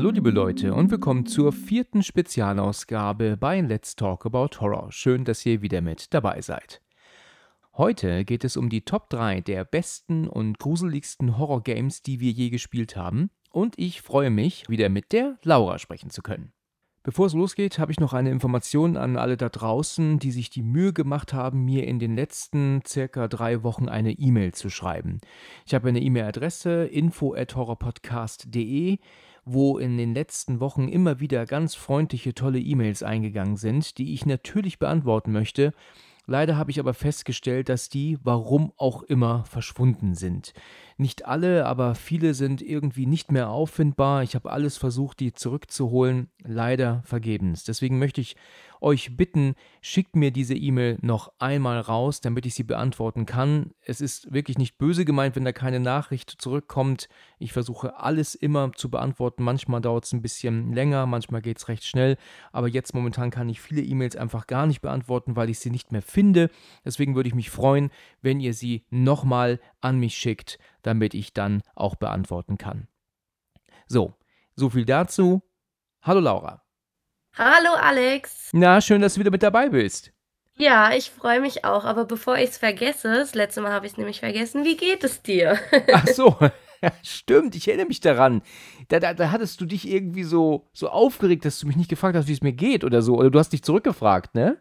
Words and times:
Hallo 0.00 0.12
liebe 0.12 0.30
Leute 0.30 0.72
und 0.72 0.90
willkommen 0.90 1.26
zur 1.26 1.52
vierten 1.52 2.02
Spezialausgabe 2.02 3.36
bei 3.36 3.60
Let's 3.60 3.96
Talk 3.96 4.24
About 4.24 4.58
Horror. 4.58 4.90
Schön, 4.90 5.26
dass 5.26 5.44
ihr 5.44 5.60
wieder 5.60 5.82
mit 5.82 6.14
dabei 6.14 6.40
seid. 6.40 6.80
Heute 7.76 8.24
geht 8.24 8.44
es 8.44 8.56
um 8.56 8.70
die 8.70 8.86
Top 8.86 9.10
3 9.10 9.42
der 9.42 9.66
besten 9.66 10.26
und 10.26 10.58
gruseligsten 10.58 11.36
Horror-Games, 11.36 12.00
die 12.00 12.18
wir 12.18 12.30
je 12.30 12.48
gespielt 12.48 12.96
haben. 12.96 13.28
Und 13.50 13.78
ich 13.78 14.00
freue 14.00 14.30
mich, 14.30 14.70
wieder 14.70 14.88
mit 14.88 15.12
der 15.12 15.36
Laura 15.42 15.78
sprechen 15.78 16.08
zu 16.08 16.22
können. 16.22 16.54
Bevor 17.02 17.26
es 17.26 17.34
losgeht, 17.34 17.78
habe 17.78 17.92
ich 17.92 18.00
noch 18.00 18.14
eine 18.14 18.30
Information 18.30 18.96
an 18.96 19.18
alle 19.18 19.36
da 19.36 19.50
draußen, 19.50 20.18
die 20.18 20.30
sich 20.30 20.48
die 20.48 20.62
Mühe 20.62 20.94
gemacht 20.94 21.34
haben, 21.34 21.64
mir 21.64 21.86
in 21.86 21.98
den 21.98 22.14
letzten 22.14 22.80
circa 22.86 23.28
drei 23.28 23.62
Wochen 23.62 23.88
eine 23.88 24.12
E-Mail 24.12 24.52
zu 24.52 24.70
schreiben. 24.70 25.20
Ich 25.66 25.74
habe 25.74 25.90
eine 25.90 26.00
E-Mail-Adresse 26.00 26.84
info@horrorpodcast.de, 26.84 28.98
wo 29.52 29.78
in 29.78 29.96
den 29.96 30.14
letzten 30.14 30.60
Wochen 30.60 30.88
immer 30.88 31.20
wieder 31.20 31.46
ganz 31.46 31.74
freundliche, 31.74 32.34
tolle 32.34 32.60
E-Mails 32.60 33.02
eingegangen 33.02 33.56
sind, 33.56 33.98
die 33.98 34.14
ich 34.14 34.26
natürlich 34.26 34.78
beantworten 34.78 35.32
möchte. 35.32 35.72
Leider 36.26 36.56
habe 36.56 36.70
ich 36.70 36.78
aber 36.78 36.94
festgestellt, 36.94 37.68
dass 37.68 37.88
die, 37.88 38.18
warum 38.22 38.72
auch 38.76 39.02
immer, 39.02 39.44
verschwunden 39.44 40.14
sind. 40.14 40.52
Nicht 41.00 41.24
alle, 41.24 41.64
aber 41.64 41.94
viele 41.94 42.34
sind 42.34 42.60
irgendwie 42.60 43.06
nicht 43.06 43.32
mehr 43.32 43.48
auffindbar. 43.48 44.22
Ich 44.22 44.34
habe 44.34 44.50
alles 44.50 44.76
versucht, 44.76 45.20
die 45.20 45.32
zurückzuholen, 45.32 46.28
leider 46.44 47.02
vergebens. 47.06 47.64
Deswegen 47.64 47.98
möchte 47.98 48.20
ich 48.20 48.36
euch 48.82 49.16
bitten, 49.16 49.54
schickt 49.80 50.16
mir 50.16 50.30
diese 50.30 50.54
E-Mail 50.54 50.98
noch 51.00 51.32
einmal 51.38 51.80
raus, 51.80 52.20
damit 52.20 52.46
ich 52.46 52.54
sie 52.54 52.64
beantworten 52.64 53.26
kann. 53.26 53.72
Es 53.84 54.00
ist 54.00 54.32
wirklich 54.32 54.58
nicht 54.58 54.78
böse 54.78 55.04
gemeint, 55.04 55.36
wenn 55.36 55.44
da 55.44 55.52
keine 55.52 55.80
Nachricht 55.80 56.30
zurückkommt. 56.38 57.08
Ich 57.38 57.52
versuche 57.52 57.98
alles 57.98 58.34
immer 58.34 58.72
zu 58.74 58.90
beantworten. 58.90 59.42
Manchmal 59.42 59.80
dauert 59.80 60.04
es 60.04 60.12
ein 60.12 60.22
bisschen 60.22 60.72
länger, 60.72 61.06
manchmal 61.06 61.42
geht 61.42 61.58
es 61.58 61.68
recht 61.68 61.84
schnell. 61.84 62.16
Aber 62.52 62.68
jetzt 62.68 62.94
momentan 62.94 63.30
kann 63.30 63.48
ich 63.48 63.60
viele 63.60 63.82
E-Mails 63.82 64.16
einfach 64.16 64.46
gar 64.46 64.66
nicht 64.66 64.80
beantworten, 64.80 65.36
weil 65.36 65.50
ich 65.50 65.60
sie 65.60 65.70
nicht 65.70 65.92
mehr 65.92 66.02
finde. 66.02 66.50
Deswegen 66.84 67.14
würde 67.14 67.28
ich 67.28 67.34
mich 67.34 67.50
freuen, 67.50 67.90
wenn 68.22 68.40
ihr 68.40 68.54
sie 68.54 68.84
nochmal 68.90 69.60
an 69.80 69.98
mich 69.98 70.14
schickt, 70.14 70.58
damit 70.82 71.14
ich 71.14 71.32
dann 71.32 71.62
auch 71.74 71.94
beantworten 71.96 72.58
kann. 72.58 72.88
So, 73.86 74.14
so 74.54 74.70
viel 74.70 74.84
dazu. 74.84 75.42
Hallo 76.02 76.20
Laura. 76.20 76.62
Hallo 77.36 77.74
Alex. 77.80 78.50
Na, 78.52 78.80
schön, 78.80 79.00
dass 79.00 79.14
du 79.14 79.20
wieder 79.20 79.30
mit 79.30 79.42
dabei 79.42 79.68
bist. 79.68 80.12
Ja, 80.56 80.92
ich 80.92 81.10
freue 81.10 81.40
mich 81.40 81.64
auch. 81.64 81.84
Aber 81.84 82.04
bevor 82.04 82.36
ich 82.36 82.50
es 82.50 82.58
vergesse, 82.58 83.14
das 83.14 83.34
letzte 83.34 83.62
Mal 83.62 83.72
habe 83.72 83.86
ich 83.86 83.92
es 83.92 83.98
nämlich 83.98 84.20
vergessen, 84.20 84.64
wie 84.64 84.76
geht 84.76 85.04
es 85.04 85.22
dir? 85.22 85.58
Ach 85.92 86.06
so, 86.06 86.36
ja, 86.82 86.92
stimmt, 87.02 87.54
ich 87.56 87.66
erinnere 87.68 87.86
mich 87.86 88.00
daran. 88.00 88.42
Da, 88.88 89.00
da, 89.00 89.14
da 89.14 89.30
hattest 89.30 89.60
du 89.60 89.66
dich 89.66 89.88
irgendwie 89.88 90.24
so, 90.24 90.68
so 90.72 90.88
aufgeregt, 90.90 91.44
dass 91.44 91.60
du 91.60 91.66
mich 91.66 91.76
nicht 91.76 91.90
gefragt 91.90 92.16
hast, 92.16 92.28
wie 92.28 92.32
es 92.32 92.42
mir 92.42 92.52
geht 92.52 92.84
oder 92.84 93.00
so. 93.00 93.16
Oder 93.16 93.30
du 93.30 93.38
hast 93.38 93.52
dich 93.52 93.62
zurückgefragt, 93.62 94.34
ne? 94.34 94.58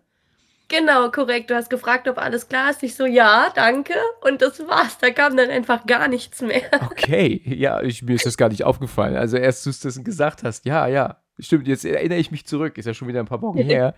Genau, 0.70 1.10
korrekt. 1.10 1.50
Du 1.50 1.56
hast 1.56 1.70
gefragt, 1.70 2.08
ob 2.08 2.20
alles 2.20 2.48
klar 2.48 2.70
ist. 2.70 2.84
Ich 2.84 2.96
so, 2.96 3.06
ja, 3.06 3.52
danke. 3.56 3.96
Und 4.22 4.42
das 4.42 4.60
war's. 4.68 5.00
Da 5.00 5.10
kam 5.10 5.36
dann 5.36 5.50
einfach 5.50 5.86
gar 5.86 6.08
nichts 6.08 6.42
mehr. 6.42 6.62
Okay, 6.92 7.42
ja, 7.46 7.82
ich, 7.82 8.04
mir 8.04 8.16
ist 8.16 8.26
das 8.26 8.38
gar 8.38 8.50
nicht 8.50 8.64
aufgefallen. 8.64 9.16
Also 9.16 9.38
erst 9.38 9.66
du 9.66 9.70
es 9.70 10.04
gesagt 10.04 10.44
hast, 10.44 10.66
ja, 10.66 10.88
ja. 10.88 11.18
Stimmt, 11.40 11.68
jetzt 11.68 11.86
erinnere 11.86 12.20
ich 12.20 12.32
mich 12.32 12.46
zurück. 12.46 12.78
Ist 12.78 12.86
ja 12.86 12.94
schon 12.94 13.08
wieder 13.08 13.20
ein 13.20 13.26
paar 13.26 13.42
Wochen 13.42 13.58
her. 13.64 13.96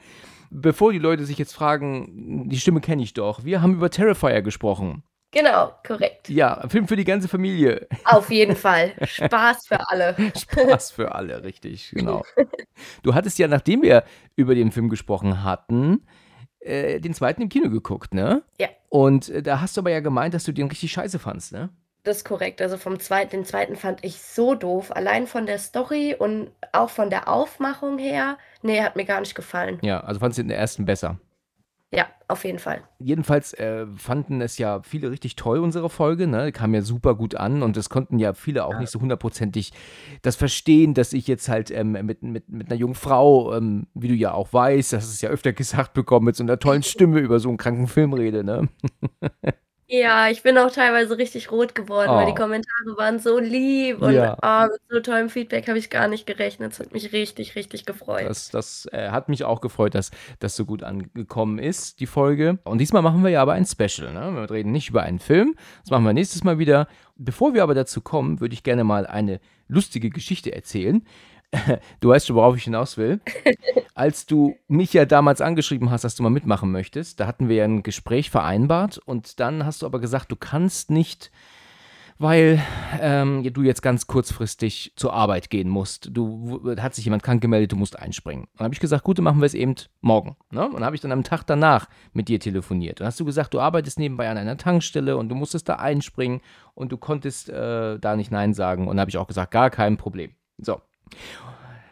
Bevor 0.49 0.91
die 0.91 0.99
Leute 0.99 1.25
sich 1.25 1.37
jetzt 1.37 1.53
fragen, 1.53 2.49
die 2.49 2.59
Stimme 2.59 2.79
kenne 2.79 3.03
ich 3.03 3.13
doch. 3.13 3.43
Wir 3.43 3.61
haben 3.61 3.73
über 3.73 3.89
Terrifier 3.89 4.41
gesprochen. 4.41 5.03
Genau, 5.31 5.71
korrekt. 5.85 6.29
Ja, 6.29 6.67
Film 6.67 6.87
für 6.87 6.97
die 6.97 7.05
ganze 7.05 7.27
Familie. 7.27 7.87
Auf 8.03 8.29
jeden 8.29 8.55
Fall. 8.55 8.93
Spaß 9.01 9.67
für 9.67 9.89
alle. 9.89 10.15
Spaß 10.37 10.91
für 10.91 11.15
alle, 11.15 11.43
richtig, 11.43 11.91
genau. 11.91 12.23
Du 13.01 13.13
hattest 13.15 13.39
ja, 13.39 13.47
nachdem 13.47 13.81
wir 13.81 14.03
über 14.35 14.55
den 14.55 14.71
Film 14.71 14.89
gesprochen 14.89 15.43
hatten, 15.43 16.05
äh, 16.61 16.99
den 16.99 17.13
zweiten 17.13 17.41
im 17.41 17.49
Kino 17.49 17.69
geguckt, 17.69 18.13
ne? 18.13 18.43
Ja. 18.59 18.67
Und 18.89 19.29
äh, 19.29 19.41
da 19.41 19.61
hast 19.61 19.77
du 19.77 19.81
aber 19.81 19.91
ja 19.91 19.99
gemeint, 19.99 20.33
dass 20.33 20.43
du 20.43 20.51
den 20.51 20.67
richtig 20.67 20.91
scheiße 20.91 21.19
fandst, 21.19 21.51
ne? 21.51 21.69
Das 22.03 22.17
ist 22.17 22.25
korrekt. 22.25 22.61
Also 22.61 22.77
vom 22.77 22.99
zweiten, 22.99 23.31
den 23.31 23.45
zweiten 23.45 23.75
fand 23.75 24.03
ich 24.03 24.21
so 24.21 24.55
doof. 24.55 24.95
Allein 24.95 25.27
von 25.27 25.45
der 25.45 25.59
Story 25.59 26.15
und 26.17 26.49
auch 26.71 26.89
von 26.89 27.11
der 27.11 27.27
Aufmachung 27.27 27.99
her. 27.99 28.37
Nee, 28.63 28.81
hat 28.81 28.95
mir 28.95 29.05
gar 29.05 29.19
nicht 29.19 29.35
gefallen. 29.35 29.77
Ja, 29.83 29.99
also 29.99 30.19
fandest 30.19 30.39
du 30.39 30.43
den 30.43 30.51
ersten 30.51 30.85
besser. 30.85 31.19
Ja, 31.93 32.07
auf 32.29 32.45
jeden 32.45 32.59
Fall. 32.59 32.83
Jedenfalls 32.99 33.53
äh, 33.53 33.85
fanden 33.97 34.39
es 34.39 34.57
ja 34.57 34.81
viele 34.81 35.11
richtig 35.11 35.35
toll, 35.35 35.59
unsere 35.59 35.89
Folge. 35.89 36.25
Ne? 36.25 36.53
Kam 36.53 36.73
ja 36.73 36.81
super 36.81 37.15
gut 37.15 37.35
an 37.35 37.63
und 37.63 37.75
es 37.75 37.89
konnten 37.89 38.17
ja 38.17 38.33
viele 38.33 38.63
auch 38.63 38.73
ja. 38.73 38.79
nicht 38.79 38.91
so 38.91 39.01
hundertprozentig 39.01 39.73
das 40.21 40.37
verstehen, 40.37 40.93
dass 40.93 41.11
ich 41.11 41.27
jetzt 41.27 41.49
halt 41.49 41.69
ähm, 41.69 41.91
mit, 41.91 42.23
mit, 42.23 42.47
mit 42.47 42.67
einer 42.69 42.79
jungen 42.79 42.95
Frau, 42.95 43.53
ähm, 43.53 43.87
wie 43.93 44.07
du 44.07 44.13
ja 44.13 44.31
auch 44.31 44.53
weißt, 44.53 44.93
das 44.93 45.09
ist 45.09 45.21
ja 45.21 45.29
öfter 45.29 45.51
gesagt 45.51 45.93
bekommen, 45.93 46.27
mit 46.27 46.37
so 46.37 46.43
einer 46.43 46.59
tollen 46.59 46.83
Stimme 46.91 47.19
über 47.19 47.39
so 47.39 47.49
einen 47.49 47.57
kranken 47.57 47.87
Film 47.87 48.13
rede. 48.13 48.45
Ne? 48.45 48.69
Ja, 49.87 50.29
ich 50.29 50.41
bin 50.41 50.57
auch 50.57 50.71
teilweise 50.71 51.17
richtig 51.17 51.51
rot 51.51 51.75
geworden, 51.75 52.11
weil 52.11 52.25
die 52.25 52.31
oh. 52.31 52.35
Kommentare 52.35 52.97
waren 52.97 53.19
so 53.19 53.39
lieb 53.39 54.01
und 54.01 54.13
Ja. 54.13 54.37
ah, 54.41 54.67
mit 54.71 54.79
so 54.89 54.99
tollem 55.01 55.29
Feedback 55.29 55.67
habe 55.67 55.77
ich 55.77 55.89
gar 55.89 56.07
nicht 56.07 56.25
gerechnet. 56.25 56.71
Es 56.71 56.79
hat 56.79 56.93
mich 56.93 57.11
richtig, 57.11 57.55
richtig 57.55 57.85
gefreut. 57.85 58.25
Das, 58.29 58.49
das 58.49 58.87
äh, 58.93 59.09
hat 59.09 59.27
mich 59.27 59.43
auch 59.43 59.59
gefreut, 59.59 59.93
dass 59.93 60.11
das 60.39 60.55
so 60.55 60.63
gut 60.63 60.83
angekommen 60.83 61.59
ist, 61.59 61.99
die 61.99 62.07
Folge. 62.07 62.59
Und 62.63 62.77
diesmal 62.77 63.01
machen 63.01 63.21
wir 63.21 63.31
ja 63.31 63.41
aber 63.41 63.53
ein 63.53 63.65
Special. 63.65 64.13
Ne? 64.13 64.33
Wir 64.33 64.49
reden 64.49 64.71
nicht 64.71 64.89
über 64.89 65.03
einen 65.03 65.19
Film. 65.19 65.55
Das 65.81 65.91
machen 65.91 66.05
wir 66.05 66.13
nächstes 66.13 66.45
Mal 66.45 66.57
wieder. 66.57 66.87
Bevor 67.17 67.53
wir 67.53 67.61
aber 67.63 67.75
dazu 67.75 67.99
kommen, 67.99 68.39
würde 68.39 68.53
ich 68.53 68.63
gerne 68.63 68.85
mal 68.85 69.05
eine 69.05 69.41
lustige 69.67 70.09
Geschichte 70.09 70.53
erzählen. 70.55 71.05
Du 71.99 72.09
weißt 72.09 72.27
schon, 72.27 72.35
worauf 72.35 72.55
ich 72.55 72.63
hinaus 72.63 72.97
will. 72.97 73.19
Als 73.93 74.25
du 74.25 74.55
mich 74.67 74.93
ja 74.93 75.05
damals 75.05 75.41
angeschrieben 75.41 75.91
hast, 75.91 76.03
dass 76.03 76.15
du 76.15 76.23
mal 76.23 76.29
mitmachen 76.29 76.71
möchtest, 76.71 77.19
da 77.19 77.27
hatten 77.27 77.49
wir 77.49 77.57
ja 77.57 77.65
ein 77.65 77.83
Gespräch 77.83 78.29
vereinbart 78.29 78.97
und 78.97 79.39
dann 79.39 79.65
hast 79.65 79.81
du 79.81 79.85
aber 79.85 79.99
gesagt, 79.99 80.31
du 80.31 80.35
kannst 80.35 80.89
nicht, 80.89 81.31
weil 82.17 82.61
ähm, 83.01 83.43
du 83.43 83.63
jetzt 83.63 83.81
ganz 83.81 84.07
kurzfristig 84.07 84.93
zur 84.95 85.13
Arbeit 85.13 85.49
gehen 85.49 85.67
musst. 85.67 86.09
Du 86.11 86.61
hat 86.79 86.93
sich 86.95 87.03
jemand 87.03 87.23
krank 87.23 87.41
gemeldet, 87.41 87.71
du 87.71 87.75
musst 87.75 87.97
einspringen. 87.97 88.47
Dann 88.57 88.65
habe 88.65 88.73
ich 88.73 88.79
gesagt, 88.79 89.03
gut, 89.03 89.17
dann 89.17 89.25
machen 89.25 89.41
wir 89.41 89.45
es 89.45 89.55
eben 89.55 89.75
morgen. 90.01 90.37
Ne? 90.51 90.65
Und 90.65 90.75
dann 90.75 90.85
habe 90.85 90.95
ich 90.95 91.01
dann 91.01 91.11
am 91.11 91.23
Tag 91.23 91.43
danach 91.47 91.89
mit 92.13 92.27
dir 92.27 92.39
telefoniert. 92.39 92.99
Dann 92.99 93.07
hast 93.07 93.19
du 93.19 93.25
gesagt, 93.25 93.53
du 93.53 93.59
arbeitest 93.59 93.99
nebenbei 93.99 94.29
an 94.29 94.37
einer 94.37 94.57
Tankstelle 94.57 95.17
und 95.17 95.29
du 95.29 95.35
musstest 95.35 95.67
da 95.67 95.75
einspringen 95.75 96.41
und 96.75 96.91
du 96.91 96.97
konntest 96.97 97.49
äh, 97.49 97.99
da 97.99 98.15
nicht 98.15 98.31
Nein 98.31 98.53
sagen. 98.53 98.83
Und 98.83 98.95
dann 98.95 99.01
habe 99.01 99.09
ich 99.09 99.17
auch 99.17 99.27
gesagt, 99.27 99.51
gar 99.51 99.69
kein 99.69 99.97
Problem. 99.97 100.31
So, 100.59 100.79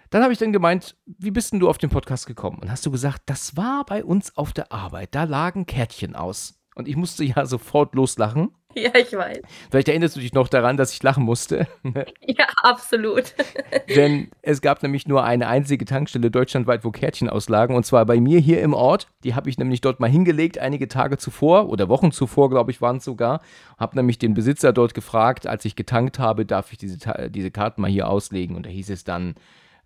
dann 0.09 0.23
habe 0.23 0.33
ich 0.33 0.39
dann 0.39 0.53
gemeint, 0.53 0.95
wie 1.05 1.31
bist 1.31 1.53
denn 1.53 1.59
du 1.59 1.69
auf 1.69 1.77
den 1.77 1.89
Podcast 1.89 2.25
gekommen? 2.25 2.59
Und 2.59 2.71
hast 2.71 2.85
du 2.85 2.91
gesagt, 2.91 3.23
das 3.27 3.55
war 3.55 3.85
bei 3.85 4.03
uns 4.03 4.35
auf 4.37 4.53
der 4.53 4.71
Arbeit. 4.71 5.13
Da 5.13 5.23
lagen 5.23 5.65
Kärtchen 5.65 6.15
aus. 6.15 6.58
Und 6.79 6.87
ich 6.87 6.95
musste 6.95 7.23
ja 7.23 7.45
sofort 7.45 7.93
loslachen. 7.93 8.49
Ja, 8.75 8.91
ich 8.95 9.11
weiß. 9.11 9.39
Vielleicht 9.71 9.89
erinnerst 9.89 10.15
du 10.15 10.19
dich 10.19 10.33
noch 10.33 10.47
daran, 10.47 10.77
dass 10.77 10.93
ich 10.93 11.01
lachen 11.01 11.23
musste. 11.23 11.67
ja, 12.21 12.45
absolut. 12.61 13.33
Denn 13.95 14.29
es 14.43 14.61
gab 14.61 14.83
nämlich 14.83 15.07
nur 15.07 15.23
eine 15.23 15.47
einzige 15.47 15.85
Tankstelle 15.85 16.29
deutschlandweit, 16.29 16.85
wo 16.85 16.91
Kärtchen 16.91 17.31
auslagen. 17.31 17.75
Und 17.75 17.87
zwar 17.87 18.05
bei 18.05 18.19
mir 18.19 18.39
hier 18.39 18.61
im 18.61 18.75
Ort. 18.75 19.07
Die 19.23 19.33
habe 19.33 19.49
ich 19.49 19.57
nämlich 19.57 19.81
dort 19.81 19.99
mal 19.99 20.09
hingelegt, 20.09 20.59
einige 20.59 20.87
Tage 20.87 21.17
zuvor 21.17 21.67
oder 21.67 21.89
Wochen 21.89 22.11
zuvor, 22.11 22.51
glaube 22.51 22.69
ich, 22.69 22.79
waren 22.79 22.97
es 22.97 23.05
sogar. 23.05 23.41
Habe 23.79 23.95
nämlich 23.97 24.19
den 24.19 24.35
Besitzer 24.35 24.71
dort 24.71 24.93
gefragt, 24.93 25.47
als 25.47 25.65
ich 25.65 25.75
getankt 25.75 26.19
habe, 26.19 26.45
darf 26.45 26.71
ich 26.71 26.77
diese, 26.77 26.99
diese 27.31 27.49
Karten 27.49 27.81
mal 27.81 27.89
hier 27.89 28.07
auslegen. 28.07 28.55
Und 28.55 28.67
da 28.67 28.69
hieß 28.69 28.91
es 28.91 29.03
dann, 29.03 29.33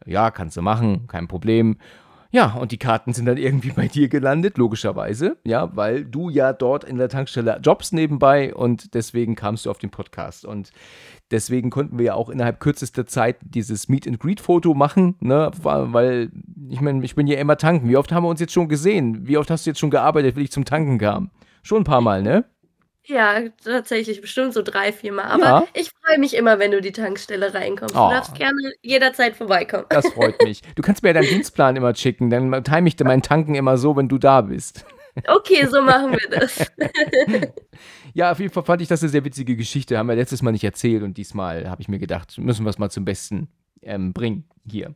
ja, 0.06 0.30
kannst 0.30 0.58
du 0.58 0.62
machen, 0.62 1.08
kein 1.08 1.30
Problem. 1.30 1.78
Ja, 2.34 2.56
und 2.56 2.72
die 2.72 2.80
Karten 2.80 3.14
sind 3.14 3.28
dann 3.28 3.38
irgendwie 3.38 3.70
bei 3.70 3.88
dir 3.88 4.10
gelandet, 4.10 4.58
logischerweise, 4.58 5.38
ja, 5.46 5.70
weil 5.76 6.04
du 6.04 6.32
ja 6.32 6.52
dort 6.52 6.84
in 6.84 6.98
der 6.98 7.08
Tankstelle 7.08 7.60
Jobs 7.62 7.92
nebenbei 7.92 8.56
und 8.56 8.96
deswegen 8.96 9.36
kamst 9.36 9.68
du 9.68 9.70
auf 9.70 9.78
den 9.78 9.92
Podcast. 9.92 10.44
Und 10.44 10.72
deswegen 11.30 11.70
konnten 11.70 12.00
wir 12.00 12.06
ja 12.06 12.14
auch 12.16 12.32
innerhalb 12.32 12.60
kürzester 12.60 13.06
Zeit 13.06 13.38
dieses 13.42 13.88
Meet 13.88 14.08
and 14.08 14.20
Greet 14.20 14.42
Foto 14.42 14.74
machen, 14.74 15.14
ne, 15.20 15.52
weil 15.62 16.32
ich 16.70 16.82
meine, 16.82 17.06
ich 17.06 17.14
bin 17.14 17.28
ja 17.28 17.38
immer 17.38 17.56
tanken. 17.56 17.88
Wie 17.88 17.98
oft 17.98 18.12
haben 18.12 18.24
wir 18.24 18.30
uns 18.30 18.40
jetzt 18.40 18.54
schon 18.54 18.68
gesehen? 18.68 19.28
Wie 19.28 19.38
oft 19.38 19.52
hast 19.52 19.68
du 19.68 19.70
jetzt 19.70 19.80
schon 19.80 19.92
gearbeitet, 19.92 20.36
wenn 20.36 20.44
ich 20.44 20.52
zum 20.52 20.66
Tanken 20.66 20.98
kam? 20.98 21.30
Schon 21.62 21.82
ein 21.82 21.86
paar 21.86 22.02
Mal, 22.02 22.24
ne? 22.24 22.46
Ja, 23.06 23.42
tatsächlich 23.64 24.22
bestimmt 24.22 24.54
so 24.54 24.62
3, 24.62 24.94
4 24.94 25.12
Mal. 25.12 25.26
Aber 25.26 25.44
Ja. 25.44 25.64
ich 25.74 25.92
freue 26.06 26.18
mich 26.20 26.36
immer, 26.36 26.58
wenn 26.60 26.72
du 26.72 26.80
die 26.82 26.94
Tankstelle 26.94 27.54
reinkommst. 27.54 27.94
Du 27.96 28.00
darfst 28.00 28.32
Oh. 28.34 28.38
gerne 28.38 28.60
jederzeit 28.82 29.36
vorbeikommen. 29.36 29.86
Das 29.90 30.08
freut 30.08 30.42
mich. 30.44 30.62
Du 30.76 30.82
kannst 30.82 31.04
mir 31.04 31.10
ja 31.10 31.14
deinen 31.14 31.28
Dienstplan 31.30 31.76
immer 31.76 31.94
schicken, 31.96 32.30
dann 32.30 32.64
time 32.64 32.88
ich 32.88 32.98
meinen 33.00 33.22
Tanken 33.22 33.56
immer 33.56 33.78
so, 33.78 33.96
wenn 33.98 34.08
du 34.08 34.18
da 34.18 34.42
bist. 34.42 34.86
Okay, 35.28 35.68
so 35.68 35.82
machen 35.82 36.12
wir 36.14 36.40
das. 36.40 36.66
Ja, 38.16 38.32
auf 38.32 38.40
jeden 38.40 38.54
Fall 38.54 38.64
fand 38.64 38.82
ich 38.82 38.88
das 38.88 39.02
eine 39.02 39.10
sehr 39.10 39.26
witzige 39.26 39.56
Geschichte. 39.56 39.98
Haben 39.98 40.08
wir 40.08 40.16
letztes 40.16 40.44
Mal 40.44 40.52
nicht 40.52 40.64
erzählt 40.64 41.02
und 41.02 41.18
diesmal 41.18 41.68
habe 41.70 41.82
ich 41.82 41.88
mir 41.88 41.98
gedacht, 41.98 42.38
müssen 42.38 42.64
wir 42.64 42.70
es 42.70 42.78
mal 42.78 42.92
zum 42.92 43.06
Besten 43.06 43.48
ähm, 43.82 44.14
bringen 44.14 44.48
hier. 44.70 44.94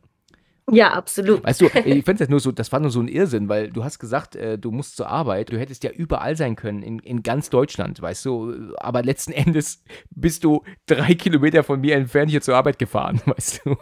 Ja, 0.70 0.92
absolut. 0.92 1.44
Weißt 1.44 1.60
du, 1.60 1.66
ich 1.84 2.04
finde 2.04 2.14
das 2.18 2.28
nur 2.28 2.40
so, 2.40 2.52
das 2.52 2.70
war 2.72 2.80
nur 2.80 2.90
so 2.90 3.00
ein 3.00 3.08
Irrsinn, 3.08 3.48
weil 3.48 3.70
du 3.70 3.84
hast 3.84 3.98
gesagt, 3.98 4.36
äh, 4.36 4.58
du 4.58 4.70
musst 4.70 4.96
zur 4.96 5.08
Arbeit. 5.08 5.50
Du 5.50 5.58
hättest 5.58 5.82
ja 5.84 5.90
überall 5.90 6.36
sein 6.36 6.56
können, 6.56 6.82
in, 6.82 6.98
in 6.98 7.22
ganz 7.22 7.50
Deutschland, 7.50 8.00
weißt 8.02 8.24
du. 8.26 8.74
Aber 8.76 9.02
letzten 9.02 9.32
Endes 9.32 9.82
bist 10.10 10.44
du 10.44 10.62
drei 10.86 11.14
Kilometer 11.14 11.62
von 11.64 11.80
mir 11.80 11.94
entfernt 11.96 12.30
hier 12.30 12.40
zur 12.42 12.56
Arbeit 12.56 12.78
gefahren, 12.78 13.20
weißt 13.26 13.62
du. 13.64 13.76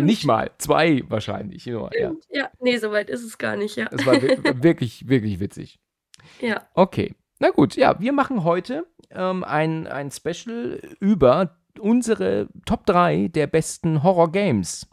Nicht 0.00 0.24
mal, 0.24 0.50
zwei 0.58 1.02
wahrscheinlich. 1.08 1.66
Nur, 1.66 1.90
ja. 1.98 2.12
Ja, 2.30 2.48
nee, 2.60 2.76
so 2.78 2.90
weit 2.92 3.10
ist 3.10 3.24
es 3.24 3.38
gar 3.38 3.56
nicht, 3.56 3.76
ja. 3.76 3.86
Das 3.90 4.06
war 4.06 4.20
wi- 4.22 4.38
wirklich, 4.62 5.08
wirklich 5.08 5.40
witzig. 5.40 5.78
Ja. 6.40 6.62
Okay, 6.74 7.14
na 7.40 7.50
gut, 7.50 7.76
ja, 7.76 7.98
wir 8.00 8.12
machen 8.12 8.44
heute 8.44 8.86
ähm, 9.10 9.42
ein, 9.44 9.86
ein 9.86 10.10
Special 10.10 10.80
über 11.00 11.58
unsere 11.78 12.48
Top 12.64 12.86
3 12.86 13.28
der 13.28 13.46
besten 13.46 14.02
Horror-Games. 14.02 14.86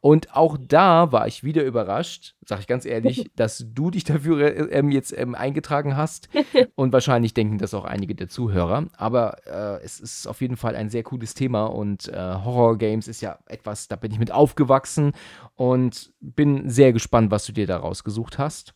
Und 0.00 0.34
auch 0.34 0.56
da 0.58 1.12
war 1.12 1.26
ich 1.26 1.44
wieder 1.44 1.64
überrascht, 1.64 2.34
sag 2.44 2.60
ich 2.60 2.66
ganz 2.66 2.84
ehrlich, 2.84 3.30
dass 3.36 3.64
du 3.68 3.90
dich 3.90 4.04
dafür 4.04 4.40
äh, 4.40 4.78
ähm, 4.78 4.90
jetzt 4.90 5.16
ähm, 5.16 5.34
eingetragen 5.34 5.96
hast. 5.96 6.28
Und 6.74 6.92
wahrscheinlich 6.92 7.34
denken 7.34 7.58
das 7.58 7.74
auch 7.74 7.84
einige 7.84 8.14
der 8.14 8.28
Zuhörer. 8.28 8.86
Aber 8.96 9.36
äh, 9.46 9.84
es 9.84 10.00
ist 10.00 10.26
auf 10.26 10.40
jeden 10.40 10.56
Fall 10.56 10.76
ein 10.76 10.90
sehr 10.90 11.02
cooles 11.02 11.34
Thema 11.34 11.66
und 11.66 12.08
äh, 12.08 12.16
Horror-Games 12.16 13.08
ist 13.08 13.20
ja 13.20 13.38
etwas, 13.46 13.88
da 13.88 13.96
bin 13.96 14.12
ich 14.12 14.18
mit 14.18 14.32
aufgewachsen 14.32 15.12
und 15.54 16.12
bin 16.20 16.68
sehr 16.68 16.92
gespannt, 16.92 17.30
was 17.30 17.44
du 17.46 17.52
dir 17.52 17.66
da 17.66 17.76
rausgesucht 17.78 18.38
hast. 18.38 18.74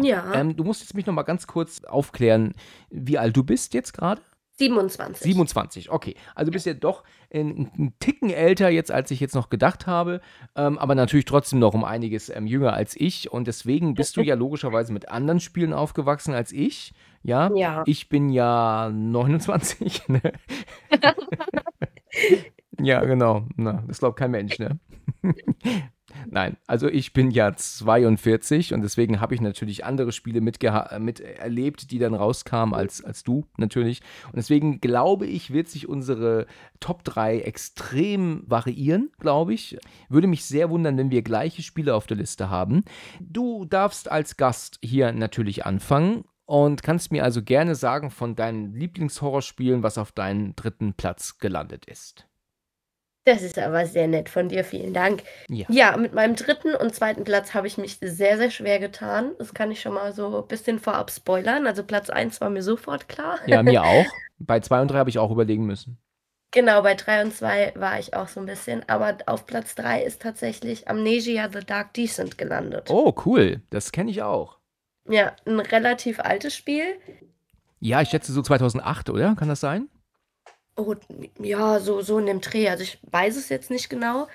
Ja, 0.00 0.32
Ähm, 0.34 0.56
du 0.56 0.64
musst 0.64 0.80
jetzt 0.80 0.94
mich 0.94 1.06
noch 1.06 1.14
mal 1.14 1.22
ganz 1.22 1.46
kurz 1.46 1.84
aufklären, 1.84 2.54
wie 2.90 3.18
alt 3.18 3.36
du 3.36 3.44
bist 3.44 3.74
jetzt 3.74 3.92
gerade? 3.92 4.20
27. 4.56 5.22
27, 5.24 5.90
okay. 5.90 6.14
Also 6.34 6.50
du 6.50 6.52
bist 6.54 6.64
ja 6.66 6.74
doch 6.74 7.02
ein, 7.32 7.70
ein 7.76 7.94
Ticken 7.98 8.30
älter 8.30 8.68
jetzt, 8.68 8.92
als 8.92 9.10
ich 9.10 9.18
jetzt 9.18 9.34
noch 9.34 9.50
gedacht 9.50 9.86
habe, 9.88 10.20
ähm, 10.54 10.78
aber 10.78 10.94
natürlich 10.94 11.24
trotzdem 11.24 11.58
noch 11.58 11.74
um 11.74 11.82
einiges 11.84 12.28
ähm, 12.28 12.46
jünger 12.46 12.72
als 12.72 12.94
ich 12.96 13.32
und 13.32 13.48
deswegen 13.48 13.94
bist 13.94 14.16
du 14.16 14.20
ja 14.22 14.36
logischerweise 14.36 14.92
mit 14.92 15.08
anderen 15.08 15.40
Spielen 15.40 15.72
aufgewachsen 15.72 16.34
als 16.34 16.52
ich. 16.52 16.92
Ja, 17.22 17.50
Ja. 17.54 17.82
ich 17.86 18.08
bin 18.08 18.28
ja 18.30 18.90
29. 18.92 20.02
Ne? 20.08 20.20
ja, 22.80 23.04
genau. 23.04 23.46
Na, 23.56 23.82
das 23.88 23.98
glaubt 23.98 24.18
kein 24.18 24.30
Mensch, 24.30 24.58
ne? 24.58 24.78
Nein, 26.34 26.56
also 26.66 26.88
ich 26.88 27.12
bin 27.12 27.30
ja 27.30 27.54
42 27.54 28.74
und 28.74 28.82
deswegen 28.82 29.20
habe 29.20 29.36
ich 29.36 29.40
natürlich 29.40 29.84
andere 29.84 30.10
Spiele 30.10 30.40
mitgeha- 30.40 30.98
miterlebt, 30.98 31.92
die 31.92 32.00
dann 32.00 32.12
rauskamen 32.12 32.74
als, 32.74 33.04
als 33.04 33.22
du 33.22 33.46
natürlich. 33.56 34.00
Und 34.26 34.38
deswegen 34.38 34.80
glaube 34.80 35.26
ich, 35.26 35.52
wird 35.52 35.68
sich 35.68 35.88
unsere 35.88 36.48
Top 36.80 37.04
3 37.04 37.38
extrem 37.38 38.42
variieren, 38.48 39.12
glaube 39.20 39.54
ich. 39.54 39.78
Würde 40.08 40.26
mich 40.26 40.44
sehr 40.44 40.70
wundern, 40.70 40.98
wenn 40.98 41.12
wir 41.12 41.22
gleiche 41.22 41.62
Spiele 41.62 41.94
auf 41.94 42.08
der 42.08 42.16
Liste 42.16 42.50
haben. 42.50 42.82
Du 43.20 43.64
darfst 43.64 44.10
als 44.10 44.36
Gast 44.36 44.80
hier 44.82 45.12
natürlich 45.12 45.64
anfangen 45.64 46.24
und 46.46 46.82
kannst 46.82 47.12
mir 47.12 47.22
also 47.22 47.44
gerne 47.44 47.76
sagen 47.76 48.10
von 48.10 48.34
deinen 48.34 48.74
Lieblingshorrorspielen, 48.74 49.84
was 49.84 49.98
auf 49.98 50.10
deinen 50.10 50.56
dritten 50.56 50.94
Platz 50.94 51.38
gelandet 51.38 51.84
ist. 51.84 52.26
Das 53.26 53.40
ist 53.40 53.58
aber 53.58 53.86
sehr 53.86 54.06
nett 54.06 54.28
von 54.28 54.50
dir, 54.50 54.64
vielen 54.64 54.92
Dank. 54.92 55.22
Ja. 55.48 55.64
Ja, 55.70 55.96
mit 55.96 56.12
meinem 56.12 56.36
dritten 56.36 56.74
und 56.74 56.94
zweiten 56.94 57.24
Platz 57.24 57.54
habe 57.54 57.66
ich 57.66 57.78
mich 57.78 57.98
sehr, 58.02 58.36
sehr 58.36 58.50
schwer 58.50 58.78
getan. 58.78 59.32
Das 59.38 59.54
kann 59.54 59.70
ich 59.70 59.80
schon 59.80 59.94
mal 59.94 60.12
so 60.12 60.42
ein 60.42 60.46
bisschen 60.48 60.78
vorab 60.78 61.10
spoilern. 61.10 61.66
Also 61.66 61.84
Platz 61.84 62.10
1 62.10 62.40
war 62.42 62.50
mir 62.50 62.62
sofort 62.62 63.08
klar. 63.08 63.38
Ja, 63.46 63.62
mir 63.62 63.82
auch. 63.84 64.04
Bei 64.38 64.60
2 64.60 64.82
und 64.82 64.90
3 64.90 64.98
habe 64.98 65.10
ich 65.10 65.18
auch 65.18 65.30
überlegen 65.30 65.64
müssen. 65.64 65.98
Genau, 66.50 66.82
bei 66.82 66.94
3 66.94 67.24
und 67.24 67.34
2 67.34 67.72
war 67.76 67.98
ich 67.98 68.14
auch 68.14 68.28
so 68.28 68.40
ein 68.40 68.46
bisschen. 68.46 68.86
Aber 68.88 69.16
auf 69.26 69.46
Platz 69.46 69.74
3 69.74 70.02
ist 70.02 70.20
tatsächlich 70.20 70.86
Amnesia 70.86 71.48
The 71.50 71.60
Dark 71.60 71.94
Descent 71.94 72.36
gelandet. 72.36 72.90
Oh, 72.90 73.14
cool. 73.24 73.62
Das 73.70 73.90
kenne 73.90 74.10
ich 74.10 74.22
auch. 74.22 74.58
Ja, 75.08 75.34
ein 75.46 75.60
relativ 75.60 76.20
altes 76.20 76.54
Spiel. 76.54 76.84
Ja, 77.80 78.02
ich 78.02 78.10
schätze 78.10 78.32
so 78.32 78.42
2008, 78.42 79.08
oder? 79.10 79.34
Kann 79.34 79.48
das 79.48 79.60
sein? 79.60 79.88
Oh, 80.76 80.94
ja, 81.38 81.78
so, 81.80 82.02
so 82.02 82.18
in 82.18 82.26
dem 82.26 82.40
Dreh. 82.40 82.68
Also 82.68 82.82
ich 82.82 82.98
weiß 83.10 83.36
es 83.36 83.48
jetzt 83.48 83.70
nicht 83.70 83.88
genau. 83.88 84.28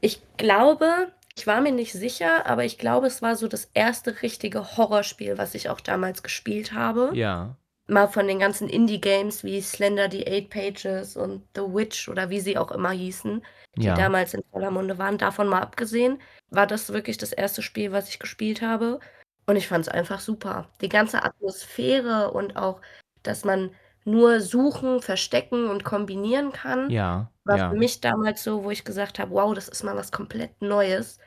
Ich 0.00 0.22
glaube, 0.36 1.12
ich 1.36 1.46
war 1.46 1.60
mir 1.60 1.72
nicht 1.72 1.92
sicher, 1.92 2.46
aber 2.46 2.64
ich 2.64 2.78
glaube, 2.78 3.06
es 3.06 3.22
war 3.22 3.36
so 3.36 3.48
das 3.48 3.70
erste 3.74 4.22
richtige 4.22 4.76
Horrorspiel, 4.76 5.38
was 5.38 5.54
ich 5.54 5.68
auch 5.68 5.80
damals 5.80 6.22
gespielt 6.22 6.72
habe. 6.72 7.10
Ja. 7.14 7.56
Mal 7.88 8.06
von 8.06 8.28
den 8.28 8.38
ganzen 8.38 8.68
Indie-Games 8.68 9.44
wie 9.44 9.60
Slender, 9.62 10.08
die 10.08 10.26
Eight 10.26 10.50
Pages 10.50 11.16
und 11.16 11.42
The 11.56 11.62
Witch 11.62 12.08
oder 12.08 12.28
wie 12.28 12.40
sie 12.40 12.58
auch 12.58 12.70
immer 12.70 12.90
hießen, 12.90 13.42
die 13.76 13.86
Ja. 13.86 13.94
damals 13.94 14.34
in 14.34 14.44
voller 14.52 14.70
Munde 14.70 14.98
waren. 14.98 15.16
Davon 15.16 15.48
mal 15.48 15.62
abgesehen, 15.62 16.20
war 16.50 16.66
das 16.66 16.92
wirklich 16.92 17.16
das 17.16 17.32
erste 17.32 17.62
Spiel, 17.62 17.90
was 17.90 18.08
ich 18.08 18.18
gespielt 18.18 18.60
habe. 18.62 19.00
Und 19.46 19.56
ich 19.56 19.66
fand 19.66 19.86
es 19.86 19.88
einfach 19.92 20.20
super. 20.20 20.68
Die 20.82 20.90
ganze 20.90 21.22
Atmosphäre 21.24 22.30
und 22.32 22.56
auch, 22.56 22.80
dass 23.22 23.44
man 23.44 23.70
nur 24.08 24.40
suchen, 24.40 25.00
verstecken 25.02 25.68
und 25.70 25.84
kombinieren 25.84 26.52
kann, 26.52 26.90
Ja. 26.90 27.30
war 27.44 27.58
Ja. 27.58 27.70
für 27.70 27.76
mich 27.76 28.00
damals 28.00 28.42
so, 28.44 28.64
wo 28.64 28.70
ich 28.70 28.84
gesagt 28.84 29.18
habe, 29.18 29.30
wow, 29.32 29.54
das 29.54 29.68
ist 29.68 29.84
mal 29.84 29.96
was 29.96 30.12
komplett 30.12 30.60
Neues, 30.62 31.18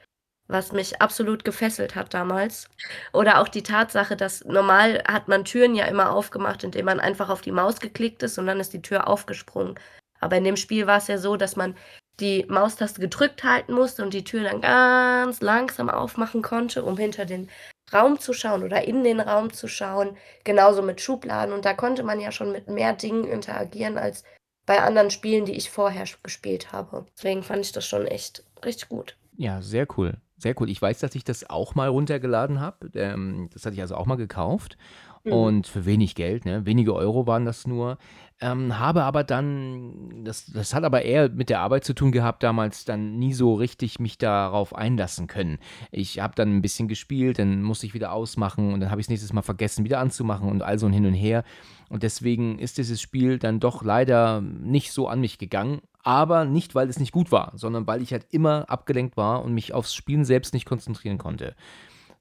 was 0.47 0.71
mich 0.73 1.01
absolut 1.01 1.45
gefesselt 1.45 1.95
hat 1.95 2.13
damals. 2.13 2.67
Oder 3.13 3.39
auch 3.41 3.47
die 3.47 3.63
Tatsache, 3.63 4.17
dass 4.17 4.43
normal 4.45 5.03
hat 5.07 5.27
man 5.27 5.45
Türen 5.45 5.75
ja 5.75 5.85
immer 5.85 6.11
aufgemacht, 6.11 6.63
indem 6.63 6.85
man 6.85 6.99
einfach 6.99 7.29
auf 7.29 7.41
die 7.41 7.51
Maus 7.53 7.79
geklickt 7.79 8.23
ist 8.23 8.37
und 8.37 8.47
dann 8.47 8.59
ist 8.59 8.73
die 8.73 8.81
Tür 8.81 9.07
aufgesprungen. 9.07 9.75
Aber 10.19 10.37
in 10.37 10.43
dem 10.43 10.57
Spiel 10.57 10.87
war 10.87 10.97
es 10.97 11.07
ja 11.07 11.17
so, 11.17 11.37
dass 11.37 11.55
man 11.55 11.75
die 12.19 12.45
Maustaste 12.49 13.01
gedrückt 13.01 13.43
halten 13.43 13.73
musste 13.73 14.03
und 14.03 14.13
die 14.13 14.23
Tür 14.23 14.43
dann 14.43 14.61
ganz 14.61 15.41
langsam 15.41 15.89
aufmachen 15.89 16.41
konnte, 16.43 16.83
um 16.83 16.97
hinter 16.97 17.25
den 17.25 17.49
Raum 17.93 18.19
zu 18.19 18.33
schauen 18.33 18.63
oder 18.63 18.83
in 18.87 19.03
den 19.03 19.19
Raum 19.19 19.51
zu 19.53 19.67
schauen. 19.67 20.17
Genauso 20.43 20.81
mit 20.81 21.01
Schubladen. 21.01 21.53
Und 21.53 21.65
da 21.65 21.73
konnte 21.73 22.03
man 22.03 22.19
ja 22.19 22.31
schon 22.31 22.51
mit 22.51 22.67
mehr 22.67 22.93
Dingen 22.93 23.25
interagieren 23.25 23.97
als 23.97 24.23
bei 24.65 24.81
anderen 24.81 25.11
Spielen, 25.11 25.45
die 25.45 25.55
ich 25.55 25.69
vorher 25.69 26.05
gespielt 26.23 26.71
habe. 26.71 27.05
Deswegen 27.17 27.43
fand 27.43 27.65
ich 27.65 27.71
das 27.71 27.85
schon 27.85 28.07
echt 28.07 28.43
richtig 28.63 28.89
gut. 28.89 29.17
Ja, 29.35 29.61
sehr 29.61 29.87
cool. 29.97 30.17
Sehr 30.41 30.59
cool. 30.59 30.69
Ich 30.69 30.81
weiß, 30.81 30.99
dass 30.99 31.13
ich 31.13 31.23
das 31.23 31.49
auch 31.49 31.75
mal 31.75 31.87
runtergeladen 31.87 32.59
habe. 32.59 32.89
Ähm, 32.95 33.49
das 33.53 33.65
hatte 33.65 33.75
ich 33.75 33.81
also 33.81 33.95
auch 33.95 34.07
mal 34.07 34.15
gekauft. 34.15 34.75
Mhm. 35.23 35.33
Und 35.33 35.67
für 35.67 35.85
wenig 35.85 36.15
Geld, 36.15 36.45
ne? 36.45 36.65
wenige 36.65 36.95
Euro 36.95 37.27
waren 37.27 37.45
das 37.45 37.67
nur. 37.67 37.99
Ähm, 38.39 38.79
habe 38.79 39.03
aber 39.03 39.23
dann, 39.23 40.23
das, 40.23 40.47
das 40.47 40.73
hat 40.73 40.83
aber 40.83 41.03
eher 41.03 41.29
mit 41.29 41.49
der 41.49 41.59
Arbeit 41.59 41.83
zu 41.83 41.93
tun 41.93 42.11
gehabt, 42.11 42.41
damals 42.41 42.85
dann 42.85 43.19
nie 43.19 43.33
so 43.33 43.53
richtig 43.53 43.99
mich 43.99 44.17
darauf 44.17 44.73
einlassen 44.73 45.27
können. 45.27 45.59
Ich 45.91 46.19
habe 46.19 46.33
dann 46.33 46.57
ein 46.57 46.63
bisschen 46.63 46.87
gespielt, 46.87 47.37
dann 47.37 47.61
musste 47.61 47.85
ich 47.85 47.93
wieder 47.93 48.13
ausmachen 48.13 48.73
und 48.73 48.79
dann 48.79 48.89
habe 48.89 48.99
ich 48.99 49.05
es 49.05 49.09
nächstes 49.09 49.31
Mal 49.31 49.43
vergessen, 49.43 49.85
wieder 49.85 49.99
anzumachen 49.99 50.49
und 50.49 50.63
all 50.63 50.79
so 50.79 50.87
ein 50.87 50.93
Hin 50.93 51.05
und 51.05 51.13
Her. 51.13 51.43
Und 51.89 52.01
deswegen 52.01 52.57
ist 52.57 52.79
dieses 52.79 52.99
Spiel 52.99 53.37
dann 53.37 53.59
doch 53.59 53.83
leider 53.83 54.41
nicht 54.41 54.91
so 54.91 55.07
an 55.07 55.21
mich 55.21 55.37
gegangen. 55.37 55.81
Aber 56.03 56.45
nicht, 56.45 56.75
weil 56.75 56.89
es 56.89 56.99
nicht 56.99 57.11
gut 57.11 57.31
war, 57.31 57.51
sondern 57.55 57.87
weil 57.87 58.01
ich 58.01 58.11
halt 58.11 58.25
immer 58.31 58.69
abgelenkt 58.69 59.17
war 59.17 59.43
und 59.43 59.53
mich 59.53 59.73
aufs 59.73 59.93
Spielen 59.93 60.25
selbst 60.25 60.53
nicht 60.53 60.65
konzentrieren 60.65 61.17
konnte. 61.17 61.55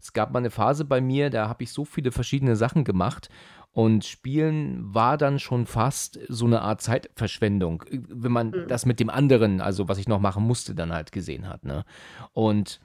Es 0.00 0.12
gab 0.12 0.32
mal 0.32 0.38
eine 0.38 0.50
Phase 0.50 0.84
bei 0.84 1.00
mir, 1.00 1.30
da 1.30 1.48
habe 1.48 1.62
ich 1.62 1.72
so 1.72 1.84
viele 1.84 2.10
verschiedene 2.12 2.56
Sachen 2.56 2.84
gemacht 2.84 3.28
und 3.72 4.04
Spielen 4.04 4.94
war 4.94 5.16
dann 5.18 5.38
schon 5.38 5.66
fast 5.66 6.18
so 6.28 6.46
eine 6.46 6.62
Art 6.62 6.80
Zeitverschwendung, 6.80 7.84
wenn 7.90 8.32
man 8.32 8.50
Mhm. 8.50 8.68
das 8.68 8.86
mit 8.86 8.98
dem 8.98 9.10
anderen, 9.10 9.60
also 9.60 9.88
was 9.88 9.98
ich 9.98 10.08
noch 10.08 10.20
machen 10.20 10.44
musste, 10.44 10.74
dann 10.74 10.92
halt 10.92 11.12
gesehen 11.12 11.48
hat. 11.48 11.64
Ne? 11.64 11.84
Und 12.32 12.80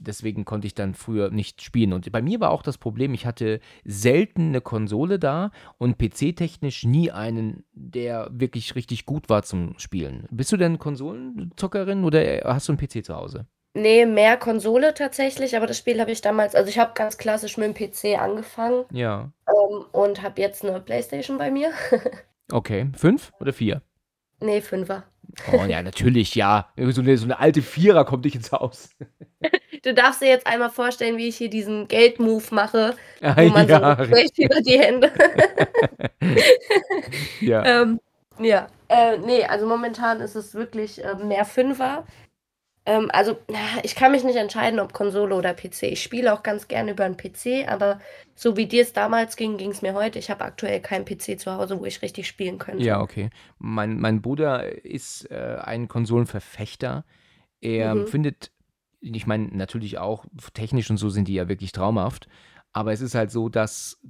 deswegen 0.00 0.44
konnte 0.44 0.66
ich 0.66 0.74
dann 0.74 0.94
früher 0.94 1.30
nicht 1.30 1.62
spielen. 1.62 1.92
Und 1.92 2.10
bei 2.12 2.22
mir 2.22 2.40
war 2.40 2.50
auch 2.50 2.62
das 2.62 2.78
Problem, 2.78 3.14
ich 3.14 3.26
hatte 3.26 3.60
selten 3.84 4.48
eine 4.48 4.60
Konsole 4.60 5.18
da 5.18 5.50
und 5.78 5.98
PC-technisch 5.98 6.84
nie 6.84 7.10
einen, 7.10 7.64
der 7.72 8.28
wirklich 8.32 8.74
richtig 8.74 9.06
gut 9.06 9.28
war 9.28 9.42
zum 9.42 9.78
Spielen. 9.78 10.26
Bist 10.30 10.52
du 10.52 10.56
denn 10.56 10.78
Konsolenzockerin 10.78 12.04
oder 12.04 12.40
hast 12.44 12.68
du 12.68 12.72
einen 12.72 12.78
PC 12.78 13.04
zu 13.04 13.14
Hause? 13.14 13.46
Nee, 13.74 14.06
mehr 14.06 14.36
Konsole 14.36 14.94
tatsächlich, 14.94 15.56
aber 15.56 15.66
das 15.66 15.78
Spiel 15.78 16.00
habe 16.00 16.10
ich 16.10 16.20
damals, 16.20 16.54
also 16.54 16.68
ich 16.68 16.78
habe 16.78 16.92
ganz 16.94 17.18
klassisch 17.18 17.58
mit 17.58 17.66
dem 17.66 17.74
PC 17.74 18.18
angefangen 18.20 18.84
Ja. 18.92 19.30
ähm, 19.46 19.84
und 19.92 20.22
habe 20.22 20.40
jetzt 20.40 20.64
eine 20.64 20.80
Playstation 20.80 21.38
bei 21.38 21.50
mir. 21.50 21.70
Okay. 22.50 22.90
Fünf 22.96 23.30
oder 23.40 23.52
vier? 23.52 23.82
Nee, 24.40 24.60
Fünfer. 24.60 25.04
Oh 25.52 25.64
ja, 25.64 25.82
natürlich, 25.82 26.34
ja. 26.34 26.68
So 26.76 27.00
eine, 27.00 27.16
so 27.16 27.24
eine 27.24 27.38
alte 27.38 27.62
Vierer 27.62 28.04
kommt 28.04 28.24
nicht 28.24 28.34
ins 28.34 28.50
Haus. 28.50 28.90
du 29.82 29.94
darfst 29.94 30.20
dir 30.20 30.28
jetzt 30.28 30.46
einmal 30.46 30.70
vorstellen, 30.70 31.16
wie 31.16 31.28
ich 31.28 31.36
hier 31.36 31.50
diesen 31.50 31.86
Geldmove 31.86 32.52
mache, 32.54 32.94
Ah, 33.20 33.36
wo 33.36 33.48
man 33.50 33.66
so 33.66 33.74
ja, 33.74 33.94
Geld 34.04 34.38
über 34.38 34.60
die 34.60 34.78
Hände. 34.78 35.12
ja. 37.40 37.82
ähm, 37.82 38.00
ja, 38.40 38.68
äh, 38.88 39.18
nee, 39.18 39.44
also 39.44 39.66
momentan 39.66 40.20
ist 40.20 40.34
es 40.34 40.54
wirklich 40.54 41.04
äh, 41.04 41.14
mehr 41.16 41.44
Fünfer. 41.44 42.04
Ähm, 42.88 43.10
also, 43.12 43.36
ich 43.82 43.94
kann 43.94 44.12
mich 44.12 44.24
nicht 44.24 44.36
entscheiden, 44.36 44.80
ob 44.80 44.94
Konsole 44.94 45.34
oder 45.34 45.52
PC. 45.52 45.82
Ich 45.82 46.02
spiele 46.02 46.32
auch 46.32 46.42
ganz 46.42 46.68
gerne 46.68 46.92
über 46.92 47.04
einen 47.04 47.18
PC, 47.18 47.68
aber 47.68 48.00
so 48.34 48.56
wie 48.56 48.64
dir 48.64 48.80
es 48.80 48.94
damals 48.94 49.36
ging, 49.36 49.58
ging 49.58 49.72
es 49.72 49.82
mir 49.82 49.92
heute. 49.92 50.18
Ich 50.18 50.30
habe 50.30 50.42
aktuell 50.42 50.80
keinen 50.80 51.04
PC 51.04 51.38
zu 51.38 51.52
Hause, 51.52 51.78
wo 51.78 51.84
ich 51.84 52.00
richtig 52.00 52.26
spielen 52.26 52.56
könnte. 52.58 52.82
Ja, 52.82 53.02
okay. 53.02 53.28
Mein, 53.58 54.00
mein 54.00 54.22
Bruder 54.22 54.84
ist 54.86 55.30
äh, 55.30 55.58
ein 55.62 55.88
Konsolenverfechter. 55.88 57.04
Er 57.60 57.94
Mhm. 57.94 58.06
findet, 58.06 58.52
ich 59.02 59.26
meine, 59.26 59.48
natürlich 59.48 59.98
auch 59.98 60.24
technisch 60.54 60.88
und 60.88 60.96
so 60.96 61.10
sind 61.10 61.28
die 61.28 61.34
ja 61.34 61.46
wirklich 61.46 61.72
traumhaft, 61.72 62.26
aber 62.72 62.92
es 62.92 63.02
ist 63.02 63.14
halt 63.14 63.30
so, 63.30 63.50
dass 63.50 64.00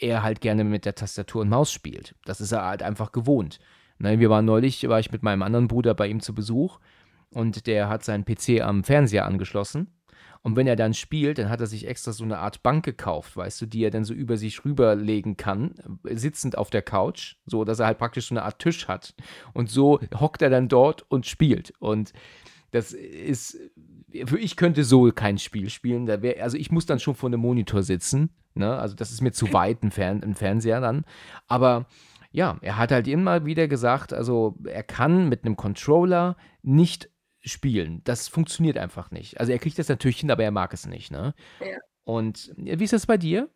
er 0.00 0.22
halt 0.22 0.40
gerne 0.40 0.64
mit 0.64 0.86
der 0.86 0.94
Tastatur 0.94 1.42
und 1.42 1.50
Maus 1.50 1.70
spielt. 1.70 2.14
Das 2.24 2.40
ist 2.40 2.52
er 2.52 2.64
halt 2.64 2.82
einfach 2.82 3.12
gewohnt. 3.12 3.58
Ne, 3.98 4.18
wir 4.18 4.30
waren 4.30 4.46
neulich, 4.46 4.88
war 4.88 4.98
ich 4.98 5.12
mit 5.12 5.22
meinem 5.22 5.42
anderen 5.42 5.68
Bruder 5.68 5.92
bei 5.94 6.06
ihm 6.08 6.20
zu 6.20 6.34
Besuch 6.34 6.78
und 7.34 7.66
der 7.66 7.88
hat 7.88 8.04
seinen 8.04 8.24
PC 8.24 8.62
am 8.62 8.84
Fernseher 8.84 9.26
angeschlossen. 9.26 9.88
Und 10.42 10.56
wenn 10.56 10.66
er 10.66 10.76
dann 10.76 10.92
spielt, 10.92 11.38
dann 11.38 11.48
hat 11.48 11.60
er 11.60 11.66
sich 11.66 11.88
extra 11.88 12.12
so 12.12 12.22
eine 12.22 12.38
Art 12.38 12.62
Bank 12.62 12.84
gekauft, 12.84 13.34
weißt 13.34 13.62
du, 13.62 13.66
die 13.66 13.82
er 13.82 13.90
dann 13.90 14.04
so 14.04 14.12
über 14.12 14.36
sich 14.36 14.62
rüberlegen 14.62 15.38
kann, 15.38 15.74
sitzend 16.04 16.58
auf 16.58 16.68
der 16.68 16.82
Couch, 16.82 17.36
so 17.46 17.64
dass 17.64 17.78
er 17.78 17.86
halt 17.86 17.96
praktisch 17.96 18.28
so 18.28 18.34
eine 18.34 18.42
Art 18.42 18.58
Tisch 18.58 18.86
hat. 18.86 19.14
Und 19.54 19.70
so 19.70 20.00
hockt 20.14 20.42
er 20.42 20.50
dann 20.50 20.68
dort 20.68 21.10
und 21.10 21.24
spielt. 21.24 21.72
Und 21.78 22.12
das 22.72 22.92
ist, 22.92 23.58
für 24.26 24.38
ich 24.38 24.56
könnte 24.56 24.84
so 24.84 25.10
kein 25.12 25.38
Spiel 25.38 25.70
spielen. 25.70 26.06
Wär, 26.06 26.42
also 26.42 26.58
ich 26.58 26.70
muss 26.70 26.84
dann 26.84 27.00
schon 27.00 27.14
vor 27.14 27.30
einem 27.30 27.40
Monitor 27.40 27.82
sitzen. 27.82 28.28
Ne? 28.54 28.76
Also 28.76 28.94
das 28.94 29.12
ist 29.12 29.22
mir 29.22 29.32
zu 29.32 29.50
weit 29.54 29.82
ein, 29.82 29.92
Fern 29.92 30.22
ein 30.22 30.34
Fernseher 30.34 30.82
dann. 30.82 31.06
Aber 31.46 31.86
ja, 32.32 32.58
er 32.60 32.76
hat 32.76 32.92
halt 32.92 33.08
immer 33.08 33.46
wieder 33.46 33.66
gesagt, 33.66 34.12
also 34.12 34.58
er 34.64 34.82
kann 34.82 35.28
mit 35.28 35.44
einem 35.44 35.56
Controller 35.56 36.36
nicht 36.62 37.08
spielen. 37.44 38.02
Das 38.04 38.28
funktioniert 38.28 38.78
einfach 38.78 39.10
nicht. 39.10 39.38
Also 39.38 39.52
er 39.52 39.58
kriegt 39.58 39.78
das 39.78 39.88
natürlich 39.88 40.20
hin, 40.20 40.30
aber 40.30 40.44
er 40.44 40.50
mag 40.50 40.72
es 40.72 40.86
nicht. 40.86 41.10
Ne? 41.10 41.34
Ja. 41.60 41.78
Und 42.04 42.52
äh, 42.58 42.78
wie 42.78 42.84
ist 42.84 42.92
das 42.92 43.06
bei 43.06 43.16
dir? 43.16 43.50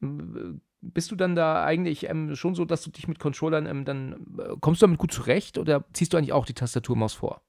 Bist 0.81 1.11
du 1.11 1.17
dann 1.17 1.35
da 1.35 1.65
eigentlich 1.65 2.09
ähm, 2.09 2.37
schon 2.37 2.55
so, 2.55 2.65
dass 2.65 2.83
du 2.83 2.91
dich 2.91 3.09
mit 3.09 3.19
Controllern 3.19 3.67
ähm, 3.67 3.85
dann, 3.85 4.27
äh, 4.39 4.55
kommst 4.61 4.83
du 4.83 4.87
damit 4.87 4.99
gut 4.99 5.13
zurecht 5.13 5.59
oder 5.59 5.85
ziehst 5.93 6.13
du 6.13 6.17
eigentlich 6.17 6.33
auch 6.33 6.47
die 6.47 6.55
Tastaturmaus 6.55 7.15
vor? 7.15 7.43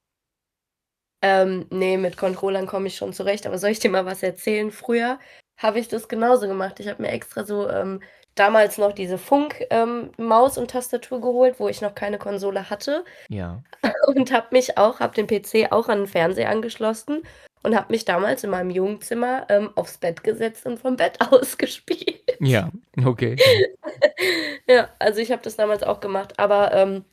Ähm, 1.22 1.66
ne, 1.70 1.98
mit 1.98 2.16
Controllern 2.16 2.66
komme 2.66 2.86
ich 2.86 2.96
schon 2.96 3.12
zurecht, 3.12 3.46
aber 3.46 3.58
soll 3.58 3.70
ich 3.70 3.78
dir 3.78 3.90
mal 3.90 4.06
was 4.06 4.22
erzählen? 4.22 4.70
Früher 4.70 5.18
habe 5.58 5.78
ich 5.78 5.88
das 5.88 6.08
genauso 6.08 6.48
gemacht. 6.48 6.80
Ich 6.80 6.88
habe 6.88 7.02
mir 7.02 7.10
extra 7.10 7.44
so 7.44 7.68
ähm, 7.68 8.00
damals 8.34 8.78
noch 8.78 8.92
diese 8.92 9.18
Funk-Maus 9.18 10.56
und 10.58 10.70
Tastatur 10.70 11.20
geholt, 11.20 11.56
wo 11.58 11.68
ich 11.68 11.80
noch 11.80 11.94
keine 11.94 12.18
Konsole 12.18 12.70
hatte 12.70 13.04
Ja. 13.28 13.62
und 14.06 14.32
habe 14.32 14.46
mich 14.52 14.78
auch, 14.78 15.00
habe 15.00 15.14
den 15.14 15.26
PC 15.26 15.72
auch 15.72 15.88
an 15.88 15.98
den 15.98 16.06
Fernseher 16.06 16.48
angeschlossen 16.50 17.22
und 17.62 17.76
habe 17.76 17.92
mich 17.92 18.04
damals 18.06 18.42
in 18.44 18.50
meinem 18.50 18.70
Jugendzimmer 18.70 19.46
ähm, 19.50 19.70
aufs 19.74 19.98
Bett 19.98 20.24
gesetzt 20.24 20.64
und 20.64 20.78
vom 20.78 20.96
Bett 20.96 21.18
aus 21.30 21.58
gespielt. 21.58 22.22
Ja, 22.40 22.70
okay. 23.04 23.36
Ja, 24.66 24.88
also 25.00 25.20
ich 25.20 25.32
habe 25.32 25.42
das 25.42 25.56
damals 25.56 25.82
auch 25.82 26.00
gemacht, 26.00 26.38
aber 26.38 26.72
ähm, 26.72 27.04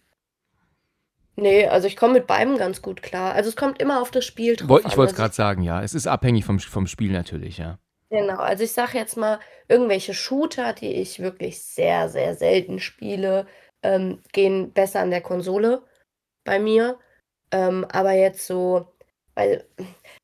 nee, 1.36 1.66
also 1.66 1.88
ich 1.88 1.96
komme 1.96 2.14
mit 2.14 2.28
beidem 2.28 2.58
ganz 2.58 2.82
gut 2.84 3.02
klar. 3.02 3.34
Also 3.34 3.50
es 3.50 3.56
kommt 3.56 3.82
immer 3.82 4.02
auf 4.02 4.12
das 4.12 4.26
Spiel 4.26 4.56
drauf 4.56 4.70
Woll- 4.70 4.82
an. 4.84 4.92
Ich 4.92 4.98
wollte 4.98 5.14
es 5.14 5.20
Also 5.20 5.24
gerade 5.24 5.34
sagen, 5.34 5.62
ja. 5.64 5.82
Es 5.82 5.94
ist 5.96 6.08
abhängig 6.08 6.46
vom, 6.46 6.60
vom 6.60 6.86
Spiel 6.86 7.12
natürlich, 7.12 7.58
ja. 7.58 7.80
Genau, 8.10 8.38
also 8.38 8.64
ich 8.64 8.72
sage 8.72 8.98
jetzt 8.98 9.18
mal, 9.18 9.40
irgendwelche 9.68 10.14
Shooter, 10.14 10.74
die 10.74 10.94
ich 10.94 11.20
wirklich 11.20 11.62
sehr, 11.62 12.08
sehr 12.10 12.36
selten 12.36 12.80
spiele, 12.80 13.48
ähm, 13.84 14.22
gehen 14.32 14.72
besser 14.72 15.02
an 15.02 15.12
der 15.12 15.22
Konsole 15.22 15.84
bei 16.46 16.60
mir. 16.60 17.00
Ähm, 17.52 17.86
aber 17.92 18.14
jetzt 18.14 18.48
so, 18.48 18.88
weil 19.36 19.68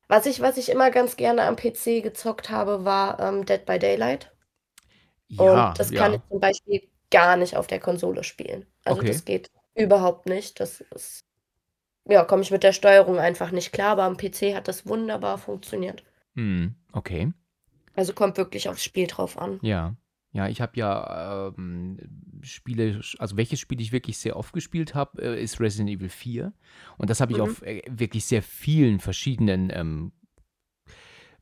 was 0.08 0.26
ich, 0.26 0.40
was 0.40 0.56
ich 0.56 0.70
immer 0.70 0.90
ganz 0.90 1.16
gerne 1.16 1.42
am 1.44 1.56
PC 1.56 2.02
gezockt 2.02 2.50
habe, 2.50 2.84
war 2.84 3.20
ähm, 3.20 3.44
Dead 3.46 3.64
by 3.66 3.78
Daylight. 3.78 4.32
Ja, 5.28 5.70
Und 5.70 5.78
das 5.78 5.92
kann 5.92 6.12
ja. 6.12 6.18
ich 6.18 6.22
zum 6.28 6.40
Beispiel 6.40 6.88
gar 7.10 7.36
nicht 7.36 7.56
auf 7.56 7.66
der 7.66 7.80
Konsole 7.80 8.24
spielen. 8.24 8.66
Also 8.84 9.00
Okay. 9.00 9.08
das 9.08 9.24
geht 9.24 9.50
überhaupt 9.74 10.26
nicht. 10.26 10.60
Das 10.60 10.80
ist, 10.80 11.20
ja, 12.08 12.24
komme 12.24 12.42
ich 12.42 12.50
mit 12.50 12.62
der 12.64 12.72
Steuerung 12.72 13.18
einfach 13.18 13.50
nicht 13.52 13.72
klar, 13.72 13.92
aber 13.92 14.04
am 14.04 14.16
PC 14.16 14.54
hat 14.54 14.68
das 14.68 14.86
wunderbar 14.86 15.38
funktioniert. 15.38 16.04
Hm, 16.36 16.74
okay. 16.92 17.32
Also 17.94 18.12
kommt 18.12 18.36
wirklich 18.36 18.68
aufs 18.68 18.82
Spiel 18.84 19.06
drauf 19.06 19.38
an. 19.38 19.58
Ja. 19.62 19.96
Ja, 20.32 20.48
ich 20.48 20.60
habe 20.60 20.72
ja 20.76 21.52
ähm, 21.56 21.96
Spiele, 22.42 23.00
also 23.20 23.36
welches 23.36 23.60
Spiel 23.60 23.80
ich 23.80 23.92
wirklich 23.92 24.18
sehr 24.18 24.34
oft 24.36 24.52
gespielt 24.52 24.92
habe, 24.96 25.22
äh, 25.22 25.40
ist 25.40 25.60
Resident 25.60 25.90
Evil 25.90 26.08
4. 26.08 26.52
Und 26.98 27.08
das 27.08 27.20
habe 27.20 27.30
ich 27.30 27.38
Mhm. 27.38 27.44
auf 27.44 27.62
äh, 27.62 27.82
wirklich 27.88 28.24
sehr 28.24 28.42
vielen 28.42 28.98
verschiedenen 28.98 29.70
ähm, 29.72 30.10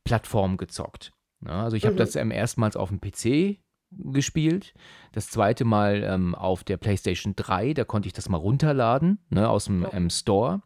Plattformen 0.03 0.57
gezockt. 0.57 1.11
Ja, 1.45 1.63
also 1.63 1.75
ich 1.75 1.85
habe 1.85 1.93
Mhm. 1.95 1.97
das 1.97 2.15
ähm, 2.15 2.31
erstmals 2.31 2.75
auf 2.75 2.89
dem 2.89 2.99
PC 3.01 3.59
gespielt, 3.91 4.73
das 5.11 5.27
zweite 5.29 5.65
Mal 5.65 6.03
ähm, 6.03 6.33
auf 6.35 6.63
der 6.63 6.77
PlayStation 6.77 7.35
3, 7.35 7.73
da 7.73 7.83
konnte 7.85 8.07
ich 8.07 8.13
das 8.13 8.27
mal 8.29 8.37
runterladen, 8.37 9.19
ne, 9.29 9.47
aus 9.49 9.65
dem 9.65 9.83
Ja. 9.83 9.93
ähm, 9.93 10.09
Store. 10.09 10.61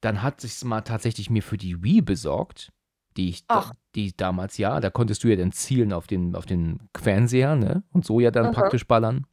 Dann 0.00 0.22
hat 0.22 0.40
sich 0.40 0.62
mal 0.64 0.80
tatsächlich 0.82 1.28
mir 1.30 1.42
für 1.42 1.56
die 1.58 1.82
Wii 1.82 2.00
besorgt, 2.02 2.72
die 3.16 3.30
ich 3.30 3.46
da, 3.46 3.72
die 3.94 4.16
damals 4.16 4.58
ja, 4.58 4.80
da 4.80 4.90
konntest 4.90 5.24
du 5.24 5.28
ja 5.28 5.36
dann 5.36 5.52
zielen 5.52 5.92
auf 5.92 6.06
den, 6.06 6.34
auf 6.34 6.46
den 6.46 6.88
Fernseher, 6.96 7.56
ne? 7.56 7.82
Und 7.92 8.04
so 8.04 8.20
ja 8.20 8.30
dann 8.30 8.46
Aha. 8.46 8.52
praktisch 8.52 8.86
ballern. 8.86 9.26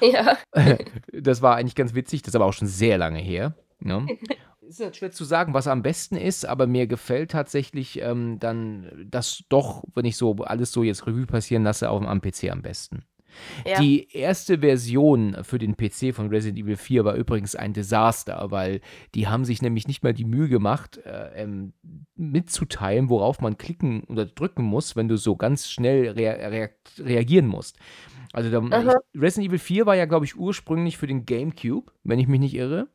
Ja. 0.00 0.36
Das 1.12 1.42
war 1.42 1.56
eigentlich 1.56 1.74
ganz 1.74 1.94
witzig, 1.94 2.22
das 2.22 2.30
ist 2.30 2.36
aber 2.36 2.46
auch 2.46 2.52
schon 2.52 2.68
sehr 2.68 2.98
lange 2.98 3.18
her. 3.18 3.54
Ne? 3.78 4.06
Ist 4.66 4.80
halt 4.80 4.96
schwer 4.96 5.10
zu 5.10 5.24
sagen, 5.24 5.52
was 5.52 5.66
am 5.66 5.82
besten 5.82 6.16
ist, 6.16 6.46
aber 6.46 6.66
mir 6.66 6.86
gefällt 6.86 7.32
tatsächlich 7.32 8.00
ähm, 8.00 8.38
dann 8.38 9.06
das 9.10 9.44
doch, 9.50 9.84
wenn 9.94 10.06
ich 10.06 10.16
so 10.16 10.36
alles 10.36 10.72
so 10.72 10.82
jetzt 10.82 11.06
Revue 11.06 11.26
passieren 11.26 11.64
lasse, 11.64 11.90
auf, 11.90 12.02
am 12.02 12.22
PC 12.22 12.50
am 12.50 12.62
besten. 12.62 13.04
Ja. 13.66 13.80
Die 13.80 14.08
erste 14.12 14.58
Version 14.58 15.36
für 15.42 15.58
den 15.58 15.76
PC 15.76 16.14
von 16.14 16.28
Resident 16.28 16.58
Evil 16.58 16.76
4 16.76 17.04
war 17.04 17.14
übrigens 17.14 17.54
ein 17.56 17.72
Desaster, 17.72 18.50
weil 18.50 18.80
die 19.14 19.26
haben 19.28 19.44
sich 19.44 19.62
nämlich 19.62 19.86
nicht 19.86 20.02
mal 20.02 20.14
die 20.14 20.24
Mühe 20.24 20.48
gemacht, 20.48 20.98
äh, 21.04 21.42
ähm, 21.42 21.72
mitzuteilen, 22.16 23.08
worauf 23.08 23.40
man 23.40 23.58
klicken 23.58 24.04
oder 24.04 24.26
drücken 24.26 24.62
muss, 24.62 24.96
wenn 24.96 25.08
du 25.08 25.16
so 25.16 25.36
ganz 25.36 25.70
schnell 25.70 26.10
rea 26.10 26.48
rea 26.48 26.68
reagieren 26.98 27.46
musst. 27.46 27.76
Also 28.32 28.50
da, 28.50 28.94
Resident 29.14 29.48
Evil 29.48 29.58
4 29.58 29.86
war 29.86 29.94
ja, 29.94 30.06
glaube 30.06 30.24
ich, 30.24 30.36
ursprünglich 30.36 30.98
für 30.98 31.06
den 31.06 31.24
GameCube, 31.24 31.92
wenn 32.02 32.18
ich 32.18 32.26
mich 32.26 32.40
nicht 32.40 32.54
irre. 32.54 32.88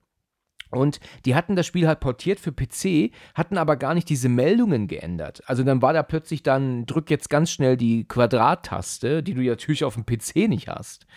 Und 0.71 0.99
die 1.25 1.35
hatten 1.35 1.55
das 1.55 1.65
Spiel 1.65 1.87
halt 1.87 1.99
portiert 1.99 2.39
für 2.39 2.51
PC, 2.51 3.11
hatten 3.33 3.57
aber 3.57 3.75
gar 3.75 3.93
nicht 3.93 4.09
diese 4.09 4.29
Meldungen 4.29 4.87
geändert. 4.87 5.41
Also 5.47 5.63
dann 5.63 5.81
war 5.81 5.93
da 5.93 6.03
plötzlich 6.03 6.43
dann, 6.43 6.85
drück 6.85 7.09
jetzt 7.09 7.29
ganz 7.29 7.51
schnell 7.51 7.75
die 7.75 8.07
Quadrattaste, 8.07 9.23
die 9.23 9.33
du 9.33 9.41
ja 9.41 9.53
natürlich 9.53 9.83
auf 9.83 9.95
dem 9.95 10.05
PC 10.05 10.47
nicht 10.47 10.67
hast. 10.67 11.07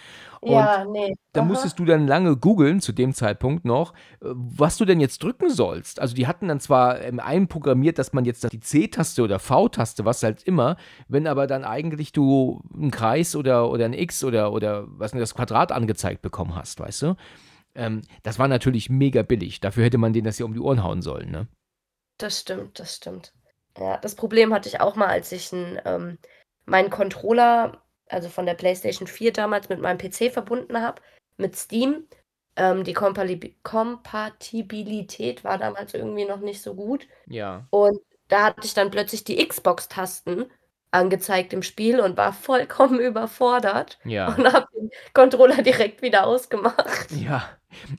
Und 0.41 0.55
Ja, 0.55 0.85
nee. 0.85 1.15
da 1.35 1.43
musstest 1.43 1.79
du 1.79 1.85
dann 1.85 2.09
lange 2.09 2.37
googeln, 2.37 2.81
zu 2.81 2.93
dem 2.93 3.15
Zeitpunkt 3.15 3.65
noch, 3.65 3.93
äh, 4.23 4.27
was 4.33 4.77
du 4.77 4.85
denn 4.85 4.99
jetzt 4.99 5.23
drücken 5.23 5.51
sollst. 5.51 6.01
Also 6.01 6.17
die 6.17 6.27
hatten 6.27 6.49
dann 6.49 6.59
zwar 6.59 7.01
ähm, 7.01 7.21
einprogrammiert, 7.21 7.99
dass 7.99 8.13
man 8.13 8.25
jetzt 8.25 8.51
die 8.53 8.59
C-Taste 8.59 9.23
oder 9.23 9.39
V-Taste, 9.39 10.05
was 10.05 10.23
halt 10.23 10.43
immer, 10.43 10.77
wenn 11.07 11.29
aber 11.29 11.47
dann 11.47 11.65
eigentlich 11.65 12.11
du 12.11 12.61
einen 12.75 12.91
Kreis 12.91 13.37
oder, 13.37 13.71
oder 13.71 13.85
ein 13.85 13.93
X 13.93 14.25
oder, 14.25 14.53
oder 14.53 14.85
was 14.89 15.13
denn 15.13 15.21
das 15.21 15.35
Quadrat 15.35 15.71
angezeigt 15.71 16.23
bekommen 16.23 16.57
hast, 16.57 16.81
weißt 16.81 17.03
du? 17.03 17.17
Ähm, 17.75 18.03
das 18.23 18.39
war 18.39 18.49
natürlich 18.49 18.91
mega 18.91 19.23
billig. 19.23 19.61
Dafür 19.61 19.85
hätte 19.85 19.99
man 19.99 20.13
denen 20.13 20.25
das 20.27 20.39
ja 20.39 20.45
um 20.47 20.55
die 20.55 20.61
Ohren 20.61 20.83
hauen 20.83 21.03
sollen, 21.03 21.31
ne? 21.31 21.47
Das 22.19 22.41
stimmt, 22.41 22.79
das 22.79 22.97
stimmt. 22.97 23.33
Ja, 23.79 23.97
das 23.99 24.15
Problem 24.15 24.53
hatte 24.53 24.69
ich 24.69 24.81
auch 24.81 24.97
mal, 24.97 25.09
als 25.09 25.33
ich 25.33 25.53
n, 25.53 25.81
ähm, 25.85 26.19
meinen 26.67 26.91
Controller, 26.91 27.83
also 28.09 28.29
von 28.29 28.45
der 28.47 28.55
PlayStation 28.55 29.07
4 29.09 29.33
damals 29.33 29.69
mit 29.69 29.81
meinem 29.81 29.99
PC 29.99 30.31
verbunden 30.33 30.81
habe, 30.81 31.01
mit 31.39 31.57
Steam. 31.57 32.07
Ähm, 32.57 32.85
die 32.85 32.95
Kompali- 32.95 33.55
Kompatibilität 33.63 35.43
war 35.43 35.57
damals 35.57 35.95
irgendwie 35.95 36.27
noch 36.27 36.41
nicht 36.41 36.61
so 36.63 36.75
gut. 36.75 37.09
Ja. 37.27 37.67
Und 37.71 37.99
da 38.29 38.45
hatte 38.45 38.67
ich 38.67 38.75
dann 38.75 38.91
plötzlich 38.91 39.25
die 39.25 39.37
Xbox-Tasten 39.47 40.47
angezeigt 40.91 41.55
im 41.55 41.63
Spiel 41.63 42.01
und 42.01 42.19
war 42.19 42.35
vollkommen 42.35 43.01
überfordert 43.01 43.99
Ja. 44.05 44.35
und 44.35 44.53
habe 44.53 44.67
den 44.77 44.91
Controller 45.15 45.63
direkt 45.63 46.03
wieder 46.03 46.27
ausgemacht. 46.27 47.11
Ja, 47.13 47.49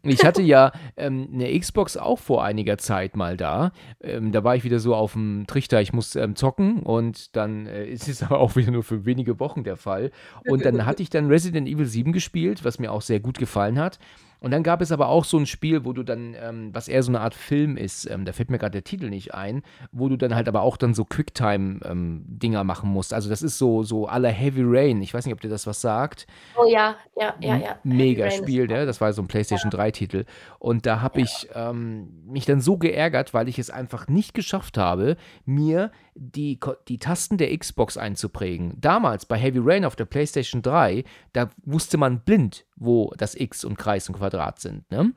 ich 0.03 0.24
hatte 0.25 0.42
ja 0.42 0.72
ähm, 0.98 1.30
eine 1.34 1.58
Xbox 1.60 1.98
auch 1.98 2.20
vor 2.20 2.44
einiger 2.44 2.77
Zeit 2.77 3.15
mal 3.15 3.38
da. 3.38 3.72
Ähm, 4.01 4.32
da 4.32 4.44
war 4.44 4.56
ich 4.56 4.63
wieder 4.63 4.80
so 4.80 4.96
auf 4.96 5.13
dem 5.13 5.46
Trichter, 5.48 5.82
ich 5.82 5.94
muss 5.94 6.15
ähm, 6.15 6.36
zocken 6.36 6.80
und 6.80 7.36
dann 7.36 7.68
äh, 7.68 7.86
ist 7.94 8.08
es 8.08 8.24
aber 8.24 8.39
auch 8.39 8.56
wieder 8.56 8.72
nur 8.72 8.84
für 8.84 9.06
wenige 9.06 9.39
Wochen 9.39 9.63
der 9.63 9.77
Fall. 9.77 10.12
Und 10.46 10.65
dann 10.65 10.86
hatte 10.86 11.03
ich 11.03 11.10
dann 11.10 11.27
Resident 11.27 11.68
Evil 11.68 11.86
7 11.86 12.12
gespielt, 12.12 12.63
was 12.63 12.80
mir 12.80 12.92
auch 12.92 13.01
sehr 13.01 13.20
gut 13.20 13.38
gefallen 13.38 13.80
hat. 13.80 14.00
Und 14.44 14.52
dann 14.52 14.62
gab 14.62 14.82
es 14.82 14.92
aber 14.92 15.08
auch 15.08 15.24
so 15.24 15.38
ein 15.38 15.46
Spiel, 15.46 15.86
wo 15.86 15.94
du 15.94 16.04
dann, 16.04 16.36
ähm, 16.38 16.70
was 16.74 16.90
eher 16.90 17.02
so 17.02 17.12
eine 17.12 17.22
Art 17.22 17.34
Film 17.34 17.78
ist, 17.78 18.12
ähm, 18.12 18.26
da 18.26 18.34
fällt 18.34 18.52
mir 18.52 18.58
gerade 18.58 18.74
der 18.74 18.84
Titel 18.84 19.10
nicht 19.10 19.34
ein, 19.34 19.64
wo 19.94 20.10
du 20.10 20.18
dann 20.18 20.36
halt 20.36 20.50
aber 20.50 20.64
auch 20.64 20.76
dann 20.76 20.94
so 20.94 21.06
Quicktime-Dinger 21.06 22.60
ähm, 22.60 22.68
machen 22.68 22.90
musst. 22.90 23.14
Also 23.14 23.30
das 23.30 23.42
ist 23.42 23.58
so, 23.58 23.84
so 23.84 24.06
aller 24.06 24.28
Heavy 24.28 24.64
Rain. 24.66 25.02
Ich 25.02 25.14
weiß 25.14 25.26
nicht, 25.26 25.34
ob 25.34 25.40
dir 25.40 25.48
das 25.48 25.66
was 25.66 25.80
sagt. 25.80 26.28
Oh 26.58 26.66
ja, 26.68 26.98
ja, 27.16 27.34
ja, 27.40 27.56
ja. 27.56 27.80
Mega 27.84 28.30
Spiel, 28.32 28.68
ne? 28.68 28.86
Das 28.86 29.00
war 29.00 29.14
so 29.14 29.22
ein 29.22 29.30
PlayStation 29.30 29.72
ja. 29.72 29.80
3-Titel. 29.80 30.26
Und 30.60 30.86
da 30.86 31.00
habe 31.00 31.22
ja. 31.22 31.26
ich 31.26 31.48
ähm, 31.56 32.10
mich 32.26 32.44
dann 32.44 32.60
so 32.60 32.78
geärgert, 32.78 33.34
weil 33.34 33.48
ich 33.48 33.60
es 33.60 33.70
einfach 33.70 34.10
nicht 34.10 34.34
geschafft 34.34 34.78
habe, 34.78 35.16
mir 35.46 35.90
die, 36.15 36.60
die 36.88 37.00
Tasten 37.00 37.38
der 37.38 37.58
Xbox 37.58 37.98
einzuprägen. 37.98 38.79
Damals 38.79 39.25
bei 39.25 39.38
Heavy 39.38 39.60
Rain 39.62 39.86
auf 39.86 39.96
der 39.96 40.05
PlayStation 40.05 40.62
3, 40.62 41.03
da 41.34 41.50
wusste 41.63 41.98
man 41.98 42.22
blind, 42.22 42.65
wo 42.75 43.13
das 43.17 43.36
X 43.36 43.63
und 43.63 43.77
Kreis 43.77 44.08
und 44.10 44.15
Quadrat 44.15 44.60
sind. 44.60 44.89
Ne? 44.91 45.13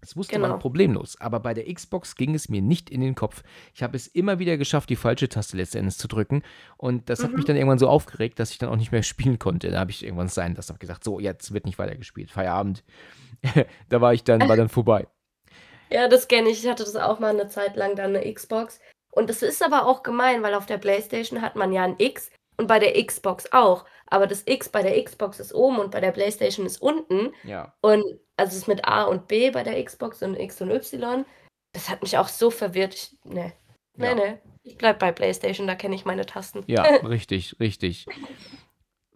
Das 0.00 0.16
wusste 0.16 0.36
genau. 0.36 0.48
man 0.48 0.58
problemlos. 0.58 1.20
Aber 1.20 1.40
bei 1.40 1.54
der 1.54 1.72
Xbox 1.72 2.16
ging 2.16 2.34
es 2.34 2.48
mir 2.48 2.62
nicht 2.62 2.90
in 2.90 3.00
den 3.00 3.14
Kopf. 3.14 3.42
Ich 3.74 3.82
habe 3.82 3.96
es 3.96 4.06
immer 4.06 4.38
wieder 4.38 4.56
geschafft, 4.56 4.88
die 4.88 4.96
falsche 4.96 5.28
Taste 5.28 5.56
letztendlich 5.56 5.98
zu 5.98 6.08
drücken. 6.08 6.42
Und 6.78 7.10
das 7.10 7.20
mhm. 7.20 7.24
hat 7.24 7.32
mich 7.32 7.42
mhm. 7.42 7.46
dann 7.48 7.56
irgendwann 7.56 7.78
so 7.78 7.88
aufgeregt, 7.88 8.38
dass 8.38 8.50
ich 8.50 8.58
dann 8.58 8.70
auch 8.70 8.76
nicht 8.76 8.92
mehr 8.92 9.02
spielen 9.02 9.38
konnte. 9.38 9.70
Da 9.70 9.80
habe 9.80 9.90
ich 9.90 10.04
irgendwann 10.04 10.28
sein 10.28 10.54
das 10.54 10.68
habe 10.68 10.78
gesagt, 10.78 11.04
so, 11.04 11.20
jetzt 11.20 11.52
wird 11.52 11.66
nicht 11.66 11.78
weiter 11.78 11.96
gespielt. 11.96 12.30
Feierabend. 12.30 12.82
da 13.88 14.00
war 14.00 14.14
ich 14.14 14.24
dann, 14.24 14.48
war 14.48 14.56
dann 14.56 14.68
vorbei. 14.68 15.06
Ja, 15.92 16.06
das 16.06 16.28
kenne 16.28 16.50
ich. 16.50 16.62
Ich 16.62 16.70
hatte 16.70 16.84
das 16.84 16.94
auch 16.94 17.18
mal 17.18 17.30
eine 17.34 17.48
Zeit 17.48 17.74
lang 17.74 17.96
dann 17.96 18.14
eine 18.14 18.32
Xbox. 18.32 18.78
Und 19.10 19.28
das 19.28 19.42
ist 19.42 19.64
aber 19.64 19.86
auch 19.86 20.02
gemein, 20.02 20.42
weil 20.42 20.54
auf 20.54 20.66
der 20.66 20.78
PlayStation 20.78 21.42
hat 21.42 21.56
man 21.56 21.72
ja 21.72 21.84
ein 21.84 21.96
X 21.98 22.30
und 22.56 22.66
bei 22.66 22.78
der 22.78 23.02
Xbox 23.04 23.52
auch. 23.52 23.84
Aber 24.06 24.26
das 24.26 24.42
X 24.46 24.68
bei 24.68 24.82
der 24.82 25.02
Xbox 25.02 25.40
ist 25.40 25.54
oben 25.54 25.78
und 25.78 25.90
bei 25.90 26.00
der 26.00 26.12
PlayStation 26.12 26.66
ist 26.66 26.80
unten. 26.82 27.32
Ja. 27.44 27.74
Und 27.80 28.04
also 28.36 28.50
es 28.50 28.58
ist 28.58 28.68
mit 28.68 28.84
A 28.84 29.04
und 29.04 29.28
B 29.28 29.50
bei 29.50 29.62
der 29.62 29.82
Xbox 29.82 30.22
und 30.22 30.38
X 30.38 30.60
und 30.60 30.70
Y. 30.70 31.24
Das 31.72 31.88
hat 31.88 32.02
mich 32.02 32.18
auch 32.18 32.28
so 32.28 32.50
verwirrt. 32.50 32.94
Ich, 32.94 33.18
nee. 33.24 33.52
Nee, 33.96 34.06
ja. 34.06 34.14
nee. 34.14 34.38
Ich 34.62 34.76
bleib 34.76 34.98
bei 34.98 35.10
PlayStation, 35.10 35.66
da 35.66 35.74
kenne 35.74 35.94
ich 35.94 36.04
meine 36.04 36.26
Tasten. 36.26 36.62
Ja, 36.66 36.82
richtig, 37.04 37.56
richtig. 37.60 38.06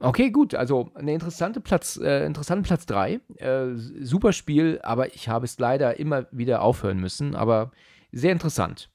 Okay, 0.01 0.31
gut. 0.31 0.55
Also 0.55 0.91
eine 0.95 1.13
interessante 1.13 1.61
Platz, 1.61 1.97
äh, 2.03 2.25
interessanten 2.25 2.65
Platz 2.65 2.87
3. 2.87 3.21
Äh, 3.37 3.75
super 3.75 4.33
Spiel, 4.33 4.81
aber 4.83 5.15
ich 5.15 5.29
habe 5.29 5.45
es 5.45 5.59
leider 5.59 5.99
immer 5.99 6.27
wieder 6.31 6.63
aufhören 6.63 6.99
müssen. 6.99 7.35
Aber 7.37 7.73
sehr 8.11 8.33
interessant 8.33 8.91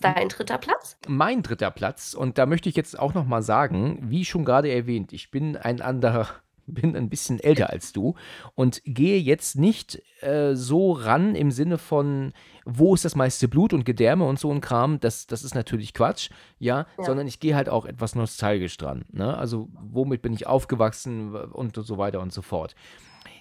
dein 0.00 0.28
dritter 0.28 0.58
Platz? 0.58 0.96
Mein 1.06 1.42
dritter 1.42 1.70
Platz. 1.70 2.14
Und 2.14 2.38
da 2.38 2.46
möchte 2.46 2.68
ich 2.68 2.76
jetzt 2.76 2.98
auch 2.98 3.14
noch 3.14 3.26
mal 3.26 3.42
sagen, 3.42 3.98
wie 4.02 4.24
schon 4.24 4.44
gerade 4.44 4.70
erwähnt, 4.70 5.12
ich 5.12 5.30
bin 5.30 5.56
ein 5.56 5.80
anderer 5.80 6.28
bin 6.66 6.96
ein 6.96 7.10
bisschen 7.10 7.40
älter 7.40 7.68
als 7.68 7.92
du 7.92 8.14
und 8.54 8.80
gehe 8.86 9.18
jetzt 9.18 9.56
nicht 9.56 10.02
äh, 10.22 10.54
so 10.54 10.92
ran 10.92 11.34
im 11.34 11.50
Sinne 11.50 11.76
von, 11.76 12.32
wo 12.64 12.94
ist 12.94 13.04
das 13.04 13.16
meiste 13.16 13.48
Blut 13.48 13.74
und 13.74 13.84
Gedärme 13.84 14.24
und 14.24 14.38
so 14.38 14.50
ein 14.50 14.62
Kram, 14.62 14.98
das, 14.98 15.26
das 15.26 15.44
ist 15.44 15.54
natürlich 15.54 15.92
Quatsch, 15.92 16.30
ja, 16.58 16.86
ja. 16.96 17.04
sondern 17.04 17.26
ich 17.26 17.38
gehe 17.38 17.54
halt 17.54 17.68
auch 17.68 17.84
etwas 17.84 18.14
nostalgisch 18.14 18.78
dran. 18.78 19.04
Ne? 19.12 19.36
Also, 19.36 19.68
womit 19.74 20.22
bin 20.22 20.32
ich 20.32 20.46
aufgewachsen 20.46 21.34
und 21.34 21.76
so 21.76 21.98
weiter 21.98 22.20
und 22.20 22.32
so 22.32 22.40
fort 22.40 22.74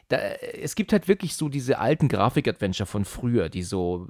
da, 0.10 0.18
es 0.18 0.76
gibt 0.76 0.92
halt 0.92 1.08
wirklich 1.08 1.36
so 1.36 1.50
diese 1.50 1.80
alten 1.80 2.08
Grafik-Adventure 2.08 2.88
von 2.88 3.06
früher, 3.06 3.50
die 3.50 3.64
so 3.64 4.08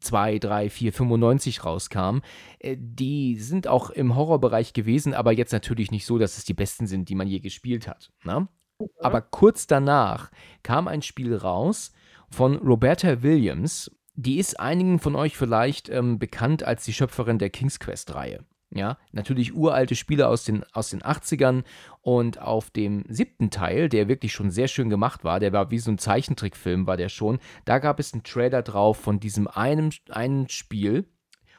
2, 0.00 0.38
3, 0.38 0.70
4, 0.70 0.92
95 0.92 1.64
rauskamen. 1.64 2.22
Äh, 2.58 2.76
die 2.78 3.38
sind 3.38 3.68
auch 3.68 3.90
im 3.90 4.16
Horrorbereich 4.16 4.72
gewesen, 4.72 5.14
aber 5.14 5.32
jetzt 5.32 5.52
natürlich 5.52 5.90
nicht 5.90 6.06
so, 6.06 6.18
dass 6.18 6.38
es 6.38 6.44
die 6.44 6.54
besten 6.54 6.86
sind, 6.86 7.08
die 7.08 7.14
man 7.14 7.28
je 7.28 7.40
gespielt 7.40 7.88
hat. 7.88 8.12
Ne? 8.24 8.48
Mhm. 8.80 8.88
Aber 9.00 9.20
kurz 9.20 9.66
danach 9.66 10.30
kam 10.62 10.88
ein 10.88 11.02
Spiel 11.02 11.34
raus 11.34 11.92
von 12.30 12.56
Roberta 12.56 13.22
Williams. 13.22 13.90
Die 14.14 14.38
ist 14.38 14.58
einigen 14.58 14.98
von 14.98 15.14
euch 15.14 15.36
vielleicht 15.36 15.88
ähm, 15.88 16.18
bekannt 16.18 16.62
als 16.62 16.84
die 16.84 16.92
Schöpferin 16.92 17.38
der 17.38 17.50
King's 17.50 17.78
Quest-Reihe. 17.78 18.44
Ja, 18.70 18.98
natürlich 19.12 19.54
uralte 19.54 19.94
Spiele 19.94 20.28
aus 20.28 20.44
den, 20.44 20.64
aus 20.72 20.90
den 20.90 21.00
80ern 21.00 21.62
und 22.00 22.40
auf 22.40 22.70
dem 22.70 23.04
siebten 23.08 23.50
Teil, 23.50 23.88
der 23.88 24.08
wirklich 24.08 24.32
schon 24.32 24.50
sehr 24.50 24.66
schön 24.66 24.90
gemacht 24.90 25.22
war, 25.22 25.38
der 25.38 25.52
war 25.52 25.70
wie 25.70 25.78
so 25.78 25.90
ein 25.90 25.98
Zeichentrickfilm, 25.98 26.86
war 26.86 26.96
der 26.96 27.08
schon, 27.08 27.38
da 27.64 27.78
gab 27.78 28.00
es 28.00 28.12
einen 28.12 28.24
Trailer 28.24 28.62
drauf 28.62 28.98
von 28.98 29.20
diesem 29.20 29.46
einen, 29.46 29.94
einen 30.10 30.48
Spiel 30.48 31.08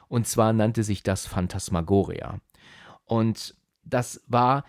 und 0.08 0.26
zwar 0.26 0.52
nannte 0.52 0.82
sich 0.82 1.02
das 1.02 1.26
Phantasmagoria. 1.26 2.40
Und 3.04 3.54
das 3.84 4.22
war 4.26 4.64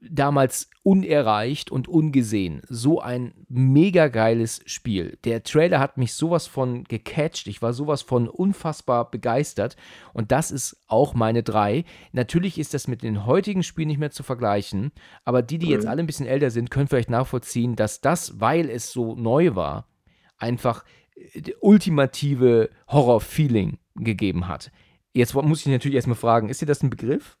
damals 0.00 0.70
unerreicht 0.82 1.70
und 1.70 1.88
ungesehen. 1.88 2.62
So 2.68 3.00
ein 3.00 3.32
mega 3.48 4.08
geiles 4.08 4.60
Spiel. 4.66 5.18
Der 5.24 5.42
Trailer 5.42 5.80
hat 5.80 5.96
mich 5.96 6.14
sowas 6.14 6.46
von 6.46 6.84
gecatcht. 6.84 7.46
Ich 7.46 7.62
war 7.62 7.72
sowas 7.72 8.02
von 8.02 8.28
unfassbar 8.28 9.10
begeistert. 9.10 9.76
Und 10.12 10.32
das 10.32 10.50
ist 10.50 10.78
auch 10.86 11.14
meine 11.14 11.42
drei. 11.42 11.84
Natürlich 12.12 12.58
ist 12.58 12.74
das 12.74 12.88
mit 12.88 13.02
den 13.02 13.26
heutigen 13.26 13.62
Spielen 13.62 13.88
nicht 13.88 13.98
mehr 13.98 14.10
zu 14.10 14.22
vergleichen. 14.22 14.92
Aber 15.24 15.42
die, 15.42 15.58
die 15.58 15.68
jetzt 15.68 15.84
mhm. 15.84 15.90
alle 15.90 16.02
ein 16.02 16.06
bisschen 16.06 16.26
älter 16.26 16.50
sind, 16.50 16.70
können 16.70 16.88
vielleicht 16.88 17.10
nachvollziehen, 17.10 17.74
dass 17.74 18.00
das, 18.00 18.38
weil 18.40 18.68
es 18.68 18.92
so 18.92 19.14
neu 19.14 19.54
war, 19.54 19.88
einfach 20.36 20.84
äh, 21.14 21.52
ultimative 21.60 22.70
Horror-Feeling 22.88 23.78
gegeben 23.96 24.46
hat. 24.46 24.70
Jetzt 25.14 25.34
muss 25.34 25.60
ich 25.60 25.72
natürlich 25.72 25.96
erstmal 25.96 26.16
fragen, 26.16 26.50
ist 26.50 26.60
dir 26.60 26.66
das 26.66 26.82
ein 26.82 26.90
Begriff? 26.90 27.38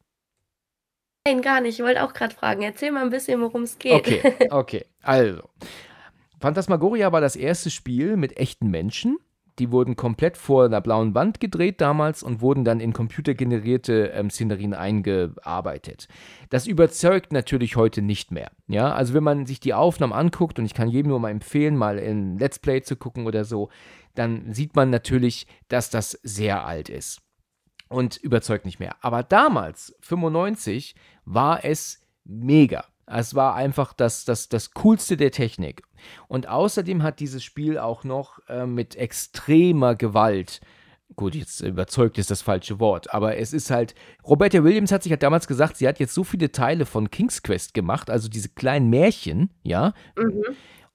Nein, 1.26 1.42
gar 1.42 1.60
nicht. 1.60 1.80
Ich 1.80 1.84
wollte 1.84 2.04
auch 2.04 2.12
gerade 2.12 2.34
fragen. 2.34 2.62
Erzähl 2.62 2.92
mal 2.92 3.02
ein 3.02 3.10
bisschen, 3.10 3.40
worum 3.40 3.62
es 3.62 3.78
geht. 3.78 3.92
Okay, 3.92 4.22
okay. 4.50 4.84
Also, 5.02 5.42
Phantasmagoria 6.40 7.10
war 7.10 7.20
das 7.20 7.34
erste 7.34 7.70
Spiel 7.70 8.16
mit 8.16 8.36
echten 8.36 8.70
Menschen. 8.70 9.18
Die 9.58 9.72
wurden 9.72 9.96
komplett 9.96 10.36
vor 10.36 10.66
einer 10.66 10.80
blauen 10.80 11.14
Wand 11.14 11.40
gedreht 11.40 11.80
damals 11.80 12.22
und 12.22 12.42
wurden 12.42 12.62
dann 12.64 12.78
in 12.78 12.92
computergenerierte 12.92 14.12
ähm, 14.14 14.30
Szenerien 14.30 14.74
eingearbeitet. 14.74 16.06
Das 16.50 16.66
überzeugt 16.66 17.32
natürlich 17.32 17.74
heute 17.74 18.02
nicht 18.02 18.30
mehr. 18.30 18.52
Ja, 18.68 18.92
also 18.92 19.14
wenn 19.14 19.24
man 19.24 19.46
sich 19.46 19.58
die 19.58 19.74
Aufnahmen 19.74 20.12
anguckt, 20.12 20.58
und 20.58 20.66
ich 20.66 20.74
kann 20.74 20.90
jedem 20.90 21.08
nur 21.08 21.20
mal 21.20 21.30
empfehlen, 21.30 21.74
mal 21.74 21.98
in 21.98 22.38
Let's 22.38 22.60
Play 22.60 22.82
zu 22.82 22.96
gucken 22.96 23.26
oder 23.26 23.44
so, 23.44 23.70
dann 24.14 24.52
sieht 24.52 24.76
man 24.76 24.90
natürlich, 24.90 25.46
dass 25.68 25.90
das 25.90 26.12
sehr 26.22 26.66
alt 26.66 26.88
ist 26.88 27.25
und 27.88 28.16
überzeugt 28.16 28.64
nicht 28.64 28.80
mehr. 28.80 28.96
Aber 29.00 29.22
damals, 29.22 29.94
95, 30.00 30.94
war 31.24 31.64
es 31.64 32.00
mega. 32.24 32.84
Es 33.06 33.34
war 33.34 33.54
einfach 33.54 33.92
das, 33.92 34.24
das, 34.24 34.48
das 34.48 34.72
Coolste 34.72 35.16
der 35.16 35.30
Technik. 35.30 35.82
Und 36.26 36.48
außerdem 36.48 37.02
hat 37.02 37.20
dieses 37.20 37.44
Spiel 37.44 37.78
auch 37.78 38.02
noch 38.02 38.40
äh, 38.48 38.66
mit 38.66 38.96
extremer 38.96 39.94
Gewalt 39.94 40.60
gut, 41.14 41.34
jetzt 41.34 41.60
überzeugt 41.60 42.18
ist 42.18 42.30
das 42.30 42.42
falsche 42.42 42.80
Wort, 42.80 43.12
aber 43.14 43.36
es 43.36 43.52
ist 43.52 43.70
halt, 43.70 43.94
Roberta 44.24 44.64
Williams 44.64 44.90
hat 44.90 45.02
sich 45.02 45.12
halt 45.12 45.22
damals 45.22 45.46
gesagt, 45.46 45.76
sie 45.76 45.86
hat 45.86 46.00
jetzt 46.00 46.14
so 46.14 46.24
viele 46.24 46.50
Teile 46.50 46.84
von 46.84 47.10
King's 47.10 47.42
Quest 47.42 47.74
gemacht, 47.74 48.10
also 48.10 48.28
diese 48.28 48.48
kleinen 48.48 48.90
Märchen, 48.90 49.50
ja, 49.62 49.94
mhm. 50.16 50.42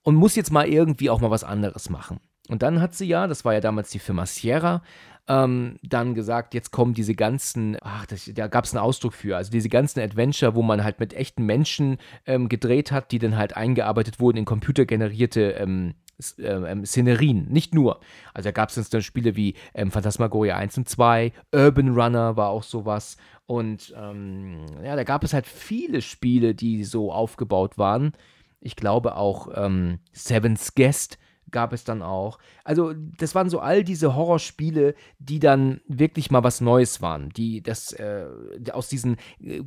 und 0.03 0.15
muss 0.15 0.35
jetzt 0.35 0.51
mal 0.51 0.67
irgendwie 0.67 1.09
auch 1.09 1.21
mal 1.21 1.31
was 1.31 1.43
anderes 1.43 1.89
machen. 1.89 2.19
Und 2.49 2.63
dann 2.63 2.81
hat 2.81 2.93
sie 2.93 3.05
ja, 3.05 3.27
das 3.27 3.45
war 3.45 3.53
ja 3.53 3.61
damals 3.61 3.91
die 3.91 3.99
Firma 3.99 4.25
Sierra, 4.25 4.83
ähm, 5.27 5.79
dann 5.83 6.13
gesagt, 6.15 6.53
jetzt 6.53 6.71
kommen 6.71 6.93
diese 6.93 7.15
ganzen, 7.15 7.77
ach, 7.81 8.05
das, 8.05 8.29
da 8.33 8.47
gab 8.47 8.65
es 8.65 8.73
einen 8.73 8.83
Ausdruck 8.83 9.13
für, 9.13 9.37
also 9.37 9.51
diese 9.51 9.69
ganzen 9.69 9.99
Adventure, 9.99 10.55
wo 10.55 10.61
man 10.61 10.83
halt 10.83 10.99
mit 10.99 11.13
echten 11.13 11.45
Menschen 11.45 11.97
ähm, 12.25 12.49
gedreht 12.49 12.91
hat, 12.91 13.11
die 13.11 13.19
dann 13.19 13.37
halt 13.37 13.55
eingearbeitet 13.55 14.19
wurden 14.19 14.37
in 14.37 14.45
computergenerierte 14.45 15.51
ähm, 15.51 15.93
ähm, 16.39 16.85
Szenerien, 16.85 17.47
nicht 17.49 17.73
nur. 17.73 17.99
Also 18.33 18.47
da 18.47 18.51
gab 18.51 18.69
es 18.69 18.89
dann 18.89 19.01
Spiele 19.01 19.35
wie 19.35 19.55
ähm, 19.73 19.91
Phantasmagoria 19.91 20.55
1 20.55 20.77
und 20.77 20.89
2, 20.89 21.31
Urban 21.51 21.89
Runner 21.89 22.35
war 22.37 22.49
auch 22.49 22.63
sowas. 22.63 23.17
Und 23.45 23.93
ähm, 23.97 24.65
ja, 24.83 24.95
da 24.95 25.03
gab 25.03 25.23
es 25.23 25.33
halt 25.33 25.45
viele 25.45 26.01
Spiele, 26.01 26.55
die 26.55 26.83
so 26.83 27.11
aufgebaut 27.11 27.77
waren. 27.77 28.13
Ich 28.59 28.75
glaube 28.75 29.15
auch 29.15 29.49
ähm, 29.55 29.99
Seven's 30.13 30.75
Guest 30.75 31.17
gab 31.49 31.73
es 31.73 31.83
dann 31.83 32.01
auch. 32.01 32.39
Also, 32.63 32.93
das 32.93 33.35
waren 33.35 33.49
so 33.49 33.59
all 33.59 33.83
diese 33.83 34.15
Horrorspiele, 34.15 34.95
die 35.19 35.39
dann 35.39 35.81
wirklich 35.87 36.31
mal 36.31 36.43
was 36.43 36.61
Neues 36.61 37.01
waren, 37.01 37.29
die 37.29 37.61
das 37.61 37.91
äh, 37.93 38.25
aus 38.71 38.87
diesen 38.89 39.17
äh, 39.39 39.63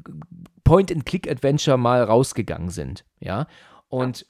Point-and-Click-Adventure 0.65 1.79
mal 1.79 2.03
rausgegangen 2.03 2.71
sind. 2.71 3.05
Ja. 3.21 3.47
Und. 3.89 4.27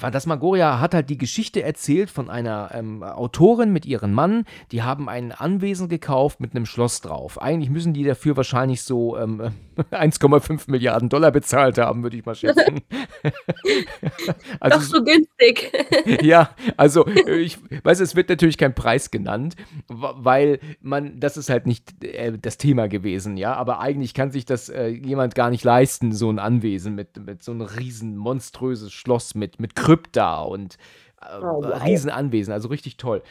Phantasmagoria 0.00 0.80
hat 0.80 0.94
halt 0.94 1.10
die 1.10 1.18
Geschichte 1.18 1.62
erzählt 1.62 2.08
von 2.08 2.30
einer 2.30 2.70
ähm, 2.72 3.02
Autorin 3.02 3.70
mit 3.70 3.84
ihrem 3.84 4.12
Mann. 4.12 4.44
Die 4.72 4.82
haben 4.82 5.10
ein 5.10 5.30
Anwesen 5.30 5.88
gekauft 5.88 6.40
mit 6.40 6.56
einem 6.56 6.64
Schloss 6.64 7.02
drauf. 7.02 7.40
Eigentlich 7.40 7.68
müssen 7.68 7.92
die 7.92 8.02
dafür 8.02 8.34
wahrscheinlich 8.36 8.82
so 8.82 9.18
ähm, 9.18 9.52
1,5 9.90 10.70
Milliarden 10.70 11.10
Dollar 11.10 11.30
bezahlt 11.30 11.76
haben, 11.76 12.02
würde 12.02 12.16
ich 12.16 12.24
mal 12.24 12.34
schätzen. 12.34 12.80
also, 14.60 14.78
Doch 14.78 14.84
so 14.84 15.04
günstig. 15.04 15.70
ja, 16.22 16.50
also 16.78 17.06
ich 17.06 17.58
weiß, 17.84 18.00
es 18.00 18.16
wird 18.16 18.30
natürlich 18.30 18.56
kein 18.56 18.74
Preis 18.74 19.10
genannt, 19.10 19.54
weil 19.88 20.60
man, 20.80 21.20
das 21.20 21.36
ist 21.36 21.50
halt 21.50 21.66
nicht 21.66 22.02
äh, 22.02 22.38
das 22.40 22.56
Thema 22.56 22.88
gewesen, 22.88 23.36
ja. 23.36 23.52
Aber 23.54 23.80
eigentlich 23.80 24.14
kann 24.14 24.30
sich 24.30 24.46
das 24.46 24.70
äh, 24.70 24.88
jemand 24.88 25.34
gar 25.34 25.50
nicht 25.50 25.64
leisten, 25.64 26.12
so 26.12 26.30
ein 26.30 26.38
Anwesen 26.38 26.94
mit, 26.94 27.18
mit 27.18 27.42
so 27.42 27.52
einem 27.52 27.62
riesen 27.62 28.16
monströses 28.16 28.92
Schloss 28.92 29.34
mit, 29.34 29.60
mit 29.60 29.74
Krypta 29.90 30.42
und 30.42 30.78
Oh, 31.22 31.62
wow. 31.62 31.84
Riesenanwesen, 31.84 32.52
also 32.52 32.68
richtig 32.68 32.96
toll. 32.96 33.22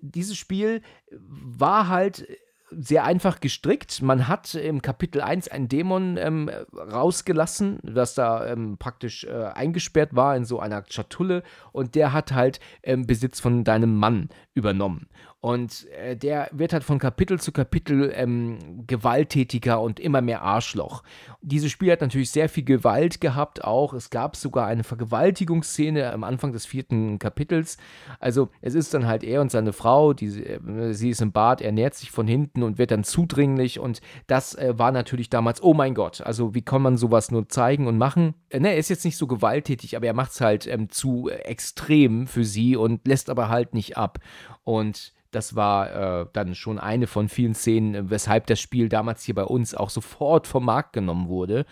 Dieses 0.00 0.36
Spiel 0.36 0.82
war 1.12 1.88
halt 1.88 2.26
sehr 2.70 3.04
einfach 3.04 3.40
gestrickt. 3.40 4.02
Man 4.02 4.28
hat 4.28 4.54
im 4.54 4.82
Kapitel 4.82 5.22
1 5.22 5.48
einen 5.48 5.68
Dämon 5.68 6.16
ähm, 6.18 6.50
rausgelassen, 6.74 7.78
das 7.82 8.14
da 8.14 8.46
ähm, 8.46 8.76
praktisch 8.78 9.24
äh, 9.24 9.44
eingesperrt 9.44 10.14
war 10.14 10.36
in 10.36 10.44
so 10.44 10.60
einer 10.60 10.84
Schatulle 10.88 11.42
und 11.72 11.94
der 11.94 12.12
hat 12.12 12.32
halt 12.32 12.60
ähm, 12.82 13.06
Besitz 13.06 13.40
von 13.40 13.64
deinem 13.64 13.96
Mann 13.96 14.28
übernommen. 14.54 15.08
Und 15.48 15.88
äh, 15.92 16.14
der 16.14 16.50
wird 16.52 16.74
halt 16.74 16.84
von 16.84 16.98
Kapitel 16.98 17.40
zu 17.40 17.52
Kapitel 17.52 18.12
ähm, 18.14 18.84
gewalttätiger 18.86 19.80
und 19.80 19.98
immer 19.98 20.20
mehr 20.20 20.42
Arschloch. 20.42 21.02
Dieses 21.40 21.70
Spiel 21.70 21.90
hat 21.90 22.02
natürlich 22.02 22.30
sehr 22.30 22.50
viel 22.50 22.64
Gewalt 22.64 23.22
gehabt, 23.22 23.64
auch. 23.64 23.94
Es 23.94 24.10
gab 24.10 24.36
sogar 24.36 24.66
eine 24.66 24.84
Vergewaltigungsszene 24.84 26.12
am 26.12 26.22
Anfang 26.22 26.52
des 26.52 26.66
vierten 26.66 27.18
Kapitels. 27.18 27.78
Also, 28.20 28.50
es 28.60 28.74
ist 28.74 28.92
dann 28.92 29.06
halt 29.06 29.24
er 29.24 29.40
und 29.40 29.50
seine 29.50 29.72
Frau, 29.72 30.12
die, 30.12 30.26
äh, 30.26 30.92
sie 30.92 31.08
ist 31.08 31.22
im 31.22 31.32
Bad, 31.32 31.62
er 31.62 31.72
nährt 31.72 31.94
sich 31.94 32.10
von 32.10 32.28
hinten 32.28 32.62
und 32.62 32.76
wird 32.76 32.90
dann 32.90 33.02
zudringlich. 33.02 33.80
Und 33.80 34.02
das 34.26 34.54
äh, 34.54 34.78
war 34.78 34.92
natürlich 34.92 35.30
damals, 35.30 35.62
oh 35.62 35.72
mein 35.72 35.94
Gott, 35.94 36.20
also 36.20 36.54
wie 36.54 36.60
kann 36.60 36.82
man 36.82 36.98
sowas 36.98 37.30
nur 37.30 37.48
zeigen 37.48 37.86
und 37.86 37.96
machen? 37.96 38.34
Äh, 38.50 38.60
ne, 38.60 38.72
er 38.72 38.76
ist 38.76 38.90
jetzt 38.90 39.06
nicht 39.06 39.16
so 39.16 39.26
gewalttätig, 39.26 39.96
aber 39.96 40.08
er 40.08 40.14
macht 40.14 40.32
es 40.32 40.42
halt 40.42 40.66
ähm, 40.66 40.90
zu 40.90 41.30
extrem 41.30 42.26
für 42.26 42.44
sie 42.44 42.76
und 42.76 43.08
lässt 43.08 43.30
aber 43.30 43.48
halt 43.48 43.72
nicht 43.72 43.96
ab. 43.96 44.18
Und 44.62 45.14
das 45.30 45.54
war 45.54 46.22
äh, 46.22 46.26
dann 46.32 46.54
schon 46.54 46.78
eine 46.78 47.06
von 47.06 47.28
vielen 47.28 47.54
Szenen, 47.54 48.10
weshalb 48.10 48.46
das 48.46 48.60
Spiel 48.60 48.88
damals 48.88 49.24
hier 49.24 49.34
bei 49.34 49.44
uns 49.44 49.74
auch 49.74 49.90
sofort 49.90 50.46
vom 50.46 50.64
Markt 50.64 50.92
genommen 50.92 51.28
wurde. 51.28 51.66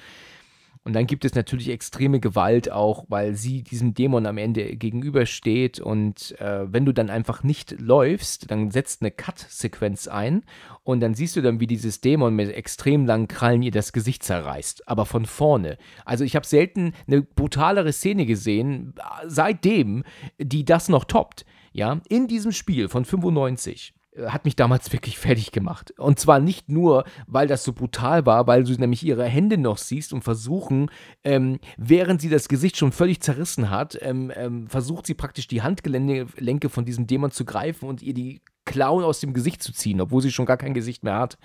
Und 0.87 0.93
dann 0.93 1.09
gibt 1.09 1.25
es 1.25 1.35
natürlich 1.35 1.71
extreme 1.71 2.21
Gewalt 2.21 2.71
auch, 2.71 3.07
weil 3.09 3.35
sie 3.35 3.65
diesem 3.65 3.93
Dämon 3.93 4.25
am 4.25 4.39
Ende 4.39 4.77
gegenübersteht. 4.77 5.81
Und 5.81 6.41
äh, 6.41 6.73
wenn 6.73 6.85
du 6.85 6.93
dann 6.93 7.11
einfach 7.11 7.43
nicht 7.43 7.81
läufst, 7.81 8.53
dann 8.53 8.71
setzt 8.71 9.03
eine 9.03 9.11
Cut-Sequenz 9.11 10.07
ein. 10.07 10.45
Und 10.85 11.01
dann 11.01 11.15
siehst 11.15 11.35
du 11.35 11.43
dann, 11.43 11.59
wie 11.59 11.67
dieses 11.67 12.03
Dämon 12.03 12.37
mit 12.37 12.55
extrem 12.55 13.05
langen 13.05 13.27
Krallen 13.27 13.63
ihr 13.63 13.73
das 13.73 13.93
Gesicht 13.93 14.23
zerreißt. 14.23 14.87
Aber 14.87 15.07
von 15.07 15.27
vorne. 15.27 15.77
Also 16.05 16.23
ich 16.23 16.37
habe 16.37 16.47
selten 16.47 16.93
eine 17.09 17.23
brutalere 17.23 17.93
Szene 17.93 18.25
gesehen, 18.25 18.95
seitdem, 19.27 20.05
die 20.39 20.65
das 20.65 20.89
noch 20.89 21.05
toppt 21.05 21.45
ja, 21.77 22.01
in 22.09 22.27
diesem 22.27 22.53
Spiel 22.53 22.89
von 22.89 23.05
95 23.05 23.93
äh, 24.13 24.27
hat 24.29 24.47
mich 24.47 24.57
damals 24.57 24.93
wirklich 24.95 25.19
fertig 25.19 25.53
gemacht. 25.53 25.93
Und 25.99 26.19
zwar 26.19 26.41
nicht 26.41 26.71
nur, 26.71 27.05
weil 27.27 27.47
das 27.47 27.65
so 27.65 27.75
brutal 27.75 28.25
war, 28.25 28.47
weil 28.47 28.65
du 28.65 28.73
nämlich 28.73 29.05
ihre 29.05 29.27
Hände 29.27 29.59
noch 29.59 29.77
siehst 29.77 30.15
und 30.15 30.23
versuchen, 30.25 30.91
ähm, 31.23 31.59
während 31.77 32.23
sie 32.23 32.31
das 32.31 32.49
Gesicht 32.49 32.79
schon 32.79 32.93
völlig 32.93 33.21
zerrissen 33.21 33.69
hat, 33.69 33.99
ähm, 34.01 34.33
ähm, 34.35 34.69
versucht 34.69 35.07
sie 35.07 35.15
praktisch 35.15 35.49
die 35.49 35.63
Handgelenke 35.63 36.71
von 36.71 36.87
diesem 36.87 37.07
Dämon 37.07 37.31
zu 37.31 37.45
greifen 37.45 37.89
und 37.89 38.03
ihr 38.03 38.15
die 38.15 38.41
Klauen 38.65 39.05
aus 39.05 39.21
dem 39.21 39.35
Gesicht 39.35 39.63
zu 39.63 39.73
ziehen, 39.73 40.01
obwohl 40.01 40.23
sie 40.23 40.33
schon 40.33 40.47
gar 40.47 40.57
kein 40.57 40.75
Gesicht 40.75 41.05
mehr 41.05 41.19
hat. 41.19 41.37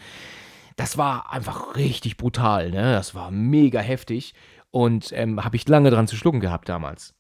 Das 0.78 0.98
war 0.98 1.32
einfach 1.32 1.76
richtig 1.76 2.15
brutal, 2.15 2.72
ne? 2.72 2.94
Das 2.94 3.13
war 3.13 3.30
mega 3.32 3.82
heftig 3.82 4.34
und 4.72 5.12
ähm, 5.13 5.44
habe 5.44 5.58
ich 5.58 5.67
lange 5.67 5.91
dran 5.91 6.08
zu 6.08 6.15
schlucken 6.15 6.39
gehabt 6.39 6.70
damals. 6.70 7.13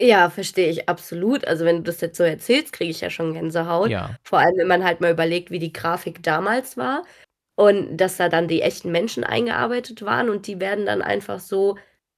Ja, 0.00 0.30
verstehe 0.30 0.70
ich 0.70 0.88
absolut. 0.88 1.46
Also, 1.46 1.64
wenn 1.64 1.76
du 1.76 1.82
das 1.82 2.00
jetzt 2.00 2.16
so 2.16 2.24
erzählst, 2.24 2.72
kriege 2.72 2.90
ich 2.90 3.00
ja 3.00 3.10
schon 3.10 3.34
Gänsehaut. 3.34 3.90
Ja. 3.90 4.16
Vor 4.24 4.38
allem, 4.38 4.56
wenn 4.56 4.68
man 4.68 4.84
halt 4.84 5.00
mal 5.00 5.12
überlegt, 5.12 5.50
wie 5.50 5.58
die 5.58 5.72
Grafik 5.72 6.22
damals 6.22 6.76
war 6.76 7.04
und 7.54 7.96
dass 7.96 8.16
da 8.16 8.28
dann 8.28 8.48
die 8.48 8.62
echten 8.62 8.90
Menschen 8.90 9.24
eingearbeitet 9.24 10.02
waren 10.02 10.28
und 10.30 10.46
die 10.46 10.60
werden 10.60 10.86
dann 10.86 11.02
einfach 11.02 11.38
so, 11.38 11.76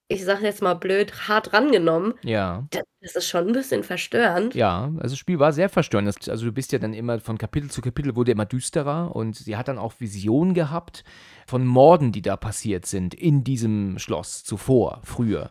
ich 0.09 0.25
sage 0.25 0.45
jetzt 0.45 0.63
mal 0.63 0.75
blöd, 0.75 1.29
hart 1.29 1.53
rangenommen. 1.53 2.15
Ja. 2.23 2.67
Da 2.71 2.81
das 3.05 3.17
ist 3.17 3.29
schon 3.29 3.49
ein 3.49 3.53
bisschen 3.53 3.83
verstörend. 3.83 4.55
Ja, 4.55 4.91
also 4.97 5.13
das 5.13 5.19
Spiel 5.19 5.39
war 5.39 5.53
sehr 5.53 5.69
verstörend. 5.69 6.09
Das, 6.09 6.27
also 6.27 6.47
du 6.47 6.53
bist 6.53 6.73
ja 6.73 6.79
dann 6.79 6.95
immer 6.95 7.21
von 7.21 7.37
Kapitel 7.37 7.71
zu 7.71 7.83
Kapitel 7.83 8.17
wurde 8.17 8.33
immer 8.33 8.47
düsterer 8.47 9.15
und 9.15 9.37
sie 9.37 9.59
hat 9.59 9.69
dann 9.69 9.77
auch 9.77 9.95
Visionen 9.99 10.55
gehabt 10.55 11.05
von 11.47 11.67
Morden, 11.67 12.13
die 12.13 12.23
da 12.23 12.39
passiert 12.39 12.87
sind 12.87 13.13
in 13.13 13.45
diesem 13.45 13.99
Schloss 13.99 14.43
zuvor, 14.43 15.03
früher. 15.05 15.51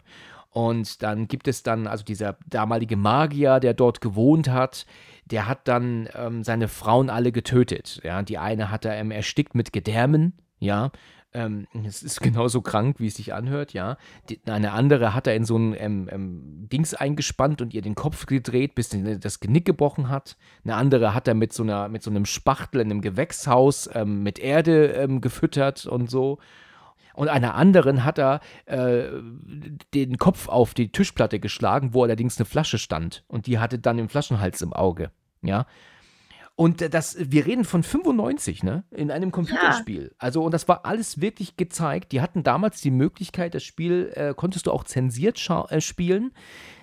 Und 0.53 1.01
dann 1.01 1.27
gibt 1.27 1.47
es 1.47 1.63
dann, 1.63 1.87
also 1.87 2.03
dieser 2.03 2.37
damalige 2.47 2.95
Magier, 2.95 3.59
der 3.59 3.73
dort 3.73 4.01
gewohnt 4.01 4.49
hat, 4.49 4.85
der 5.25 5.47
hat 5.47 5.67
dann 5.67 6.07
ähm, 6.13 6.43
seine 6.43 6.67
Frauen 6.67 7.09
alle 7.09 7.31
getötet. 7.31 7.99
Ja, 8.03 8.21
die 8.21 8.37
eine 8.37 8.69
hat 8.69 8.85
er 8.85 8.95
ähm, 8.95 9.09
erstickt 9.09 9.55
mit 9.55 9.73
Gedärmen, 9.73 10.33
ja. 10.59 10.91
Ähm, 11.33 11.65
es 11.87 12.03
ist 12.03 12.21
genauso 12.21 12.61
krank, 12.61 12.99
wie 12.99 13.07
es 13.07 13.15
sich 13.15 13.33
anhört, 13.33 13.73
ja. 13.73 13.97
Die, 14.29 14.39
eine 14.45 14.73
andere 14.73 15.15
hat 15.15 15.25
er 15.25 15.35
in 15.35 15.45
so 15.45 15.57
ein 15.57 15.73
ähm, 15.75 16.07
ähm, 16.11 16.67
Dings 16.71 16.93
eingespannt 16.93 17.59
und 17.63 17.73
ihr 17.73 17.81
den 17.81 17.95
Kopf 17.95 18.27
gedreht, 18.27 18.75
bis 18.75 18.89
den, 18.89 19.19
das 19.19 19.39
Genick 19.39 19.65
gebrochen 19.65 20.09
hat. 20.09 20.37
Eine 20.63 20.75
andere 20.75 21.15
hat 21.15 21.27
er 21.27 21.33
mit 21.33 21.51
so, 21.51 21.63
einer, 21.63 21.87
mit 21.87 22.03
so 22.03 22.11
einem 22.11 22.25
Spachtel 22.25 22.81
in 22.81 22.91
einem 22.91 23.01
Gewächshaus 23.01 23.89
ähm, 23.91 24.21
mit 24.21 24.37
Erde 24.37 25.07
gefüttert 25.19 25.87
und 25.87 26.11
so 26.11 26.37
und 27.13 27.29
einer 27.29 27.55
anderen 27.55 28.03
hat 28.03 28.19
er 28.19 28.39
äh, 28.65 29.05
den 29.93 30.17
Kopf 30.17 30.47
auf 30.47 30.73
die 30.73 30.91
Tischplatte 30.91 31.39
geschlagen, 31.39 31.93
wo 31.93 32.03
allerdings 32.03 32.37
eine 32.37 32.45
Flasche 32.45 32.77
stand 32.77 33.23
und 33.27 33.47
die 33.47 33.59
hatte 33.59 33.79
dann 33.79 33.97
den 33.97 34.09
Flaschenhals 34.09 34.61
im 34.61 34.73
Auge, 34.73 35.11
ja. 35.41 35.65
Und 36.55 36.93
das, 36.93 37.17
wir 37.19 37.47
reden 37.47 37.65
von 37.65 37.81
95, 37.81 38.61
ne? 38.61 38.83
In 38.91 39.09
einem 39.09 39.31
Computerspiel. 39.31 40.03
Ja. 40.03 40.15
Also, 40.19 40.43
und 40.43 40.53
das 40.53 40.67
war 40.67 40.85
alles 40.85 41.19
wirklich 41.19 41.57
gezeigt. 41.57 42.11
Die 42.11 42.21
hatten 42.21 42.43
damals 42.43 42.79
die 42.79 42.91
Möglichkeit, 42.91 43.55
das 43.55 43.63
Spiel 43.63 44.11
äh, 44.13 44.35
konntest 44.35 44.67
du 44.67 44.71
auch 44.71 44.83
zensiert 44.83 45.43
äh, 45.69 45.81
spielen. 45.81 46.31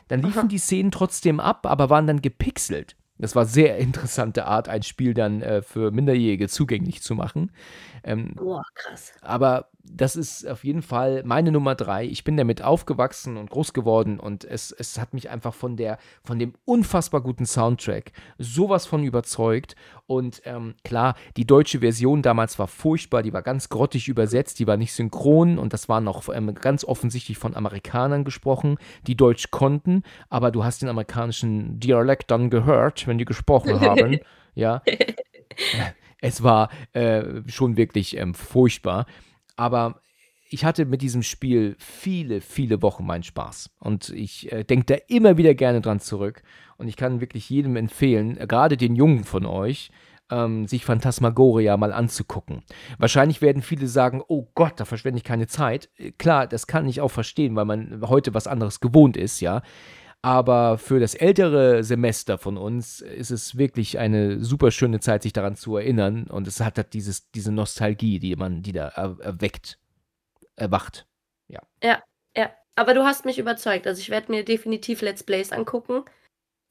Dann 0.09 0.23
liefen 0.23 0.41
Aha. 0.41 0.49
die 0.49 0.59
Szenen 0.59 0.91
trotzdem 0.91 1.39
ab, 1.39 1.67
aber 1.67 1.89
waren 1.89 2.09
dann 2.09 2.21
gepixelt. 2.21 2.97
Das 3.17 3.37
war 3.37 3.47
sehr 3.47 3.77
interessante 3.79 4.47
Art, 4.47 4.69
ein 4.69 4.83
Spiel 4.83 5.15
dann 5.15 5.41
äh, 5.41 5.63
für 5.63 5.93
Minderjährige 5.93 6.49
zugänglich 6.49 7.01
zu 7.03 7.15
machen. 7.15 7.53
Ähm, 8.05 8.35
Boah, 8.37 8.63
krass. 8.75 9.13
Aber 9.23 9.69
das 9.83 10.17
ist 10.17 10.47
auf 10.47 10.65
jeden 10.65 10.83
Fall 10.83 11.23
meine 11.25 11.53
Nummer 11.53 11.75
drei. 11.75 12.05
Ich 12.05 12.25
bin 12.25 12.37
damit 12.37 12.63
aufgewachsen 12.63 13.37
und 13.37 13.51
groß 13.51 13.73
geworden 13.73 14.21
und 14.21 14.45
es, 14.45 14.73
es 14.73 14.99
hat 14.99 15.15
mich 15.15 15.31
einfach 15.31 15.55
von, 15.55 15.77
der, 15.77 15.99
von 16.23 16.39
dem 16.39 16.55
unfassbar 16.65 17.21
guten 17.21 17.47
Soundtrack 17.47 18.13
sowas 18.39 18.87
von 18.87 19.03
überzeugt. 19.03 19.77
Und 20.07 20.43
ähm, 20.45 20.75
klar, 20.85 21.15
die 21.37 21.47
deutsche 21.47 21.81
Version 21.81 22.23
damals 22.23 22.59
war 22.59 22.69
furchtbar, 22.69 23.23
die 23.23 23.33
war 23.33 23.43
ganz 23.43 23.69
grottig 23.69 24.09
übersetzt, 24.09 24.59
die 24.59 24.67
war 24.67 24.77
nicht 24.77 24.93
synchron 24.93 25.59
und 25.59 25.73
das 25.73 25.89
war 25.89 26.01
noch 26.01 26.29
ähm, 26.29 26.55
ganz 26.55 26.85
offensichtlich 26.85 27.39
von 27.39 27.57
Amerikanern 27.57 28.25
gesprochen, 28.25 28.77
die 29.07 29.17
Deutsch 29.17 29.51
konnten, 29.51 30.03
aber 30.29 30.51
du 30.51 30.65
hast 30.65 30.83
den 30.83 30.89
amerikanischen 30.89 31.81
Dialekt 31.81 32.31
dann 32.31 32.51
gehört, 32.51 33.07
wenn 33.07 33.19
die 33.19 33.25
gesprochen 33.25 33.81
haben. 33.81 34.19
ja. 34.55 34.83
Es 36.21 36.43
war 36.43 36.71
äh, 36.93 37.23
schon 37.47 37.77
wirklich 37.77 38.17
ähm, 38.17 38.35
furchtbar. 38.35 39.07
Aber 39.57 40.01
ich 40.51 40.65
hatte 40.65 40.85
mit 40.85 41.01
diesem 41.01 41.23
Spiel 41.23 41.77
viele, 41.79 42.41
viele 42.41 42.83
Wochen 42.83 43.07
meinen 43.07 43.23
Spaß. 43.23 43.71
Und 43.79 44.11
ich 44.11 44.51
äh, 44.53 44.65
denke 44.65 44.87
da 44.87 44.97
immer 45.09 45.37
wieder 45.37 45.55
gerne 45.55 45.81
dran 45.81 46.01
zurück. 46.01 46.43
Und 46.77 46.89
ich 46.89 46.97
kann 46.97 47.21
wirklich 47.21 47.49
jedem 47.49 47.77
empfehlen, 47.77 48.37
gerade 48.49 48.77
den 48.77 48.97
Jungen 48.97 49.25
von 49.25 49.47
euch, 49.47 49.91
ähm, 50.31 50.67
sich 50.67 50.85
Phantasmagoria 50.85 51.77
mal 51.77 51.93
anzugucken. 51.93 52.63
Wahrscheinlich 52.99 53.43
werden 53.43 53.63
viele 53.63 53.87
sagen, 53.87 54.23
oh 54.27 54.49
Gott, 54.55 54.75
da 54.79 54.85
verschwende 54.85 55.19
ich 55.19 55.25
keine 55.25 55.47
Zeit. 55.47 55.89
Äh, 55.97 56.13
klar, 56.13 56.47
das 56.47 56.67
kann 56.67 56.89
ich 56.89 57.01
auch 57.01 57.11
verstehen, 57.11 57.55
weil 57.57 57.65
man 57.65 58.03
heute 58.09 58.35
was 58.35 58.47
anderes 58.47 58.81
gewohnt 58.81 59.17
ist, 59.17 59.41
ja. 59.41 59.63
Aber 60.23 60.77
für 60.77 61.01
das 61.01 61.15
ältere 61.15 61.83
Semester 61.83 62.37
von 62.37 62.59
uns 62.59 63.01
ist 63.01 63.31
es 63.31 63.57
wirklich 63.57 63.99
eine 63.99 64.45
super 64.45 64.71
schöne 64.71 65.01
Zeit, 65.01 65.23
sich 65.23 65.33
daran 65.33 65.57
zu 65.57 65.77
erinnern. 65.77 66.25
Und 66.25 66.47
es 66.47 66.61
hat 66.61 66.77
halt 66.77 66.93
dieses, 66.93 67.31
diese 67.31 67.53
Nostalgie, 67.53 68.19
die 68.19 68.37
man, 68.37 68.63
die 68.63 68.73
da 68.73 68.89
erweckt, 68.89 69.79
erwacht. 70.57 71.07
Ja. 71.49 71.61
Ja, 71.83 72.03
ja. 72.37 72.51
Aber 72.77 72.93
du 72.93 73.05
hast 73.05 73.25
mich 73.25 73.39
überzeugt. 73.39 73.87
Also 73.87 74.01
ich 74.01 74.11
werde 74.11 74.31
mir 74.31 74.45
definitiv 74.45 75.01
Let's 75.01 75.23
Plays 75.23 75.53
angucken. 75.53 76.05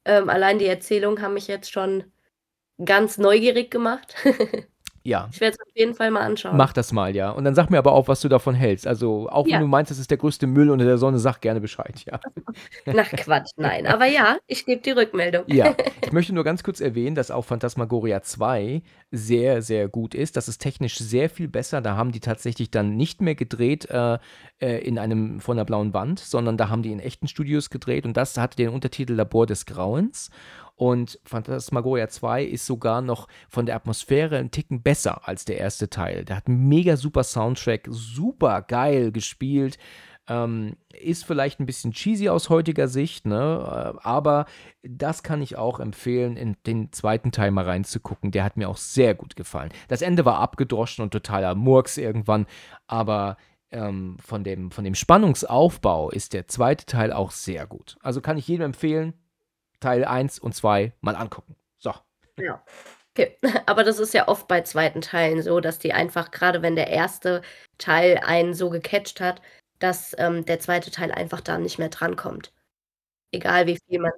Ähm, 0.06 0.30
allein 0.30 0.60
die 0.60 0.68
Erzählungen 0.68 1.22
haben 1.22 1.34
mich 1.34 1.48
jetzt 1.48 1.72
schon 1.72 2.12
ganz 2.84 3.18
neugierig 3.18 3.72
gemacht. 3.72 4.16
Ja. 5.04 5.30
Ich 5.32 5.40
werde 5.40 5.58
es 5.60 5.68
auf 5.68 5.76
jeden 5.76 5.94
Fall 5.94 6.12
mal 6.12 6.22
anschauen. 6.22 6.58
Mach 6.58 6.74
das 6.74 6.92
mal, 6.92 7.16
ja. 7.16 7.32
Und 7.32 7.44
dann 7.46 7.56
sag 7.56 7.70
mir 7.70 7.78
aber 7.78 7.94
auch, 7.94 8.08
was 8.08 8.22
du 8.22 8.30
davon 8.30 8.56
hältst. 8.56 8.86
Also, 8.86 9.30
auch 9.30 9.46
wenn 9.46 9.52
ja. 9.52 9.60
du 9.60 9.68
meinst, 9.68 9.92
das 9.92 10.00
ist 10.00 10.10
der 10.10 10.18
größte 10.18 10.48
Müll 10.48 10.70
unter 10.70 10.86
der 10.86 10.98
Sonne, 10.98 11.20
sag 11.20 11.42
gerne 11.42 11.62
Bescheid, 11.62 12.04
ja. 12.06 12.20
Na 12.86 13.04
Quatsch, 13.04 13.52
nein. 13.58 13.88
Aber 13.88 14.06
ja, 14.06 14.38
ich 14.48 14.66
gebe 14.66 14.82
die 14.82 14.92
Rückmeldung. 14.92 15.44
Ja. 15.48 15.76
Ich 16.02 16.14
möchte 16.14 16.34
nur 16.34 16.44
ganz 16.44 16.64
kurz 16.64 16.80
erwähnen, 16.80 17.16
dass 17.16 17.30
auch 17.30 17.46
Phantasmagoria 17.46 18.24
2 18.24 18.82
sehr, 19.12 19.62
sehr 19.62 19.88
gut 19.88 20.16
ist. 20.16 20.38
Das 20.38 20.48
ist 20.48 20.60
technisch 20.60 20.98
sehr 20.98 21.30
viel 21.30 21.48
besser. 21.48 21.82
Da 21.82 21.96
haben 21.96 22.12
die 22.12 22.20
tatsächlich 22.20 22.72
dann 22.72 22.96
nicht 22.96 23.22
mehr 23.22 23.36
gedreht 23.36 23.88
äh, 23.92 24.18
äh 24.60 24.80
in 24.80 24.98
einem 24.98 25.40
von 25.40 25.58
der 25.58 25.66
blauen 25.66 25.94
Wand, 25.94 26.20
sondern 26.20 26.58
da 26.58 26.70
haben 26.70 26.82
die 26.82 26.92
in 26.92 27.00
echten 27.00 27.28
Studios 27.28 27.70
gedreht 27.70 28.06
und 28.06 28.18
das 28.18 28.38
hatte 28.38 28.56
den 28.56 28.70
Untertitel 28.70 29.14
Labor 29.14 29.46
des 29.46 29.68
Grauens. 29.68 30.32
Und 30.80 31.20
Phantasmagoria 31.26 32.08
2 32.08 32.42
ist 32.46 32.66
sogar 32.66 33.02
noch 33.02 33.28
von 33.50 33.66
der 33.66 33.76
Atmosphäre 33.76 34.38
ein 34.38 34.50
Ticken 34.50 34.82
besser 34.82 35.28
als 35.28 35.44
der 35.44 35.58
erste 35.58 35.90
Teil. 35.90 36.24
Der 36.24 36.38
hat 36.38 36.48
einen 36.48 36.70
mega 36.70 36.96
super 36.96 37.26
Soundtrack, 37.26 37.90
super 37.90 38.62
geil 38.62 39.12
gespielt. 39.12 39.78
Ähm, 40.30 40.78
ist 40.98 41.26
vielleicht 41.26 41.60
ein 41.60 41.66
bisschen 41.66 41.92
cheesy 41.92 42.30
aus 42.30 42.50
heutiger 42.50 42.88
Sicht, 42.88 43.26
ne? 43.26 43.36
Äh, 43.98 44.08
aber 44.08 44.46
das 44.82 45.22
kann 45.22 45.42
ich 45.42 45.58
auch 45.58 45.82
empfehlen, 45.82 46.38
in 46.38 46.56
den 46.66 46.94
zweiten 46.94 47.34
Teil 47.34 47.52
mal 47.52 47.66
reinzugucken. 47.66 48.32
Der 48.32 48.46
hat 48.46 48.56
mir 48.56 48.70
auch 48.70 48.78
sehr 48.78 49.16
gut 49.16 49.36
gefallen. 49.36 49.74
Das 49.90 50.02
Ende 50.02 50.24
war 50.24 50.40
abgedroschen 50.40 51.04
und 51.04 51.12
totaler 51.12 51.56
Murks 51.56 51.98
irgendwann, 51.98 52.46
aber 52.88 53.36
ähm, 53.70 54.16
von, 54.22 54.46
dem, 54.46 54.72
von 54.72 54.86
dem 54.86 54.96
Spannungsaufbau 54.96 56.10
ist 56.10 56.32
der 56.32 56.48
zweite 56.48 56.86
Teil 56.86 57.12
auch 57.12 57.32
sehr 57.32 57.68
gut. 57.68 57.98
Also 58.02 58.22
kann 58.22 58.38
ich 58.38 58.48
jedem 58.48 58.68
empfehlen, 58.68 59.14
Teil 59.80 60.06
1 60.06 60.40
und 60.40 60.54
2 60.56 60.94
mal 61.02 61.16
angucken. 61.16 61.56
So. 61.80 61.94
Ja. 62.38 62.64
Okay. 63.16 63.38
Aber 63.66 63.84
das 63.84 64.00
ist 64.00 64.14
ja 64.14 64.28
oft 64.28 64.48
bei 64.48 64.62
zweiten 64.62 65.02
Teilen 65.02 65.42
so, 65.42 65.60
dass 65.60 65.80
die 65.80 65.94
einfach, 65.94 66.32
gerade 66.32 66.62
wenn 66.62 66.76
der 66.76 66.88
erste 66.90 67.42
Teil 67.78 68.20
einen 68.20 68.54
so 68.54 68.70
gecatcht 68.70 69.22
hat, 69.22 69.42
dass 69.80 70.16
ähm, 70.20 70.46
der 70.46 70.60
zweite 70.60 70.92
Teil 70.92 71.12
einfach 71.12 71.42
da 71.42 71.58
nicht 71.58 71.80
mehr 71.80 71.90
drankommt. 71.90 72.54
Egal 73.32 73.68
wie 73.68 73.80
viel 73.88 74.00
man 74.00 74.12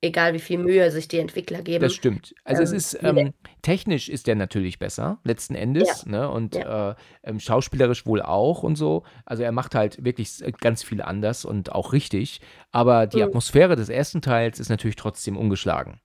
egal 0.00 0.34
wie 0.34 0.38
viel 0.38 0.58
Mühe 0.58 0.90
sich 0.90 1.08
die 1.08 1.18
Entwickler 1.18 1.62
geben. 1.62 1.82
Das 1.82 1.94
stimmt. 1.94 2.34
Also 2.44 2.62
es 2.62 2.70
ähm, 2.70 2.76
ist 2.76 2.98
ähm, 3.02 3.34
technisch 3.62 4.08
ist 4.08 4.26
der 4.26 4.34
natürlich 4.34 4.78
besser, 4.78 5.18
letzten 5.24 5.54
Endes, 5.54 6.04
ja. 6.04 6.10
ne? 6.10 6.30
Und 6.30 6.54
ja. 6.54 6.90
äh, 6.90 6.94
ähm, 7.24 7.40
schauspielerisch 7.40 8.06
wohl 8.06 8.22
auch 8.22 8.62
und 8.62 8.76
so. 8.76 9.04
Also 9.24 9.42
er 9.42 9.52
macht 9.52 9.74
halt 9.74 10.04
wirklich 10.04 10.42
ganz 10.60 10.82
viel 10.82 11.02
anders 11.02 11.44
und 11.44 11.72
auch 11.72 11.92
richtig. 11.92 12.40
Aber 12.72 13.06
die 13.06 13.18
mhm. 13.18 13.24
Atmosphäre 13.24 13.76
des 13.76 13.88
ersten 13.88 14.22
Teils 14.22 14.60
ist 14.60 14.68
natürlich 14.68 14.96
trotzdem 14.96 15.36
ungeschlagen. 15.36 16.00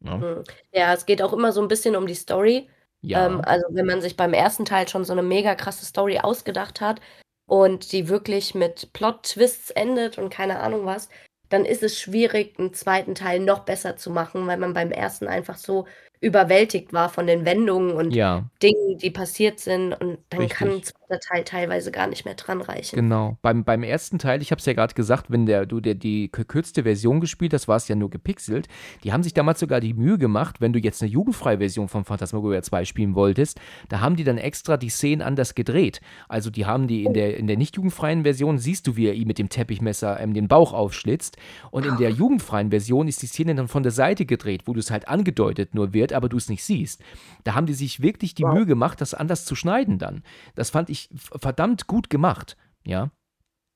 Ne? 0.00 0.16
Mhm. 0.16 0.44
Ja, 0.72 0.92
es 0.92 1.06
geht 1.06 1.22
auch 1.22 1.32
immer 1.32 1.52
so 1.52 1.62
ein 1.62 1.68
bisschen 1.68 1.96
um 1.96 2.06
die 2.06 2.14
Story. 2.14 2.68
Ja. 3.00 3.26
Ähm, 3.26 3.40
also 3.42 3.66
wenn 3.70 3.86
man 3.86 4.00
sich 4.00 4.16
beim 4.16 4.32
ersten 4.32 4.64
Teil 4.64 4.88
schon 4.88 5.04
so 5.04 5.12
eine 5.12 5.22
mega 5.22 5.54
krasse 5.54 5.84
Story 5.84 6.18
ausgedacht 6.18 6.80
hat, 6.80 7.00
und 7.46 7.92
die 7.92 8.08
wirklich 8.08 8.54
mit 8.54 8.92
Plot-Twists 8.92 9.70
endet 9.70 10.18
und 10.18 10.30
keine 10.30 10.60
Ahnung 10.60 10.84
was, 10.84 11.08
dann 11.48 11.64
ist 11.64 11.82
es 11.82 11.98
schwierig, 12.00 12.58
einen 12.58 12.74
zweiten 12.74 13.14
Teil 13.14 13.40
noch 13.40 13.60
besser 13.60 13.96
zu 13.96 14.10
machen, 14.10 14.46
weil 14.46 14.56
man 14.58 14.72
beim 14.74 14.90
ersten 14.90 15.26
einfach 15.28 15.56
so 15.56 15.86
überwältigt 16.20 16.92
war 16.92 17.08
von 17.10 17.26
den 17.26 17.44
Wendungen 17.44 17.92
und 17.92 18.12
Ja. 18.14 18.48
Dingen, 18.62 18.98
die 18.98 19.10
passiert 19.10 19.60
sind 19.60 19.92
und 19.94 20.18
dann 20.30 20.48
kann 20.48 20.70
ein 20.70 20.82
zweiter 20.82 21.05
Teil 21.08 21.44
teilweise 21.44 21.90
gar 21.90 22.06
nicht 22.06 22.24
mehr 22.24 22.34
dran 22.34 22.60
reichen. 22.60 22.96
Genau. 22.96 23.38
Beim 23.42 23.64
beim 23.64 23.82
ersten 23.82 24.18
Teil, 24.18 24.42
ich 24.42 24.50
habe 24.50 24.58
es 24.58 24.66
ja 24.66 24.72
gerade 24.72 24.94
gesagt, 24.94 25.30
wenn 25.30 25.46
der 25.46 25.66
du 25.66 25.80
der 25.80 25.94
die 25.94 26.30
gekürzte 26.30 26.82
Version 26.82 27.20
gespielt 27.20 27.54
hast, 27.54 27.68
war 27.68 27.76
es 27.76 27.88
ja 27.88 27.94
nur 27.94 28.10
gepixelt. 28.10 28.68
Die 29.04 29.12
haben 29.12 29.22
sich 29.22 29.34
damals 29.34 29.60
sogar 29.60 29.80
die 29.80 29.94
Mühe 29.94 30.18
gemacht, 30.18 30.60
wenn 30.60 30.72
du 30.72 30.78
jetzt 30.78 31.02
eine 31.02 31.10
jugendfreie 31.10 31.58
Version 31.58 31.88
von 31.88 32.04
Phantasmagoria 32.04 32.62
2 32.62 32.84
spielen 32.84 33.14
wolltest, 33.14 33.60
da 33.88 34.00
haben 34.00 34.16
die 34.16 34.24
dann 34.24 34.38
extra 34.38 34.76
die 34.76 34.88
Szenen 34.88 35.22
anders 35.22 35.54
gedreht. 35.54 36.00
Also, 36.28 36.50
die 36.50 36.66
haben 36.66 36.88
die 36.88 37.04
in 37.04 37.14
der 37.14 37.36
in 37.36 37.46
der 37.46 37.56
nicht 37.56 37.76
jugendfreien 37.76 38.22
Version 38.22 38.58
siehst 38.58 38.86
du, 38.86 38.96
wie 38.96 39.06
er 39.06 39.14
ihm 39.14 39.28
mit 39.28 39.38
dem 39.38 39.48
Teppichmesser, 39.48 40.20
ähm, 40.20 40.34
den 40.34 40.48
Bauch 40.48 40.72
aufschlitzt 40.72 41.36
und 41.70 41.86
in 41.86 41.96
der 41.96 42.10
jugendfreien 42.10 42.70
Version 42.70 43.08
ist 43.08 43.22
die 43.22 43.26
Szene 43.26 43.54
dann 43.54 43.68
von 43.68 43.82
der 43.82 43.92
Seite 43.92 44.26
gedreht, 44.26 44.62
wo 44.66 44.72
du 44.72 44.80
es 44.80 44.90
halt 44.90 45.08
angedeutet 45.08 45.74
nur 45.74 45.92
wird, 45.92 46.12
aber 46.12 46.28
du 46.28 46.36
es 46.36 46.48
nicht 46.48 46.64
siehst. 46.64 47.02
Da 47.44 47.54
haben 47.54 47.66
die 47.66 47.74
sich 47.74 48.00
wirklich 48.00 48.34
die 48.34 48.42
wow. 48.42 48.54
Mühe 48.54 48.66
gemacht, 48.66 49.00
das 49.00 49.14
anders 49.14 49.44
zu 49.44 49.54
schneiden 49.54 49.98
dann. 49.98 50.22
Das 50.54 50.70
fand 50.70 50.90
ich 50.90 50.95
verdammt 51.14 51.86
gut 51.86 52.10
gemacht, 52.10 52.56
ja. 52.84 53.10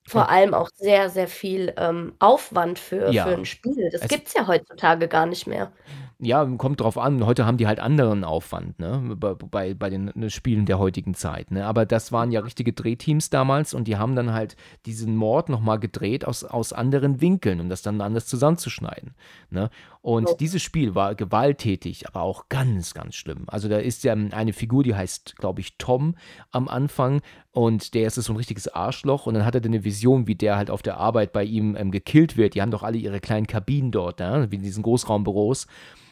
Vor 0.08 0.28
allem 0.28 0.54
auch 0.54 0.70
sehr, 0.74 1.08
sehr 1.10 1.28
viel 1.28 1.72
ähm, 1.76 2.14
Aufwand 2.18 2.78
für, 2.78 3.12
ja. 3.12 3.26
für 3.26 3.34
ein 3.34 3.44
Spiel. 3.44 3.90
Das 3.92 4.08
gibt 4.08 4.28
es 4.28 4.34
ja 4.34 4.46
heutzutage 4.46 5.06
gar 5.06 5.26
nicht 5.26 5.46
mehr. 5.46 5.70
Ja, 6.18 6.44
kommt 6.56 6.80
drauf 6.80 6.98
an. 6.98 7.24
Heute 7.24 7.46
haben 7.46 7.58
die 7.58 7.66
halt 7.66 7.80
anderen 7.80 8.24
Aufwand, 8.24 8.78
ne? 8.78 9.14
Bei, 9.16 9.34
bei, 9.34 9.74
bei 9.74 9.88
den 9.88 10.10
ne, 10.14 10.28
Spielen 10.30 10.66
der 10.66 10.78
heutigen 10.78 11.14
Zeit. 11.14 11.50
Ne? 11.50 11.64
Aber 11.64 11.86
das 11.86 12.12
waren 12.12 12.32
ja 12.32 12.40
richtige 12.40 12.72
Drehteams 12.72 13.30
damals 13.30 13.72
und 13.72 13.86
die 13.88 13.96
haben 13.96 14.16
dann 14.16 14.32
halt 14.32 14.56
diesen 14.84 15.16
Mord 15.16 15.48
nochmal 15.48 15.78
gedreht 15.78 16.24
aus, 16.24 16.44
aus 16.44 16.72
anderen 16.72 17.20
Winkeln, 17.20 17.60
um 17.60 17.68
das 17.68 17.82
dann 17.82 18.00
anders 18.00 18.26
zusammenzuschneiden. 18.26 19.14
Ne? 19.50 19.70
Und 20.02 20.28
ja. 20.28 20.34
dieses 20.36 20.62
Spiel 20.62 20.94
war 20.94 21.14
gewalttätig, 21.14 22.08
aber 22.08 22.22
auch 22.22 22.48
ganz, 22.48 22.94
ganz 22.94 23.14
schlimm. 23.14 23.44
Also 23.48 23.68
da 23.68 23.78
ist 23.78 24.02
ja 24.02 24.14
eine 24.14 24.54
Figur, 24.54 24.82
die 24.82 24.94
heißt, 24.94 25.36
glaube 25.36 25.60
ich, 25.60 25.76
Tom 25.76 26.16
am 26.50 26.68
Anfang 26.68 27.20
und 27.50 27.92
der 27.92 28.06
ist 28.06 28.14
so 28.14 28.32
ein 28.32 28.36
richtiges 28.36 28.68
Arschloch 28.68 29.26
und 29.26 29.34
dann 29.34 29.44
hat 29.44 29.54
er 29.54 29.60
dann 29.60 29.72
eine 29.72 29.84
Vision, 29.84 30.26
wie 30.26 30.36
der 30.36 30.56
halt 30.56 30.70
auf 30.70 30.80
der 30.80 30.96
Arbeit 30.96 31.32
bei 31.32 31.44
ihm 31.44 31.76
ähm, 31.76 31.90
gekillt 31.90 32.38
wird. 32.38 32.54
Die 32.54 32.62
haben 32.62 32.70
doch 32.70 32.82
alle 32.82 32.96
ihre 32.96 33.20
kleinen 33.20 33.46
Kabinen 33.46 33.90
dort, 33.92 34.20
ne? 34.20 34.46
wie 34.50 34.56
in 34.56 34.62
diesen 34.62 34.82
Großraumbüros. 34.82 35.66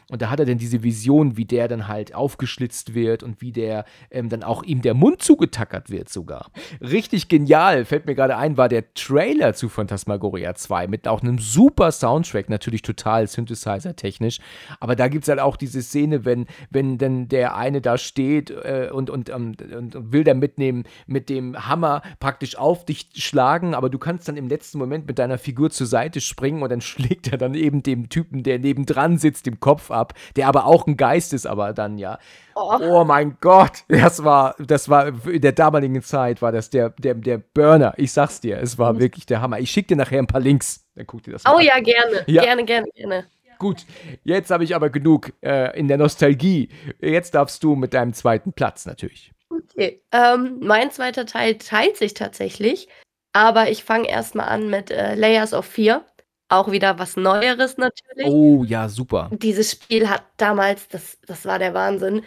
Und 0.09 0.21
da 0.21 0.29
hat 0.29 0.39
er 0.39 0.45
dann 0.45 0.57
diese 0.57 0.81
Vision, 0.81 1.37
wie 1.37 1.45
der 1.45 1.67
dann 1.67 1.87
halt 1.87 2.15
aufgeschlitzt 2.15 2.95
wird 2.95 3.21
und 3.21 3.41
wie 3.41 3.51
der 3.51 3.85
ähm, 4.09 4.29
dann 4.29 4.43
auch 4.43 4.63
ihm 4.63 4.81
der 4.81 4.95
Mund 4.95 5.21
zugetackert 5.21 5.91
wird 5.91 6.09
sogar. 6.09 6.49
Richtig 6.81 7.27
genial, 7.27 7.85
fällt 7.85 8.07
mir 8.07 8.15
gerade 8.15 8.35
ein, 8.35 8.57
war 8.57 8.69
der 8.69 8.93
Trailer 8.95 9.53
zu 9.53 9.69
Phantasmagoria 9.69 10.55
2 10.55 10.87
mit 10.87 11.07
auch 11.07 11.21
einem 11.21 11.37
super 11.37 11.91
Soundtrack, 11.91 12.49
natürlich 12.49 12.81
total 12.81 13.27
Synthesizer-technisch. 13.27 14.39
Aber 14.79 14.95
da 14.95 15.07
gibt 15.09 15.25
es 15.25 15.29
halt 15.29 15.39
auch 15.39 15.57
diese 15.57 15.81
Szene, 15.83 16.25
wenn, 16.25 16.47
wenn 16.71 16.97
dann 16.97 17.27
der 17.27 17.55
eine 17.55 17.79
da 17.79 17.97
steht 17.99 18.49
äh, 18.49 18.89
und, 18.91 19.11
und, 19.11 19.29
und, 19.29 19.61
und 19.61 20.11
will 20.11 20.23
dann 20.23 20.39
mitnehmen, 20.39 20.85
mit 21.05 21.29
dem 21.29 21.67
Hammer 21.67 22.01
praktisch 22.19 22.57
auf 22.57 22.83
dich 22.83 23.09
schlagen, 23.15 23.75
aber 23.75 23.89
du 23.89 23.99
kannst 23.99 24.27
dann 24.27 24.37
im 24.37 24.47
letzten 24.47 24.79
Moment 24.79 25.05
mit 25.05 25.19
deiner 25.19 25.37
Figur 25.37 25.69
zur 25.69 25.85
Seite 25.85 26.19
springen 26.19 26.63
und 26.63 26.69
dann 26.69 26.81
schlägt 26.89 27.31
er 27.31 27.37
dann 27.37 27.53
eben 27.53 27.83
dem 27.83 28.09
Typen, 28.09 28.41
der 28.41 28.57
nebendran 28.57 29.19
sitzt, 29.19 29.45
im 29.45 29.59
Kopf 29.59 29.91
ab 29.91 29.98
ab, 29.99 30.13
der 30.35 30.47
aber 30.47 30.65
auch 30.65 30.87
ein 30.87 30.97
Geist 30.97 31.33
ist, 31.33 31.45
aber 31.45 31.73
dann 31.73 31.97
ja. 31.97 32.17
Oh. 32.55 32.77
oh, 32.81 33.03
mein 33.03 33.37
Gott, 33.39 33.83
das 33.87 34.23
war, 34.23 34.55
das 34.59 34.89
war 34.89 35.27
in 35.27 35.41
der 35.41 35.53
damaligen 35.53 36.01
Zeit 36.01 36.41
war 36.41 36.51
das 36.51 36.69
der, 36.69 36.89
der, 36.91 37.13
der 37.13 37.37
Burner. 37.37 37.93
Ich 37.97 38.11
sag's 38.11 38.41
dir, 38.41 38.59
es 38.59 38.77
war 38.77 38.93
mhm. 38.93 38.99
wirklich 38.99 39.25
der 39.25 39.41
Hammer. 39.41 39.59
Ich 39.59 39.71
schicke 39.71 39.89
dir 39.89 39.95
nachher 39.97 40.19
ein 40.19 40.27
paar 40.27 40.41
Links, 40.41 40.85
dann 40.95 41.07
guck 41.07 41.23
dir 41.23 41.31
das 41.31 41.43
mal 41.43 41.53
Oh 41.53 41.57
an. 41.57 41.63
ja, 41.63 41.79
gerne, 41.79 42.23
ja. 42.27 42.43
gerne, 42.43 42.65
gerne, 42.65 42.87
gerne. 42.95 43.25
Gut, 43.59 43.85
jetzt 44.23 44.51
habe 44.51 44.63
ich 44.63 44.73
aber 44.73 44.89
genug 44.89 45.33
äh, 45.41 45.77
in 45.77 45.89
der 45.89 45.97
Nostalgie. 45.97 46.69
Jetzt 47.01 47.35
darfst 47.35 47.61
du 47.63 47.75
mit 47.75 47.93
deinem 47.93 48.13
zweiten 48.13 48.53
Platz 48.53 48.85
natürlich. 48.85 49.33
Okay, 49.49 50.01
ähm, 50.13 50.59
mein 50.61 50.91
zweiter 50.91 51.25
Teil 51.25 51.57
teilt 51.57 51.97
sich 51.97 52.13
tatsächlich, 52.13 52.87
aber 53.33 53.69
ich 53.69 53.83
fange 53.83 54.07
erstmal 54.07 54.47
an 54.47 54.69
mit 54.69 54.91
äh, 54.91 55.15
Layers 55.15 55.53
of 55.53 55.65
Fear. 55.65 56.05
Auch 56.49 56.71
wieder 56.71 56.97
was 56.97 57.15
Neueres 57.15 57.77
natürlich. 57.77 58.27
Oh 58.27 58.63
ja, 58.63 58.89
super. 58.89 59.29
Dieses 59.31 59.71
Spiel 59.71 60.09
hat 60.09 60.23
damals, 60.37 60.87
das, 60.87 61.19
das 61.27 61.45
war 61.45 61.59
der 61.59 61.73
Wahnsinn, 61.73 62.23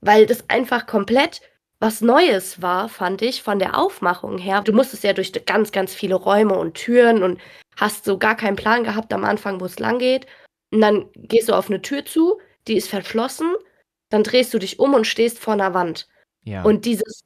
weil 0.00 0.26
das 0.26 0.48
einfach 0.48 0.86
komplett 0.86 1.42
was 1.78 2.00
Neues 2.00 2.62
war, 2.62 2.88
fand 2.88 3.20
ich, 3.20 3.42
von 3.42 3.58
der 3.58 3.78
Aufmachung 3.78 4.38
her. 4.38 4.62
Du 4.62 4.72
musstest 4.72 5.04
ja 5.04 5.12
durch 5.12 5.32
ganz, 5.44 5.72
ganz 5.72 5.94
viele 5.94 6.14
Räume 6.14 6.54
und 6.54 6.74
Türen 6.74 7.22
und 7.22 7.38
hast 7.76 8.06
so 8.06 8.18
gar 8.18 8.34
keinen 8.34 8.56
Plan 8.56 8.82
gehabt 8.84 9.12
am 9.12 9.24
Anfang, 9.24 9.60
wo 9.60 9.66
es 9.66 9.78
lang 9.78 9.98
geht. 9.98 10.26
Und 10.72 10.80
dann 10.80 11.06
gehst 11.14 11.48
du 11.48 11.54
auf 11.54 11.68
eine 11.68 11.82
Tür 11.82 12.04
zu, 12.04 12.40
die 12.66 12.76
ist 12.76 12.88
verschlossen, 12.88 13.52
dann 14.08 14.22
drehst 14.22 14.54
du 14.54 14.58
dich 14.58 14.78
um 14.78 14.94
und 14.94 15.06
stehst 15.06 15.38
vor 15.38 15.52
einer 15.52 15.74
Wand. 15.74 16.08
Ja. 16.44 16.62
Und 16.62 16.86
dieses, 16.86 17.20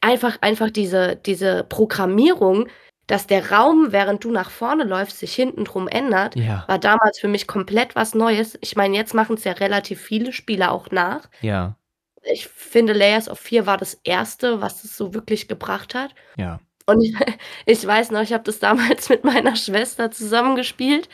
einfach, 0.00 0.38
einfach 0.42 0.70
diese, 0.70 1.16
diese 1.16 1.64
Programmierung, 1.64 2.68
dass 3.08 3.26
der 3.26 3.50
Raum, 3.50 3.90
während 3.90 4.22
du 4.22 4.30
nach 4.30 4.50
vorne 4.50 4.84
läufst, 4.84 5.18
sich 5.18 5.34
hinten 5.34 5.64
drum 5.64 5.88
ändert, 5.88 6.36
ja. 6.36 6.64
war 6.68 6.78
damals 6.78 7.18
für 7.18 7.26
mich 7.26 7.46
komplett 7.46 7.96
was 7.96 8.14
Neues. 8.14 8.58
Ich 8.60 8.76
meine, 8.76 8.96
jetzt 8.96 9.14
machen 9.14 9.36
es 9.36 9.44
ja 9.44 9.52
relativ 9.52 10.00
viele 10.00 10.32
Spieler 10.32 10.70
auch 10.70 10.90
nach. 10.90 11.28
Ja. 11.40 11.74
Ich 12.22 12.46
finde, 12.46 12.92
Layers 12.92 13.28
of 13.28 13.40
4 13.40 13.66
war 13.66 13.78
das 13.78 13.98
erste, 14.04 14.60
was 14.60 14.84
es 14.84 14.96
so 14.96 15.14
wirklich 15.14 15.48
gebracht 15.48 15.94
hat. 15.94 16.14
Ja. 16.36 16.60
Und 16.84 17.02
ich, 17.02 17.14
ich 17.66 17.86
weiß 17.86 18.10
noch, 18.10 18.20
ich 18.20 18.34
habe 18.34 18.44
das 18.44 18.58
damals 18.58 19.08
mit 19.08 19.24
meiner 19.24 19.56
Schwester 19.56 20.10
zusammengespielt. 20.10 21.08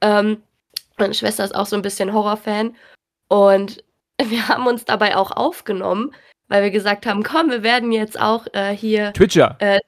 Ähm, 0.00 0.40
meine 0.98 1.14
Schwester 1.14 1.44
ist 1.44 1.54
auch 1.54 1.66
so 1.66 1.74
ein 1.74 1.82
bisschen 1.82 2.12
Horrorfan. 2.12 2.76
Und 3.26 3.82
wir 4.24 4.46
haben 4.46 4.68
uns 4.68 4.84
dabei 4.84 5.16
auch 5.16 5.32
aufgenommen, 5.32 6.14
weil 6.46 6.62
wir 6.62 6.70
gesagt 6.70 7.06
haben, 7.06 7.24
komm, 7.24 7.50
wir 7.50 7.64
werden 7.64 7.90
jetzt 7.90 8.20
auch 8.20 8.46
äh, 8.52 8.70
hier 8.70 9.12
Twitcher. 9.14 9.56
Äh, 9.58 9.80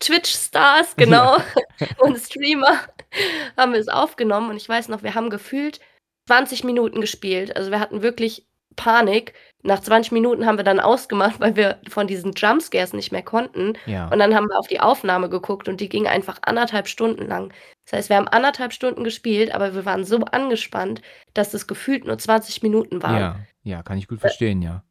Twitch-Stars, 0.00 0.94
genau, 0.96 1.36
ja. 1.38 1.86
und 1.98 2.18
Streamer 2.18 2.80
haben 3.56 3.74
es 3.74 3.88
aufgenommen. 3.88 4.50
Und 4.50 4.56
ich 4.56 4.68
weiß 4.68 4.88
noch, 4.88 5.02
wir 5.02 5.14
haben 5.14 5.30
gefühlt 5.30 5.80
20 6.26 6.64
Minuten 6.64 7.00
gespielt. 7.00 7.56
Also 7.56 7.70
wir 7.70 7.80
hatten 7.80 8.02
wirklich 8.02 8.46
Panik. 8.76 9.34
Nach 9.62 9.80
20 9.80 10.12
Minuten 10.12 10.46
haben 10.46 10.58
wir 10.58 10.64
dann 10.64 10.80
ausgemacht, 10.80 11.40
weil 11.40 11.56
wir 11.56 11.80
von 11.88 12.06
diesen 12.06 12.32
Jumpscares 12.32 12.92
nicht 12.92 13.12
mehr 13.12 13.22
konnten. 13.22 13.74
Ja. 13.86 14.08
Und 14.08 14.18
dann 14.18 14.34
haben 14.34 14.48
wir 14.48 14.58
auf 14.58 14.66
die 14.66 14.80
Aufnahme 14.80 15.30
geguckt 15.30 15.68
und 15.68 15.80
die 15.80 15.88
ging 15.88 16.06
einfach 16.06 16.38
anderthalb 16.42 16.86
Stunden 16.86 17.26
lang. 17.26 17.52
Das 17.84 17.94
heißt, 17.94 18.08
wir 18.10 18.16
haben 18.16 18.28
anderthalb 18.28 18.72
Stunden 18.72 19.04
gespielt, 19.04 19.54
aber 19.54 19.74
wir 19.74 19.84
waren 19.84 20.04
so 20.04 20.18
angespannt, 20.18 21.00
dass 21.32 21.50
das 21.50 21.66
gefühlt 21.66 22.04
nur 22.04 22.18
20 22.18 22.62
Minuten 22.62 23.02
waren. 23.02 23.20
Ja, 23.20 23.36
ja, 23.62 23.82
kann 23.82 23.96
ich 23.96 24.08
gut 24.08 24.20
verstehen, 24.20 24.60
ja. 24.60 24.82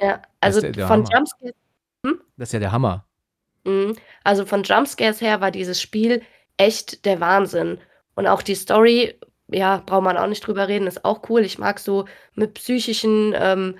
Ja, 0.00 0.22
also 0.40 0.60
der 0.60 0.86
von 0.86 1.04
Jumpscares. 1.04 1.54
Hm? 2.06 2.20
Das 2.36 2.48
ist 2.48 2.52
ja 2.52 2.60
der 2.60 2.72
Hammer. 2.72 3.06
Mhm. 3.64 3.96
Also 4.24 4.46
von 4.46 4.62
Jumpscares 4.62 5.20
her 5.20 5.40
war 5.40 5.50
dieses 5.50 5.80
Spiel 5.80 6.22
echt 6.56 7.04
der 7.04 7.20
Wahnsinn. 7.20 7.78
Und 8.14 8.26
auch 8.26 8.42
die 8.42 8.54
Story, 8.54 9.18
ja, 9.48 9.82
braucht 9.84 10.04
man 10.04 10.16
auch 10.16 10.26
nicht 10.26 10.46
drüber 10.46 10.68
reden, 10.68 10.86
ist 10.86 11.04
auch 11.04 11.28
cool. 11.28 11.40
Ich 11.40 11.58
mag 11.58 11.78
so 11.78 12.06
mit 12.34 12.54
psychischen, 12.54 13.34
ähm, 13.36 13.76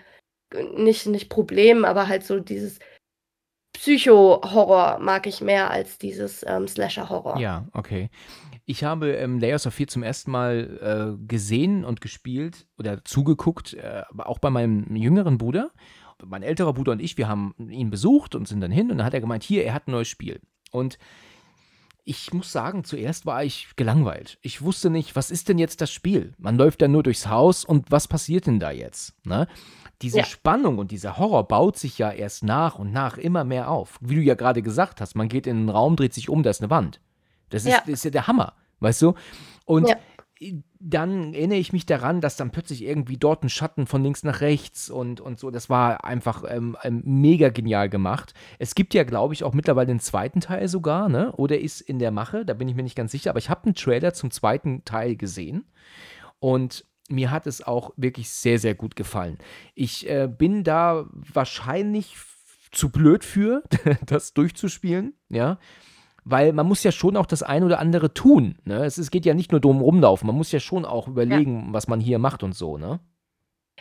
nicht, 0.76 1.06
nicht 1.06 1.28
Problemen, 1.28 1.84
aber 1.84 2.08
halt 2.08 2.24
so 2.24 2.40
dieses 2.40 2.78
Psycho-Horror 3.74 4.98
mag 4.98 5.26
ich 5.26 5.40
mehr 5.40 5.70
als 5.70 5.98
dieses 5.98 6.44
ähm, 6.46 6.66
Slasher-Horror. 6.66 7.38
Ja, 7.38 7.66
okay. 7.72 8.10
Ich 8.66 8.84
habe 8.84 9.12
ähm, 9.12 9.38
Layers 9.38 9.66
of 9.66 9.74
Fear 9.74 9.88
zum 9.88 10.02
ersten 10.02 10.30
Mal 10.30 11.16
äh, 11.20 11.26
gesehen 11.26 11.84
und 11.84 12.00
gespielt 12.00 12.66
oder 12.78 13.04
zugeguckt, 13.04 13.74
äh, 13.74 14.02
auch 14.18 14.38
bei 14.38 14.50
meinem 14.50 14.94
jüngeren 14.94 15.38
Bruder. 15.38 15.70
Mein 16.26 16.42
älterer 16.42 16.72
Bruder 16.72 16.92
und 16.92 17.00
ich, 17.00 17.16
wir 17.18 17.28
haben 17.28 17.54
ihn 17.58 17.90
besucht 17.90 18.34
und 18.34 18.48
sind 18.48 18.60
dann 18.60 18.70
hin 18.70 18.90
und 18.90 18.98
dann 18.98 19.06
hat 19.06 19.14
er 19.14 19.20
gemeint, 19.20 19.44
hier, 19.44 19.64
er 19.64 19.74
hat 19.74 19.88
ein 19.88 19.92
neues 19.92 20.08
Spiel. 20.08 20.40
Und 20.70 20.98
ich 22.04 22.32
muss 22.32 22.50
sagen, 22.50 22.84
zuerst 22.84 23.26
war 23.26 23.44
ich 23.44 23.68
gelangweilt. 23.76 24.38
Ich 24.42 24.62
wusste 24.62 24.90
nicht, 24.90 25.16
was 25.16 25.30
ist 25.30 25.48
denn 25.48 25.58
jetzt 25.58 25.80
das 25.80 25.92
Spiel? 25.92 26.32
Man 26.38 26.56
läuft 26.56 26.82
da 26.82 26.88
nur 26.88 27.02
durchs 27.02 27.28
Haus 27.28 27.64
und 27.64 27.90
was 27.90 28.08
passiert 28.08 28.46
denn 28.46 28.58
da 28.58 28.70
jetzt? 28.70 29.14
Ne? 29.24 29.46
Diese 30.02 30.18
ja. 30.18 30.24
Spannung 30.24 30.78
und 30.78 30.90
dieser 30.90 31.18
Horror 31.18 31.46
baut 31.46 31.78
sich 31.78 31.98
ja 31.98 32.10
erst 32.10 32.42
nach 32.42 32.78
und 32.78 32.90
nach 32.92 33.18
immer 33.18 33.44
mehr 33.44 33.70
auf. 33.70 33.98
Wie 34.00 34.16
du 34.16 34.22
ja 34.22 34.34
gerade 34.34 34.62
gesagt 34.62 35.00
hast, 35.00 35.14
man 35.14 35.28
geht 35.28 35.46
in 35.46 35.58
einen 35.58 35.68
Raum, 35.68 35.96
dreht 35.96 36.14
sich 36.14 36.28
um, 36.28 36.42
da 36.42 36.50
ist 36.50 36.62
eine 36.62 36.70
Wand. 36.70 37.00
Das 37.50 37.64
ist 37.64 37.72
ja, 37.72 37.80
das 37.80 37.88
ist 37.88 38.04
ja 38.04 38.10
der 38.10 38.26
Hammer, 38.26 38.54
weißt 38.80 39.02
du? 39.02 39.14
Und 39.66 39.88
ja 39.88 39.96
dann 40.78 41.34
erinnere 41.34 41.58
ich 41.58 41.72
mich 41.74 41.84
daran, 41.84 42.22
dass 42.22 42.36
dann 42.36 42.50
plötzlich 42.50 42.82
irgendwie 42.82 43.18
dort 43.18 43.44
ein 43.44 43.50
Schatten 43.50 43.86
von 43.86 44.02
links 44.02 44.22
nach 44.22 44.40
rechts 44.40 44.88
und, 44.88 45.20
und 45.20 45.38
so, 45.38 45.50
das 45.50 45.68
war 45.68 46.04
einfach 46.04 46.44
ähm, 46.48 46.78
ähm, 46.82 47.02
mega 47.04 47.50
genial 47.50 47.90
gemacht. 47.90 48.32
Es 48.58 48.74
gibt 48.74 48.94
ja, 48.94 49.04
glaube 49.04 49.34
ich, 49.34 49.44
auch 49.44 49.52
mittlerweile 49.52 49.88
den 49.88 50.00
zweiten 50.00 50.40
Teil 50.40 50.66
sogar, 50.68 51.10
ne? 51.10 51.32
Oder 51.32 51.60
ist 51.60 51.82
in 51.82 51.98
der 51.98 52.10
Mache, 52.10 52.46
da 52.46 52.54
bin 52.54 52.68
ich 52.68 52.74
mir 52.74 52.82
nicht 52.82 52.96
ganz 52.96 53.12
sicher, 53.12 53.30
aber 53.30 53.38
ich 53.38 53.50
habe 53.50 53.64
einen 53.64 53.74
Trailer 53.74 54.14
zum 54.14 54.30
zweiten 54.30 54.84
Teil 54.86 55.16
gesehen 55.16 55.66
und 56.38 56.86
mir 57.10 57.30
hat 57.30 57.46
es 57.46 57.62
auch 57.62 57.92
wirklich 57.96 58.30
sehr, 58.30 58.58
sehr 58.58 58.74
gut 58.74 58.96
gefallen. 58.96 59.36
Ich 59.74 60.08
äh, 60.08 60.26
bin 60.26 60.64
da 60.64 61.06
wahrscheinlich 61.12 62.16
zu 62.72 62.88
blöd 62.88 63.24
für, 63.24 63.62
das 64.06 64.32
durchzuspielen, 64.32 65.12
ja 65.28 65.58
weil 66.30 66.52
man 66.52 66.66
muss 66.66 66.82
ja 66.82 66.92
schon 66.92 67.16
auch 67.16 67.26
das 67.26 67.42
eine 67.42 67.66
oder 67.66 67.78
andere 67.78 68.14
tun. 68.14 68.56
Ne? 68.64 68.84
Es, 68.84 68.98
es 68.98 69.10
geht 69.10 69.26
ja 69.26 69.34
nicht 69.34 69.52
nur 69.52 69.60
drum 69.60 69.80
rumlaufen, 69.80 70.26
man 70.26 70.36
muss 70.36 70.52
ja 70.52 70.60
schon 70.60 70.84
auch 70.84 71.08
überlegen, 71.08 71.66
ja. 71.66 71.72
was 71.72 71.88
man 71.88 72.00
hier 72.00 72.18
macht 72.18 72.42
und 72.42 72.54
so, 72.54 72.78
ne? 72.78 73.00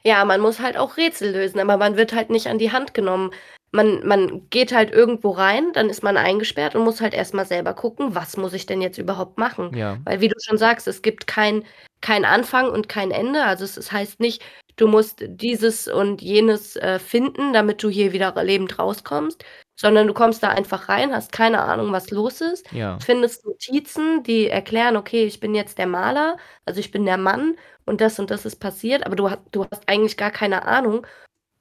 Ja, 0.03 0.23
man 0.23 0.39
muss 0.39 0.59
halt 0.59 0.77
auch 0.77 0.97
Rätsel 0.97 1.33
lösen, 1.33 1.59
aber 1.59 1.77
man 1.77 1.97
wird 1.97 2.13
halt 2.13 2.29
nicht 2.29 2.47
an 2.47 2.57
die 2.57 2.71
Hand 2.71 2.93
genommen. 2.93 3.31
Man, 3.71 4.05
man 4.07 4.49
geht 4.49 4.73
halt 4.73 4.91
irgendwo 4.91 5.31
rein, 5.31 5.73
dann 5.73 5.89
ist 5.89 6.03
man 6.03 6.17
eingesperrt 6.17 6.75
und 6.75 6.83
muss 6.83 7.01
halt 7.01 7.13
erstmal 7.13 7.45
selber 7.45 7.73
gucken, 7.73 8.15
was 8.15 8.37
muss 8.37 8.53
ich 8.53 8.65
denn 8.65 8.81
jetzt 8.81 8.97
überhaupt 8.97 9.37
machen? 9.37 9.75
Ja. 9.75 9.97
Weil, 10.05 10.21
wie 10.21 10.27
du 10.27 10.35
schon 10.41 10.57
sagst, 10.57 10.87
es 10.87 11.01
gibt 11.01 11.27
kein, 11.27 11.63
kein 12.01 12.25
Anfang 12.25 12.69
und 12.69 12.89
kein 12.89 13.11
Ende. 13.11 13.43
Also 13.43 13.65
es, 13.65 13.77
es 13.77 13.91
heißt 13.91 14.19
nicht, 14.19 14.41
du 14.77 14.87
musst 14.87 15.23
dieses 15.27 15.87
und 15.87 16.21
jenes 16.21 16.77
äh, 16.77 16.97
finden, 16.97 17.53
damit 17.53 17.83
du 17.83 17.89
hier 17.89 18.11
wieder 18.13 18.33
lebend 18.43 18.79
rauskommst, 18.79 19.43
sondern 19.79 20.07
du 20.07 20.13
kommst 20.13 20.43
da 20.43 20.49
einfach 20.49 20.89
rein, 20.89 21.13
hast 21.13 21.31
keine 21.31 21.61
Ahnung, 21.61 21.93
was 21.93 22.11
los 22.11 22.41
ist, 22.41 22.69
ja. 22.73 22.99
findest 22.99 23.45
Notizen, 23.45 24.23
die 24.23 24.49
erklären, 24.49 24.97
okay, 24.97 25.23
ich 25.23 25.39
bin 25.39 25.55
jetzt 25.55 25.77
der 25.77 25.87
Maler, 25.87 26.35
also 26.65 26.81
ich 26.81 26.91
bin 26.91 27.05
der 27.05 27.15
Mann 27.15 27.55
und 27.85 28.01
das 28.01 28.19
und 28.19 28.29
das 28.29 28.45
ist 28.45 28.57
passiert, 28.57 29.05
aber 29.05 29.15
du, 29.15 29.29
du 29.51 29.65
hast 29.71 29.87
eigentlich 29.87 30.17
gar 30.17 30.31
keine 30.31 30.65
Ahnung, 30.65 31.07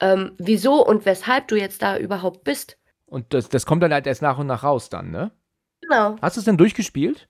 ähm, 0.00 0.32
wieso 0.36 0.84
und 0.84 1.06
weshalb 1.06 1.46
du 1.46 1.54
jetzt 1.54 1.80
da 1.80 1.96
überhaupt 1.96 2.42
bist. 2.42 2.76
Und 3.06 3.32
das, 3.32 3.50
das 3.50 3.66
kommt 3.66 3.84
dann 3.84 3.92
halt 3.92 4.08
erst 4.08 4.22
nach 4.22 4.38
und 4.38 4.48
nach 4.48 4.64
raus 4.64 4.90
dann, 4.90 5.12
ne? 5.12 5.30
Genau. 5.82 6.16
Hast 6.20 6.36
du 6.36 6.40
es 6.40 6.44
denn 6.44 6.56
durchgespielt? 6.56 7.28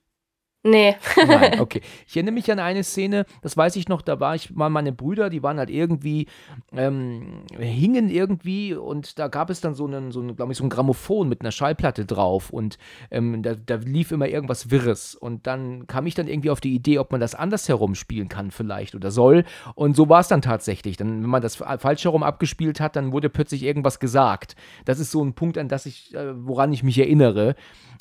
Nee. 0.61 0.97
Nein, 1.15 1.59
okay. 1.61 1.81
Ich 2.05 2.17
erinnere 2.17 2.33
mich 2.33 2.51
an 2.51 2.59
eine 2.59 2.83
Szene, 2.83 3.25
das 3.41 3.55
weiß 3.55 3.77
ich 3.77 3.87
noch, 3.87 4.01
da 4.01 4.19
war 4.19 4.35
ich, 4.35 4.57
waren 4.57 4.73
meine 4.73 4.91
Brüder, 4.91 5.29
die 5.29 5.41
waren 5.41 5.57
halt 5.57 5.69
irgendwie, 5.69 6.27
ähm, 6.73 7.43
hingen 7.57 8.09
irgendwie 8.09 8.73
und 8.73 9.17
da 9.19 9.29
gab 9.29 9.49
es 9.49 9.61
dann 9.61 9.73
so 9.73 9.87
einen, 9.87 10.11
so 10.11 10.19
einen 10.19 10.35
glaube 10.35 10.51
ich, 10.51 10.57
so 10.57 10.65
ein 10.65 10.69
Grammophon 10.69 11.29
mit 11.29 11.39
einer 11.39 11.51
Schallplatte 11.51 12.05
drauf 12.05 12.49
und 12.49 12.77
ähm, 13.09 13.41
da, 13.41 13.55
da, 13.55 13.75
lief 13.75 14.11
immer 14.11 14.27
irgendwas 14.27 14.69
Wirres 14.69 15.15
und 15.15 15.47
dann 15.47 15.87
kam 15.87 16.05
ich 16.07 16.15
dann 16.15 16.27
irgendwie 16.27 16.49
auf 16.49 16.59
die 16.59 16.75
Idee, 16.75 16.99
ob 16.99 17.13
man 17.13 17.21
das 17.21 17.35
anders 17.35 17.69
herum 17.69 17.95
spielen 17.95 18.27
kann 18.27 18.51
vielleicht 18.51 18.95
oder 18.95 19.11
soll 19.11 19.45
und 19.75 19.95
so 19.95 20.09
war 20.09 20.19
es 20.19 20.27
dann 20.27 20.41
tatsächlich. 20.41 20.97
Dann, 20.97 21.23
wenn 21.23 21.29
man 21.29 21.41
das 21.41 21.55
falsch 21.55 22.03
herum 22.03 22.21
abgespielt 22.21 22.81
hat, 22.81 22.97
dann 22.97 23.13
wurde 23.13 23.29
plötzlich 23.29 23.63
irgendwas 23.63 23.99
gesagt. 23.99 24.57
Das 24.83 24.99
ist 24.99 25.11
so 25.11 25.23
ein 25.23 25.33
Punkt, 25.35 25.57
an 25.57 25.69
das 25.69 25.85
ich, 25.85 26.13
äh, 26.13 26.33
woran 26.45 26.73
ich 26.73 26.83
mich 26.83 26.99
erinnere 26.99 27.55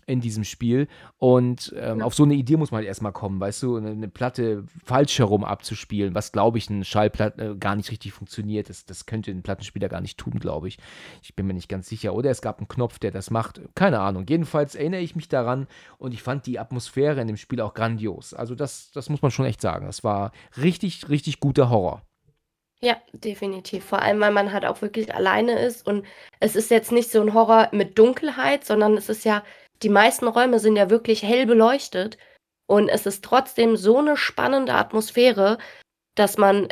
in 0.08 0.20
diesem 0.20 0.44
Spiel. 0.44 0.88
Und 1.18 1.74
ähm, 1.76 2.00
ja. 2.00 2.04
auf 2.04 2.14
so 2.14 2.24
eine 2.24 2.34
Idee 2.34 2.56
muss 2.56 2.70
man 2.70 2.78
halt 2.78 2.88
erstmal 2.88 3.12
kommen, 3.12 3.38
weißt 3.38 3.62
du, 3.62 3.76
eine, 3.76 3.90
eine 3.90 4.08
Platte 4.08 4.64
falsch 4.84 5.18
herum 5.18 5.44
abzuspielen, 5.44 6.14
was 6.14 6.32
glaube 6.32 6.58
ich, 6.58 6.70
ein 6.70 6.84
Schallplatte 6.84 7.42
äh, 7.42 7.56
gar 7.56 7.76
nicht 7.76 7.90
richtig 7.90 8.12
funktioniert. 8.12 8.68
Das, 8.70 8.86
das 8.86 9.06
könnte 9.06 9.30
ein 9.30 9.42
Plattenspieler 9.42 9.88
gar 9.88 10.00
nicht 10.00 10.18
tun, 10.18 10.38
glaube 10.40 10.68
ich. 10.68 10.78
Ich 11.22 11.36
bin 11.36 11.46
mir 11.46 11.54
nicht 11.54 11.68
ganz 11.68 11.88
sicher. 11.88 12.14
Oder 12.14 12.30
es 12.30 12.40
gab 12.40 12.58
einen 12.58 12.68
Knopf, 12.68 12.98
der 12.98 13.10
das 13.10 13.30
macht. 13.30 13.60
Keine 13.74 14.00
Ahnung. 14.00 14.24
Jedenfalls 14.28 14.74
erinnere 14.74 15.02
ich 15.02 15.14
mich 15.14 15.28
daran 15.28 15.66
und 15.98 16.14
ich 16.14 16.22
fand 16.22 16.46
die 16.46 16.58
Atmosphäre 16.58 17.20
in 17.20 17.26
dem 17.26 17.36
Spiel 17.36 17.60
auch 17.60 17.74
grandios. 17.74 18.32
Also 18.32 18.54
das, 18.54 18.90
das 18.92 19.10
muss 19.10 19.22
man 19.22 19.30
schon 19.30 19.46
echt 19.46 19.60
sagen. 19.60 19.86
Das 19.86 20.02
war 20.02 20.32
richtig, 20.56 21.08
richtig 21.08 21.40
guter 21.40 21.68
Horror. 21.68 22.02
Ja, 22.80 22.96
definitiv. 23.12 23.84
Vor 23.84 24.00
allem, 24.00 24.20
weil 24.20 24.30
man 24.30 24.52
halt 24.52 24.64
auch 24.64 24.82
wirklich 24.82 25.12
alleine 25.12 25.58
ist 25.58 25.84
und 25.86 26.06
es 26.38 26.54
ist 26.54 26.70
jetzt 26.70 26.92
nicht 26.92 27.10
so 27.10 27.20
ein 27.20 27.34
Horror 27.34 27.68
mit 27.72 27.98
Dunkelheit, 27.98 28.64
sondern 28.64 28.96
es 28.96 29.08
ist 29.08 29.24
ja 29.24 29.42
die 29.82 29.88
meisten 29.88 30.26
Räume 30.26 30.58
sind 30.58 30.76
ja 30.76 30.90
wirklich 30.90 31.22
hell 31.22 31.46
beleuchtet 31.46 32.18
und 32.66 32.88
es 32.88 33.06
ist 33.06 33.24
trotzdem 33.24 33.76
so 33.76 33.98
eine 33.98 34.16
spannende 34.16 34.74
Atmosphäre, 34.74 35.58
dass 36.14 36.36
man 36.38 36.68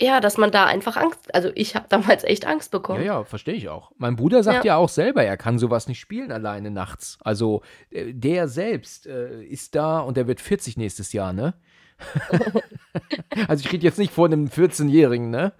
ja, 0.00 0.20
dass 0.20 0.36
man 0.36 0.52
da 0.52 0.64
einfach 0.66 0.96
Angst, 0.96 1.34
also 1.34 1.50
ich 1.56 1.74
habe 1.74 1.86
damals 1.88 2.22
echt 2.22 2.46
Angst 2.46 2.70
bekommen. 2.70 3.00
Ja, 3.00 3.18
ja, 3.18 3.24
verstehe 3.24 3.54
ich 3.54 3.68
auch. 3.68 3.90
Mein 3.96 4.14
Bruder 4.14 4.44
sagt 4.44 4.64
ja. 4.64 4.74
ja. 4.74 4.76
auch 4.76 4.88
selber, 4.88 5.24
er 5.24 5.36
kann 5.36 5.58
sowas 5.58 5.88
nicht 5.88 5.98
spielen 5.98 6.30
alleine 6.30 6.70
nachts. 6.70 7.18
Also 7.20 7.62
äh, 7.90 8.12
der 8.12 8.46
selbst 8.46 9.06
äh, 9.06 9.42
ist 9.42 9.74
da 9.74 9.98
und 9.98 10.16
der 10.16 10.28
wird 10.28 10.40
40 10.40 10.76
nächstes 10.76 11.12
Jahr, 11.12 11.32
ne? 11.32 11.54
also 13.48 13.64
ich 13.64 13.72
rede 13.72 13.82
jetzt 13.82 13.98
nicht 13.98 14.12
vor 14.12 14.26
einem 14.26 14.46
14-Jährigen, 14.46 15.30
ne? 15.30 15.52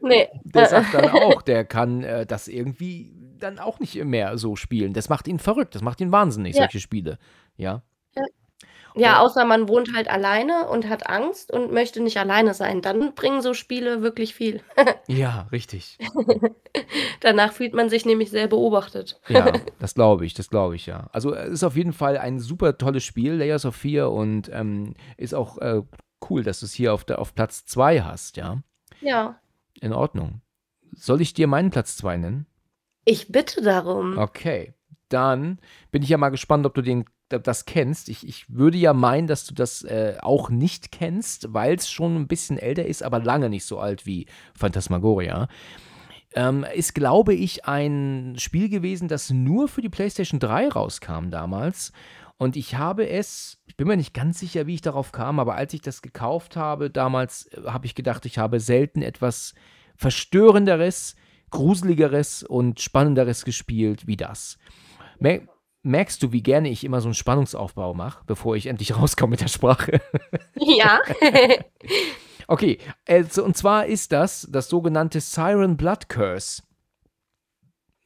Nee. 0.00 0.28
Der 0.42 0.66
sagt 0.66 0.92
dann 0.92 1.10
auch, 1.10 1.40
der 1.42 1.64
kann 1.64 2.02
äh, 2.02 2.26
das 2.26 2.48
irgendwie 2.48 3.14
dann 3.42 3.58
auch 3.58 3.80
nicht 3.80 3.94
mehr 4.04 4.38
so 4.38 4.56
spielen. 4.56 4.92
Das 4.92 5.08
macht 5.08 5.28
ihn 5.28 5.38
verrückt, 5.38 5.74
das 5.74 5.82
macht 5.82 6.00
ihn 6.00 6.12
wahnsinnig, 6.12 6.54
ja. 6.54 6.62
solche 6.62 6.80
Spiele. 6.80 7.18
Ja. 7.56 7.82
Ja, 8.94 9.20
außer 9.20 9.44
man 9.44 9.68
wohnt 9.68 9.94
halt 9.94 10.08
alleine 10.08 10.68
und 10.68 10.88
hat 10.88 11.08
Angst 11.08 11.50
und 11.50 11.72
möchte 11.72 12.02
nicht 12.02 12.18
alleine 12.18 12.52
sein. 12.54 12.82
Dann 12.82 13.14
bringen 13.14 13.40
so 13.40 13.54
Spiele 13.54 14.02
wirklich 14.02 14.34
viel. 14.34 14.60
ja, 15.06 15.46
richtig. 15.50 15.98
Danach 17.20 17.52
fühlt 17.52 17.74
man 17.74 17.88
sich 17.88 18.04
nämlich 18.04 18.30
sehr 18.30 18.48
beobachtet. 18.48 19.20
ja, 19.28 19.52
das 19.78 19.94
glaube 19.94 20.26
ich, 20.26 20.34
das 20.34 20.50
glaube 20.50 20.76
ich, 20.76 20.86
ja. 20.86 21.08
Also 21.12 21.34
es 21.34 21.52
ist 21.52 21.64
auf 21.64 21.76
jeden 21.76 21.92
Fall 21.92 22.18
ein 22.18 22.38
super 22.38 22.76
tolles 22.76 23.04
Spiel, 23.04 23.34
Layers 23.34 23.64
of 23.64 23.76
Fear, 23.76 24.12
und 24.12 24.50
ähm, 24.52 24.94
ist 25.16 25.34
auch 25.34 25.58
äh, 25.58 25.82
cool, 26.28 26.42
dass 26.42 26.60
du 26.60 26.66
es 26.66 26.72
hier 26.72 26.92
auf, 26.92 27.04
der, 27.04 27.18
auf 27.18 27.34
Platz 27.34 27.64
2 27.64 28.02
hast, 28.02 28.36
ja. 28.36 28.58
Ja. 29.00 29.40
In 29.80 29.92
Ordnung. 29.92 30.42
Soll 30.94 31.22
ich 31.22 31.32
dir 31.32 31.46
meinen 31.46 31.70
Platz 31.70 31.96
2 31.96 32.18
nennen? 32.18 32.46
Ich 33.04 33.28
bitte 33.32 33.62
darum. 33.62 34.18
Okay. 34.18 34.74
Dann 35.08 35.58
bin 35.90 36.02
ich 36.02 36.08
ja 36.08 36.16
mal 36.16 36.30
gespannt, 36.30 36.64
ob 36.64 36.74
du 36.74 36.82
den, 36.82 37.04
das 37.28 37.64
kennst. 37.66 38.08
Ich, 38.08 38.26
ich 38.26 38.46
würde 38.48 38.78
ja 38.78 38.94
meinen, 38.94 39.26
dass 39.26 39.44
du 39.44 39.54
das 39.54 39.82
äh, 39.82 40.16
auch 40.22 40.48
nicht 40.48 40.90
kennst, 40.90 41.52
weil 41.52 41.74
es 41.74 41.90
schon 41.90 42.16
ein 42.16 42.28
bisschen 42.28 42.58
älter 42.58 42.86
ist, 42.86 43.02
aber 43.02 43.20
lange 43.20 43.50
nicht 43.50 43.64
so 43.64 43.78
alt 43.78 44.06
wie 44.06 44.26
Phantasmagoria. 44.54 45.48
Ähm, 46.34 46.64
ist, 46.74 46.94
glaube 46.94 47.34
ich, 47.34 47.66
ein 47.66 48.36
Spiel 48.38 48.70
gewesen, 48.70 49.06
das 49.06 49.28
nur 49.28 49.68
für 49.68 49.82
die 49.82 49.90
PlayStation 49.90 50.40
3 50.40 50.68
rauskam 50.68 51.30
damals. 51.30 51.92
Und 52.38 52.56
ich 52.56 52.76
habe 52.76 53.08
es, 53.08 53.58
ich 53.66 53.76
bin 53.76 53.86
mir 53.86 53.96
nicht 53.96 54.14
ganz 54.14 54.40
sicher, 54.40 54.66
wie 54.66 54.74
ich 54.74 54.80
darauf 54.80 55.12
kam, 55.12 55.38
aber 55.38 55.54
als 55.54 55.74
ich 55.74 55.82
das 55.82 56.02
gekauft 56.02 56.56
habe, 56.56 56.90
damals 56.90 57.46
äh, 57.52 57.64
habe 57.66 57.86
ich 57.86 57.94
gedacht, 57.94 58.24
ich 58.24 58.38
habe 58.38 58.60
selten 58.60 59.02
etwas 59.02 59.54
Verstörenderes, 59.94 61.16
Gruseligeres 61.52 62.42
und 62.42 62.80
Spannenderes 62.80 63.44
gespielt 63.44 64.06
wie 64.08 64.16
das. 64.16 64.58
Mer 65.20 65.42
merkst 65.84 66.22
du, 66.22 66.32
wie 66.32 66.42
gerne 66.42 66.68
ich 66.68 66.84
immer 66.84 67.00
so 67.00 67.08
einen 67.08 67.14
Spannungsaufbau 67.14 67.94
mache, 67.94 68.24
bevor 68.26 68.56
ich 68.56 68.66
endlich 68.66 68.96
rauskomme 68.98 69.32
mit 69.32 69.40
der 69.40 69.48
Sprache? 69.48 70.00
Ja. 70.56 71.00
okay, 72.48 72.78
also, 73.06 73.44
und 73.44 73.56
zwar 73.56 73.86
ist 73.86 74.12
das 74.12 74.48
das 74.50 74.68
sogenannte 74.68 75.20
Siren 75.20 75.76
Blood 75.76 76.08
Curse. 76.08 76.62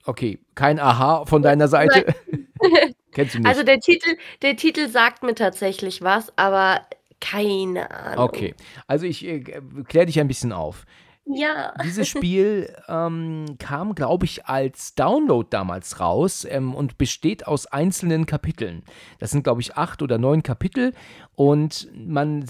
Okay, 0.04 0.38
kein 0.54 0.78
Aha 0.78 1.24
von 1.24 1.42
deiner 1.42 1.68
Seite. 1.68 2.14
Kennst 3.12 3.34
du 3.34 3.38
nicht? 3.38 3.48
Also 3.48 3.62
der 3.62 3.80
Titel, 3.80 4.16
der 4.42 4.56
Titel 4.56 4.88
sagt 4.88 5.22
mir 5.22 5.34
tatsächlich 5.34 6.02
was, 6.02 6.32
aber 6.36 6.86
keine 7.20 7.90
Ahnung. 7.90 8.24
Okay, 8.24 8.54
also 8.86 9.06
ich 9.06 9.24
äh, 9.24 9.40
kläre 9.40 10.06
dich 10.06 10.20
ein 10.20 10.28
bisschen 10.28 10.52
auf. 10.52 10.84
Ja. 11.26 11.74
Dieses 11.82 12.08
Spiel 12.08 12.72
ähm, 12.88 13.56
kam, 13.58 13.94
glaube 13.94 14.24
ich, 14.24 14.46
als 14.46 14.94
Download 14.94 15.46
damals 15.50 15.98
raus 15.98 16.46
ähm, 16.48 16.74
und 16.74 16.98
besteht 16.98 17.46
aus 17.46 17.66
einzelnen 17.66 18.26
Kapiteln. 18.26 18.84
Das 19.18 19.32
sind, 19.32 19.42
glaube 19.42 19.60
ich, 19.60 19.76
acht 19.76 20.02
oder 20.02 20.18
neun 20.18 20.44
Kapitel 20.44 20.92
und 21.34 21.88
man 21.94 22.44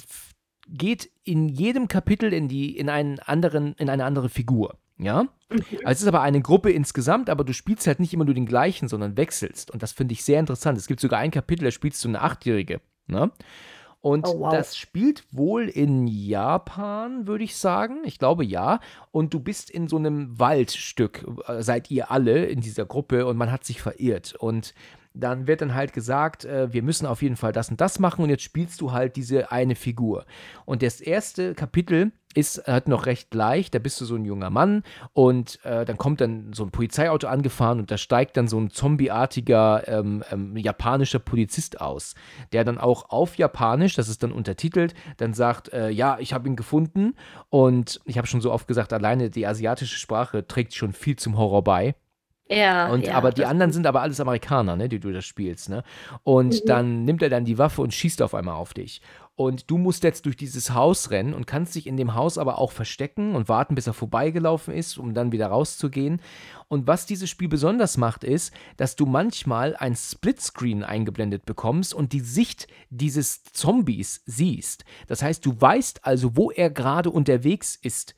geht 0.69 1.11
in 1.25 1.49
jedem 1.49 1.89
Kapitel 1.89 2.33
in, 2.33 2.49
die, 2.49 2.77
in, 2.77 2.91
einen 2.91 3.19
anderen, 3.21 3.75
in 3.75 3.89
eine 3.89 4.05
andere 4.05 4.29
Figur. 4.29 4.77
Ja? 4.99 5.23
Mhm. 5.49 5.65
Also 5.85 5.93
es 5.93 6.03
ist 6.03 6.09
aber 6.09 6.21
eine 6.21 6.43
Gruppe 6.43 6.71
insgesamt, 6.71 7.31
aber 7.31 7.45
du 7.45 7.55
spielst 7.55 7.87
halt 7.87 8.01
nicht 8.01 8.13
immer 8.13 8.25
nur 8.25 8.35
den 8.35 8.47
gleichen, 8.47 8.89
sondern 8.89 9.17
wechselst. 9.17 9.71
Und 9.71 9.83
das 9.83 9.93
finde 9.93 10.13
ich 10.13 10.23
sehr 10.23 10.41
interessant. 10.41 10.77
Es 10.77 10.87
gibt 10.87 11.01
sogar 11.01 11.21
ein 11.21 11.31
Kapitel, 11.31 11.65
da 11.65 11.71
spielst 11.71 12.05
du 12.05 12.09
eine 12.09 12.21
Achtjährige. 12.21 12.81
Ne? 13.07 13.31
Und 14.07 14.25
Oh, 14.29 14.39
wow. 14.39 14.53
das 14.53 14.77
spielt 14.77 15.25
wohl 15.33 15.69
in 15.69 16.07
Japan, 16.07 17.27
würde 17.27 17.43
ich 17.43 17.57
sagen. 17.57 18.03
Ich 18.05 18.21
glaube 18.21 18.45
ja. 18.45 18.79
Und 19.11 19.35
du 19.35 19.41
bist 19.41 19.69
in 19.69 19.89
so 19.89 19.97
einem 19.97 20.39
Waldstück, 20.39 21.27
äh, 21.49 21.61
seid 21.61 21.91
ihr 21.91 22.09
alle 22.13 22.45
in 22.45 22.61
dieser 22.61 22.85
Gruppe 22.85 23.27
und 23.27 23.37
man 23.37 23.51
hat 23.51 23.65
sich 23.65 23.83
verirrt. 23.83 24.37
Und 24.37 24.75
dann 25.13 25.49
wird 25.49 25.61
dann 25.61 25.75
halt 25.75 25.93
gesagt, 25.93 26.45
äh, 26.45 26.73
wir 26.73 26.85
müssen 26.85 27.05
auf 27.05 27.21
jeden 27.21 27.35
Fall 27.35 27.51
das 27.51 27.69
und 27.69 27.81
das 27.81 27.99
machen 27.99 28.23
und 28.23 28.31
jetzt 28.31 28.45
spielst 28.45 28.81
du 28.81 28.93
halt 28.93 29.17
diese 29.17 29.51
eine 29.51 29.75
Figur. 29.75 30.25
Und 30.67 30.83
das 30.83 31.01
erste 31.01 31.55
Kapitel 31.57 32.13
ist 32.37 32.67
halt 32.67 32.87
noch 32.87 33.07
recht 33.07 33.33
leicht, 33.35 33.75
da 33.75 33.79
bist 33.79 33.99
du 34.01 34.05
so 34.05 34.15
ein 34.15 34.27
junger 34.27 34.51
Mann 34.51 34.83
und 35.15 35.59
äh, 35.65 35.87
dann 35.87 35.97
kommt 35.97 36.21
dann 36.21 36.53
so 36.53 36.65
ein 36.65 36.71
Polizeiauto 36.71 37.27
angefahren 37.27 37.79
und 37.79 37.91
da 37.91 37.97
steigt 37.97 38.37
dann 38.37 38.47
so 38.47 38.61
ein 38.61 38.71
zombieartiger 38.71 39.89
ähm, 39.89 40.23
ähm, 40.31 40.57
japanischer 40.57 41.19
Polizist 41.19 41.81
aus, 41.81 42.15
der 42.53 42.65
dann 42.65 42.77
auch 42.77 43.09
auf 43.09 43.39
Japanisch, 43.39 43.95
das 43.95 44.09
ist 44.09 44.23
dann 44.23 44.33
untertitelt, 44.33 44.95
dann 45.17 45.33
sagt, 45.33 45.73
äh, 45.73 45.89
ja, 45.89 46.19
ich 46.21 46.35
habe 46.35 46.47
ihn 46.47 46.57
gefunden 46.57 47.15
und 47.49 48.01
ich 48.05 48.19
habe 48.19 48.27
schon 48.27 48.43
so 48.43 48.53
oft 48.53 48.69
gesagt, 48.69 48.93
alleine 48.93 49.31
die 49.31 49.47
asiatische 49.47 49.99
Sprache 49.99 50.47
trägt 50.47 50.75
schon 50.75 50.93
viel 50.93 51.17
zum 51.17 51.39
Horror 51.39 51.65
bei. 51.65 51.95
Ja, 52.49 52.93
Und 52.93 53.05
ja, 53.07 53.15
aber 53.15 53.33
die 53.33 53.45
anderen 53.45 53.73
sind 53.73 53.87
aber 53.89 54.03
alles 54.03 54.21
Amerikaner, 54.21 54.77
ne, 54.77 54.89
die 54.89 55.01
du 55.01 55.13
das 55.13 55.25
spielst, 55.25 55.69
ne? 55.69 55.83
Und 56.23 56.55
Mhm. 56.63 56.67
dann 56.67 57.05
nimmt 57.05 57.21
er 57.23 57.29
dann 57.29 57.45
die 57.45 57.59
Waffe 57.59 57.83
und 57.83 57.93
schießt 57.93 58.23
auf 58.23 58.35
einmal 58.35 58.55
auf 58.55 58.73
dich. 58.73 59.01
Und 59.35 59.71
du 59.71 59.77
musst 59.79 60.03
jetzt 60.05 60.25
durch 60.25 60.37
dieses 60.37 60.73
Haus 60.73 61.11
rennen 61.11 61.35
und 61.35 61.47
kannst 61.47 61.75
dich 61.75 61.87
in 61.87 61.97
dem 61.99 62.15
Haus 62.15 62.39
aber 62.39 62.59
auch 62.59 62.73
verstecken 62.73 63.35
und 63.35 63.49
warten, 63.51 63.75
bis 63.75 63.87
er 63.87 63.93
vorbeigelaufen 63.93 64.73
ist, 64.73 64.97
um 64.97 65.13
dann 65.13 65.31
wieder 65.33 65.49
rauszugehen. 65.49 66.23
Und 66.69 66.87
was 66.87 67.05
dieses 67.05 67.29
Spiel 67.29 67.49
besonders 67.49 67.99
macht, 67.99 68.25
ist, 68.25 68.55
dass 68.79 68.97
du 68.97 69.05
manchmal 69.07 69.77
ein 69.77 69.95
Splitscreen 69.95 70.85
eingeblendet 70.85 71.45
bekommst 71.47 71.93
und 71.95 72.13
die 72.13 72.21
Sicht 72.21 72.69
dieses 72.91 73.43
Zombies 73.45 74.23
siehst. 74.25 74.85
Das 75.09 75.21
heißt, 75.21 75.45
du 75.45 75.61
weißt 75.61 76.07
also, 76.07 76.37
wo 76.37 76.51
er 76.51 76.71
gerade 76.71 77.11
unterwegs 77.11 77.75
ist. 77.77 78.15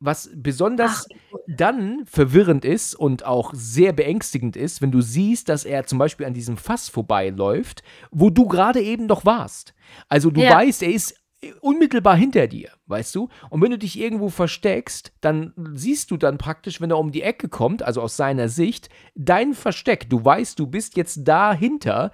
Was 0.00 0.30
besonders 0.34 1.06
dann 1.46 2.06
verwirrend 2.06 2.64
ist 2.64 2.94
und 2.94 3.24
auch 3.26 3.52
sehr 3.54 3.92
beängstigend 3.92 4.56
ist, 4.56 4.80
wenn 4.80 4.90
du 4.90 5.02
siehst, 5.02 5.48
dass 5.50 5.64
er 5.64 5.84
zum 5.84 5.98
Beispiel 5.98 6.26
an 6.26 6.32
diesem 6.34 6.56
Fass 6.56 6.88
vorbeiläuft, 6.88 7.82
wo 8.10 8.30
du 8.30 8.46
gerade 8.48 8.80
eben 8.80 9.06
noch 9.06 9.24
warst. 9.26 9.74
Also 10.08 10.30
du 10.30 10.40
Ja. 10.40 10.56
weißt, 10.56 10.82
er 10.82 10.92
ist 10.92 11.16
unmittelbar 11.60 12.16
hinter 12.16 12.46
dir, 12.46 12.70
weißt 12.86 13.14
du? 13.14 13.28
Und 13.48 13.62
wenn 13.62 13.70
du 13.70 13.78
dich 13.78 13.98
irgendwo 13.98 14.28
versteckst, 14.28 15.12
dann 15.20 15.52
siehst 15.74 16.10
du 16.10 16.16
dann 16.16 16.38
praktisch, 16.38 16.80
wenn 16.80 16.90
er 16.90 16.98
um 16.98 17.12
die 17.12 17.22
Ecke 17.22 17.48
kommt, 17.48 17.82
also 17.82 18.00
aus 18.02 18.16
seiner 18.16 18.48
Sicht, 18.48 18.88
dein 19.14 19.54
Versteck. 19.54 20.08
Du 20.10 20.22
weißt, 20.24 20.58
du 20.58 20.66
bist 20.66 20.96
jetzt 20.96 21.26
dahinter 21.26 22.10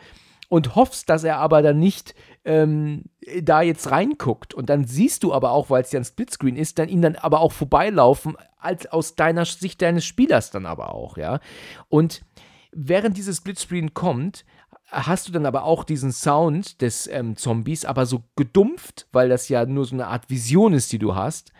und 0.48 0.76
hoffst, 0.76 1.10
dass 1.10 1.24
er 1.24 1.38
aber 1.38 1.60
dann 1.62 1.78
nicht 1.78 2.14
ähm, 2.46 3.02
da 3.42 3.60
jetzt 3.60 3.90
reinguckt. 3.90 4.54
Und 4.54 4.70
dann 4.70 4.86
siehst 4.86 5.24
du 5.24 5.34
aber 5.34 5.50
auch, 5.50 5.68
weil 5.68 5.82
es 5.82 5.92
ja 5.92 6.00
ein 6.00 6.04
Splitscreen 6.04 6.56
ist, 6.56 6.78
dann 6.78 6.88
ihn 6.88 7.02
dann 7.02 7.16
aber 7.16 7.40
auch 7.40 7.52
vorbeilaufen, 7.52 8.36
als 8.56 8.86
aus 8.86 9.16
deiner 9.16 9.44
Sicht 9.44 9.82
deines 9.82 10.04
Spielers 10.04 10.52
dann 10.52 10.64
aber 10.64 10.94
auch, 10.94 11.16
ja. 11.18 11.40
Und 11.88 12.22
während 12.70 13.16
dieses 13.16 13.38
Splitscreen 13.38 13.94
kommt, 13.94 14.44
hast 14.86 15.26
du 15.26 15.32
dann 15.32 15.44
aber 15.44 15.64
auch 15.64 15.82
diesen 15.82 16.12
Sound 16.12 16.80
des 16.80 17.08
ähm, 17.08 17.36
Zombies, 17.36 17.84
aber 17.84 18.06
so 18.06 18.22
gedumpft, 18.36 19.08
weil 19.10 19.28
das 19.28 19.48
ja 19.48 19.66
nur 19.66 19.84
so 19.84 19.96
eine 19.96 20.06
Art 20.06 20.30
Vision 20.30 20.72
ist, 20.72 20.92
die 20.92 20.98
du 20.98 21.16
hast. 21.16 21.52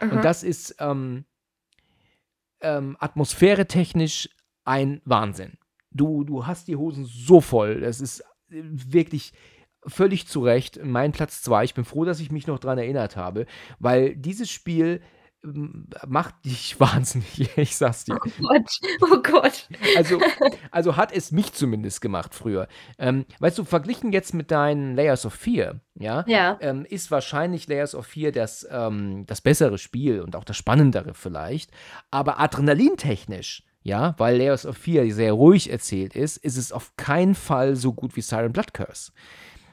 Mhm. 0.00 0.12
Und 0.12 0.24
das 0.24 0.42
ist 0.42 0.76
ähm, 0.78 1.26
ähm, 2.62 2.96
atmosphäretechnisch 2.98 4.30
ein 4.64 5.02
Wahnsinn. 5.04 5.58
Du, 5.90 6.24
du 6.24 6.46
hast 6.46 6.68
die 6.68 6.76
Hosen 6.76 7.04
so 7.04 7.42
voll. 7.42 7.82
Das 7.82 8.00
ist 8.00 8.20
äh, 8.20 8.62
wirklich 8.62 9.34
völlig 9.86 10.26
zu 10.28 10.42
Recht 10.42 10.80
mein 10.84 11.12
Platz 11.12 11.42
2. 11.42 11.64
Ich 11.64 11.74
bin 11.74 11.84
froh, 11.84 12.04
dass 12.04 12.20
ich 12.20 12.30
mich 12.30 12.46
noch 12.46 12.58
dran 12.58 12.78
erinnert 12.78 13.16
habe, 13.16 13.46
weil 13.78 14.14
dieses 14.16 14.50
Spiel 14.50 15.00
ähm, 15.44 15.88
macht 16.06 16.44
dich 16.44 16.78
wahnsinnig. 16.80 17.50
Ich 17.58 17.76
sag's 17.76 18.04
dir. 18.04 18.16
Oh 18.16 18.28
Gott, 18.46 18.80
oh 19.00 19.18
Gott. 19.22 19.68
Also, 19.96 20.20
also 20.70 20.96
hat 20.96 21.10
es 21.12 21.32
mich 21.32 21.52
zumindest 21.52 22.00
gemacht 22.00 22.32
früher. 22.34 22.68
Ähm, 22.98 23.26
weißt 23.40 23.58
du, 23.58 23.64
verglichen 23.64 24.12
jetzt 24.12 24.34
mit 24.34 24.52
deinen 24.52 24.94
Layers 24.94 25.26
of 25.26 25.34
Fear, 25.34 25.80
ja, 25.96 26.24
Ja. 26.28 26.58
ähm, 26.60 26.84
ist 26.88 27.10
wahrscheinlich 27.10 27.66
Layers 27.66 27.96
of 27.96 28.06
Fear 28.06 28.30
das, 28.30 28.64
ähm, 28.70 29.24
das 29.26 29.40
bessere 29.40 29.78
Spiel 29.78 30.20
und 30.20 30.36
auch 30.36 30.44
das 30.44 30.56
spannendere 30.56 31.14
vielleicht. 31.14 31.72
Aber 32.12 32.38
adrenalintechnisch, 32.38 33.64
ja, 33.82 34.14
weil 34.18 34.36
Layers 34.38 34.64
of 34.64 34.76
Fear 34.76 35.10
sehr 35.10 35.32
ruhig 35.32 35.70
erzählt 35.70 36.14
ist, 36.14 36.36
ist 36.36 36.56
es 36.56 36.70
auf 36.72 36.96
keinen 36.96 37.34
Fall 37.34 37.74
so 37.74 37.92
gut 37.92 38.14
wie 38.16 38.20
Silent 38.22 38.52
Blood 38.52 38.74
Curse. 38.74 39.10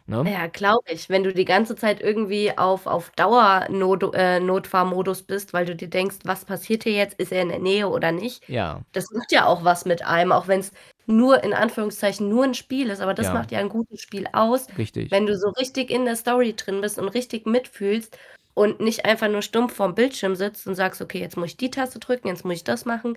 Ne? 0.09 0.29
Ja, 0.29 0.47
glaube 0.47 0.83
ich. 0.91 1.07
Wenn 1.09 1.23
du 1.23 1.33
die 1.33 1.45
ganze 1.45 1.75
Zeit 1.75 2.01
irgendwie 2.01 2.57
auf, 2.57 2.87
auf 2.87 3.11
Dauer-Not, 3.11 4.15
äh, 4.15 4.39
Notfahrmodus 4.39 5.21
bist, 5.23 5.53
weil 5.53 5.65
du 5.65 5.75
dir 5.75 5.87
denkst, 5.89 6.17
was 6.25 6.45
passiert 6.45 6.83
hier 6.83 6.93
jetzt? 6.93 7.19
Ist 7.19 7.31
er 7.31 7.43
in 7.43 7.49
der 7.49 7.59
Nähe 7.59 7.87
oder 7.87 8.11
nicht? 8.11 8.47
Ja, 8.49 8.81
Das 8.93 9.11
macht 9.11 9.31
ja 9.31 9.45
auch 9.45 9.63
was 9.63 9.85
mit 9.85 10.03
einem, 10.05 10.31
auch 10.31 10.47
wenn 10.47 10.61
es 10.61 10.71
nur 11.05 11.43
in 11.43 11.53
Anführungszeichen 11.53 12.27
nur 12.27 12.43
ein 12.43 12.53
Spiel 12.55 12.89
ist, 12.89 13.01
aber 13.01 13.13
das 13.13 13.27
Ja. 13.27 13.33
macht 13.33 13.51
ja 13.51 13.59
ein 13.59 13.69
gutes 13.69 14.01
Spiel 14.01 14.27
aus, 14.33 14.67
richtig. 14.77 15.11
wenn 15.11 15.25
du 15.25 15.37
so 15.37 15.49
richtig 15.49 15.89
in 15.91 16.05
der 16.05 16.15
Story 16.15 16.55
drin 16.55 16.81
bist 16.81 16.97
und 16.99 17.09
richtig 17.09 17.45
mitfühlst 17.45 18.17
und 18.55 18.79
nicht 18.79 19.05
einfach 19.05 19.27
nur 19.29 19.41
stumpf 19.41 19.73
vorm 19.75 19.95
Bildschirm 19.95 20.35
sitzt 20.35 20.67
und 20.67 20.75
sagst, 20.75 21.01
okay, 21.01 21.19
jetzt 21.19 21.37
muss 21.37 21.49
ich 21.51 21.57
die 21.57 21.71
Taste 21.71 21.99
drücken, 21.99 22.27
jetzt 22.27 22.45
muss 22.45 22.55
ich 22.55 22.63
das 22.63 22.85
machen. 22.85 23.15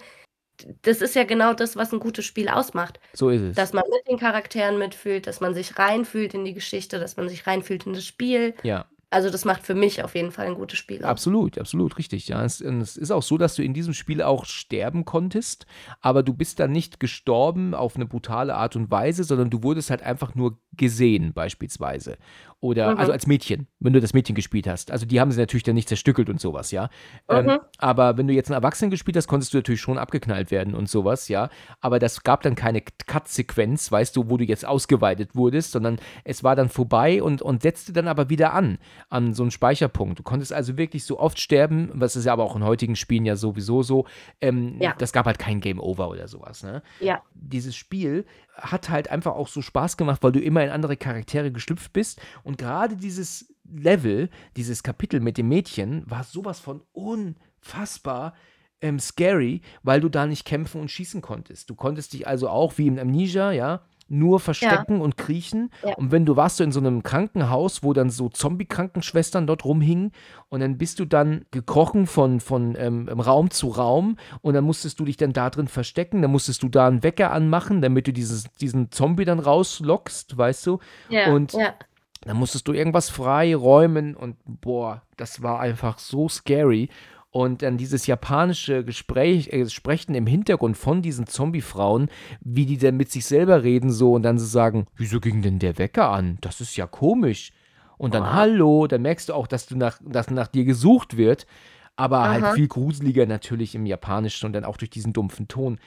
Das 0.82 1.00
ist 1.00 1.14
ja 1.14 1.24
genau 1.24 1.54
das, 1.54 1.76
was 1.76 1.92
ein 1.92 2.00
gutes 2.00 2.24
Spiel 2.24 2.48
ausmacht. 2.48 3.00
so 3.12 3.30
ist 3.30 3.42
es. 3.42 3.56
Dass 3.56 3.72
man 3.72 3.84
mit 3.90 4.06
den 4.08 4.18
Charakteren 4.18 4.78
mitfühlt, 4.78 5.26
dass 5.26 5.40
man 5.40 5.54
sich 5.54 5.78
reinfühlt 5.78 6.34
in 6.34 6.44
die 6.44 6.54
Geschichte, 6.54 6.98
dass 6.98 7.16
man 7.16 7.28
sich 7.28 7.46
reinfühlt 7.46 7.86
in 7.86 7.94
das 7.94 8.06
Spiel. 8.06 8.54
ja. 8.62 8.86
Also 9.12 9.28
das 9.28 9.44
macht 9.44 9.66
für 9.66 9.74
mich 9.74 10.02
auf 10.02 10.14
jeden 10.14 10.32
Fall 10.32 10.46
ein 10.46 10.54
gutes 10.54 10.78
Spiel 10.78 11.04
aus. 11.04 11.10
Absolut, 11.10 11.58
absolut, 11.58 11.98
richtig. 11.98 12.28
Ja, 12.28 12.42
es, 12.46 12.62
es 12.62 12.96
ist 12.96 13.10
auch 13.10 13.22
so, 13.22 13.36
dass 13.36 13.54
du 13.54 13.62
in 13.62 13.74
diesem 13.74 13.92
Spiel 13.92 14.22
auch 14.22 14.46
sterben 14.46 15.04
konntest, 15.04 15.66
aber 16.00 16.22
du 16.22 16.32
bist 16.32 16.58
dann 16.60 16.72
nicht 16.72 16.98
gestorben 16.98 17.74
auf 17.74 17.94
eine 17.94 18.06
brutale 18.06 18.54
Art 18.54 18.74
und 18.74 18.90
Weise, 18.90 19.24
sondern 19.24 19.50
du 19.50 19.62
wurdest 19.62 19.90
halt 19.90 20.00
einfach 20.00 20.34
nur 20.34 20.58
gesehen, 20.72 21.34
beispielsweise. 21.34 22.16
Oder, 22.62 22.92
Mhm. 22.92 22.98
also 23.00 23.10
als 23.10 23.26
Mädchen, 23.26 23.66
wenn 23.80 23.92
du 23.92 24.00
das 24.00 24.14
Mädchen 24.14 24.36
gespielt 24.36 24.68
hast. 24.68 24.92
Also 24.92 25.04
die 25.04 25.20
haben 25.20 25.32
sie 25.32 25.40
natürlich 25.40 25.64
dann 25.64 25.74
nicht 25.74 25.88
zerstückelt 25.88 26.30
und 26.30 26.40
sowas, 26.40 26.70
ja. 26.70 26.90
Ähm, 27.28 27.46
Mhm. 27.46 27.58
aber 27.78 28.16
wenn 28.16 28.28
du 28.28 28.34
jetzt 28.34 28.50
einen 28.50 28.54
Erwachsenen 28.62 28.92
gespielt 28.92 29.16
hast, 29.16 29.26
konntest 29.26 29.52
du 29.52 29.58
natürlich 29.58 29.80
schon 29.80 29.98
abgeknallt 29.98 30.52
werden 30.52 30.74
und 30.76 30.88
sowas, 30.88 31.26
ja. 31.26 31.50
Aber 31.80 31.98
das 31.98 32.22
gab 32.22 32.42
dann 32.42 32.54
keine 32.54 32.80
Cut-Sequenz, 32.80 33.90
weißt 33.90 34.16
du, 34.16 34.30
wo 34.30 34.36
du 34.36 34.44
jetzt 34.44 34.64
ausgeweitet 34.64 35.34
wurdest, 35.34 35.72
sondern 35.72 35.98
es 36.24 36.44
war 36.44 36.56
dann 36.56 36.68
vorbei 36.68 37.22
und, 37.22 37.42
und 37.42 37.62
setzte 37.62 37.92
dann 37.92 38.06
aber 38.08 38.30
wieder 38.30 38.52
an, 38.54 38.78
an 39.10 39.34
so 39.34 39.42
einen 39.42 39.50
Speicherpunkt. 39.50 40.18
Du 40.18 40.22
konntest 40.22 40.52
also 40.52 40.76
wirklich 40.78 41.04
so 41.04 41.18
oft 41.18 41.40
sterben, 41.40 41.90
was 41.94 42.16
ist 42.16 42.24
ja 42.26 42.32
aber 42.32 42.44
auch 42.44 42.56
in 42.56 42.64
heutigen 42.64 42.96
Spielen 42.96 43.24
ja 43.24 43.36
sowieso 43.36 43.82
so. 43.82 44.06
Ähm, 44.40 44.76
Ja. 44.80 44.94
Das 44.96 45.12
gab 45.12 45.26
halt 45.26 45.38
kein 45.38 45.60
Game 45.60 45.80
Over 45.80 46.08
oder 46.08 46.28
sowas, 46.28 46.62
ne? 46.62 46.82
Ja. 47.00 47.22
dieses 47.34 47.74
Spiel 47.74 48.24
hat 48.54 48.90
halt 48.90 49.10
einfach 49.10 49.32
auch 49.32 49.48
so 49.48 49.62
Spaß 49.62 49.96
gemacht, 49.96 50.22
weil 50.22 50.30
du 50.32 50.38
immer 50.38 50.62
in 50.62 50.68
andere 50.70 50.96
Charaktere 50.96 51.50
geschlüpft 51.50 51.92
bist. 51.94 52.20
Und 52.44 52.51
gerade 52.56 52.96
dieses 52.96 53.54
Level, 53.64 54.28
dieses 54.56 54.82
Kapitel 54.82 55.20
mit 55.20 55.38
dem 55.38 55.48
Mädchen, 55.48 56.02
war 56.06 56.24
sowas 56.24 56.60
von 56.60 56.82
unfassbar 56.92 58.34
ähm, 58.80 58.98
scary, 58.98 59.62
weil 59.82 60.00
du 60.00 60.08
da 60.08 60.26
nicht 60.26 60.44
kämpfen 60.44 60.80
und 60.80 60.90
schießen 60.90 61.22
konntest. 61.22 61.70
Du 61.70 61.74
konntest 61.74 62.12
dich 62.12 62.26
also 62.26 62.48
auch 62.48 62.78
wie 62.78 62.88
im 62.88 62.98
Amnesia, 62.98 63.52
ja, 63.52 63.82
nur 64.12 64.40
verstecken 64.40 65.00
und 65.00 65.16
kriechen. 65.16 65.70
Ja. 65.82 65.94
Und 65.94 66.12
wenn 66.12 66.26
du 66.26 66.36
warst 66.36 66.58
so 66.58 66.64
in 66.64 66.72
so 66.72 66.80
einem 66.80 67.02
Krankenhaus, 67.02 67.82
wo 67.82 67.94
dann 67.94 68.10
so 68.10 68.28
Zombie-Krankenschwestern 68.28 69.46
dort 69.46 69.64
rumhingen 69.64 70.12
und 70.50 70.60
dann 70.60 70.76
bist 70.76 71.00
du 71.00 71.06
dann 71.06 71.46
gekrochen 71.50 72.06
von, 72.06 72.40
von 72.40 72.76
ähm, 72.76 73.08
Raum 73.08 73.50
zu 73.50 73.68
Raum 73.68 74.18
und 74.42 74.52
dann 74.52 74.64
musstest 74.64 75.00
du 75.00 75.06
dich 75.06 75.16
dann 75.16 75.32
da 75.32 75.48
drin 75.48 75.66
verstecken, 75.66 76.20
dann 76.20 76.30
musstest 76.30 76.62
du 76.62 76.68
da 76.68 76.88
einen 76.88 77.02
Wecker 77.02 77.32
anmachen, 77.32 77.80
damit 77.80 78.06
du 78.06 78.12
dieses, 78.12 78.44
diesen 78.60 78.90
Zombie 78.90 79.24
dann 79.24 79.38
rauslockst, 79.38 80.36
weißt 80.36 80.66
du? 80.66 80.78
Ja, 81.08 81.32
Und 81.32 81.54
ja. 81.54 81.72
Dann 82.24 82.36
musstest 82.36 82.68
du 82.68 82.72
irgendwas 82.72 83.10
frei 83.10 83.54
räumen 83.54 84.14
und 84.16 84.36
boah, 84.44 85.02
das 85.16 85.42
war 85.42 85.60
einfach 85.60 85.98
so 85.98 86.28
scary. 86.28 86.88
Und 87.30 87.62
dann 87.62 87.78
dieses 87.78 88.06
japanische 88.06 88.84
Gespräch, 88.84 89.48
äh, 89.52 89.66
Sprechen 89.68 90.14
im 90.14 90.26
Hintergrund 90.26 90.76
von 90.76 91.00
diesen 91.00 91.26
Zombie-Frauen, 91.26 92.10
wie 92.42 92.66
die 92.66 92.76
dann 92.76 92.98
mit 92.98 93.10
sich 93.10 93.24
selber 93.24 93.62
reden 93.62 93.90
so 93.90 94.12
und 94.12 94.22
dann 94.22 94.38
so 94.38 94.44
sagen, 94.44 94.86
wieso 94.96 95.18
ging 95.18 95.40
denn 95.40 95.58
der 95.58 95.78
Wecker 95.78 96.10
an? 96.10 96.36
Das 96.42 96.60
ist 96.60 96.76
ja 96.76 96.86
komisch. 96.86 97.52
Und 97.96 98.14
dann 98.14 98.24
Wow. 98.24 98.32
hallo, 98.32 98.86
dann 98.86 99.00
merkst 99.00 99.30
du 99.30 99.34
auch, 99.34 99.46
dass 99.46 99.66
du 99.66 99.76
nach, 99.76 99.98
dass 100.04 100.28
nach 100.30 100.48
dir 100.48 100.64
gesucht 100.64 101.16
wird. 101.16 101.46
Aber 101.96 102.28
halt 102.28 102.44
Aha. 102.44 102.52
viel 102.52 102.68
gruseliger 102.68 103.26
natürlich 103.26 103.74
im 103.74 103.86
Japanischen 103.86 104.46
und 104.46 104.52
dann 104.52 104.64
auch 104.64 104.76
durch 104.76 104.90
diesen 104.90 105.12
dumpfen 105.12 105.48
Ton. 105.48 105.78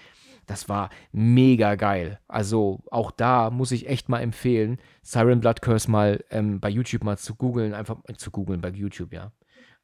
Das 0.45 0.69
war 0.69 0.89
mega 1.11 1.75
geil. 1.75 2.19
Also 2.27 2.81
auch 2.91 3.11
da 3.11 3.49
muss 3.49 3.71
ich 3.71 3.87
echt 3.87 4.09
mal 4.09 4.21
empfehlen, 4.21 4.79
Siren 5.01 5.39
Blood 5.39 5.61
Curse 5.61 5.89
mal 5.89 6.23
ähm, 6.29 6.59
bei 6.59 6.69
YouTube 6.69 7.03
mal 7.03 7.17
zu 7.17 7.35
googeln, 7.35 7.73
einfach 7.73 7.97
äh, 8.07 8.13
zu 8.13 8.31
googeln 8.31 8.61
bei 8.61 8.69
YouTube, 8.69 9.13
ja. 9.13 9.31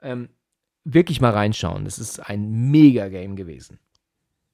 Ähm, 0.02 0.30
wirklich 0.84 1.22
mal 1.22 1.32
reinschauen. 1.32 1.86
Das 1.86 2.00
ist 2.00 2.20
ein 2.20 2.72
Mega-Game 2.72 3.36
gewesen. 3.36 3.80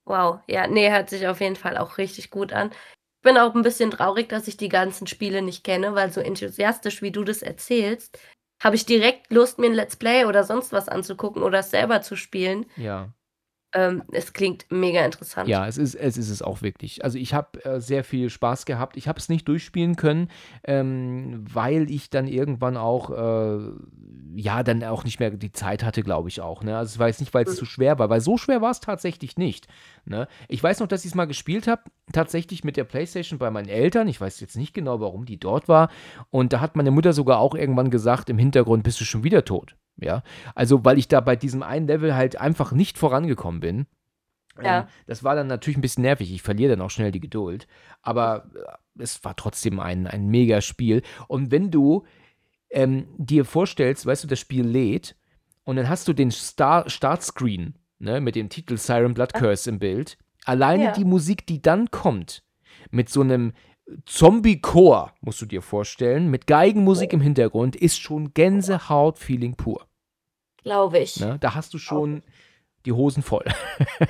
Wow, 0.06 0.40
ja, 0.48 0.68
nee, 0.68 0.90
hört 0.90 1.10
sich 1.10 1.28
auf 1.28 1.42
jeden 1.42 1.58
Fall 1.58 1.78
auch 1.78 1.98
richtig 1.98 2.32
gut 2.32 2.54
an. 2.54 2.72
Ich 2.72 3.24
bin 3.24 3.38
auch 3.38 3.56
ein 3.56 3.62
bisschen 3.62 3.92
traurig, 3.92 4.30
dass 4.30 4.48
ich 4.48 4.56
die 4.56 4.70
ganzen 4.70 5.08
Spiele 5.08 5.42
nicht 5.42 5.64
kenne, 5.64 5.96
weil 5.96 6.12
so 6.14 6.22
enthusiastisch, 6.22 7.02
wie 7.02 7.12
du 7.12 7.24
das 7.26 7.42
erzählst, 7.42 8.18
habe 8.62 8.76
ich 8.76 8.86
direkt 8.86 9.32
Lust, 9.32 9.60
mir 9.60 9.68
ein 9.68 9.74
Let's 9.74 9.98
Play 9.98 10.26
oder 10.26 10.44
sonst 10.44 10.72
was 10.72 10.88
anzugucken 10.88 11.44
oder 11.44 11.60
es 11.60 11.72
selber 11.72 12.02
zu 12.02 12.16
spielen. 12.16 12.66
Ja. 12.78 13.10
Ähm, 13.78 14.02
es 14.12 14.34
klingt 14.34 14.66
mega 14.72 15.06
interessant. 15.06 15.48
Ja, 15.48 15.68
es 15.68 15.78
ist 15.78 15.94
es, 15.94 16.18
ist 16.18 16.30
es 16.30 16.42
auch 16.42 16.64
wirklich. 16.64 17.04
Also 17.04 17.20
ich 17.20 17.36
habe 17.36 17.64
äh, 17.64 17.80
sehr 17.80 18.04
viel 18.04 18.32
Spaß 18.32 18.66
gehabt. 18.66 18.98
Ich 18.98 19.08
habe 19.08 19.20
es 19.20 19.30
nicht 19.30 19.48
durchspielen 19.48 19.96
können, 19.96 20.30
ähm, 20.64 21.46
weil 21.54 21.92
ich 21.92 22.10
dann 22.10 22.28
irgendwann 22.28 22.76
auch, 22.76 23.12
äh, 23.12 23.60
ja, 24.36 24.64
dann 24.64 24.84
auch 24.84 25.04
nicht 25.04 25.20
mehr 25.20 25.30
die 25.30 25.52
Zeit 25.52 25.84
hatte, 25.84 26.02
glaube 26.02 26.28
ich 26.30 26.42
auch. 26.42 26.64
Ne? 26.64 26.76
Also 26.76 26.98
war 26.98 27.08
jetzt 27.08 27.20
nicht, 27.20 27.36
weil 27.36 27.46
es 27.46 27.52
Mhm. 27.54 27.58
zu 27.58 27.66
schwer 27.66 28.00
war, 28.00 28.10
weil 28.10 28.22
so 28.22 28.38
schwer 28.38 28.62
war 28.64 28.72
es 28.72 28.80
tatsächlich 28.80 29.38
nicht. 29.38 29.68
Ne? 30.06 30.28
Ich 30.48 30.64
weiß 30.64 30.80
noch, 30.80 30.88
dass 30.88 31.06
ich 31.06 31.12
es 31.12 31.16
mal 31.16 31.26
gespielt 31.28 31.68
habe, 31.68 31.84
tatsächlich 32.12 32.64
mit 32.64 32.78
der 32.78 32.84
Playstation 32.86 33.38
bei 33.38 33.52
meinen 33.52 33.70
Eltern. 33.70 34.08
Ich 34.08 34.20
weiß 34.20 34.40
jetzt 34.40 34.58
nicht 34.58 34.74
genau, 34.74 35.00
warum 35.02 35.26
die 35.26 35.40
dort 35.40 35.68
war. 35.68 35.90
Und 36.32 36.52
da 36.52 36.62
hat 36.62 36.76
meine 36.76 36.90
Mutter 36.90 37.14
sogar 37.14 37.38
auch 37.38 37.54
irgendwann 37.54 37.92
gesagt, 37.92 38.32
im 38.32 38.40
Hintergrund 38.40 38.82
bist 38.84 39.00
du 39.00 39.06
schon 39.06 39.24
wieder 39.24 39.46
tot. 39.46 39.76
Ja, 40.00 40.24
also 40.54 40.86
weil 40.86 40.98
ich 40.98 41.08
da 41.08 41.22
bei 41.22 41.36
diesem 41.36 41.64
einen 41.64 41.88
Level 41.88 42.16
halt 42.16 42.40
einfach 42.40 42.72
nicht 42.72 42.98
vorangekommen 42.98 43.60
bin. 43.60 43.88
Ja. 44.62 44.82
Ähm, 44.82 44.86
das 45.06 45.24
war 45.24 45.36
dann 45.36 45.48
natürlich 45.48 45.78
ein 45.78 45.82
bisschen 45.82 46.04
nervig. 46.04 46.32
Ich 46.32 46.42
verliere 46.42 46.76
dann 46.76 46.86
auch 46.86 46.90
schnell 46.90 47.12
die 47.12 47.20
Geduld. 47.20 47.68
Aber 48.02 48.50
äh, 48.56 49.02
es 49.02 49.24
war 49.24 49.36
trotzdem 49.36 49.80
ein, 49.80 50.08
ein 50.08 50.28
mega 50.28 50.62
Spiel. 50.62 51.02
Und 51.28 51.52
wenn 51.52 51.72
du 51.72 52.06
ähm, 52.70 53.08
dir 53.18 53.46
vorstellst, 53.46 54.06
weißt 54.06 54.24
du, 54.24 54.28
das 54.28 54.40
Spiel 54.40 54.66
lädt 54.66 55.16
und 55.64 55.76
dann 55.76 55.90
hast 55.90 56.08
du 56.08 56.14
den 56.14 56.32
Star 56.32 56.90
Startscreen 56.90 57.76
ne, 58.00 58.22
mit 58.22 58.36
dem 58.36 58.50
Titel 58.50 58.78
Siren 58.78 59.14
Blood 59.14 59.34
Curse 59.34 59.70
im 59.70 59.80
Bild. 59.80 60.18
Alleine 60.46 60.86
Ja. 60.86 60.92
die 60.92 61.06
Musik, 61.06 61.46
die 61.48 61.62
dann 61.62 61.92
kommt, 61.92 62.44
mit 62.90 63.10
so 63.10 63.22
einem 63.22 63.54
Zombie-Chor, 64.06 65.14
musst 65.22 65.42
du 65.42 65.46
dir 65.46 65.62
vorstellen, 65.62 66.30
mit 66.30 66.46
Geigenmusik 66.48 67.14
im 67.14 67.22
Hintergrund, 67.22 67.76
ist 67.76 68.00
schon 68.00 68.34
Gänsehaut-Feeling 68.34 69.56
pur. 69.56 69.87
Glaube 70.68 71.00
ich. 71.00 71.20
Ne? 71.20 71.38
Da 71.40 71.56
hast 71.56 71.74
du 71.74 71.78
schon 71.78 72.24
die 72.86 72.92
Hosen 72.92 73.24
voll. 73.24 73.46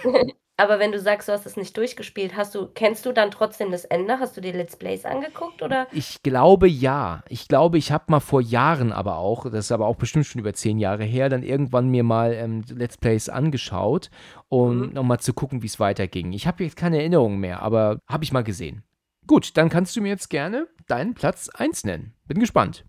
Aber 0.60 0.80
wenn 0.80 0.92
du 0.92 1.00
sagst, 1.00 1.28
du 1.28 1.34
hast 1.34 1.46
es 1.46 1.56
nicht 1.56 1.78
durchgespielt, 1.78 2.36
hast 2.36 2.56
du, 2.56 2.66
kennst 2.74 3.06
du 3.06 3.12
dann 3.12 3.30
trotzdem 3.30 3.70
das 3.72 3.86
Ende? 3.86 4.18
Hast 4.20 4.36
du 4.36 4.42
dir 4.42 4.54
Let's 4.54 4.76
Plays 4.76 5.06
angeguckt 5.06 5.62
oder? 5.62 5.86
Ich 5.92 6.24
glaube 6.24 6.68
ja. 6.68 7.24
Ich 7.30 7.48
glaube, 7.48 7.78
ich 7.78 7.92
habe 7.92 8.06
mal 8.08 8.20
vor 8.22 8.42
Jahren 8.42 8.92
aber 8.92 9.18
auch, 9.18 9.44
das 9.44 9.66
ist 9.66 9.72
aber 9.72 9.86
auch 9.86 9.98
bestimmt 9.98 10.26
schon 10.26 10.42
über 10.42 10.54
zehn 10.56 10.80
Jahre 10.80 11.04
her, 11.04 11.30
dann 11.30 11.44
irgendwann 11.44 11.90
mir 11.90 12.04
mal 12.04 12.34
ähm, 12.34 12.64
Let's 12.74 12.98
Plays 12.98 13.30
angeschaut, 13.30 14.10
um 14.50 14.88
Mhm. 14.88 14.94
nochmal 14.94 15.20
zu 15.20 15.34
gucken, 15.36 15.62
wie 15.62 15.68
es 15.68 15.80
weiterging. 15.80 16.34
Ich 16.34 16.48
habe 16.48 16.64
jetzt 16.64 16.76
keine 16.76 16.98
Erinnerung 16.98 17.38
mehr, 17.38 17.62
aber 17.62 18.00
habe 18.10 18.24
ich 18.24 18.32
mal 18.32 18.44
gesehen. 18.44 18.82
Gut, 19.28 19.58
dann 19.58 19.70
kannst 19.70 19.96
du 19.96 20.02
mir 20.02 20.10
jetzt 20.10 20.30
gerne 20.32 20.68
deinen 20.88 21.14
Platz 21.14 21.50
1 21.50 21.84
nennen. 21.84 22.16
Bin 22.26 22.40
gespannt. 22.40 22.84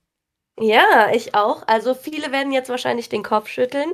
Ja, 0.61 1.11
ich 1.13 1.35
auch. 1.35 1.63
Also 1.67 1.95
viele 1.95 2.33
werden 2.33 2.53
jetzt 2.53 2.69
wahrscheinlich 2.69 3.09
den 3.09 3.23
Kopf 3.23 3.49
schütteln, 3.49 3.93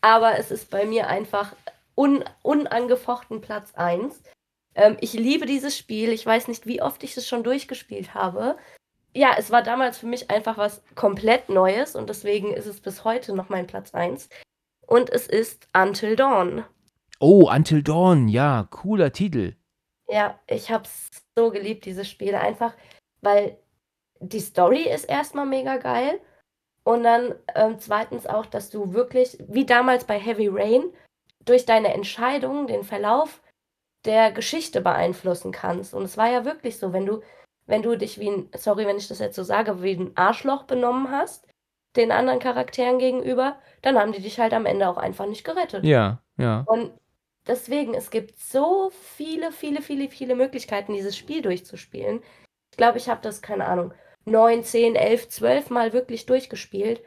aber 0.00 0.38
es 0.38 0.50
ist 0.50 0.70
bei 0.70 0.84
mir 0.84 1.06
einfach 1.08 1.54
un 1.96 2.24
unangefochten 2.42 3.40
Platz 3.40 3.74
1. 3.74 4.22
Ähm, 4.74 4.96
ich 5.00 5.14
liebe 5.14 5.46
dieses 5.46 5.76
Spiel. 5.76 6.10
Ich 6.10 6.24
weiß 6.24 6.48
nicht, 6.48 6.66
wie 6.66 6.82
oft 6.82 7.02
ich 7.02 7.16
es 7.16 7.26
schon 7.26 7.44
durchgespielt 7.44 8.14
habe. 8.14 8.56
Ja, 9.14 9.34
es 9.36 9.50
war 9.50 9.62
damals 9.62 9.98
für 9.98 10.06
mich 10.06 10.30
einfach 10.30 10.56
was 10.56 10.82
komplett 10.94 11.48
Neues 11.48 11.94
und 11.96 12.08
deswegen 12.08 12.52
ist 12.52 12.66
es 12.66 12.80
bis 12.80 13.04
heute 13.04 13.34
noch 13.34 13.48
mein 13.48 13.66
Platz 13.66 13.94
1. 13.94 14.28
Und 14.86 15.10
es 15.10 15.26
ist 15.26 15.66
Until 15.74 16.16
Dawn. 16.16 16.64
Oh, 17.20 17.50
Until 17.50 17.82
Dawn, 17.82 18.28
ja, 18.28 18.66
cooler 18.70 19.12
Titel. 19.12 19.54
Ja, 20.08 20.38
ich 20.46 20.70
habe 20.70 20.84
es 20.84 21.08
so 21.36 21.50
geliebt, 21.50 21.84
dieses 21.84 22.08
Spiel. 22.08 22.34
Einfach, 22.34 22.74
weil 23.20 23.58
die 24.22 24.40
Story 24.40 24.88
ist 24.88 25.04
erstmal 25.04 25.46
mega 25.46 25.76
geil. 25.76 26.20
Und 26.84 27.04
dann 27.04 27.34
ähm, 27.54 27.78
zweitens 27.78 28.26
auch, 28.26 28.46
dass 28.46 28.70
du 28.70 28.92
wirklich, 28.92 29.38
wie 29.46 29.66
damals 29.66 30.04
bei 30.04 30.18
Heavy 30.18 30.48
Rain, 30.48 30.84
durch 31.44 31.64
deine 31.64 31.92
Entscheidungen 31.94 32.66
den 32.66 32.84
Verlauf 32.84 33.42
der 34.04 34.32
Geschichte 34.32 34.80
beeinflussen 34.80 35.52
kannst. 35.52 35.94
Und 35.94 36.02
es 36.02 36.16
war 36.16 36.30
ja 36.30 36.44
wirklich 36.44 36.78
so, 36.78 36.92
wenn 36.92 37.06
du, 37.06 37.20
wenn 37.66 37.82
du 37.82 37.96
dich 37.96 38.18
wie 38.18 38.30
ein, 38.30 38.48
sorry, 38.56 38.86
wenn 38.86 38.96
ich 38.96 39.08
das 39.08 39.20
jetzt 39.20 39.36
so 39.36 39.44
sage, 39.44 39.82
wie 39.82 39.94
ein 39.94 40.16
Arschloch 40.16 40.64
benommen 40.64 41.10
hast, 41.10 41.46
den 41.94 42.10
anderen 42.10 42.40
Charakteren 42.40 42.98
gegenüber, 42.98 43.58
dann 43.82 43.98
haben 43.98 44.12
die 44.12 44.22
dich 44.22 44.40
halt 44.40 44.54
am 44.54 44.66
Ende 44.66 44.88
auch 44.88 44.96
einfach 44.96 45.26
nicht 45.26 45.44
gerettet. 45.44 45.84
Ja, 45.84 46.20
ja. 46.36 46.64
Und 46.66 46.92
deswegen, 47.46 47.94
es 47.94 48.10
gibt 48.10 48.38
so 48.38 48.90
viele, 48.90 49.52
viele, 49.52 49.82
viele, 49.82 50.08
viele 50.08 50.34
Möglichkeiten, 50.34 50.94
dieses 50.94 51.16
Spiel 51.16 51.42
durchzuspielen. 51.42 52.22
Ich 52.70 52.76
glaube, 52.76 52.98
ich 52.98 53.08
habe 53.08 53.20
das, 53.20 53.42
keine 53.42 53.66
Ahnung, 53.66 53.92
9, 54.24 54.64
10, 54.64 54.94
11, 54.94 55.28
12 55.28 55.70
Mal 55.70 55.92
wirklich 55.92 56.26
durchgespielt. 56.26 57.02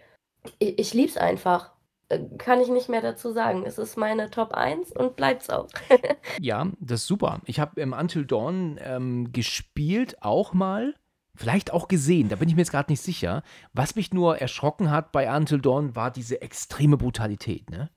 Ich, 0.60 0.80
ich 0.80 0.94
liebe 0.94 1.10
es 1.10 1.18
einfach. 1.18 1.72
Äh, 2.10 2.20
Kann 2.38 2.62
ich 2.62 2.70
nicht 2.70 2.90
mehr 2.90 3.02
dazu 3.02 3.32
sagen. 3.32 3.64
Es 3.66 3.78
ist 3.78 3.98
meine 3.98 4.30
Top 4.30 4.54
1 4.54 4.92
und 4.92 5.16
bleibt's 5.16 5.50
auch. 5.50 5.68
Ja, 6.42 6.68
das 6.80 7.02
ist 7.02 7.08
super. 7.08 7.42
Ich 7.46 7.60
habe 7.60 7.80
im 7.80 7.94
Until 7.94 8.26
Dawn 8.26 8.78
ähm, 8.82 9.32
gespielt, 9.32 10.18
auch 10.22 10.54
mal. 10.54 10.94
Vielleicht 11.36 11.72
auch 11.72 11.88
gesehen, 11.88 12.30
da 12.30 12.38
bin 12.38 12.48
ich 12.48 12.56
mir 12.56 12.62
jetzt 12.62 12.72
gerade 12.72 12.92
nicht 12.92 13.02
sicher. 13.02 13.44
Was 13.74 13.96
mich 13.96 14.14
nur 14.14 14.38
erschrocken 14.38 14.90
hat 14.90 15.12
bei 15.12 15.34
Until 15.34 15.60
Dawn, 15.60 15.96
war 15.96 16.12
diese 16.12 16.42
extreme 16.42 16.98
Brutalität, 16.98 17.70
ne? 17.70 17.90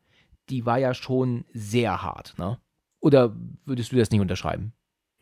Die 0.48 0.66
war 0.66 0.78
ja 0.78 0.94
schon 0.94 1.44
sehr 1.52 2.02
hart, 2.02 2.34
ne? 2.38 2.58
Oder 3.00 3.36
würdest 3.64 3.92
du 3.92 3.96
das 3.96 4.10
nicht 4.10 4.20
unterschreiben? 4.20 4.72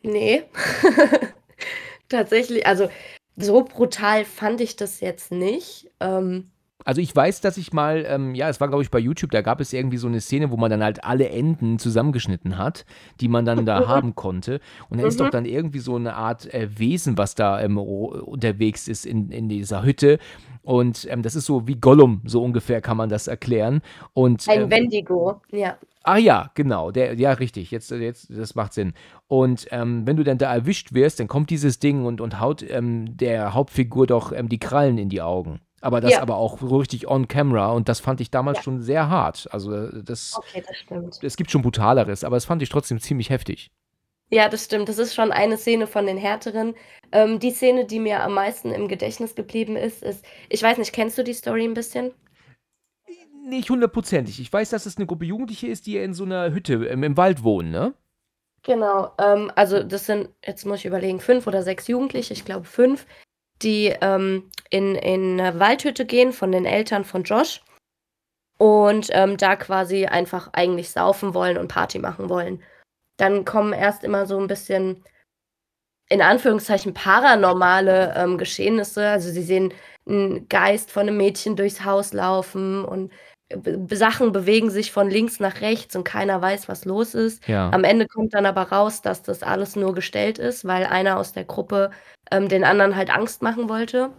Nee. 0.02 0.44
Tatsächlich, 2.08 2.66
also 2.66 2.88
so 3.36 3.62
brutal 3.64 4.24
fand 4.24 4.60
ich 4.60 4.76
das 4.76 5.00
jetzt 5.00 5.32
nicht. 5.32 5.90
Ähm, 6.00 6.50
Also 6.86 7.00
ich 7.00 7.14
weiß, 7.14 7.40
dass 7.42 7.56
ich 7.58 7.72
mal, 7.72 8.06
ähm, 8.08 8.34
ja, 8.34 8.48
es 8.48 8.60
war 8.60 8.68
glaube 8.68 8.82
ich 8.84 8.90
bei 8.90 9.00
YouTube, 9.00 9.32
da 9.32 9.42
gab 9.42 9.60
es 9.60 9.72
irgendwie 9.72 9.96
so 9.98 10.06
eine 10.06 10.20
Szene, 10.20 10.50
wo 10.52 10.56
man 10.56 10.70
dann 10.70 10.82
halt 10.84 11.04
alle 11.04 11.28
Enden 11.28 11.78
zusammengeschnitten 11.80 12.56
hat, 12.56 12.86
die 13.20 13.28
man 13.28 13.44
dann 13.44 13.66
da 13.66 13.86
haben 13.88 14.14
konnte. 14.14 14.60
Und 14.88 15.00
da 15.00 15.06
ist 15.06 15.18
Mhm. 15.18 15.24
doch 15.24 15.30
dann 15.30 15.44
irgendwie 15.44 15.80
so 15.80 15.96
eine 15.96 16.14
Art 16.14 16.46
äh, 16.54 16.68
Wesen, 16.78 17.18
was 17.18 17.34
da 17.34 17.60
ähm, 17.60 17.76
unterwegs 17.76 18.88
ist 18.88 19.04
in, 19.04 19.30
in 19.30 19.48
dieser 19.48 19.82
Hütte. 19.82 20.18
Und 20.62 21.06
ähm, 21.10 21.22
das 21.22 21.34
ist 21.34 21.46
so 21.46 21.66
wie 21.68 21.74
Gollum, 21.76 22.22
so 22.24 22.42
ungefähr 22.42 22.80
kann 22.80 22.96
man 22.96 23.08
das 23.08 23.26
erklären. 23.28 23.82
Und, 24.14 24.48
ein 24.48 24.62
ähm, 24.62 24.70
Wendigo, 24.70 25.40
ja. 25.52 25.76
Ah 26.04 26.18
ja, 26.18 26.50
genau, 26.54 26.92
der, 26.92 27.14
ja, 27.14 27.32
richtig, 27.32 27.72
jetzt, 27.72 27.90
jetzt, 27.90 28.30
das 28.30 28.54
macht 28.54 28.72
Sinn. 28.74 28.92
Und 29.26 29.66
ähm, 29.72 30.06
wenn 30.06 30.16
du 30.16 30.22
dann 30.22 30.38
da 30.38 30.54
erwischt 30.54 30.92
wirst, 30.94 31.18
dann 31.18 31.26
kommt 31.26 31.50
dieses 31.50 31.80
Ding 31.80 32.04
und, 32.04 32.20
und 32.20 32.38
haut 32.40 32.62
ähm, 32.68 33.16
der 33.16 33.54
Hauptfigur 33.54 34.06
doch 34.06 34.30
ähm, 34.32 34.48
die 34.48 34.60
Krallen 34.60 34.98
in 34.98 35.08
die 35.08 35.20
Augen. 35.22 35.60
Aber 35.82 36.00
das 36.00 36.12
Ja. 36.12 36.22
aber 36.22 36.36
auch 36.36 36.62
richtig 36.62 37.06
on 37.06 37.28
camera 37.28 37.70
und 37.72 37.88
das 37.88 38.00
fand 38.00 38.20
ich 38.20 38.30
damals 38.30 38.58
Ja. 38.58 38.62
schon 38.64 38.80
sehr 38.82 39.08
hart. 39.10 39.48
Also 39.52 39.72
äh, 39.74 40.02
das, 40.02 40.34
Okay, 40.36 40.62
das 40.66 40.76
stimmt. 40.76 41.18
es 41.22 41.36
gibt 41.36 41.50
schon 41.50 41.62
brutaleres, 41.62 42.24
aber 42.24 42.36
das 42.36 42.44
fand 42.46 42.62
ich 42.62 42.68
trotzdem 42.70 42.98
ziemlich 43.00 43.30
heftig. 43.30 43.70
Ja, 44.30 44.48
das 44.48 44.64
stimmt. 44.64 44.88
Das 44.88 44.98
ist 44.98 45.14
schon 45.14 45.30
eine 45.30 45.56
Szene 45.56 45.86
von 45.86 46.06
den 46.06 46.16
härteren. 46.16 46.74
Ähm, 47.12 47.38
die 47.38 47.52
Szene, 47.52 47.84
die 47.84 48.00
mir 48.00 48.22
am 48.24 48.34
meisten 48.34 48.72
im 48.72 48.88
Gedächtnis 48.88 49.36
geblieben 49.36 49.76
ist, 49.76 50.02
ist, 50.02 50.24
ich 50.48 50.60
weiß 50.62 50.78
nicht, 50.78 50.92
kennst 50.92 51.16
du 51.18 51.22
die 51.22 51.34
Story 51.34 51.64
ein 51.64 51.74
bisschen? 51.74 52.10
Nicht 53.48 53.70
hundertprozentig. 53.70 54.40
Ich 54.40 54.52
weiß, 54.52 54.70
dass 54.70 54.86
es 54.86 54.96
eine 54.96 55.06
Gruppe 55.06 55.24
Jugendliche 55.26 55.68
ist, 55.68 55.86
die 55.86 55.98
in 55.98 56.14
so 56.14 56.24
einer 56.24 56.50
Hütte 56.52 56.74
im, 56.86 57.04
im 57.04 57.16
Wald 57.16 57.44
wohnen, 57.44 57.70
ne? 57.70 57.94
Genau. 58.64 59.12
Ähm, 59.18 59.52
also 59.54 59.84
das 59.84 60.06
sind, 60.06 60.30
jetzt 60.44 60.66
muss 60.66 60.80
ich 60.80 60.86
überlegen, 60.86 61.20
fünf 61.20 61.46
oder 61.46 61.62
sechs 61.62 61.86
Jugendliche, 61.86 62.32
ich 62.32 62.44
glaube 62.44 62.64
fünf, 62.64 63.06
die 63.62 63.94
ähm, 64.00 64.50
in, 64.70 64.94
in 64.94 65.40
eine 65.40 65.58
Waldhütte 65.58 66.06
gehen 66.06 66.32
von 66.32 66.52
den 66.52 66.64
Eltern 66.64 67.04
von 67.04 67.22
Josh 67.22 67.62
und 68.58 69.08
ähm, 69.12 69.36
da 69.36 69.56
quasi 69.56 70.06
einfach 70.06 70.50
eigentlich 70.52 70.90
saufen 70.90 71.34
wollen 71.34 71.58
und 71.58 71.68
Party 71.68 71.98
machen 71.98 72.28
wollen. 72.28 72.62
Dann 73.18 73.44
kommen 73.44 73.72
erst 73.72 74.04
immer 74.04 74.26
so 74.26 74.38
ein 74.38 74.46
bisschen, 74.46 75.04
in 76.08 76.22
Anführungszeichen, 76.22 76.94
paranormale 76.94 78.14
ähm, 78.16 78.38
Geschehnisse. 78.38 79.08
Also 79.08 79.30
sie 79.30 79.42
sehen 79.42 79.72
einen 80.06 80.48
Geist 80.48 80.90
von 80.90 81.02
einem 81.02 81.16
Mädchen 81.16 81.56
durchs 81.56 81.84
Haus 81.84 82.12
laufen 82.12 82.84
und 82.84 83.12
Sachen 83.90 84.32
bewegen 84.32 84.70
sich 84.70 84.90
von 84.90 85.08
links 85.08 85.38
nach 85.38 85.60
rechts 85.60 85.94
und 85.94 86.04
keiner 86.04 86.40
weiß, 86.42 86.68
was 86.68 86.84
los 86.84 87.14
ist. 87.14 87.46
Ja. 87.46 87.70
Am 87.70 87.84
Ende 87.84 88.08
kommt 88.08 88.34
dann 88.34 88.46
aber 88.46 88.62
raus, 88.62 89.02
dass 89.02 89.22
das 89.22 89.42
alles 89.42 89.76
nur 89.76 89.94
gestellt 89.94 90.38
ist, 90.38 90.64
weil 90.64 90.84
einer 90.84 91.16
aus 91.16 91.32
der 91.32 91.44
Gruppe 91.44 91.90
ähm, 92.32 92.48
den 92.48 92.64
anderen 92.64 92.96
halt 92.96 93.14
Angst 93.14 93.42
machen 93.42 93.68
wollte, 93.68 94.10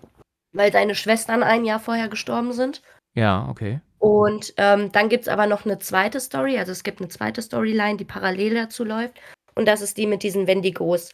weil 0.53 0.71
seine 0.71 0.95
Schwestern 0.95 1.43
ein 1.43 1.65
Jahr 1.65 1.79
vorher 1.79 2.07
gestorben 2.07 2.53
sind. 2.53 2.81
Ja, 3.15 3.47
okay. 3.49 3.81
Und 3.99 4.53
ähm, 4.57 4.91
dann 4.91 5.09
gibt 5.09 5.23
es 5.23 5.27
aber 5.27 5.47
noch 5.47 5.65
eine 5.65 5.79
zweite 5.79 6.19
Story, 6.19 6.57
also 6.57 6.71
es 6.71 6.83
gibt 6.83 7.01
eine 7.01 7.09
zweite 7.09 7.41
Storyline, 7.41 7.97
die 7.97 8.05
parallel 8.05 8.53
dazu 8.53 8.83
läuft. 8.83 9.19
Und 9.55 9.67
das 9.67 9.81
ist 9.81 9.97
die 9.97 10.05
mit 10.05 10.23
diesen 10.23 10.47
Wendigos. 10.47 11.11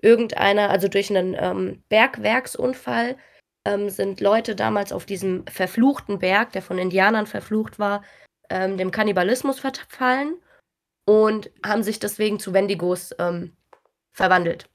Irgendeiner, 0.00 0.70
also 0.70 0.88
durch 0.88 1.10
einen 1.10 1.36
ähm, 1.38 1.82
Bergwerksunfall, 1.88 3.16
ähm, 3.64 3.88
sind 3.90 4.20
Leute 4.20 4.54
damals 4.54 4.92
auf 4.92 5.06
diesem 5.06 5.46
verfluchten 5.46 6.18
Berg, 6.18 6.52
der 6.52 6.62
von 6.62 6.78
Indianern 6.78 7.26
verflucht 7.26 7.78
war, 7.78 8.02
ähm, 8.50 8.76
dem 8.76 8.90
Kannibalismus 8.90 9.58
verfallen 9.58 10.36
und 11.06 11.50
haben 11.64 11.82
sich 11.82 11.98
deswegen 11.98 12.38
zu 12.38 12.52
Wendigos 12.52 13.14
ähm, 13.18 13.52
verwandelt. 14.12 14.68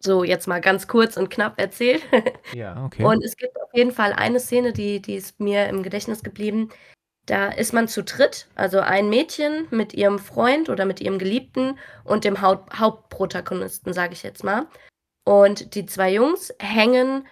So, 0.00 0.22
jetzt 0.22 0.46
mal 0.46 0.60
ganz 0.60 0.86
kurz 0.86 1.16
und 1.16 1.30
knapp 1.30 1.58
erzählt. 1.58 2.02
Ja, 2.54 2.84
okay. 2.84 3.02
Und 3.02 3.24
es 3.24 3.36
gibt 3.36 3.60
auf 3.60 3.70
jeden 3.72 3.90
Fall 3.90 4.12
eine 4.12 4.38
Szene, 4.38 4.72
die, 4.72 5.00
die 5.00 5.14
ist 5.14 5.40
mir 5.40 5.66
im 5.68 5.82
Gedächtnis 5.82 6.22
geblieben. 6.22 6.68
Da 7.26 7.48
ist 7.48 7.72
man 7.72 7.88
zu 7.88 8.02
dritt, 8.04 8.48
also 8.54 8.80
ein 8.80 9.08
Mädchen 9.08 9.66
mit 9.70 9.94
ihrem 9.94 10.18
Freund 10.18 10.68
oder 10.68 10.84
mit 10.84 11.00
ihrem 11.00 11.18
Geliebten 11.18 11.78
und 12.04 12.24
dem 12.24 12.42
Haupt 12.42 12.78
Hauptprotagonisten, 12.78 13.94
sage 13.94 14.12
ich 14.12 14.22
jetzt 14.22 14.44
mal. 14.44 14.66
Und 15.24 15.74
die 15.74 15.86
zwei 15.86 16.12
Jungs 16.12 16.54
hängen 16.60 17.26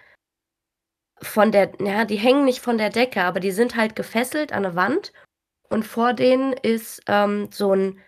von 1.21 1.51
der, 1.51 1.71
ja, 1.79 2.05
die 2.05 2.17
hängen 2.17 2.45
nicht 2.45 2.59
von 2.59 2.77
der 2.77 2.89
Decke, 2.89 3.23
aber 3.23 3.39
die 3.39 3.51
sind 3.51 3.75
halt 3.75 3.95
gefesselt 3.95 4.51
an 4.51 4.65
eine 4.65 4.75
Wand. 4.75 5.13
Und 5.69 5.85
vor 5.85 6.13
denen 6.13 6.53
ist 6.53 7.01
ähm, 7.07 7.49
so 7.51 7.73
ein, 7.73 7.99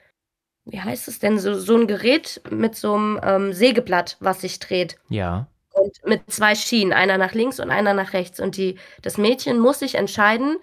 wie 0.66 0.82
heißt 0.82 1.08
es 1.08 1.20
denn, 1.20 1.40
so, 1.40 1.56
so 1.56 1.76
ein 1.78 1.88
Gerät 1.88 2.42
mit 2.50 2.76
so 2.76 2.96
einem 2.96 3.20
ähm, 3.24 3.54
Sägeblatt, 3.54 4.18
was 4.20 4.42
sich 4.42 4.60
dreht. 4.60 4.98
Ja. 5.10 5.48
Und 5.74 5.94
mit 6.06 6.32
zwei 6.32 6.56
Schienen, 6.56 6.94
einer 6.94 7.18
nach 7.18 7.34
links 7.34 7.60
und 7.60 7.70
einer 7.70 7.94
nach 7.94 8.14
rechts. 8.14 8.40
Und 8.40 8.58
die, 8.58 8.78
das 9.02 9.18
Mädchen 9.18 9.60
muss 9.60 9.80
sich 9.80 9.96
entscheiden, 9.96 10.58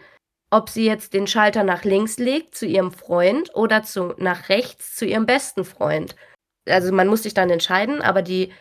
ob 0.50 0.68
sie 0.68 0.84
jetzt 0.84 1.14
den 1.14 1.26
Schalter 1.26 1.64
nach 1.64 1.84
links 1.84 2.18
legt 2.18 2.54
zu 2.54 2.66
ihrem 2.66 2.92
Freund 2.92 3.54
oder 3.54 3.82
zu, 3.82 4.14
nach 4.18 4.48
rechts 4.48 4.94
zu 4.94 5.06
ihrem 5.06 5.26
besten 5.26 5.64
Freund. 5.64 6.14
Also 6.68 6.92
man 6.92 7.08
muss 7.08 7.22
sich 7.22 7.34
dann 7.34 7.50
entscheiden, 7.50 8.02
aber 8.02 8.22
die 8.22 8.52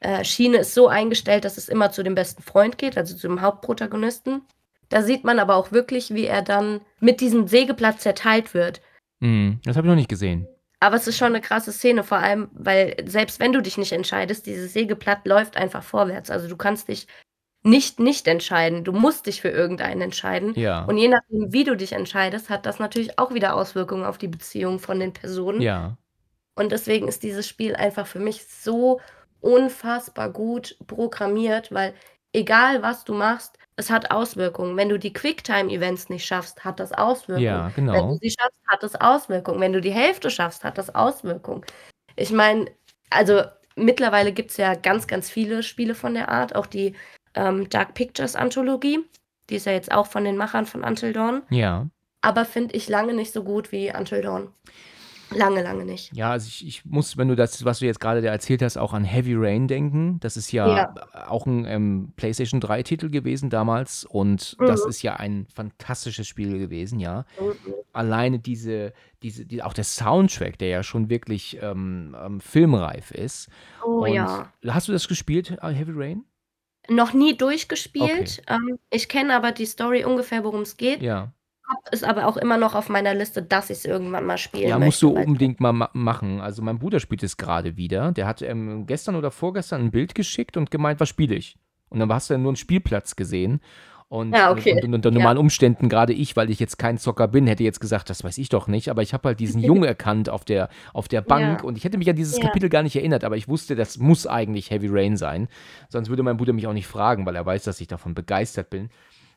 äh, 0.00 0.24
Schiene 0.24 0.58
ist 0.58 0.74
so 0.74 0.88
eingestellt, 0.88 1.44
dass 1.44 1.58
es 1.58 1.68
immer 1.68 1.90
zu 1.90 2.02
dem 2.02 2.14
besten 2.14 2.42
Freund 2.42 2.78
geht, 2.78 2.96
also 2.96 3.16
zu 3.16 3.28
dem 3.28 3.42
Hauptprotagonisten. 3.42 4.42
Da 4.88 5.02
sieht 5.02 5.24
man 5.24 5.38
aber 5.38 5.54
auch 5.56 5.72
wirklich, 5.72 6.12
wie 6.12 6.26
er 6.26 6.42
dann 6.42 6.80
mit 6.98 7.20
diesem 7.20 7.46
Sägeblatt 7.46 8.00
zerteilt 8.00 8.54
wird. 8.54 8.80
Mhm, 9.20 9.60
das 9.64 9.76
habe 9.76 9.86
ich 9.86 9.90
noch 9.90 9.96
nicht 9.96 10.08
gesehen. 10.08 10.48
Aber 10.80 10.96
es 10.96 11.06
ist 11.06 11.18
schon 11.18 11.28
eine 11.28 11.42
krasse 11.42 11.72
Szene, 11.72 12.02
vor 12.02 12.18
allem, 12.18 12.48
weil 12.52 12.96
selbst 13.04 13.38
wenn 13.38 13.52
du 13.52 13.60
dich 13.60 13.76
nicht 13.76 13.92
entscheidest, 13.92 14.46
dieses 14.46 14.72
Sägeblatt 14.72 15.26
läuft 15.26 15.58
einfach 15.58 15.82
vorwärts. 15.82 16.30
Also 16.30 16.48
du 16.48 16.56
kannst 16.56 16.88
dich 16.88 17.06
nicht 17.62 18.00
nicht 18.00 18.26
entscheiden. 18.26 18.84
Du 18.84 18.92
musst 18.92 19.26
dich 19.26 19.42
für 19.42 19.50
irgendeinen 19.50 20.00
entscheiden. 20.00 20.54
Ja. 20.58 20.84
Und 20.86 20.96
je 20.96 21.08
nachdem, 21.08 21.52
wie 21.52 21.64
du 21.64 21.76
dich 21.76 21.92
entscheidest, 21.92 22.48
hat 22.48 22.64
das 22.64 22.78
natürlich 22.78 23.18
auch 23.18 23.34
wieder 23.34 23.54
Auswirkungen 23.54 24.04
auf 24.04 24.16
die 24.16 24.28
Beziehung 24.28 24.78
von 24.78 24.98
den 24.98 25.12
Personen. 25.12 25.60
Ja. 25.60 25.98
Und 26.54 26.72
deswegen 26.72 27.06
ist 27.06 27.22
dieses 27.22 27.46
Spiel 27.46 27.76
einfach 27.76 28.06
für 28.06 28.18
mich 28.18 28.46
so 28.46 29.00
unfassbar 29.40 30.30
gut 30.30 30.76
programmiert, 30.86 31.72
weil 31.72 31.94
egal 32.32 32.82
was 32.82 33.04
du 33.04 33.14
machst, 33.14 33.58
es 33.76 33.90
hat 33.90 34.10
Auswirkungen. 34.10 34.76
Wenn 34.76 34.90
du 34.90 34.98
die 34.98 35.12
Quicktime-Events 35.12 36.10
nicht 36.10 36.26
schaffst, 36.26 36.64
hat 36.64 36.80
das 36.80 36.92
Auswirkungen. 36.92 37.44
Ja, 37.44 37.72
Wenn 37.74 37.86
du 37.86 37.92
genau. 37.92 38.18
sie 38.20 38.30
schaffst, 38.30 38.60
hat 38.66 38.82
das 38.82 38.94
Auswirkungen. 38.94 39.60
Wenn 39.60 39.72
du 39.72 39.80
die 39.80 39.92
Hälfte 39.92 40.30
schaffst, 40.30 40.64
hat 40.64 40.76
das 40.76 40.94
Auswirkungen. 40.94 41.64
Ich 42.16 42.30
meine, 42.30 42.70
also 43.08 43.42
mittlerweile 43.76 44.32
gibt 44.32 44.50
es 44.50 44.58
ja 44.58 44.74
ganz, 44.74 45.06
ganz 45.06 45.30
viele 45.30 45.62
Spiele 45.62 45.94
von 45.94 46.14
der 46.14 46.28
Art. 46.28 46.54
Auch 46.54 46.66
die 46.66 46.94
ähm, 47.34 47.68
Dark 47.70 47.94
Pictures 47.94 48.36
Anthologie. 48.36 49.00
Die 49.48 49.56
ist 49.56 49.66
ja 49.66 49.72
jetzt 49.72 49.90
auch 49.90 50.06
von 50.06 50.24
den 50.24 50.36
Machern 50.36 50.66
von 50.66 50.84
Until 50.84 51.12
Dawn. 51.12 51.42
Ja. 51.48 51.88
Aber 52.20 52.44
finde 52.44 52.76
ich 52.76 52.88
lange 52.88 53.14
nicht 53.14 53.32
so 53.32 53.42
gut 53.42 53.72
wie 53.72 53.92
Until 53.92 54.20
Dawn. 54.20 54.52
Lange, 55.34 55.62
lange 55.62 55.84
nicht. 55.84 56.14
Ja, 56.14 56.30
also 56.30 56.46
ich, 56.48 56.66
ich 56.66 56.84
muss, 56.84 57.16
wenn 57.16 57.28
du 57.28 57.36
das, 57.36 57.64
was 57.64 57.78
du 57.78 57.86
jetzt 57.86 58.00
gerade 58.00 58.26
erzählt 58.26 58.62
hast, 58.62 58.76
auch 58.76 58.92
an 58.92 59.04
Heavy 59.04 59.34
Rain 59.36 59.68
denken. 59.68 60.18
Das 60.20 60.36
ist 60.36 60.50
ja, 60.52 60.76
Ja. 60.76 60.94
auch 61.28 61.46
ein 61.46 61.64
ähm, 61.66 62.12
PlayStation 62.16 62.60
3-Titel 62.60 63.10
gewesen 63.10 63.50
damals 63.50 64.04
und 64.04 64.56
das 64.60 64.84
Mhm. 64.84 64.90
ist 64.90 65.02
ja 65.02 65.14
ein 65.16 65.46
fantastisches 65.54 66.26
Spiel 66.26 66.58
gewesen, 66.58 66.98
ja. 67.00 67.24
Mhm. 67.40 67.54
Alleine 67.92 68.38
diese, 68.38 68.92
diese, 69.22 69.46
die, 69.46 69.62
auch 69.62 69.72
der 69.72 69.84
Soundtrack, 69.84 70.58
der 70.58 70.68
ja 70.68 70.82
schon 70.82 71.10
wirklich 71.10 71.58
ähm, 71.62 72.16
ähm, 72.20 72.40
filmreif 72.40 73.10
ist. 73.10 73.48
Oh 73.84 74.04
und 74.06 74.12
ja. 74.14 74.52
hast 74.66 74.88
du 74.88 74.92
das 74.92 75.08
gespielt, 75.08 75.56
äh, 75.62 75.68
Heavy 75.72 75.92
Rain? 75.94 76.24
Noch 76.88 77.12
nie 77.12 77.36
durchgespielt. 77.36 78.42
Ähm, 78.48 78.78
ich 78.90 79.08
kenne 79.08 79.34
aber 79.36 79.52
die 79.52 79.66
Story 79.66 80.04
ungefähr, 80.04 80.42
worum 80.44 80.62
es 80.62 80.76
geht. 80.76 81.02
Ja. 81.02 81.32
Hab 81.70 81.78
es 81.92 82.02
aber 82.02 82.26
auch 82.26 82.36
immer 82.36 82.56
noch 82.58 82.74
auf 82.74 82.88
meiner 82.88 83.14
Liste, 83.14 83.42
dass 83.42 83.70
ich 83.70 83.78
es 83.78 83.84
irgendwann 83.84 84.26
mal 84.26 84.38
spielen 84.38 84.68
Ja, 84.68 84.78
möchte. 84.78 84.86
musst 84.86 85.02
du 85.02 85.10
unbedingt 85.10 85.60
mal 85.60 85.72
ma 85.72 85.88
machen. 85.92 86.40
Also 86.40 86.62
mein 86.62 86.78
Bruder 86.78 86.98
spielt 87.00 87.22
es 87.22 87.36
gerade 87.36 87.76
wieder. 87.76 88.12
Der 88.12 88.26
hat 88.26 88.42
ähm, 88.42 88.86
gestern 88.86 89.14
oder 89.16 89.30
vorgestern 89.30 89.80
ein 89.82 89.90
Bild 89.90 90.14
geschickt 90.14 90.56
und 90.56 90.70
gemeint, 90.70 91.00
was 91.00 91.08
spiele 91.08 91.34
ich? 91.36 91.56
Und 91.88 92.00
dann 92.00 92.12
hast 92.12 92.28
du 92.28 92.34
ja 92.34 92.38
nur 92.38 92.50
einen 92.50 92.56
Spielplatz 92.56 93.14
gesehen. 93.16 93.60
Und, 94.08 94.32
Ja, 94.34 94.50
okay. 94.50 94.72
und, 94.72 94.84
und 94.86 94.94
unter 94.94 95.10
Ja. 95.10 95.14
normalen 95.14 95.38
Umständen, 95.38 95.88
gerade 95.88 96.12
ich, 96.12 96.34
weil 96.36 96.50
ich 96.50 96.58
jetzt 96.58 96.78
kein 96.78 96.98
Zocker 96.98 97.28
bin, 97.28 97.46
hätte 97.46 97.62
jetzt 97.62 97.78
gesagt, 97.78 98.10
das 98.10 98.24
weiß 98.24 98.38
ich 98.38 98.48
doch 98.48 98.66
nicht. 98.66 98.88
Aber 98.88 99.02
ich 99.02 99.14
habe 99.14 99.28
halt 99.28 99.38
diesen 99.38 99.60
Jungen 99.62 99.84
erkannt 99.94 100.28
auf 100.28 100.44
der, 100.44 100.68
auf 100.92 101.06
der 101.06 101.20
Bank 101.20 101.60
Ja. 101.60 101.64
und 101.64 101.78
ich 101.78 101.84
hätte 101.84 101.96
mich 101.98 102.10
an 102.10 102.16
dieses 102.16 102.38
Ja. 102.38 102.42
Kapitel 102.46 102.68
gar 102.68 102.82
nicht 102.82 102.96
erinnert, 102.96 103.22
aber 103.22 103.36
ich 103.36 103.46
wusste, 103.46 103.76
das 103.76 103.98
muss 103.98 104.26
eigentlich 104.26 104.72
Heavy 104.72 104.88
Rain 104.90 105.16
sein. 105.16 105.46
Sonst 105.88 106.08
würde 106.08 106.24
mein 106.24 106.36
Bruder 106.36 106.52
mich 106.52 106.66
auch 106.66 106.72
nicht 106.72 106.88
fragen, 106.88 107.24
weil 107.26 107.36
er 107.36 107.46
weiß, 107.46 107.62
dass 107.62 107.80
ich 107.80 107.86
davon 107.86 108.14
begeistert 108.14 108.68
bin. 108.70 108.90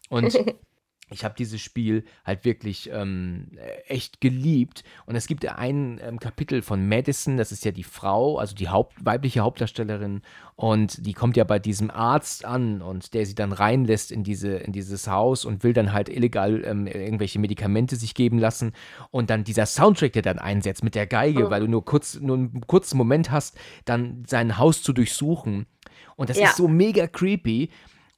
Und 0.10 0.34
ich 1.14 1.24
habe 1.24 1.36
dieses 1.38 1.61
Spiel 1.61 2.03
halt 2.26 2.43
wirklich 2.43 2.89
ähm, 2.91 3.47
echt 3.88 4.20
geliebt. 4.20 4.84
Und 5.05 5.16
es 5.16 5.28
gibt 5.28 5.45
ein 5.47 5.99
ähm, 6.03 6.20
Kapitel 6.20 6.61
von 6.61 6.88
Madison, 6.88 7.38
das 7.38 7.51
ist 7.51 7.64
ja 7.66 7.72
die 7.72 7.84
Frau, 7.84 8.38
also 8.38 8.55
die 8.55 8.70
Haupt 8.70 8.93
weibliche 9.05 9.41
Hauptdarstellerin. 9.41 10.22
Und 10.55 11.05
die 11.05 11.14
kommt 11.14 11.38
ja 11.38 11.43
bei 11.43 11.59
diesem 11.59 11.89
Arzt 11.89 12.45
an 12.45 12.82
und 12.82 13.14
der 13.14 13.26
sie 13.26 13.36
dann 13.36 13.51
reinlässt 13.53 14.11
in, 14.11 14.24
diese, 14.24 14.57
in 14.57 14.72
dieses 14.72 15.07
Haus 15.07 15.45
und 15.45 15.64
will 15.64 15.74
dann 15.74 15.93
halt 15.93 16.09
illegal 16.09 16.64
ähm, 16.66 16.88
irgendwelche 16.88 17.39
Medikamente 17.39 17.95
sich 17.95 18.14
geben 18.16 18.39
lassen. 18.39 18.74
Und 19.11 19.30
dann 19.30 19.43
dieser 19.43 19.66
Soundtrack, 19.66 20.14
der 20.14 20.22
dann 20.22 20.39
einsetzt 20.39 20.84
mit 20.84 20.95
der 20.95 21.07
Geige, 21.07 21.47
Oh. 21.47 21.49
weil 21.49 21.61
du 21.61 21.68
nur 21.68 21.84
kurz 21.86 22.20
nur 22.20 22.38
einen 22.38 22.61
kurzen 22.68 22.97
Moment 22.97 23.32
hast, 23.32 23.57
dann 23.86 24.24
sein 24.28 24.57
Haus 24.57 24.82
zu 24.84 24.93
durchsuchen. 24.93 25.66
Und 26.16 26.30
das 26.30 26.38
Ja. 26.38 26.49
ist 26.49 26.57
so 26.57 26.68
mega 26.68 27.07
creepy. 27.07 27.70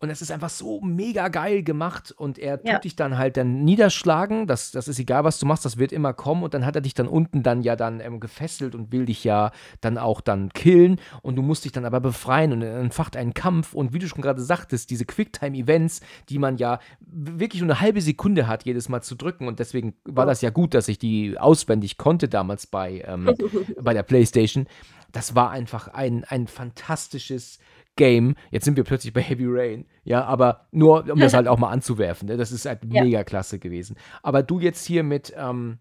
Und 0.01 0.09
es 0.09 0.21
ist 0.21 0.29
einfach 0.29 0.49
so 0.49 0.81
mega 0.81 1.29
geil 1.29 1.63
gemacht 1.63 2.11
und 2.11 2.37
er 2.37 2.57
tut 2.57 2.67
Ja. 2.67 2.79
dich 2.79 2.97
dann 2.97 3.17
halt 3.17 3.37
dann 3.37 3.63
niederschlagen. 3.63 4.45
Das, 4.45 4.71
das 4.71 4.89
ist 4.89 4.99
egal, 4.99 5.23
was 5.23 5.39
du 5.39 5.45
machst, 5.45 5.63
das 5.63 5.77
wird 5.77 5.93
immer 5.93 6.11
kommen. 6.13 6.43
Und 6.43 6.53
dann 6.53 6.65
hat 6.65 6.75
er 6.75 6.81
dich 6.81 6.93
dann 6.93 7.07
unten 7.07 7.43
dann 7.43 7.61
ja 7.61 7.77
dann 7.77 8.01
ähm, 8.01 8.19
gefesselt 8.19 8.75
und 8.75 8.91
will 8.91 9.05
dich 9.05 9.23
ja 9.23 9.51
dann 9.79 9.97
auch 9.97 10.19
dann 10.19 10.49
killen. 10.49 10.99
Und 11.21 11.37
du 11.37 11.41
musst 11.41 11.63
dich 11.63 11.71
dann 11.71 11.85
aber 11.85 12.01
befreien 12.01 12.51
und 12.51 12.59
dann 12.59 12.75
entfacht 12.83 13.15
einen 13.15 13.33
Kampf. 13.33 13.73
Und 13.73 13.93
wie 13.93 13.99
du 13.99 14.07
schon 14.09 14.21
gerade 14.21 14.41
sagtest, 14.41 14.89
diese 14.89 15.05
Quicktime-Events, 15.05 16.01
die 16.27 16.39
man 16.39 16.57
ja 16.57 16.79
wirklich 16.99 17.61
nur 17.61 17.71
eine 17.71 17.79
halbe 17.79 18.01
Sekunde 18.01 18.47
hat, 18.47 18.65
jedes 18.65 18.89
Mal 18.89 19.01
zu 19.01 19.15
drücken. 19.15 19.47
Und 19.47 19.59
deswegen 19.59 19.95
war 20.03 20.25
das 20.25 20.41
ja 20.41 20.49
gut, 20.49 20.73
dass 20.73 20.89
ich 20.89 20.99
die 20.99 21.37
auswendig 21.39 21.97
konnte 21.97 22.27
damals 22.27 22.67
bei, 22.67 23.01
ähm, 23.07 23.33
bei 23.81 23.93
der 23.93 24.03
PlayStation. 24.03 24.67
Das 25.13 25.35
war 25.35 25.51
einfach 25.51 25.87
ein, 25.87 26.25
ein 26.25 26.47
fantastisches 26.47 27.59
Game. 27.95 28.35
Jetzt 28.51 28.65
sind 28.65 28.77
wir 28.77 28.83
plötzlich 28.83 29.13
bei 29.13 29.21
Heavy 29.21 29.45
Rain. 29.47 29.85
Ja, 30.03 30.25
aber 30.25 30.67
nur, 30.71 31.09
um 31.11 31.19
das 31.19 31.33
halt 31.33 31.47
auch 31.47 31.57
mal 31.57 31.69
anzuwerfen. 31.69 32.27
Ne? 32.27 32.37
Das 32.37 32.51
ist 32.51 32.65
halt 32.65 32.81
Ja. 32.85 33.03
mega 33.03 33.23
klasse 33.23 33.59
gewesen. 33.59 33.95
Aber 34.23 34.43
du 34.43 34.59
jetzt 34.59 34.85
hier 34.85 35.03
mit 35.03 35.33
ähm, 35.37 35.79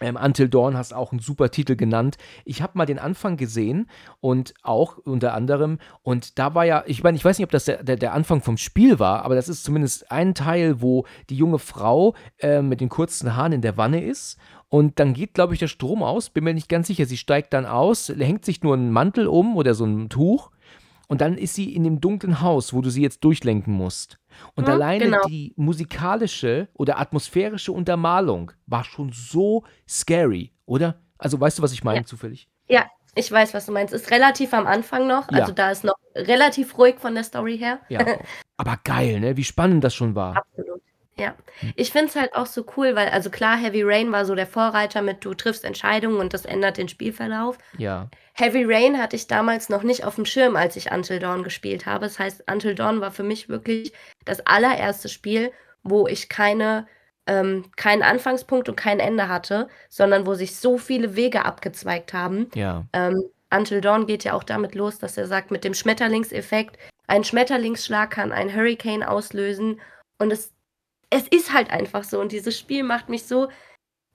ähm, 0.00 0.18
Until 0.22 0.48
Dawn 0.48 0.76
hast 0.76 0.92
auch 0.92 1.10
einen 1.12 1.20
super 1.20 1.50
Titel 1.50 1.74
genannt. 1.74 2.18
Ich 2.44 2.60
habe 2.60 2.76
mal 2.76 2.84
den 2.86 2.98
Anfang 2.98 3.36
gesehen 3.38 3.88
und 4.20 4.52
auch 4.62 4.98
unter 4.98 5.32
anderem, 5.32 5.78
und 6.02 6.38
da 6.38 6.54
war 6.54 6.64
ja, 6.66 6.84
ich 6.86 7.02
meine, 7.02 7.16
ich 7.16 7.24
weiß 7.24 7.38
nicht, 7.38 7.46
ob 7.46 7.50
das 7.50 7.64
der, 7.64 7.82
der, 7.82 7.96
der 7.96 8.12
Anfang 8.12 8.42
vom 8.42 8.58
Spiel 8.58 8.98
war, 8.98 9.24
aber 9.24 9.34
das 9.34 9.48
ist 9.48 9.64
zumindest 9.64 10.10
ein 10.12 10.34
Teil, 10.34 10.82
wo 10.82 11.06
die 11.30 11.36
junge 11.36 11.58
Frau 11.58 12.14
äh, 12.38 12.60
mit 12.60 12.80
den 12.82 12.90
kurzen 12.90 13.36
Haaren 13.36 13.52
in 13.52 13.62
der 13.62 13.76
Wanne 13.78 14.04
ist. 14.04 14.38
Und 14.68 14.98
dann 15.00 15.14
geht, 15.14 15.32
glaube 15.32 15.54
ich, 15.54 15.60
der 15.60 15.68
Strom 15.68 16.02
aus. 16.02 16.28
Bin 16.28 16.44
mir 16.44 16.52
nicht 16.52 16.68
ganz 16.68 16.88
sicher. 16.88 17.06
Sie 17.06 17.16
steigt 17.16 17.52
dann 17.54 17.64
aus, 17.66 18.08
hängt 18.08 18.44
sich 18.44 18.62
nur 18.62 18.74
einen 18.74 18.90
Mantel 18.90 19.28
um 19.28 19.56
oder 19.56 19.74
so 19.74 19.84
ein 19.86 20.08
Tuch. 20.08 20.50
Und 21.08 21.20
dann 21.20 21.38
ist 21.38 21.54
sie 21.54 21.74
in 21.74 21.84
dem 21.84 22.00
dunklen 22.00 22.40
Haus, 22.40 22.72
wo 22.72 22.80
du 22.80 22.90
sie 22.90 23.02
jetzt 23.02 23.22
durchlenken 23.22 23.72
musst. 23.72 24.18
Und 24.54 24.66
Mhm, 24.66 24.72
alleine 24.74 25.04
genau. 25.04 25.26
die 25.28 25.52
musikalische 25.56 26.68
oder 26.74 26.98
atmosphärische 26.98 27.72
Untermalung 27.72 28.52
war 28.66 28.84
schon 28.84 29.12
so 29.12 29.64
scary, 29.88 30.52
oder? 30.66 31.00
Also 31.18 31.40
weißt 31.40 31.58
du, 31.58 31.62
was 31.62 31.72
ich 31.72 31.84
meine, 31.84 32.00
Ja. 32.00 32.04
zufällig? 32.04 32.48
Ja, 32.68 32.86
ich 33.14 33.30
weiß, 33.30 33.54
was 33.54 33.66
du 33.66 33.72
meinst. 33.72 33.94
Ist 33.94 34.10
relativ 34.10 34.52
am 34.52 34.66
Anfang 34.66 35.06
noch. 35.06 35.30
Ja. 35.30 35.40
Also 35.40 35.52
da 35.52 35.70
ist 35.70 35.84
noch 35.84 35.94
relativ 36.14 36.76
ruhig 36.76 36.96
von 36.98 37.14
der 37.14 37.24
Story 37.24 37.56
her. 37.56 37.80
Ja. 37.88 38.00
Aber 38.58 38.78
geil, 38.84 39.20
ne? 39.20 39.36
Wie 39.36 39.44
spannend 39.44 39.84
das 39.84 39.94
schon 39.94 40.14
war. 40.14 40.36
Absolut. 40.36 40.82
Ja. 41.18 41.34
Ich 41.76 41.92
finde 41.92 42.08
es 42.08 42.16
halt 42.16 42.34
auch 42.34 42.46
so 42.46 42.66
cool, 42.76 42.94
weil, 42.94 43.08
also 43.08 43.30
klar, 43.30 43.56
Heavy 43.56 43.82
Rain 43.82 44.12
war 44.12 44.26
so 44.26 44.34
der 44.34 44.46
Vorreiter 44.46 45.00
mit, 45.00 45.24
du 45.24 45.32
triffst 45.32 45.64
Entscheidungen 45.64 46.18
und 46.18 46.34
das 46.34 46.44
ändert 46.44 46.76
den 46.76 46.88
Spielverlauf. 46.88 47.56
Ja. 47.78 48.08
Heavy 48.34 48.64
Rain 48.64 48.98
hatte 48.98 49.16
ich 49.16 49.26
damals 49.26 49.70
noch 49.70 49.82
nicht 49.82 50.04
auf 50.04 50.16
dem 50.16 50.26
Schirm, 50.26 50.56
als 50.56 50.76
ich 50.76 50.92
Until 50.92 51.18
Dawn 51.18 51.42
gespielt 51.42 51.86
habe. 51.86 52.04
Das 52.04 52.18
heißt, 52.18 52.44
Until 52.50 52.74
Dawn 52.74 53.00
war 53.00 53.10
für 53.10 53.22
mich 53.22 53.48
wirklich 53.48 53.92
das 54.26 54.46
allererste 54.46 55.08
Spiel, 55.08 55.52
wo 55.82 56.06
ich 56.06 56.28
keine, 56.28 56.86
ähm, 57.26 57.64
keinen 57.76 58.02
Anfangspunkt 58.02 58.68
und 58.68 58.76
kein 58.76 59.00
Ende 59.00 59.28
hatte, 59.28 59.68
sondern 59.88 60.26
wo 60.26 60.34
sich 60.34 60.56
so 60.56 60.76
viele 60.76 61.16
Wege 61.16 61.46
abgezweigt 61.46 62.12
haben. 62.12 62.50
Ja. 62.54 62.84
Ähm, 62.92 63.14
Until 63.50 63.80
Dawn 63.80 64.06
geht 64.06 64.24
ja 64.24 64.34
auch 64.34 64.44
damit 64.44 64.74
los, 64.74 64.98
dass 64.98 65.16
er 65.16 65.26
sagt, 65.26 65.50
mit 65.50 65.64
dem 65.64 65.72
Schmetterlingseffekt, 65.72 66.76
ein 67.06 67.24
Schmetterlingsschlag 67.24 68.10
kann 68.10 68.32
einen 68.32 68.54
Hurricane 68.54 69.02
auslösen 69.02 69.80
und 70.18 70.30
es 70.30 70.55
es 71.10 71.26
ist 71.28 71.52
halt 71.52 71.70
einfach 71.70 72.04
so. 72.04 72.20
Und 72.20 72.32
dieses 72.32 72.58
Spiel 72.58 72.82
macht 72.82 73.08
mich 73.08 73.26
so 73.26 73.48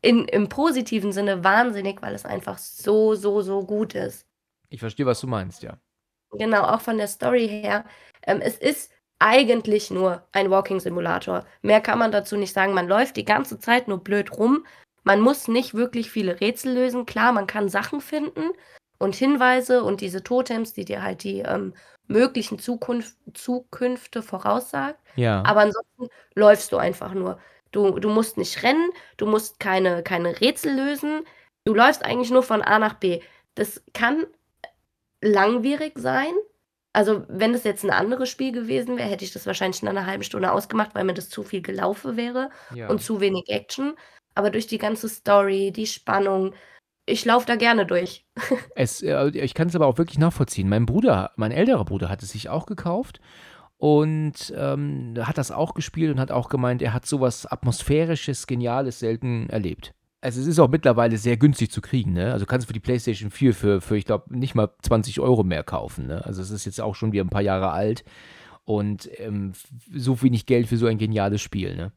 in, 0.02 0.26
im 0.26 0.50
positiven 0.50 1.12
Sinne 1.12 1.44
wahnsinnig, 1.44 2.02
weil 2.02 2.16
es 2.16 2.26
einfach 2.26 2.58
so, 2.58 3.16
so, 3.16 3.42
so 3.42 3.66
gut 3.66 3.96
ist. 3.96 4.26
Ich 4.70 4.80
verstehe, 4.80 5.06
was 5.06 5.22
du 5.22 5.28
meinst, 5.28 5.64
ja. 5.64 5.78
Genau, 6.32 6.64
auch 6.64 6.82
von 6.82 6.98
der 6.98 7.08
Story 7.08 7.48
her. 7.48 7.86
Ähm, 8.24 8.40
es 8.42 8.58
ist 8.58 8.92
eigentlich 9.20 9.92
nur 9.92 10.28
ein 10.32 10.50
Walking-Simulator. 10.50 11.46
Mehr 11.62 11.82
kann 11.82 12.00
man 12.00 12.12
dazu 12.12 12.38
nicht 12.38 12.54
sagen. 12.54 12.74
Man 12.74 12.88
läuft 12.88 13.18
die 13.18 13.26
ganze 13.26 13.60
Zeit 13.60 13.88
nur 13.88 14.00
blöd 14.00 14.32
rum. 14.38 14.66
Man 15.04 15.22
muss 15.22 15.48
nicht 15.48 15.74
wirklich 15.74 16.10
viele 16.10 16.40
Rätsel 16.40 16.74
lösen. 16.74 17.06
Klar, 17.06 17.32
man 17.32 17.48
kann 17.48 17.70
Sachen 17.70 18.02
finden 18.02 18.52
und 18.98 19.16
Hinweise 19.16 19.84
und 19.84 20.02
diese 20.02 20.24
Totems, 20.24 20.74
die 20.74 20.86
dir 20.86 21.04
halt 21.04 21.24
die 21.24 21.40
ähm, 21.40 21.74
möglichen 22.12 22.60
Zukunft, 22.60 23.16
Zukünfte 23.34 24.22
voraussagt. 24.22 25.00
Ja. 25.16 25.44
Aber 25.46 25.62
ansonsten 25.62 26.10
läufst 26.36 26.72
du 26.72 26.78
einfach 26.78 27.14
nur. 27.14 27.40
Du, 27.72 28.00
du 28.00 28.10
musst 28.10 28.38
nicht 28.38 28.64
rennen, 28.64 28.90
du 29.18 29.26
musst 29.26 29.60
keine, 29.60 30.04
keine 30.04 30.40
Rätsel 30.42 30.74
lösen. 30.76 31.22
Du 31.64 31.74
läufst 31.74 32.04
eigentlich 32.04 32.32
nur 32.32 32.44
von 32.44 32.62
A 32.62 32.80
nach 32.80 32.96
B. 32.96 33.22
Das 33.56 33.82
kann 33.94 34.26
langwierig 35.22 35.94
sein. 35.98 36.34
Also, 36.94 37.24
wenn 37.30 37.54
es 37.54 37.64
jetzt 37.64 37.84
ein 37.86 37.90
anderes 37.92 38.30
Spiel 38.30 38.52
gewesen 38.52 38.98
wäre, 38.98 39.08
hätte 39.08 39.24
ich 39.24 39.32
das 39.32 39.46
wahrscheinlich 39.46 39.82
in 39.82 39.88
einer 39.88 40.06
halben 40.06 40.24
Stunde 40.24 40.52
ausgemacht, 40.52 40.94
weil 40.94 41.06
mir 41.06 41.14
das 41.14 41.30
zu 41.30 41.44
viel 41.44 41.62
gelaufen 41.62 42.18
wäre 42.18 42.50
Ja. 42.74 42.90
und 42.90 43.02
zu 43.02 43.22
wenig 43.22 43.48
Action. 43.48 43.94
Aber 44.36 44.50
durch 44.50 44.68
die 44.68 44.78
ganze 44.78 45.08
Story, 45.08 45.72
die 45.72 45.88
Spannung, 45.88 46.54
ich 47.12 47.26
laufe 47.26 47.46
da 47.46 47.56
gerne 47.56 47.86
durch. 47.86 48.26
Es, 48.76 49.02
äh, 49.02 49.30
ich 49.30 49.54
kann 49.54 49.68
es 49.68 49.76
aber 49.76 49.88
auch 49.88 49.98
wirklich 49.98 50.18
nachvollziehen. 50.18 50.70
Mein 50.70 50.86
Bruder, 50.86 51.32
mein 51.36 51.52
älterer 51.52 51.86
Bruder 51.86 52.10
hat 52.10 52.24
es 52.24 52.32
sich 52.32 52.50
auch 52.50 52.66
gekauft 52.66 53.20
und 53.78 54.54
ähm, 54.56 55.16
hat 55.20 55.38
das 55.38 55.52
auch 55.52 55.74
gespielt 55.74 56.12
und 56.14 56.20
hat 56.20 56.32
auch 56.32 56.50
gemeint, 56.50 56.82
er 56.82 56.94
hat 56.94 57.06
sowas 57.06 57.46
Atmosphärisches, 57.46 58.48
Geniales 58.48 59.00
selten 59.00 59.50
erlebt. 59.50 59.94
Also 60.22 60.40
es 60.40 60.46
ist 60.46 60.60
auch 60.60 60.70
mittlerweile 60.70 61.18
sehr 61.18 61.36
günstig 61.36 61.72
zu 61.72 61.82
kriegen, 61.82 62.14
ne? 62.14 62.32
Also 62.32 62.46
kannst 62.46 62.66
du 62.66 62.68
für 62.68 62.74
die 62.74 62.80
PlayStation 62.80 63.32
4 63.32 63.56
für, 63.56 63.82
für 63.82 63.98
ich 63.98 64.06
glaube, 64.06 64.38
nicht 64.38 64.54
mal 64.54 64.70
20 64.84 65.20
Euro 65.20 65.44
mehr 65.44 65.64
kaufen, 65.64 66.06
ne? 66.06 66.24
Also 66.26 66.44
es 66.44 66.52
ist 66.52 66.66
jetzt 66.66 66.80
auch 66.80 66.94
schon 66.94 67.12
wieder 67.12 67.24
ein 67.24 67.30
paar 67.30 67.42
Jahre 67.42 67.72
alt 67.72 68.04
und 68.64 69.10
ähm, 69.18 69.54
so 69.92 70.22
wenig 70.22 70.46
Geld 70.46 70.68
für 70.68 70.78
so 70.78 70.86
ein 70.86 71.00
geniales 71.00 71.42
Spiel, 71.42 71.76
ne? 71.76 71.92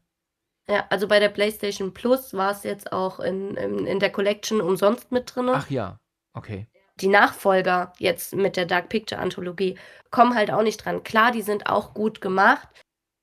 Ja, 0.69 0.85
also 0.89 1.07
bei 1.07 1.19
der 1.19 1.29
PlayStation 1.29 1.93
Plus 1.93 2.33
war 2.33 2.51
es 2.51 2.63
jetzt 2.63 2.91
auch 2.91 3.19
in, 3.19 3.55
in, 3.55 3.85
in 3.85 3.99
der 3.99 4.11
Collection 4.11 4.61
umsonst 4.61 5.11
mit 5.11 5.35
drin. 5.35 5.49
Ach 5.49 5.69
ja, 5.69 5.99
okay. 6.33 6.67
die 7.01 7.07
Nachfolger 7.07 7.93
jetzt 7.99 8.33
mit 8.35 8.55
der 8.57 8.65
Dark 8.65 8.89
Picture 8.89 9.21
Anthologie 9.21 9.77
kommen 10.11 10.33
halt 10.35 10.49
auch 10.51 10.63
nicht 10.63 10.83
dran. 10.83 11.03
Klar, 11.03 11.31
die 11.31 11.41
sind 11.43 11.67
auch 11.67 11.93
gut 11.93 12.21
gemacht, 12.21 12.67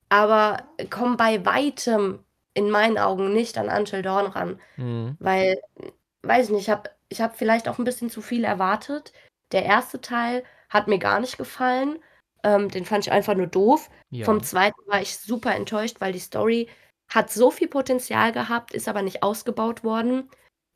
aber 0.09 0.63
kommen 0.91 1.17
bei 1.17 1.45
weitem 1.47 2.25
in 2.55 2.71
meinen 2.71 2.99
Augen 2.99 3.33
nicht 3.33 3.57
an 3.59 3.69
Until 3.71 4.03
Dawn 4.03 4.27
ran, 4.27 4.61
Mhm. 4.77 5.17
weil, 5.21 5.57
weiß 6.23 6.47
ich 6.47 6.53
nicht, 6.53 6.63
ich 6.63 6.71
habe 6.71 6.91
ich 7.09 7.21
hab 7.21 7.37
vielleicht 7.37 7.67
auch 7.69 7.79
ein 7.79 7.85
bisschen 7.85 8.11
zu 8.11 8.21
viel 8.23 8.45
erwartet. 8.45 9.13
Der 9.53 9.65
erste 9.65 10.01
Teil 10.01 10.45
hat 10.69 10.87
mir 10.87 10.99
gar 10.99 11.19
nicht 11.21 11.39
gefallen. 11.39 11.99
Ähm, 12.45 12.69
den 12.71 12.85
fand 12.85 13.07
ich 13.07 13.13
einfach 13.13 13.35
nur 13.35 13.47
doof. 13.47 13.91
Ja. 14.11 14.25
Vom 14.27 14.43
zweiten 14.43 14.81
war 14.87 15.01
ich 15.01 15.17
super 15.19 15.55
enttäuscht, 15.55 15.97
weil 16.01 16.13
die 16.13 16.19
Story 16.19 16.69
hat 17.15 17.31
so 17.31 17.51
viel 17.51 17.69
Potenzial 17.69 18.33
gehabt, 18.33 18.73
ist 18.73 18.89
aber 18.89 19.03
nicht 19.03 19.23
ausgebaut 19.23 19.85
worden. 19.85 20.31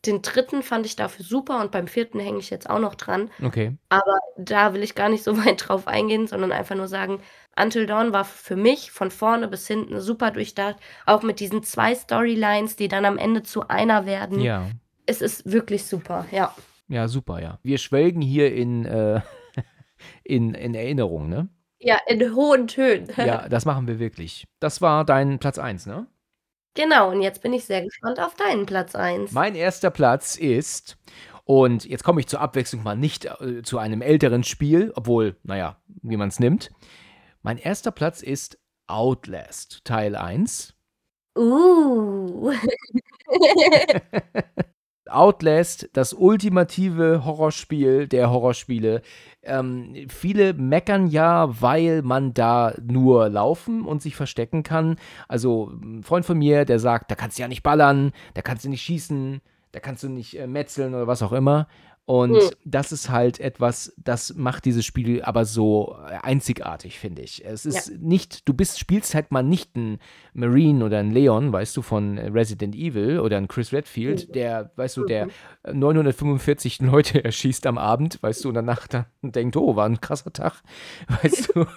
Den 0.05 0.23
dritten 0.23 0.63
fand 0.63 0.87
ich 0.87 0.95
dafür 0.95 1.25
super 1.25 1.61
und 1.61 1.73
beim 1.73 1.89
vierten 1.89 2.21
hänge 2.21 2.39
ich 2.39 2.51
jetzt 2.51 2.69
auch 2.69 2.79
noch 2.79 2.95
dran. 2.95 3.31
Okay. 3.43 3.77
Aber 3.89 4.19
da 4.37 4.75
will 4.75 4.83
ich 4.83 4.95
gar 4.95 5.09
nicht 5.09 5.25
so 5.25 5.37
weit 5.45 5.67
drauf 5.67 5.89
eingehen, 5.89 6.27
sondern 6.27 6.53
einfach 6.53 6.77
nur 6.77 6.89
sagen, 6.89 7.21
Until 7.59 7.87
Dawn 7.87 8.13
war 8.13 8.25
für 8.25 8.57
mich 8.57 8.91
von 8.91 9.11
vorne 9.11 9.49
bis 9.49 9.67
hinten 9.67 10.01
super 10.01 10.31
durchdacht. 10.31 10.77
Auch 11.07 11.23
mit 11.23 11.41
diesen 11.41 11.63
zwei 11.63 11.95
Storylines, 11.95 12.77
die 12.77 12.89
dann 12.89 13.05
am 13.05 13.19
Ende 13.19 13.43
zu 13.43 13.69
einer 13.69 14.07
werden. 14.07 14.41
Ja. 14.41 14.69
Es 15.07 15.23
ist 15.23 15.51
wirklich 15.51 15.87
super, 15.87 16.27
ja. 16.31 16.55
Ja, 16.89 17.09
super, 17.09 17.41
ja. 17.41 17.59
Wir 17.63 17.79
schwelgen 17.79 18.21
hier 18.21 18.55
in, 18.55 18.85
äh, 18.85 19.21
in, 20.25 20.55
in 20.55 20.75
Erinnerung, 20.75 21.29
ne? 21.29 21.49
Ja, 21.79 21.99
in 22.07 22.35
hohen 22.35 22.69
Tönen. 22.69 23.09
Ja, 23.17 23.49
das 23.51 23.65
machen 23.65 23.89
wir 23.89 23.99
wirklich. 23.99 24.47
Das 24.61 24.81
war 24.83 25.05
dein 25.05 25.39
Platz 25.39 25.59
1, 25.59 25.87
ne? 25.87 26.07
Genau, 26.77 27.11
und 27.11 27.23
jetzt 27.23 27.43
bin 27.43 27.53
ich 27.55 27.65
sehr 27.65 27.83
gespannt 27.83 28.21
auf 28.21 28.35
deinen 28.35 28.67
Platz 28.67 28.95
1. 28.95 29.33
Mein 29.33 29.55
erster 29.55 29.91
Platz 29.91 30.37
ist, 30.37 30.99
und 31.45 31.87
jetzt 31.87 32.05
komme 32.05 32.21
ich 32.21 32.27
zur 32.27 32.41
Abwechslung 32.41 32.83
mal 32.83 32.97
nicht 32.97 33.25
äh, 33.25 33.63
zu 33.63 33.79
einem 33.79 34.03
älteren 34.03 34.45
Spiel, 34.45 34.93
obwohl, 34.95 35.37
naja, 35.43 35.81
wie 36.03 36.17
man 36.17 36.29
es 36.29 36.39
nimmt. 36.39 36.71
Mein 37.43 37.57
erster 37.57 37.93
Platz 37.93 38.23
ist 38.23 38.59
Outlast, 38.89 39.85
Teil 39.85 40.17
1. 40.17 40.75
Uh. 41.39 42.53
Outlast, 45.09 45.89
das 45.93 46.13
ultimative 46.13 47.25
Horrorspiel 47.25 48.09
der 48.09 48.31
Horrorspiele. 48.31 49.03
Ähm, 49.47 50.07
viele 50.09 50.55
meckern 50.55 51.07
ja, 51.07 51.61
weil 51.61 52.03
man 52.03 52.35
da 52.35 52.75
nur 52.83 53.29
laufen 53.29 53.85
und 53.85 54.03
sich 54.03 54.17
verstecken 54.17 54.63
kann. 54.63 54.97
Also 55.29 55.73
ein 55.83 56.03
Freund 56.03 56.27
von 56.27 56.39
mir, 56.39 56.65
der 56.65 56.79
sagt, 56.79 57.11
da 57.11 57.15
kannst 57.15 57.39
du 57.39 57.43
ja 57.43 57.49
nicht 57.49 57.63
ballern, 57.63 58.13
da 58.35 58.43
kannst 58.43 58.65
du 58.65 58.69
nicht 58.69 58.83
schießen, 58.83 59.41
da 59.73 59.81
kannst 59.81 60.03
du 60.03 60.09
nicht 60.09 60.39
äh, 60.39 60.47
metzeln 60.47 60.95
oder 60.95 61.07
was 61.07 61.23
auch 61.23 61.33
immer. 61.33 61.69
Und 62.09 62.37
Hm. 62.41 62.51
das 62.65 62.93
ist 62.93 63.11
halt 63.11 63.41
etwas, 63.41 63.93
das 63.97 64.35
macht 64.37 64.65
dieses 64.65 64.85
Spiel 64.85 65.23
aber 65.23 65.45
so 65.45 65.97
äh, 66.09 66.19
einzigartig, 66.23 67.01
finde 67.01 67.23
ich. 67.23 67.45
Es 67.45 67.67
ist 67.67 67.99
nicht, 68.01 68.49
du 68.49 68.55
bist, 68.55 68.79
spielst 68.79 69.13
halt 69.17 69.33
mal 69.33 69.43
nicht 69.43 69.75
ein 69.77 69.99
Marine 70.33 70.85
oder 70.85 70.99
ein 71.01 71.11
Leon, 71.11 71.53
weißt 71.53 71.77
du, 71.77 71.83
von 71.83 72.17
Resident 72.17 72.77
Evil 72.77 73.19
oder 73.19 73.39
ein 73.39 73.49
Chris 73.49 73.73
Redfield, 73.73 74.29
Mhm. 74.29 74.33
der, 74.35 74.71
weißt 74.77 74.97
du, 74.99 75.05
der 75.05 75.27
945 75.71 76.81
Leute 76.81 77.25
erschießt 77.25 77.67
am 77.67 77.77
Abend, 77.77 78.23
weißt 78.23 78.45
du, 78.45 78.51
und 78.51 78.55
danach 78.55 78.87
dann 78.87 79.07
denkt, 79.23 79.57
oh, 79.57 79.75
war 79.75 79.87
ein 79.87 80.01
krasser 80.01 80.33
Tag, 80.33 80.63
weißt 81.23 81.53
du. 81.57 81.67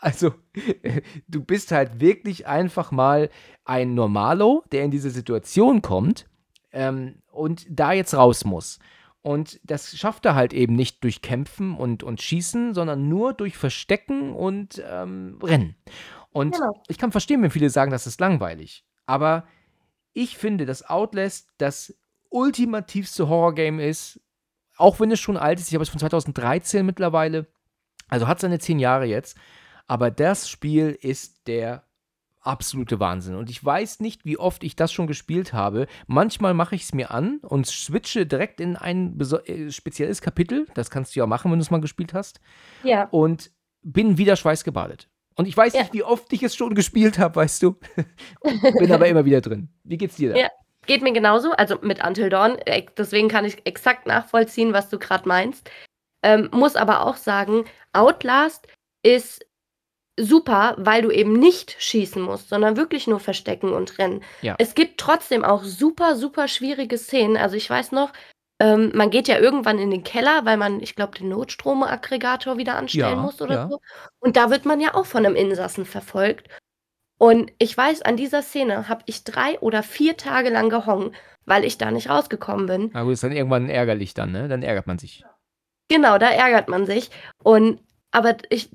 Also, 0.00 0.34
äh, 0.82 1.00
du 1.26 1.42
bist 1.42 1.72
halt 1.72 2.00
wirklich 2.00 2.46
einfach 2.46 2.92
mal 2.92 3.28
ein 3.64 3.94
Normalo, 3.94 4.62
der 4.70 4.84
in 4.84 4.90
diese 4.90 5.10
Situation 5.10 5.82
kommt 5.82 6.26
ähm, 6.72 7.16
und 7.36 7.66
da 7.68 7.92
jetzt 7.92 8.14
raus 8.14 8.44
muss. 8.44 8.78
Und 9.22 9.58
das 9.64 9.96
schafft 9.96 10.24
er 10.24 10.34
halt 10.36 10.52
eben 10.52 10.74
nicht 10.74 11.02
durch 11.02 11.20
Kämpfen 11.20 11.74
und, 11.76 12.02
und 12.04 12.22
Schießen, 12.22 12.74
sondern 12.74 13.08
nur 13.08 13.32
durch 13.34 13.56
Verstecken 13.56 14.32
und 14.32 14.80
ähm, 14.88 15.38
Rennen. 15.42 15.74
Und 16.30 16.54
Genau. 16.54 16.80
ich 16.86 16.98
kann 16.98 17.12
verstehen, 17.12 17.42
wenn 17.42 17.50
viele 17.50 17.70
sagen, 17.70 17.90
das 17.90 18.06
ist 18.06 18.20
langweilig. 18.20 18.84
Aber 19.06 19.44
ich 20.12 20.36
finde, 20.36 20.66
dass 20.66 20.88
Outlast 20.88 21.48
das 21.58 21.96
ultimativste 22.28 23.28
Horrorgame 23.28 23.84
ist, 23.84 24.20
auch 24.76 25.00
wenn 25.00 25.10
es 25.10 25.18
schon 25.20 25.36
alt 25.36 25.58
ist. 25.58 25.68
Ich 25.68 25.74
habe 25.74 25.82
es 25.82 25.88
von 25.88 25.98
2013 25.98 26.84
mittlerweile. 26.84 27.46
Also 28.08 28.28
hat 28.28 28.38
seine 28.40 28.58
zehn 28.58 28.78
Jahre 28.78 29.06
jetzt. 29.06 29.36
Aber 29.86 30.10
das 30.10 30.48
Spiel 30.48 30.96
ist 31.00 31.46
der 31.48 31.85
absolute 32.46 33.00
Wahnsinn. 33.00 33.34
Und 33.34 33.50
ich 33.50 33.64
weiß 33.64 34.00
nicht, 34.00 34.24
wie 34.24 34.38
oft 34.38 34.64
ich 34.64 34.76
das 34.76 34.92
schon 34.92 35.06
gespielt 35.06 35.52
habe. 35.52 35.86
Manchmal 36.06 36.54
mache 36.54 36.74
ich 36.74 36.82
es 36.84 36.94
mir 36.94 37.10
an 37.10 37.38
und 37.42 37.66
switche 37.66 38.26
direkt 38.26 38.60
in 38.60 38.76
ein 38.76 39.18
äh, 39.46 39.70
spezielles 39.70 40.20
Kapitel. 40.22 40.66
Das 40.74 40.90
kannst 40.90 41.14
du 41.14 41.20
ja 41.20 41.26
machen, 41.26 41.50
wenn 41.50 41.58
du 41.58 41.62
es 41.62 41.70
mal 41.70 41.80
gespielt 41.80 42.14
hast. 42.14 42.40
Ja. 42.82 43.08
Und 43.10 43.50
bin 43.82 44.18
wieder 44.18 44.36
schweißgebadet. 44.36 45.08
Und 45.34 45.46
ich 45.46 45.56
weiß 45.56 45.74
Ja. 45.74 45.80
nicht, 45.82 45.92
wie 45.92 46.02
oft 46.02 46.32
ich 46.32 46.42
es 46.42 46.56
schon 46.56 46.74
gespielt 46.74 47.18
habe, 47.18 47.36
weißt 47.36 47.62
du. 47.62 47.76
bin 48.78 48.92
aber 48.92 49.06
immer 49.08 49.24
wieder 49.24 49.40
drin. 49.40 49.68
Wie 49.84 49.98
geht's 49.98 50.16
dir 50.16 50.32
da? 50.32 50.38
Ja. 50.38 50.48
Geht 50.86 51.02
mir 51.02 51.12
genauso, 51.12 51.50
also 51.52 51.78
mit 51.82 52.04
Until 52.06 52.28
Dawn. 52.30 52.58
äh, 52.64 52.86
Deswegen 52.96 53.28
kann 53.28 53.44
ich 53.44 53.66
exakt 53.66 54.06
nachvollziehen, 54.06 54.72
was 54.72 54.88
du 54.88 54.98
gerade 55.00 55.26
meinst. 55.28 55.68
Ähm, 56.22 56.48
muss 56.52 56.76
aber 56.76 57.04
auch 57.04 57.16
sagen, 57.16 57.64
Outlast 57.92 58.68
ist 59.02 59.44
super, 60.18 60.74
weil 60.78 61.02
du 61.02 61.10
eben 61.10 61.34
nicht 61.34 61.76
schießen 61.78 62.22
musst, 62.22 62.48
sondern 62.48 62.76
wirklich 62.76 63.06
nur 63.06 63.20
verstecken 63.20 63.72
und 63.72 63.98
rennen. 63.98 64.22
Ja. 64.42 64.54
Es 64.58 64.74
gibt 64.74 64.98
trotzdem 64.98 65.44
auch 65.44 65.62
super, 65.62 66.16
super 66.16 66.48
schwierige 66.48 66.98
Szenen. 66.98 67.36
Also 67.36 67.56
ich 67.56 67.68
weiß 67.68 67.92
noch, 67.92 68.12
ähm, 68.58 68.90
man 68.94 69.10
geht 69.10 69.28
ja 69.28 69.38
irgendwann 69.38 69.78
in 69.78 69.90
den 69.90 70.02
Keller, 70.02 70.44
weil 70.44 70.56
man, 70.56 70.80
ich 70.80 70.94
glaube, 70.94 71.18
den 71.18 71.28
Notstromaggregator 71.28 72.56
wieder 72.56 72.76
anstellen 72.76 73.16
Ja, 73.16 73.22
muss 73.22 73.42
oder 73.42 73.54
ja. 73.54 73.68
so. 73.68 73.80
Und 74.18 74.36
da 74.36 74.50
wird 74.50 74.64
man 74.64 74.80
ja 74.80 74.94
auch 74.94 75.06
von 75.06 75.26
einem 75.26 75.36
Insassen 75.36 75.84
verfolgt. 75.84 76.48
Und 77.18 77.52
ich 77.58 77.76
weiß, 77.76 78.02
an 78.02 78.16
dieser 78.16 78.42
Szene 78.42 78.88
habe 78.88 79.02
ich 79.06 79.24
drei 79.24 79.58
oder 79.60 79.82
vier 79.82 80.16
Tage 80.16 80.50
lang 80.50 80.70
gehongen, 80.70 81.14
weil 81.44 81.64
ich 81.64 81.78
da 81.78 81.90
nicht 81.90 82.08
rausgekommen 82.08 82.66
bin. 82.66 82.92
Gut, 82.92 83.12
ist 83.12 83.22
dann 83.22 83.32
irgendwann 83.32 83.68
ärgerlich 83.68 84.14
dann, 84.14 84.32
ne? 84.32 84.48
Dann 84.48 84.62
ärgert 84.62 84.86
man 84.86 84.98
sich. 84.98 85.24
Genau, 85.88 86.18
da 86.18 86.30
ärgert 86.30 86.68
man 86.68 86.84
sich. 86.86 87.10
Und 87.42 87.80
aber 88.10 88.36
ich 88.50 88.70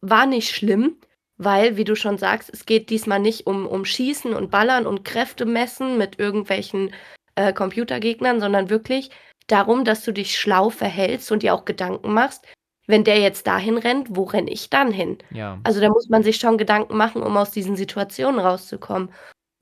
war 0.00 0.26
nicht 0.26 0.54
schlimm, 0.54 0.96
weil, 1.36 1.76
wie 1.76 1.84
du 1.84 1.96
schon 1.96 2.18
sagst, 2.18 2.50
es 2.52 2.66
geht 2.66 2.90
diesmal 2.90 3.18
nicht 3.18 3.46
um, 3.46 3.66
um 3.66 3.84
Schießen 3.84 4.34
und 4.34 4.50
Ballern 4.50 4.86
und 4.86 5.04
Kräfte 5.04 5.46
messen 5.46 5.96
mit 5.96 6.18
irgendwelchen 6.18 6.92
äh, 7.34 7.52
Computergegnern, 7.52 8.40
sondern 8.40 8.68
wirklich 8.70 9.10
darum, 9.46 9.84
dass 9.84 10.04
du 10.04 10.12
dich 10.12 10.38
schlau 10.38 10.70
verhältst 10.70 11.32
und 11.32 11.42
dir 11.42 11.54
auch 11.54 11.64
Gedanken 11.64 12.12
machst, 12.12 12.46
wenn 12.86 13.04
der 13.04 13.18
jetzt 13.20 13.46
dahin 13.46 13.78
rennt, 13.78 14.08
wo 14.10 14.24
renne 14.24 14.50
ich 14.50 14.68
dann 14.68 14.92
hin? 14.92 15.18
Ja. 15.30 15.58
Also 15.64 15.80
da 15.80 15.88
muss 15.88 16.08
man 16.08 16.22
sich 16.22 16.36
schon 16.36 16.58
Gedanken 16.58 16.96
machen, 16.96 17.22
um 17.22 17.36
aus 17.36 17.50
diesen 17.50 17.76
Situationen 17.76 18.40
rauszukommen. 18.40 19.10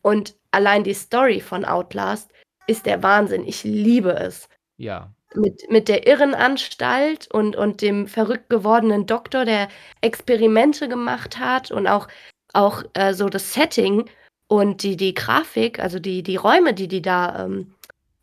Und 0.03 0.37
allein 0.51 0.85
die 0.85 0.95
Story 0.95 1.41
von 1.41 1.65
Outlast 1.65 2.33
ist 2.67 2.87
der 2.87 3.03
Wahnsinn. 3.03 3.47
Ich 3.47 3.65
liebe 3.65 4.13
es. 4.13 4.49
Ja. 4.77 5.13
Mit, 5.35 5.71
mit 5.71 5.89
der 5.89 6.07
Irrenanstalt 6.07 7.29
und, 7.33 7.55
und 7.55 7.83
dem 7.83 8.07
verrückt 8.07 8.49
gewordenen 8.49 9.07
Doktor, 9.07 9.45
der 9.45 9.69
Experimente 10.01 10.89
gemacht 10.89 11.39
hat 11.39 11.71
und 11.71 11.87
auch, 11.87 12.09
auch 12.55 12.83
äh, 12.95 13.13
so 13.13 13.29
das 13.29 13.53
Setting 13.53 14.09
und 14.49 14.83
die, 14.83 14.97
die 14.97 15.13
Grafik, 15.13 15.81
also 15.81 15.99
die, 15.99 16.23
die 16.23 16.37
Räume, 16.37 16.73
die 16.73 16.89
die 16.89 17.03
da 17.03 17.45
ähm, 17.45 17.75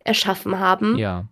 erschaffen 0.04 0.60
haben. 0.60 0.98
Ja. 0.98 1.28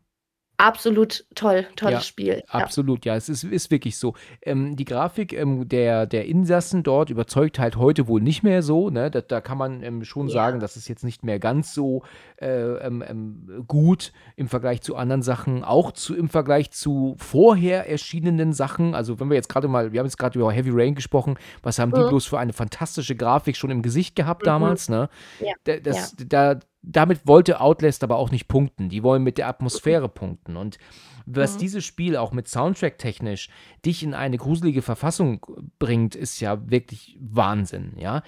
Absolut 0.63 1.25
toll, 1.35 1.65
tolles 1.75 1.93
Ja, 1.93 2.01
Spiel. 2.01 2.43
Ja. 2.47 2.59
Absolut, 2.61 3.03
ja, 3.05 3.15
es 3.15 3.27
ist, 3.27 3.43
ist 3.43 3.69
wirklich 3.69 3.97
so. 3.97 4.13
Ähm, 4.41 4.77
die 4.77 4.85
Grafik 4.85 5.33
ähm, 5.33 5.67
der, 5.67 6.05
der 6.05 6.25
Insassen 6.25 6.83
dort 6.83 7.09
überzeugt 7.09 7.59
halt 7.59 7.75
heute 7.75 8.07
wohl 8.07 8.21
nicht 8.21 8.43
mehr 8.43 8.63
so. 8.63 8.89
Ne? 8.89 9.11
Da, 9.11 9.19
da 9.19 9.41
kann 9.41 9.57
man 9.57 9.83
ähm, 9.83 10.05
schon 10.05 10.27
Ja. 10.29 10.33
sagen, 10.35 10.59
das 10.61 10.77
ist 10.77 10.87
jetzt 10.87 11.03
nicht 11.03 11.23
mehr 11.23 11.37
ganz 11.39 11.73
so 11.73 12.03
äh, 12.41 12.47
ähm, 12.47 13.03
ähm, 13.05 13.65
gut 13.67 14.13
im 14.37 14.47
Vergleich 14.47 14.81
zu 14.81 14.95
anderen 14.95 15.21
Sachen, 15.21 15.63
auch 15.65 15.91
zu, 15.91 16.15
im 16.15 16.29
Vergleich 16.29 16.71
zu 16.71 17.15
vorher 17.17 17.89
erschienenen 17.89 18.53
Sachen. 18.53 18.95
Also 18.95 19.19
wenn 19.19 19.29
wir 19.29 19.35
jetzt 19.35 19.49
gerade 19.49 19.67
mal, 19.67 19.91
wir 19.91 19.99
haben 19.99 20.07
jetzt 20.07 20.17
gerade 20.17 20.39
über 20.39 20.51
Heavy 20.51 20.69
Rain 20.71 20.95
gesprochen, 20.95 21.35
was 21.61 21.77
haben 21.77 21.91
die 21.91 21.99
Mhm. 21.99 22.07
bloß 22.07 22.25
für 22.25 22.39
eine 22.39 22.53
fantastische 22.53 23.15
Grafik 23.17 23.57
schon 23.57 23.69
im 23.69 23.81
Gesicht 23.81 24.15
gehabt 24.15 24.43
Mhm. 24.43 24.45
damals, 24.45 24.87
ne? 24.87 25.09
Ja, 25.41 25.53
Da- 25.65 25.77
Das, 25.79 26.15
da, 26.27 26.55
damit 26.83 27.25
wollte 27.25 27.61
Outlast 27.61 28.03
aber 28.03 28.17
auch 28.17 28.29
nicht 28.29 28.47
punkten. 28.47 28.89
Die 28.89 29.01
wollen 29.03 29.23
mit 29.23 29.37
der 29.37 29.47
Atmosphäre 29.47 30.09
punkten. 30.09 30.57
Und 30.57 30.77
was 31.25 31.55
Mhm. 31.55 31.59
dieses 31.59 31.85
Spiel 31.85 32.17
auch 32.17 32.33
mit 32.33 32.47
Soundtrack 32.47 32.97
technisch 32.97 33.49
dich 33.85 34.03
in 34.03 34.13
eine 34.13 34.37
gruselige 34.37 34.81
Verfassung 34.81 35.45
bringt, 35.79 36.13
ist 36.15 36.39
ja 36.41 36.69
wirklich 36.69 37.17
Wahnsinn, 37.21 37.93
ja. 37.97 38.21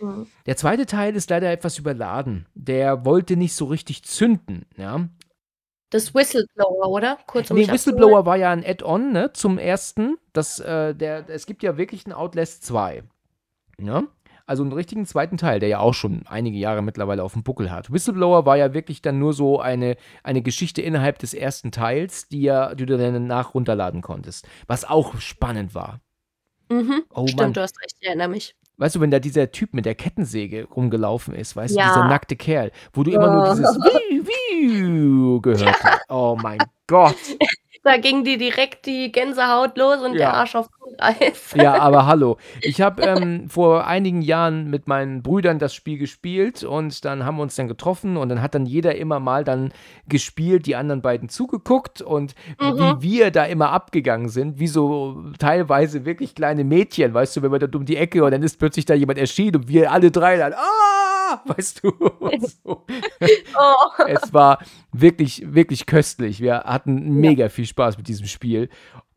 Mhm. 0.00 0.26
Der 0.46 0.56
zweite 0.56 0.86
Teil 0.86 1.14
ist 1.16 1.28
leider 1.28 1.50
etwas 1.52 1.78
überladen. 1.78 2.46
Der 2.54 3.04
wollte 3.04 3.36
nicht 3.36 3.54
so 3.54 3.66
richtig 3.66 4.04
zünden, 4.04 4.64
ja. 4.76 5.08
Das 5.90 6.14
Whistleblower, 6.14 6.88
oder? 6.88 7.18
Kurz 7.26 7.50
um 7.50 7.56
Nee, 7.56 7.66
Whistleblower 7.68 8.26
war 8.26 8.36
ja 8.36 8.50
ein 8.50 8.64
Add-on, 8.64 9.10
ne, 9.12 9.32
zum 9.32 9.58
ersten. 9.58 10.16
Das, 10.34 10.60
äh, 10.60 10.94
der, 10.94 11.28
es 11.28 11.46
gibt 11.46 11.62
ja 11.62 11.78
wirklich 11.78 12.04
einen 12.06 12.12
Outlast 12.12 12.64
2. 12.64 13.04
Ja? 13.80 14.02
Also 14.48 14.62
einen 14.62 14.72
richtigen 14.72 15.04
zweiten 15.04 15.36
Teil, 15.36 15.60
der 15.60 15.68
ja 15.68 15.78
auch 15.80 15.92
schon 15.92 16.22
einige 16.26 16.56
Jahre 16.56 16.80
mittlerweile 16.80 17.22
auf 17.22 17.34
dem 17.34 17.42
Buckel 17.42 17.70
hat. 17.70 17.92
Whistleblower 17.92 18.46
war 18.46 18.56
ja 18.56 18.72
wirklich 18.72 19.02
dann 19.02 19.18
nur 19.18 19.34
so 19.34 19.60
eine, 19.60 19.96
eine 20.22 20.40
Geschichte 20.40 20.80
innerhalb 20.80 21.18
des 21.18 21.34
ersten 21.34 21.70
Teils, 21.70 22.28
die, 22.28 22.40
ja, 22.42 22.74
die 22.74 22.86
du 22.86 22.96
dann 22.96 23.26
nach 23.26 23.52
runterladen 23.54 24.00
konntest. 24.00 24.48
Was 24.66 24.84
auch 24.86 25.20
spannend 25.20 25.74
war. 25.74 26.00
Mhm. 26.70 27.02
Oh 27.14 27.26
Stimmt, 27.26 27.40
Mann. 27.42 27.52
du 27.52 27.60
hast 27.60 27.78
recht, 27.82 27.94
ich 28.00 28.06
erinnere 28.08 28.28
mich. 28.28 28.54
Weißt 28.78 28.94
du, 28.96 29.00
wenn 29.00 29.10
da 29.10 29.18
dieser 29.18 29.50
Typ 29.50 29.74
mit 29.74 29.84
der 29.84 29.94
Kettensäge 29.94 30.64
rumgelaufen 30.64 31.34
ist, 31.34 31.54
weißt 31.56 31.74
du, 31.74 31.78
Ja. 31.80 31.88
dieser 31.88 32.08
nackte 32.08 32.36
Kerl, 32.36 32.70
wo 32.92 33.02
du 33.02 33.10
immer 33.10 33.30
nur 33.30 33.50
dieses 33.54 33.76
Wiu, 33.76 34.24
Wiu 34.24 35.40
gehört 35.42 35.82
hast. 35.84 36.00
Oh 36.08 36.38
mein 36.40 36.58
Gott. 36.86 37.16
Da 37.88 37.96
ging 37.96 38.22
die 38.22 38.36
direkt 38.36 38.84
die 38.84 39.10
Gänsehaut 39.10 39.78
los 39.78 40.02
und 40.02 40.12
Ja. 40.12 40.18
der 40.18 40.34
Arsch 40.34 40.54
auf 40.56 40.68
Grundeis. 40.70 41.52
Ja, 41.54 41.78
aber 41.78 42.06
hallo. 42.06 42.36
Ich 42.60 42.80
habe 42.82 43.02
ähm, 43.02 43.48
vor 43.48 43.86
einigen 43.86 44.20
Jahren 44.20 44.68
mit 44.68 44.88
meinen 44.88 45.22
Brüdern 45.22 45.58
das 45.58 45.74
Spiel 45.74 45.96
gespielt 45.96 46.64
und 46.64 47.04
dann 47.06 47.24
haben 47.24 47.36
wir 47.36 47.42
uns 47.42 47.56
dann 47.56 47.66
getroffen 47.68 48.16
und 48.18 48.28
dann 48.28 48.42
hat 48.42 48.54
dann 48.54 48.66
jeder 48.66 48.94
immer 48.96 49.20
mal 49.20 49.42
dann 49.42 49.72
gespielt, 50.06 50.66
die 50.66 50.76
anderen 50.76 51.00
beiden 51.00 51.28
zugeguckt 51.30 52.02
und 52.02 52.34
Mhm. 52.60 52.98
wie 53.00 53.10
wir 53.16 53.30
da 53.30 53.44
immer 53.44 53.70
abgegangen 53.70 54.28
sind, 54.28 54.58
wie 54.58 54.66
so 54.68 55.24
teilweise 55.38 56.04
wirklich 56.04 56.34
kleine 56.34 56.64
Mädchen, 56.64 57.14
weißt 57.14 57.36
du, 57.36 57.42
wenn 57.42 57.50
man 57.50 57.60
dann 57.60 57.74
um 57.74 57.84
die 57.86 57.96
Ecke 57.96 58.22
und 58.24 58.30
dann 58.32 58.42
ist 58.42 58.58
plötzlich 58.58 58.84
da 58.84 58.94
jemand 58.94 59.18
erschienen 59.18 59.56
und 59.56 59.68
wir 59.68 59.90
alle 59.92 60.10
drei 60.10 60.36
dann, 60.36 60.52
ah, 60.52 61.27
weißt 61.46 61.84
du, 61.84 61.90
so. 62.64 62.86
Oh. 63.58 64.02
Es 64.06 64.32
war 64.32 64.58
wirklich, 64.92 65.42
wirklich 65.46 65.86
köstlich. 65.86 66.40
Wir 66.40 66.60
hatten 66.64 67.14
mega 67.20 67.48
viel 67.48 67.66
Spaß 67.66 67.96
mit 67.98 68.08
diesem 68.08 68.26
Spiel. 68.26 68.68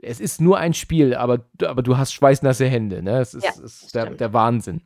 Es 0.01 0.19
ist 0.19 0.41
nur 0.41 0.57
ein 0.57 0.73
Spiel, 0.73 1.13
aber, 1.15 1.45
aber 1.63 1.81
du 1.83 1.97
hast 1.97 2.13
schweißnasse 2.13 2.65
Hände. 2.65 3.01
Ne? 3.03 3.19
Es 3.19 3.33
ist, 3.33 3.43
Ja, 3.43 3.63
ist 3.63 3.95
der, 3.95 4.09
der 4.11 4.33
Wahnsinn. 4.33 4.81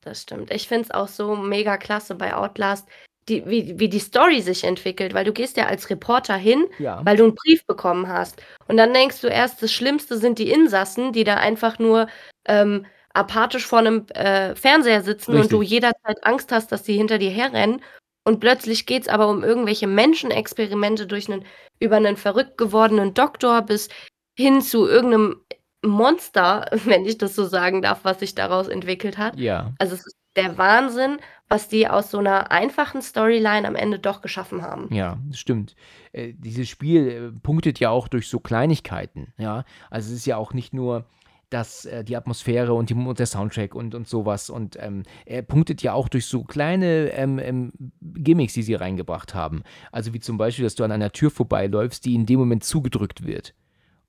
Das 0.00 0.22
stimmt. 0.22 0.50
Ich 0.52 0.68
finde 0.68 0.84
es 0.84 0.90
auch 0.92 1.08
so 1.08 1.34
mega 1.36 1.76
klasse 1.76 2.14
bei 2.14 2.34
Outlast, 2.34 2.88
die, 3.28 3.44
wie, 3.46 3.78
wie 3.78 3.88
die 3.88 3.98
Story 3.98 4.40
sich 4.40 4.62
entwickelt, 4.62 5.14
weil 5.14 5.24
du 5.24 5.32
gehst 5.32 5.56
ja 5.56 5.66
als 5.66 5.90
Reporter 5.90 6.36
hin, 6.36 6.64
Ja. 6.78 7.00
weil 7.04 7.16
du 7.16 7.24
einen 7.24 7.34
Brief 7.34 7.66
bekommen 7.66 8.06
hast. 8.08 8.40
Und 8.68 8.76
dann 8.76 8.94
denkst 8.94 9.20
du 9.20 9.26
erst, 9.26 9.62
das 9.62 9.72
Schlimmste 9.72 10.16
sind 10.16 10.38
die 10.38 10.50
Insassen, 10.50 11.12
die 11.12 11.24
da 11.24 11.34
einfach 11.34 11.78
nur 11.80 12.06
ähm, 12.46 12.86
apathisch 13.16 13.66
vor 13.66 13.78
einem 13.78 14.06
äh, 14.08 14.54
Fernseher 14.54 15.02
sitzen 15.02 15.32
Richtig. 15.32 15.52
und 15.52 15.58
du 15.58 15.62
jederzeit 15.62 16.24
Angst 16.24 16.52
hast, 16.52 16.70
dass 16.70 16.84
sie 16.84 16.96
hinter 16.96 17.18
dir 17.18 17.30
herrennen. 17.30 17.82
Und 18.24 18.40
plötzlich 18.40 18.86
geht 18.86 19.02
es 19.02 19.08
aber 19.08 19.28
um 19.28 19.44
irgendwelche 19.44 19.86
Menschenexperimente 19.86 21.06
durch 21.06 21.30
einen, 21.30 21.44
über 21.78 21.96
einen 21.96 22.16
verrückt 22.16 22.58
gewordenen 22.58 23.14
Doktor 23.14 23.62
bis 23.62 23.88
hin 24.36 24.60
zu 24.60 24.86
irgendeinem 24.86 25.40
Monster, 25.82 26.68
wenn 26.84 27.06
ich 27.06 27.18
das 27.18 27.34
so 27.34 27.44
sagen 27.44 27.82
darf, 27.82 28.00
was 28.02 28.20
sich 28.20 28.34
daraus 28.34 28.68
entwickelt 28.68 29.16
hat. 29.16 29.38
Ja. 29.38 29.72
Also 29.78 29.94
es 29.94 30.06
ist 30.06 30.16
der 30.36 30.58
Wahnsinn, 30.58 31.18
was 31.48 31.68
die 31.68 31.88
aus 31.88 32.10
so 32.10 32.18
einer 32.18 32.50
einfachen 32.50 33.00
Storyline 33.00 33.66
am 33.66 33.76
Ende 33.76 33.98
doch 33.98 34.20
geschaffen 34.20 34.62
haben. 34.62 34.92
Ja, 34.92 35.18
das 35.28 35.38
stimmt. 35.38 35.76
Äh, 36.12 36.34
dieses 36.36 36.68
Spiel 36.68 37.08
äh, 37.08 37.40
punktet 37.40 37.78
ja 37.78 37.90
auch 37.90 38.08
durch 38.08 38.28
so 38.28 38.40
Kleinigkeiten, 38.40 39.32
ja. 39.38 39.64
Also 39.88 40.10
es 40.10 40.18
ist 40.18 40.26
ja 40.26 40.36
auch 40.36 40.52
nicht 40.52 40.74
nur 40.74 41.06
das, 41.50 41.84
äh, 41.84 42.04
die 42.04 42.16
Atmosphäre 42.16 42.74
und, 42.74 42.90
die, 42.90 42.94
und 42.94 43.18
der 43.18 43.26
Soundtrack 43.26 43.74
und, 43.74 43.94
und 43.94 44.08
sowas. 44.08 44.50
Und 44.50 44.76
ähm, 44.80 45.04
er 45.24 45.42
punktet 45.42 45.82
ja 45.82 45.92
auch 45.92 46.08
durch 46.08 46.26
so 46.26 46.44
kleine 46.44 47.10
ähm, 47.10 47.38
ähm, 47.38 47.72
Gimmicks, 48.00 48.54
die 48.54 48.62
sie 48.62 48.74
reingebracht 48.74 49.34
haben. 49.34 49.62
Also 49.92 50.12
wie 50.12 50.20
zum 50.20 50.38
Beispiel, 50.38 50.64
dass 50.64 50.74
du 50.74 50.84
an 50.84 50.92
einer 50.92 51.12
Tür 51.12 51.30
vorbeiläufst, 51.30 52.04
die 52.04 52.14
in 52.14 52.26
dem 52.26 52.38
Moment 52.38 52.64
zugedrückt 52.64 53.26
wird. 53.26 53.54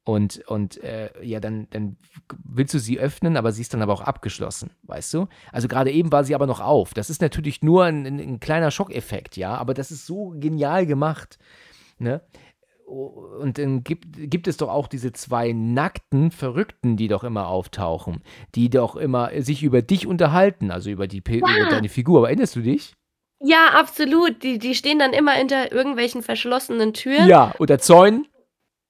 Und, 0.03 0.47
und 0.47 0.81
äh, 0.83 1.09
ja, 1.21 1.41
dann, 1.41 1.67
dann 1.71 1.97
willst 2.45 2.73
du 2.73 2.79
sie 2.79 2.97
öffnen, 2.97 3.35
aber 3.35 3.51
sie 3.51 3.61
ist 3.61 3.73
dann 3.73 3.81
aber 3.81 3.91
auch 3.91 3.99
abgeschlossen, 3.99 4.71
weißt 4.83 5.13
du? 5.13 5.27
Also 5.51 5.67
gerade 5.67 5.91
eben 5.91 6.13
war 6.13 6.23
sie 6.23 6.33
aber 6.33 6.47
noch 6.47 6.61
auf. 6.61 6.93
Das 6.93 7.09
ist 7.09 7.21
natürlich 7.21 7.61
nur 7.61 7.83
ein, 7.83 8.05
ein, 8.05 8.17
ein 8.17 8.39
kleiner 8.39 8.71
Schockeffekt, 8.71 9.35
ja, 9.35 9.55
aber 9.55 9.73
das 9.73 9.91
ist 9.91 10.05
so 10.05 10.33
genial 10.37 10.85
gemacht. 10.85 11.37
Ne? 11.99 12.21
Und 12.87 13.57
dann 13.57 13.83
gibt, 13.83 14.05
gibt 14.15 14.47
es 14.47 14.55
doch 14.55 14.69
auch 14.69 14.87
diese 14.87 15.11
zwei 15.11 15.51
nackten 15.51 16.31
Verrückten, 16.31 16.95
die 16.95 17.09
doch 17.09 17.25
immer 17.25 17.49
auftauchen, 17.49 18.23
die 18.55 18.69
doch 18.69 18.95
immer 18.95 19.29
sich 19.41 19.61
über 19.61 19.81
dich 19.81 20.07
unterhalten, 20.07 20.71
also 20.71 20.89
über, 20.89 21.07
die, 21.07 21.19
Pe- 21.19 21.39
über 21.39 21.69
deine 21.69 21.89
Figur. 21.89 22.19
Aber 22.19 22.29
erinnerst 22.29 22.55
du 22.55 22.61
dich? 22.61 22.93
Ja, 23.43 23.71
absolut. 23.73 24.41
Die, 24.41 24.57
die 24.57 24.73
stehen 24.73 24.99
dann 24.99 25.11
immer 25.11 25.33
hinter 25.33 25.71
irgendwelchen 25.71 26.23
verschlossenen 26.23 26.93
Türen. 26.93 27.27
Ja, 27.27 27.53
oder 27.59 27.77
Zäunen. 27.77 28.25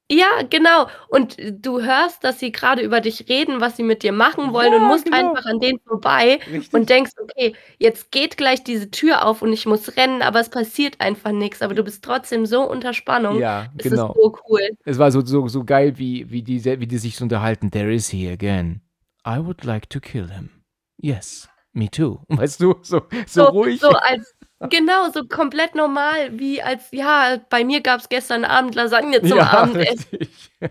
Ja, 0.09 0.27
genau. 0.49 0.87
Und 1.09 1.35
du 1.51 1.81
hörst, 1.81 2.23
dass 2.23 2.39
sie 2.39 2.53
gerade 2.53 2.81
über 2.81 3.01
dich 3.01 3.27
reden, 3.27 3.59
was 3.59 3.75
sie 3.75 3.83
mit 3.83 4.03
dir 4.03 4.13
machen 4.13 4.53
wollen 4.53 4.71
Ja, 4.71 4.79
und 4.79 4.87
musst 4.87 5.03
genau. 5.05 5.17
einfach 5.31 5.45
an 5.45 5.59
denen 5.59 5.79
vorbei 5.85 6.39
Richtig. 6.49 6.73
und 6.73 6.89
denkst, 6.89 7.11
okay, 7.21 7.53
jetzt 7.77 8.09
geht 8.11 8.37
gleich 8.37 8.63
diese 8.63 8.89
Tür 8.89 9.25
auf 9.25 9.41
und 9.41 9.51
ich 9.51 9.65
muss 9.65 9.97
rennen, 9.97 10.21
aber 10.21 10.39
es 10.39 10.47
passiert 10.49 11.01
einfach 11.01 11.33
nichts. 11.33 11.61
Aber 11.61 11.75
du 11.75 11.83
bist 11.83 12.05
trotzdem 12.05 12.45
so 12.45 12.61
unter 12.61 12.93
Spannung. 12.93 13.37
ja, 13.39 13.67
Es 13.77 13.83
genau. 13.89 14.09
ist 14.09 14.15
so 14.15 14.37
cool. 14.47 14.61
Es 14.85 14.97
war 14.97 15.11
so, 15.11 15.19
so, 15.25 15.47
so 15.49 15.65
geil, 15.65 15.97
wie, 15.97 16.29
wie, 16.31 16.41
die, 16.41 16.63
wie 16.63 16.87
die 16.87 16.97
sich 16.97 17.17
so 17.17 17.23
unterhalten. 17.25 17.69
There 17.69 17.93
is 17.93 18.07
he 18.09 18.29
again. 18.29 18.81
I 19.27 19.39
would 19.39 19.65
like 19.65 19.89
to 19.89 19.99
kill 19.99 20.29
him. 20.29 20.51
Yes, 20.95 21.49
me 21.73 21.89
too. 21.91 22.21
Weißt 22.29 22.61
du, 22.61 22.75
so, 22.81 23.01
so, 23.27 23.43
ruhig. 23.43 23.81
So 23.81 23.89
als, 23.89 24.33
genau, 24.69 25.09
so 25.13 25.25
komplett 25.27 25.75
normal, 25.75 26.37
wie 26.39 26.61
als, 26.61 26.91
ja, 26.91 27.37
bei 27.49 27.63
mir 27.63 27.81
gab 27.81 27.99
es 27.99 28.09
gestern 28.09 28.45
Abend 28.45 28.75
Lasagne 28.75 29.21
zum 29.21 29.37
ja, 29.37 29.43
Abendessen. 29.51 30.19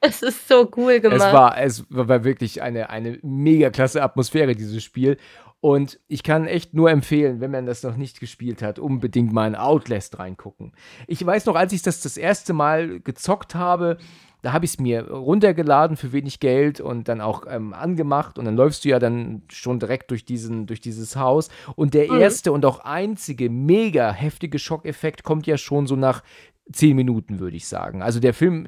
Es 0.00 0.22
ist 0.22 0.46
so 0.46 0.70
cool 0.76 1.00
gemacht. 1.00 1.20
Es 1.20 1.32
war, 1.32 1.58
es 1.58 1.84
war 1.88 2.22
wirklich 2.22 2.60
eine, 2.60 2.90
eine 2.90 3.18
mega 3.22 3.70
klasse 3.70 4.02
Atmosphäre, 4.02 4.54
dieses 4.54 4.84
Spiel. 4.84 5.16
Und 5.60 5.98
ich 6.06 6.22
kann 6.22 6.46
echt 6.46 6.74
nur 6.74 6.90
empfehlen, 6.90 7.40
wenn 7.40 7.50
man 7.50 7.66
das 7.66 7.82
noch 7.82 7.96
nicht 7.96 8.20
gespielt 8.20 8.62
hat, 8.62 8.78
unbedingt 8.78 9.32
mal 9.32 9.48
in 9.48 9.56
Outlast 9.56 10.18
reingucken. 10.18 10.72
Ich 11.08 11.24
weiß 11.24 11.46
noch, 11.46 11.56
als 11.56 11.72
ich 11.72 11.82
das 11.82 12.00
das 12.00 12.16
erste 12.16 12.52
Mal 12.52 13.00
gezockt 13.00 13.56
habe, 13.56 13.98
da 14.42 14.52
habe 14.52 14.64
ich 14.64 14.72
es 14.72 14.78
mir 14.78 15.10
runtergeladen 15.10 15.96
für 15.96 16.12
wenig 16.12 16.40
Geld 16.40 16.80
und 16.80 17.08
dann 17.08 17.20
auch 17.20 17.44
ähm, 17.48 17.72
angemacht 17.72 18.38
und 18.38 18.44
dann 18.44 18.56
läufst 18.56 18.84
du 18.84 18.88
ja 18.88 18.98
dann 18.98 19.42
schon 19.50 19.78
direkt 19.80 20.10
durch, 20.10 20.24
diesen, 20.24 20.66
durch 20.66 20.80
dieses 20.80 21.16
Haus. 21.16 21.48
Und 21.76 21.94
der 21.94 22.10
Mhm. 22.10 22.20
erste 22.20 22.52
und 22.52 22.64
auch 22.64 22.80
einzige 22.80 23.50
mega 23.50 24.12
heftige 24.12 24.58
Schockeffekt 24.58 25.24
kommt 25.24 25.46
ja 25.46 25.58
schon 25.58 25.86
so 25.86 25.96
nach 25.96 26.22
zehn 26.70 26.94
Minuten, 26.96 27.38
würde 27.40 27.56
ich 27.56 27.66
sagen. 27.66 28.02
Also 28.02 28.20
der 28.20 28.34
Film, 28.34 28.66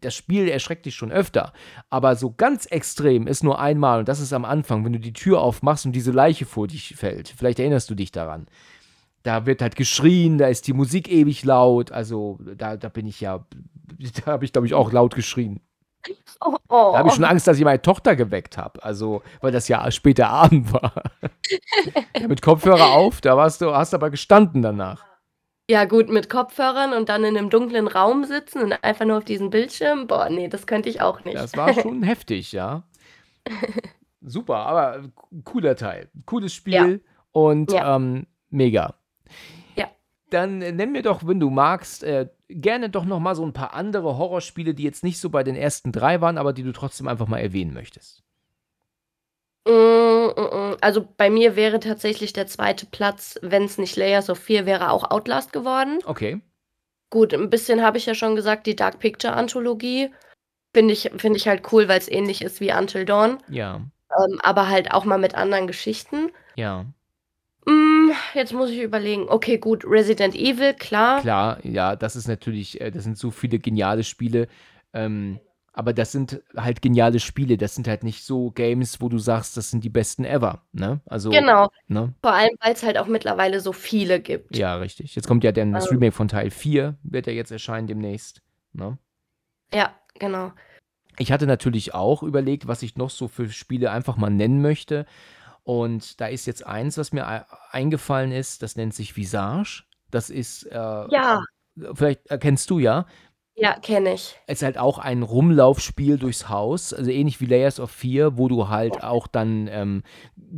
das 0.00 0.14
Spiel 0.14 0.48
erschreckt 0.48 0.86
dich 0.86 0.94
schon 0.94 1.12
öfter. 1.12 1.52
Aber 1.90 2.16
so 2.16 2.32
ganz 2.34 2.64
extrem 2.66 3.26
ist 3.26 3.44
nur 3.44 3.60
einmal 3.60 4.00
und 4.00 4.08
das 4.08 4.20
ist 4.20 4.32
am 4.32 4.46
Anfang, 4.46 4.84
wenn 4.84 4.94
du 4.94 4.98
die 4.98 5.12
Tür 5.12 5.40
aufmachst 5.42 5.84
und 5.84 5.92
diese 5.92 6.12
Leiche 6.12 6.46
vor 6.46 6.66
dich 6.66 6.94
fällt. 6.96 7.28
Vielleicht 7.28 7.58
erinnerst 7.58 7.90
du 7.90 7.94
dich 7.94 8.10
daran. 8.10 8.46
Da 9.22 9.46
wird 9.46 9.62
halt 9.62 9.76
geschrien, 9.76 10.38
da 10.38 10.48
ist 10.48 10.66
die 10.66 10.72
Musik 10.72 11.10
ewig 11.10 11.44
laut. 11.44 11.92
Also 11.92 12.38
da, 12.56 12.76
da 12.76 12.88
bin 12.88 13.06
ich 13.06 13.20
ja, 13.20 13.44
da 14.24 14.32
habe 14.32 14.44
ich, 14.44 14.52
glaube 14.52 14.66
ich, 14.66 14.74
auch 14.74 14.92
laut 14.92 15.14
geschrien. 15.14 15.60
Oh, 16.40 16.56
Da 16.68 16.98
habe 16.98 17.08
ich 17.08 17.14
schon 17.14 17.24
oh. 17.24 17.28
Angst, 17.28 17.46
dass 17.46 17.58
ich 17.58 17.64
meine 17.64 17.80
Tochter 17.80 18.16
geweckt 18.16 18.58
habe. 18.58 18.82
Also, 18.82 19.22
weil 19.40 19.52
das 19.52 19.68
ja 19.68 19.88
später 19.92 20.28
Abend 20.30 20.72
war. 20.72 20.92
Ja, 22.18 22.28
mit 22.28 22.42
Kopfhörer 22.42 22.92
auf, 22.92 23.20
da 23.20 23.36
warst 23.36 23.60
du, 23.60 23.74
hast 23.74 23.94
aber 23.94 24.10
gestanden 24.10 24.62
danach. 24.62 25.04
Ja, 25.68 25.84
gut, 25.86 26.08
mit 26.08 26.28
Kopfhörern 26.28 26.92
und 26.92 27.08
dann 27.08 27.24
in 27.24 27.36
einem 27.36 27.50
dunklen 27.50 27.88
Raum 27.88 28.24
sitzen 28.24 28.62
und 28.62 28.72
einfach 28.84 29.04
nur 29.06 29.18
auf 29.18 29.24
diesen 29.24 29.50
Bildschirm. 29.50 30.06
Boah, 30.06 30.28
nee, 30.28 30.48
das 30.48 30.66
könnte 30.66 30.88
ich 30.88 31.00
auch 31.00 31.24
nicht. 31.24 31.36
Das 31.36 31.56
war 31.56 31.72
schon 31.74 32.02
heftig, 32.02 32.52
ja. 32.52 32.82
Super, 34.20 34.56
aber 34.56 35.02
cooler 35.44 35.76
Teil. 35.76 36.10
Cooles 36.26 36.52
Spiel 36.54 37.02
und 37.32 37.72
Ja. 37.72 37.96
ähm, 37.96 38.26
mega. 38.50 38.94
Ja. 39.76 39.90
Dann 40.30 40.62
äh, 40.62 40.72
nenn 40.72 40.92
mir 40.92 41.02
doch, 41.02 41.26
wenn 41.26 41.40
du 41.40 41.50
magst, 41.50 42.02
äh, 42.04 42.28
gerne 42.48 42.90
doch 42.90 43.04
noch 43.04 43.20
mal 43.20 43.34
so 43.34 43.44
ein 43.44 43.52
paar 43.52 43.74
andere 43.74 44.16
Horrorspiele, 44.18 44.74
die 44.74 44.82
jetzt 44.82 45.04
nicht 45.04 45.20
so 45.20 45.30
bei 45.30 45.42
den 45.42 45.56
ersten 45.56 45.92
drei 45.92 46.20
waren, 46.20 46.38
aber 46.38 46.52
die 46.52 46.62
du 46.62 46.72
trotzdem 46.72 47.08
einfach 47.08 47.26
mal 47.28 47.38
erwähnen 47.38 47.72
möchtest. 47.74 48.22
Mm, 49.66 49.70
mm, 49.70 50.72
mm. 50.72 50.76
Also 50.80 51.06
bei 51.16 51.30
mir 51.30 51.54
wäre 51.56 51.78
tatsächlich 51.80 52.32
der 52.32 52.46
zweite 52.46 52.86
Platz, 52.86 53.38
wenn 53.42 53.64
es 53.64 53.78
nicht 53.78 53.96
Layers 53.96 54.28
of 54.28 54.38
Fear 54.38 54.66
wäre, 54.66 54.90
auch 54.90 55.10
Outlast 55.10 55.52
geworden. 55.52 56.00
Okay. 56.04 56.40
Gut, 57.10 57.34
ein 57.34 57.50
bisschen 57.50 57.82
habe 57.82 57.98
ich 57.98 58.06
ja 58.06 58.14
schon 58.14 58.36
gesagt, 58.36 58.66
die 58.66 58.74
Dark 58.74 58.98
Picture 58.98 59.34
Anthologie 59.34 60.10
finde 60.74 60.94
ich, 60.94 61.10
finde 61.16 61.36
ich 61.36 61.46
halt 61.46 61.70
cool, 61.72 61.86
weil 61.86 61.98
es 61.98 62.08
ähnlich 62.10 62.42
ist 62.42 62.60
wie 62.60 62.72
Until 62.72 63.04
Dawn, 63.04 63.38
Ja, 63.48 63.76
ähm, 63.76 64.40
aber 64.42 64.68
halt 64.68 64.92
auch 64.92 65.04
mal 65.04 65.18
mit 65.18 65.34
anderen 65.34 65.66
Geschichten. 65.66 66.30
ja. 66.56 66.86
Mm, 67.66 67.91
jetzt 68.34 68.52
muss 68.52 68.70
ich 68.70 68.80
überlegen. 68.80 69.26
Okay, 69.28 69.58
gut, 69.58 69.84
Resident 69.86 70.34
Evil, 70.34 70.74
klar. 70.74 71.20
Klar, 71.20 71.64
ja, 71.64 71.96
das 71.96 72.16
ist 72.16 72.28
natürlich, 72.28 72.80
äh, 72.80 72.90
das 72.90 73.04
sind 73.04 73.18
so 73.18 73.30
viele 73.30 73.58
geniale 73.58 74.04
Spiele. 74.04 74.48
Ähm, 74.92 75.38
aber 75.74 75.94
das 75.94 76.12
sind 76.12 76.42
halt 76.54 76.82
geniale 76.82 77.18
Spiele. 77.18 77.56
Das 77.56 77.74
sind 77.74 77.88
halt 77.88 78.04
nicht 78.04 78.24
so 78.24 78.50
Games, 78.50 79.00
wo 79.00 79.08
du 79.08 79.18
sagst, 79.18 79.56
das 79.56 79.70
sind 79.70 79.82
die 79.82 79.88
besten 79.88 80.24
ever. 80.24 80.62
Ne? 80.72 81.00
Also, 81.06 81.30
Genau, 81.30 81.70
ne? 81.88 82.12
vor 82.22 82.34
allem, 82.34 82.54
weil 82.60 82.74
es 82.74 82.82
halt 82.82 82.98
auch 82.98 83.06
mittlerweile 83.06 83.60
so 83.60 83.72
viele 83.72 84.20
gibt. 84.20 84.56
Ja, 84.56 84.76
richtig. 84.76 85.14
Jetzt 85.14 85.26
kommt 85.26 85.44
ja 85.44 85.52
dann 85.52 85.72
das 85.72 85.86
Ähm. 85.86 85.92
Remake 85.94 86.12
von 86.12 86.28
Teil 86.28 86.50
4, 86.50 86.96
wird 87.02 87.26
ja 87.26 87.32
jetzt 87.32 87.50
erscheinen 87.50 87.86
demnächst. 87.86 88.42
Ne? 88.74 88.98
Ja, 89.72 89.94
genau. 90.18 90.52
Ich 91.18 91.32
hatte 91.32 91.46
natürlich 91.46 91.94
auch 91.94 92.22
überlegt, 92.22 92.66
was 92.66 92.82
ich 92.82 92.96
noch 92.96 93.10
so 93.10 93.28
für 93.28 93.48
Spiele 93.48 93.90
einfach 93.90 94.16
mal 94.16 94.30
nennen 94.30 94.60
möchte. 94.60 95.06
Und 95.64 96.20
da 96.20 96.26
ist 96.26 96.46
jetzt 96.46 96.66
eins, 96.66 96.98
was 96.98 97.12
mir 97.12 97.26
ei- 97.26 97.44
eingefallen 97.70 98.32
ist, 98.32 98.62
das 98.62 98.76
nennt 98.76 98.94
sich 98.94 99.16
Visage. 99.16 99.84
Das 100.10 100.30
ist, 100.30 100.64
äh, 100.64 100.76
Ja, 101.10 101.42
vielleicht 101.94 102.26
erkennst 102.28 102.70
du 102.70 102.78
ja, 102.78 103.06
ja, 103.54 103.78
kenne 103.80 104.14
ich. 104.14 104.38
es 104.46 104.58
ist 104.58 104.62
halt 104.64 104.76
auch 104.78 104.98
ein 104.98 105.22
Rumlaufspiel 105.22 106.18
durchs 106.18 106.48
Haus, 106.48 106.92
also 106.92 107.10
ähnlich 107.10 107.40
wie 107.40 107.46
Layers 107.46 107.78
of 107.80 107.90
Fear, 107.90 108.36
wo 108.36 108.48
du 108.48 108.68
halt 108.68 109.02
auch 109.02 109.26
dann 109.28 109.68
ähm, 109.70 110.02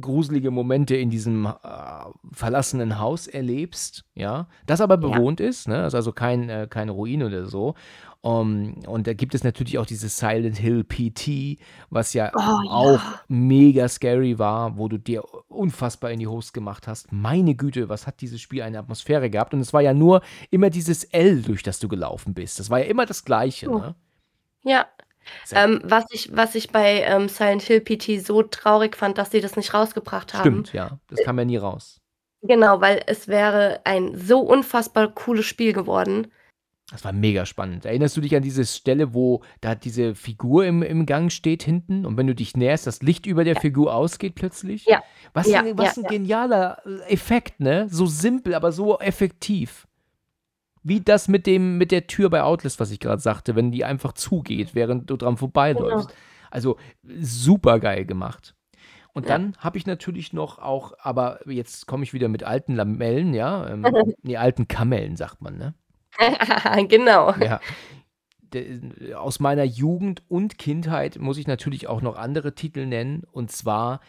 gruselige 0.01 0.51
Momente 0.51 0.97
in 0.97 1.11
diesem 1.11 1.47
äh, 1.47 1.51
verlassenen 2.33 2.99
Haus 2.99 3.27
erlebst, 3.27 4.05
ja, 4.15 4.49
das 4.67 4.81
aber 4.81 4.95
Ja. 4.95 5.01
bewohnt 5.01 5.41
ist, 5.41 5.69
ne, 5.69 5.87
ist 5.87 5.95
also 5.95 6.13
kein, 6.13 6.49
äh, 6.49 6.67
keine 6.69 6.93
Ruine 6.93 7.27
oder 7.27 7.47
so. 7.47 7.75
Um, 8.25 8.77
und 8.87 9.07
da 9.07 9.13
gibt 9.13 9.35
es 9.35 9.45
natürlich 9.45 9.77
auch 9.77 9.85
dieses 9.85 10.17
Silent 10.17 10.57
Hill 10.57 10.83
PT, 10.83 11.59
was 11.91 12.15
ja 12.15 12.33
Oh, 12.35 12.69
auch 12.71 12.99
ja. 13.03 13.21
mega 13.29 13.87
scary 13.87 14.39
war, 14.39 14.79
wo 14.79 14.89
du 14.89 14.97
dir 14.97 15.23
unfassbar 15.49 16.11
in 16.11 16.21
die 16.21 16.27
Hose 16.27 16.53
gemacht 16.53 16.89
hast. 16.89 17.13
Meine 17.13 17.55
Güte, 17.55 17.91
was 17.91 18.07
hat 18.07 18.23
dieses 18.23 18.41
Spiel 18.41 18.63
eine 18.63 18.79
Atmosphäre 18.79 19.29
gehabt? 19.29 19.53
Und 19.53 19.61
es 19.61 19.75
war 19.75 19.83
ja 19.83 19.93
nur 19.93 20.23
immer 20.51 20.71
dieses 20.71 21.05
L, 21.05 21.43
durch 21.43 21.63
das 21.63 21.81
du 21.81 21.87
gelaufen 21.89 22.33
bist. 22.33 22.59
Das 22.59 22.71
war 22.71 22.79
ja 22.79 22.87
immer 22.87 23.05
das 23.05 23.27
Gleiche, 23.27 23.69
Oh. 23.69 23.79
ne? 23.79 23.95
Ja. 24.65 24.87
Ähm, 25.53 25.83
was 25.85 26.07
ich, 26.11 26.35
was 26.35 26.55
ich 26.55 26.71
bei 26.71 27.03
ähm, 27.03 27.29
Silent 27.29 27.61
Hill 27.63 27.83
PT 27.83 28.25
so 28.25 28.43
traurig 28.43 28.97
fand, 28.97 29.19
dass 29.19 29.33
sie 29.33 29.43
das 29.43 29.57
nicht 29.57 29.75
rausgebracht 29.75 30.33
haben. 30.33 30.41
Stimmt, 30.41 30.73
ja. 30.73 30.99
Das 31.09 31.23
kam 31.25 31.39
ja 31.39 31.45
nie 31.45 31.59
raus. 31.59 32.01
Genau, 32.41 32.81
weil 32.81 33.03
es 33.07 33.29
wäre 33.29 33.81
ein 33.85 34.17
so 34.17 34.41
unfassbar 34.41 35.09
cooles 35.09 35.45
Spiel 35.45 35.75
geworden. 35.75 36.29
Das 36.95 37.05
war 37.05 37.13
mega 37.13 37.45
spannend. 37.45 37.87
Erinnerst 37.87 38.17
du 38.17 38.21
dich 38.21 38.37
an 38.37 38.45
diese 38.45 38.65
Stelle, 38.65 39.15
wo 39.15 39.43
da 39.61 39.75
diese 39.75 40.15
Figur 40.15 40.65
im, 40.65 40.81
im 40.81 41.07
Gang 41.07 41.33
steht 41.33 41.65
hinten 41.65 42.07
und 42.07 42.17
wenn 42.17 42.29
du 42.29 42.37
dich 42.37 42.57
näherst, 42.57 42.87
das 42.87 43.03
Licht 43.03 43.27
über 43.27 43.43
der 43.43 43.57
Figur 43.57 43.93
ausgeht 43.93 44.37
plötzlich? 44.37 44.87
Ja. 44.87 45.03
Was, 45.33 45.49
Ja, 45.49 45.63
ein, 45.65 45.77
was 45.77 45.97
ja, 45.97 46.03
ein 46.03 46.05
ja. 46.05 46.09
genialer 46.11 46.79
äh, 46.87 47.13
Effekt, 47.13 47.59
ne? 47.59 47.89
So 47.91 48.07
simpel, 48.07 48.55
aber 48.55 48.71
so 48.71 49.01
effektiv. 49.01 49.89
Wie 50.85 51.01
das 51.01 51.27
mit 51.27 51.49
dem, 51.49 51.79
mit 51.79 51.91
der 51.91 52.07
Tür 52.07 52.31
bei 52.31 52.45
Outlast, 52.45 52.79
was 52.79 52.93
ich 52.93 53.01
gerade 53.01 53.21
sagte, 53.21 53.57
wenn 53.57 53.73
die 53.73 53.85
einfach 53.85 54.13
zugeht, 54.13 54.77
während 54.77 55.11
du 55.11 55.17
dran 55.17 55.37
vorbeiläufst. 55.37 56.07
Genau. 56.11 56.21
Also 56.53 56.77
super 57.03 57.81
geil 57.81 58.05
gemacht. 58.05 58.55
Und 59.15 59.25
Ja. 59.25 59.31
dann 59.33 59.57
habe 59.59 59.79
ich 59.79 59.87
natürlich 59.87 60.33
noch 60.33 60.61
auch, 60.61 60.93
aber 61.01 61.41
jetzt 61.51 61.89
komme 61.89 62.05
ich 62.05 62.13
wieder 62.13 62.29
mit 62.29 62.45
alten 62.45 62.77
Lamellen, 62.77 63.35
ja, 63.35 63.69
ähm, 63.69 63.83
nee, 64.23 64.37
alten 64.37 64.69
Kamellen, 64.69 65.17
sagt 65.17 65.43
man, 65.43 65.59
ne? 65.59 65.75
genau. 66.89 67.33
Ja. 67.35 67.61
De- 68.53 69.15
Aus 69.15 69.41
meiner 69.41 69.65
Jugend 69.65 70.23
und 70.29 70.59
Kindheit 70.59 71.19
muss 71.19 71.39
ich 71.39 71.47
natürlich 71.47 71.89
auch 71.89 72.01
noch 72.03 72.17
andere 72.17 72.55
Titel 72.55 72.87
nennen, 72.87 73.25
und 73.33 73.51
zwar 73.51 74.01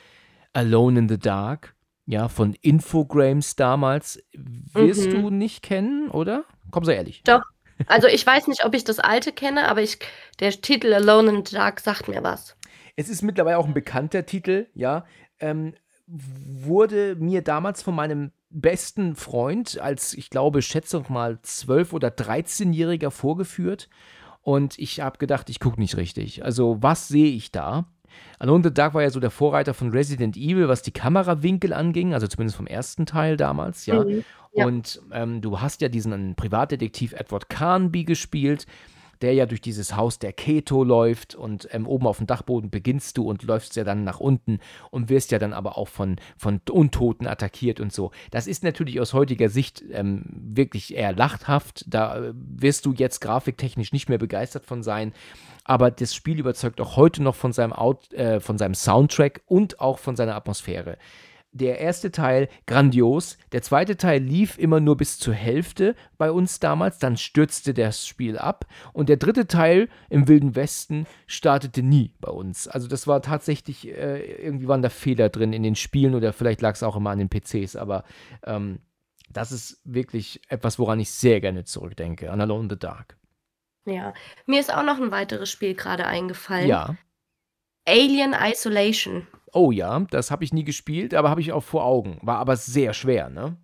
Alone 0.53 0.99
in 0.99 1.09
the 1.09 1.17
Dark, 1.17 1.75
ja, 2.05 2.27
von 2.27 2.53
Infogrames 2.61 3.55
damals. 3.55 4.23
Wirst 4.33 5.07
Mhm. 5.07 5.11
du 5.11 5.29
nicht 5.31 5.63
kennen, 5.63 6.09
oder? 6.11 6.45
Komm 6.71 6.85
so 6.85 6.91
ehrlich. 6.91 7.23
Doch. 7.23 7.41
Also 7.87 8.07
ich 8.07 8.25
weiß 8.25 8.47
nicht, 8.47 8.63
ob 8.63 8.73
ich 8.73 8.83
das 8.85 8.99
alte 8.99 9.33
kenne, 9.33 9.67
aber 9.67 9.81
ich, 9.81 9.99
der 10.39 10.51
Titel 10.51 10.93
Alone 10.93 11.29
in 11.29 11.45
the 11.45 11.55
Dark 11.55 11.79
sagt 11.81 12.07
mir 12.07 12.23
was. 12.23 12.55
Es 12.95 13.09
ist 13.09 13.21
mittlerweile 13.21 13.57
auch 13.57 13.65
ein 13.67 13.73
bekannter 13.73 14.25
Titel, 14.25 14.67
ja. 14.73 15.05
Ähm, 15.39 15.73
wurde 16.07 17.15
mir 17.19 17.41
damals 17.41 17.81
von 17.81 17.95
meinem 17.95 18.31
besten 18.61 19.15
Freund 19.15 19.79
als, 19.79 20.13
ich 20.13 20.29
glaube, 20.29 20.61
schätze 20.61 21.03
mal 21.09 21.39
12- 21.43 21.93
oder 21.93 22.09
13-Jähriger 22.09 23.11
vorgeführt. 23.11 23.89
Und 24.41 24.77
ich 24.77 24.99
habe 24.99 25.17
gedacht, 25.17 25.49
ich 25.49 25.59
gucke 25.59 25.79
nicht 25.79 25.97
richtig. 25.97 26.45
Also, 26.45 26.77
was 26.81 27.07
sehe 27.07 27.27
ich 27.27 27.51
da? 27.51 27.85
Alone 28.39 28.57
in 28.57 28.63
the 28.63 28.73
Dark 28.73 28.93
war 28.93 29.01
ja 29.01 29.09
so 29.09 29.19
der 29.19 29.31
Vorreiter 29.31 29.73
von 29.73 29.89
Resident 29.89 30.37
Evil, 30.37 30.67
was 30.67 30.81
die 30.81 30.91
Kamerawinkel 30.91 31.73
anging, 31.73 32.13
also 32.13 32.27
zumindest 32.27 32.57
vom 32.57 32.67
ersten 32.67 33.05
Teil 33.05 33.37
damals, 33.37 33.85
ja. 33.85 34.03
Mhm. 34.03 34.23
Ja. 34.53 34.65
Und 34.65 35.01
ähm, 35.11 35.41
du 35.41 35.59
hast 35.59 35.81
ja 35.81 35.89
diesen 35.89 36.35
Privatdetektiv 36.35 37.13
Edward 37.13 37.49
Carnby 37.49 38.05
gespielt, 38.05 38.65
der 39.22 39.34
ja 39.34 39.45
durch 39.45 39.61
dieses 39.61 39.95
Haus 39.95 40.20
der 40.20 40.34
Keto 40.34 40.84
läuft 40.84 41.36
und 41.36 41.68
ähm, 41.72 41.88
oben 41.88 42.07
auf 42.07 42.18
dem 42.18 42.28
Dachboden 42.28 42.70
beginnst 42.70 43.18
du 43.18 43.30
und 43.30 43.43
läufst 43.43 43.76
ja 43.76 43.84
dann 43.84 44.03
nach 44.03 44.20
unten 44.20 44.59
und 44.91 45.09
wirst 45.09 45.32
ja 45.32 45.39
dann 45.39 45.53
aber 45.53 45.78
auch 45.78 45.88
von, 45.88 46.18
von 46.38 46.61
Untoten 46.70 47.28
attackiert 47.28 47.80
und 47.80 47.93
so. 47.93 48.11
Das 48.32 48.47
ist 48.47 48.63
natürlich 48.63 48.99
aus 48.99 49.13
heutiger 49.13 49.49
Sicht 49.49 49.84
ähm, 49.91 50.24
wirklich 50.28 50.95
eher 50.95 51.13
lachhaft. 51.13 51.86
Da 51.88 52.18
äh, 52.18 52.34
wirst 52.36 52.86
du 52.86 52.93
jetzt 52.93 53.22
grafiktechnisch 53.22 53.93
nicht 53.93 54.09
mehr 54.09 54.18
begeistert 54.18 54.66
von 54.66 54.84
sein. 54.84 55.13
Aber 55.63 55.89
das 55.89 56.13
Spiel 56.13 56.39
überzeugt 56.39 56.80
auch 56.80 56.95
heute 56.95 57.24
noch 57.24 57.36
von 57.36 57.51
seinem, 57.51 57.74
Out, 57.74 58.13
äh, 58.13 58.39
von 58.39 58.57
seinem 58.57 58.76
Soundtrack 58.76 59.41
und 59.47 59.80
auch 59.80 59.97
von 59.97 60.16
seiner 60.16 60.36
Atmosphäre 60.36 60.97
der 61.55 61.79
erste 61.79 62.11
Teil 62.11 62.49
grandios, 62.67 63.37
der 63.53 63.61
zweite 63.61 63.95
Teil 63.95 64.21
lief 64.21 64.57
immer 64.57 64.81
nur 64.81 64.97
bis 64.97 65.17
zur 65.19 65.33
Hälfte 65.33 65.95
bei 66.17 66.29
uns 66.29 66.59
damals, 66.59 66.99
dann 66.99 67.15
stürzte 67.15 67.73
das 67.73 68.05
Spiel 68.05 68.37
ab 68.37 68.65
und 68.91 69.07
der 69.07 69.15
dritte 69.15 69.47
Teil 69.47 69.87
im 70.09 70.27
Wilden 70.27 70.55
Westen 70.55 71.07
startete 71.27 71.81
nie 71.81 72.13
bei 72.19 72.29
uns. 72.29 72.67
Also 72.67 72.89
das 72.89 73.07
war 73.07 73.21
tatsächlich, 73.21 73.87
äh, 73.87 74.43
irgendwie 74.43 74.67
waren 74.67 74.81
da 74.81 74.89
Fehler 74.89 75.29
drin 75.29 75.53
in 75.53 75.63
den 75.63 75.75
Spielen 75.75 76.13
oder 76.13 76.33
vielleicht 76.33 76.61
lag 76.61 76.75
es 76.75 76.83
auch 76.83 76.97
immer 76.97 77.11
an 77.11 77.19
den 77.19 77.29
PCs, 77.29 77.77
aber 77.77 78.03
ähm, 78.43 78.79
das 79.29 79.53
ist 79.53 79.79
wirklich 79.85 80.41
etwas, 80.49 80.77
woran 80.77 80.99
ich 80.99 81.09
sehr 81.11 81.39
gerne 81.39 81.63
zurückdenke, 81.63 82.31
an 82.31 82.41
Alone 82.41 82.63
in 82.63 82.69
the 82.69 82.77
Dark. 82.79 83.17
Ja. 83.85 84.13
Mir 84.45 84.59
ist 84.59 84.73
auch 84.73 84.83
noch 84.83 84.99
ein 84.99 85.11
weiteres 85.11 85.49
Spiel 85.49 85.73
gerade 85.73 86.05
eingefallen. 86.05 86.67
Ja, 86.67 86.97
Alien 87.88 88.33
Isolation. 88.39 89.27
oh 89.53 89.71
ja, 89.71 89.99
das 90.11 90.31
habe 90.31 90.43
ich 90.43 90.53
nie 90.53 90.63
gespielt, 90.63 91.13
aber 91.13 91.29
habe 91.29 91.41
ich 91.41 91.51
auch 91.53 91.63
vor 91.63 91.86
Augen. 91.86 92.17
War 92.21 92.38
aber 92.39 92.55
sehr 92.57 92.93
schwer, 92.93 93.29
ne? 93.29 93.55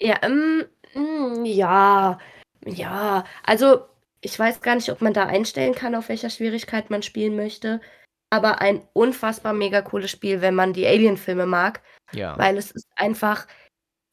Ja, 0.00 0.18
ähm, 0.22 0.64
mm, 0.94 1.44
ja, 1.44 2.18
ja. 2.66 3.24
Also, 3.42 3.84
ich 4.20 4.38
weiß 4.38 4.60
gar 4.60 4.74
nicht, 4.76 4.90
ob 4.90 5.00
man 5.00 5.12
da 5.12 5.26
einstellen 5.26 5.74
kann, 5.74 5.94
auf 5.94 6.08
welcher 6.08 6.30
Schwierigkeit 6.30 6.90
man 6.90 7.02
spielen 7.02 7.36
möchte. 7.36 7.80
Aber 8.30 8.60
ein 8.60 8.82
unfassbar 8.92 9.52
mega 9.52 9.80
cooles 9.82 10.10
Spiel, 10.10 10.40
wenn 10.40 10.54
man 10.54 10.72
die 10.72 10.86
Alien-Filme 10.86 11.46
mag, 11.46 11.82
Ja. 12.12 12.36
weil 12.38 12.56
es 12.56 12.70
ist 12.72 12.88
einfach 12.96 13.46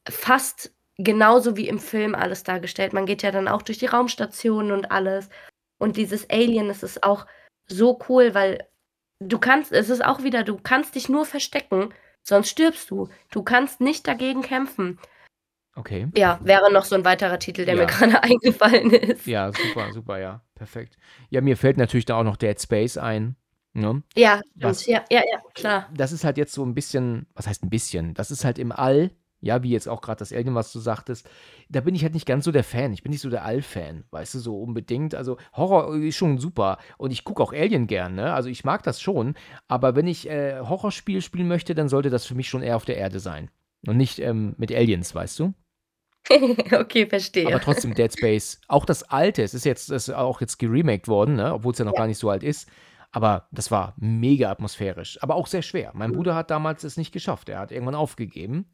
fast 0.09 0.73
genauso 0.97 1.57
wie 1.57 1.67
im 1.67 1.79
Film 1.79 2.13
alles 2.15 2.43
dargestellt. 2.43 2.93
Man 2.93 3.05
geht 3.05 3.23
ja 3.23 3.31
dann 3.31 3.47
auch 3.47 3.61
durch 3.63 3.79
die 3.79 3.87
Raumstationen 3.87 4.71
und 4.71 4.91
alles. 4.91 5.29
Und 5.79 5.97
dieses 5.97 6.29
Alien, 6.29 6.69
es 6.69 6.83
ist 6.83 7.03
auch 7.03 7.25
so 7.67 7.99
cool, 8.09 8.33
weil 8.35 8.67
du 9.21 9.39
kannst, 9.39 9.71
es 9.71 9.89
ist 9.89 10.03
auch 10.03 10.23
wieder, 10.23 10.43
du 10.43 10.57
kannst 10.57 10.95
dich 10.95 11.07
nur 11.09 11.25
verstecken, 11.25 11.93
sonst 12.23 12.49
stirbst 12.49 12.89
du. 12.91 13.07
Du 13.31 13.43
kannst 13.43 13.81
nicht 13.81 14.07
dagegen 14.07 14.41
kämpfen. 14.41 14.99
Okay. 15.75 16.07
Ja, 16.15 16.39
wäre 16.43 16.71
noch 16.71 16.83
so 16.83 16.95
ein 16.95 17.05
weiterer 17.05 17.39
Titel, 17.39 17.63
der 17.65 17.75
Ja. 17.75 17.81
mir 17.81 17.87
gerade 17.87 18.21
eingefallen 18.23 18.91
ist. 18.91 19.25
Ja, 19.25 19.51
super, 19.53 19.91
super, 19.93 20.19
ja. 20.19 20.41
Perfekt. 20.55 20.97
Ja, 21.29 21.41
mir 21.41 21.55
fällt 21.55 21.77
natürlich 21.77 22.05
da 22.05 22.17
auch 22.19 22.23
noch 22.23 22.35
Dead 22.37 22.59
Space 22.61 22.97
ein. 22.97 23.35
Ne? 23.73 24.03
Ja, 24.15 24.41
Was-. 24.55 24.85
Ja, 24.85 25.03
ja, 25.09 25.21
ja, 25.31 25.41
klar. 25.55 25.89
Das 25.93 26.11
ist 26.11 26.25
halt 26.25 26.37
jetzt 26.37 26.51
so 26.53 26.65
ein 26.65 26.75
bisschen, 26.75 27.25
was 27.35 27.47
heißt 27.47 27.63
ein 27.63 27.69
bisschen? 27.69 28.13
Das 28.13 28.29
ist 28.29 28.43
halt 28.43 28.59
im 28.59 28.73
All, 28.73 29.11
ja, 29.41 29.63
wie 29.63 29.71
jetzt 29.71 29.89
auch 29.89 30.01
gerade 30.01 30.19
das 30.19 30.31
Alien, 30.31 30.55
was 30.55 30.71
du 30.71 30.79
sagtest. 30.79 31.27
Da 31.69 31.81
bin 31.81 31.95
ich 31.95 32.03
halt 32.03 32.13
nicht 32.13 32.25
ganz 32.27 32.45
so 32.45 32.51
der 32.51 32.63
Fan. 32.63 32.93
Ich 32.93 33.03
bin 33.03 33.11
nicht 33.11 33.21
so 33.21 33.29
der 33.29 33.43
All-Fan, 33.43 34.05
weißt 34.11 34.35
du, 34.35 34.39
so 34.39 34.61
unbedingt. 34.61 35.15
Also 35.15 35.37
Horror 35.53 35.95
ist 35.97 36.15
schon 36.15 36.37
super 36.37 36.77
und 36.97 37.11
ich 37.11 37.23
gucke 37.23 37.41
auch 37.41 37.51
Alien 37.51 37.87
gern, 37.87 38.15
ne? 38.15 38.33
Also 38.33 38.49
ich 38.49 38.63
mag 38.63 38.83
das 38.83 39.01
schon. 39.01 39.35
Aber 39.67 39.95
wenn 39.95 40.07
ich 40.07 40.29
äh, 40.29 40.59
Horrorspiel 40.61 41.21
spielen 41.21 41.47
möchte, 41.47 41.75
dann 41.75 41.89
sollte 41.89 42.09
das 42.09 42.25
für 42.25 42.35
mich 42.35 42.49
schon 42.49 42.61
eher 42.63 42.75
auf 42.75 42.85
der 42.85 42.97
Erde 42.97 43.19
sein. 43.19 43.49
Und 43.87 43.97
nicht 43.97 44.19
ähm, 44.19 44.53
mit 44.57 44.71
Aliens, 44.71 45.15
weißt 45.15 45.39
du? 45.39 45.53
okay, 46.71 47.07
verstehe. 47.07 47.47
Aber 47.47 47.59
trotzdem 47.59 47.95
Dead 47.95 48.11
Space. 48.15 48.61
Auch 48.67 48.85
das 48.85 49.03
alte, 49.03 49.41
es 49.41 49.55
ist 49.55 49.65
jetzt 49.65 49.89
ist 49.89 50.09
auch 50.11 50.39
jetzt 50.39 50.59
geremaked 50.59 51.07
worden, 51.07 51.35
ne? 51.35 51.53
obwohl 51.53 51.71
es 51.73 51.79
ja 51.79 51.85
noch 51.85 51.93
Ja. 51.93 52.01
gar 52.01 52.07
nicht 52.07 52.19
so 52.19 52.29
alt 52.29 52.43
ist. 52.43 52.69
Aber 53.11 53.47
das 53.51 53.71
war 53.71 53.93
mega 53.97 54.49
atmosphärisch, 54.49 55.21
aber 55.21 55.35
auch 55.35 55.47
sehr 55.47 55.63
schwer. 55.63 55.91
Mein 55.93 56.13
Bruder 56.13 56.33
hat 56.33 56.49
damals 56.49 56.85
es 56.85 56.95
nicht 56.95 57.11
geschafft. 57.11 57.49
Er 57.49 57.59
hat 57.59 57.71
irgendwann 57.71 57.95
aufgegeben. 57.95 58.67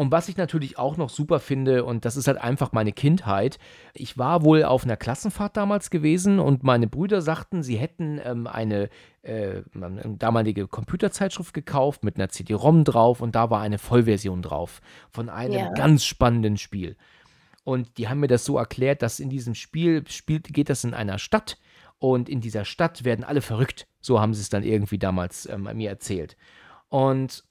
Und 0.00 0.12
was 0.12 0.28
ich 0.28 0.36
natürlich 0.36 0.78
auch 0.78 0.96
noch 0.96 1.10
super 1.10 1.40
finde, 1.40 1.84
und 1.84 2.04
das 2.04 2.16
ist 2.16 2.28
halt 2.28 2.38
einfach 2.38 2.70
meine 2.70 2.92
Kindheit, 2.92 3.58
ich 3.94 4.16
war 4.16 4.44
wohl 4.44 4.62
auf 4.62 4.84
einer 4.84 4.96
Klassenfahrt 4.96 5.56
damals 5.56 5.90
gewesen 5.90 6.38
und 6.38 6.62
meine 6.62 6.86
Brüder 6.86 7.20
sagten, 7.20 7.64
sie 7.64 7.76
hätten 7.78 8.20
ähm, 8.24 8.46
eine, 8.46 8.90
äh, 9.22 9.62
eine 9.74 10.14
damalige 10.16 10.68
Computerzeitschrift 10.68 11.52
gekauft 11.52 12.04
mit 12.04 12.14
einer 12.14 12.28
CD-ROM 12.28 12.84
drauf 12.84 13.20
und 13.20 13.34
da 13.34 13.50
war 13.50 13.60
eine 13.60 13.78
Vollversion 13.78 14.40
drauf 14.40 14.80
von 15.10 15.28
einem 15.28 15.54
Ja. 15.54 15.72
ganz 15.72 16.04
spannenden 16.04 16.58
Spiel. 16.58 16.96
Und 17.64 17.98
die 17.98 18.08
haben 18.08 18.20
mir 18.20 18.28
das 18.28 18.44
so 18.44 18.56
erklärt, 18.56 19.02
dass 19.02 19.18
in 19.18 19.30
diesem 19.30 19.56
Spiel 19.56 20.06
spielt, 20.06 20.54
geht 20.54 20.70
das 20.70 20.84
in 20.84 20.94
einer 20.94 21.18
Stadt 21.18 21.58
und 21.98 22.28
in 22.28 22.40
dieser 22.40 22.64
Stadt 22.64 23.02
werden 23.02 23.24
alle 23.24 23.40
verrückt. 23.40 23.88
So 24.00 24.20
haben 24.20 24.32
sie 24.32 24.42
es 24.42 24.48
dann 24.48 24.62
irgendwie 24.62 24.98
damals 24.98 25.46
ähm, 25.46 25.68
mir 25.74 25.90
erzählt. 25.90 26.36
Und 26.88 27.42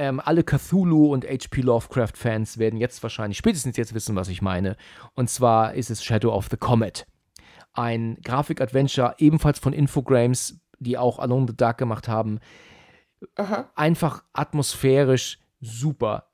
ähm, 0.00 0.18
alle 0.18 0.44
Cthulhu 0.44 1.12
und 1.12 1.26
H.P. 1.26 1.60
Lovecraft-Fans 1.60 2.56
werden 2.56 2.78
jetzt 2.78 3.02
wahrscheinlich 3.02 3.36
spätestens 3.36 3.76
jetzt 3.76 3.92
wissen, 3.92 4.16
was 4.16 4.28
ich 4.28 4.40
meine. 4.40 4.78
Und 5.12 5.28
zwar 5.28 5.74
ist 5.74 5.90
es 5.90 6.02
Shadow 6.02 6.32
of 6.32 6.48
the 6.50 6.56
Comet. 6.56 7.06
Ein 7.74 8.16
Grafik-Adventure, 8.24 9.16
ebenfalls 9.18 9.58
von 9.58 9.74
Infogrames, 9.74 10.58
die 10.78 10.96
auch 10.96 11.18
Alone 11.18 11.42
in 11.42 11.48
the 11.48 11.56
Dark 11.56 11.76
gemacht 11.76 12.08
haben. 12.08 12.38
Aha. 13.36 13.70
Einfach 13.74 14.24
atmosphärisch 14.32 15.38
super. 15.60 16.28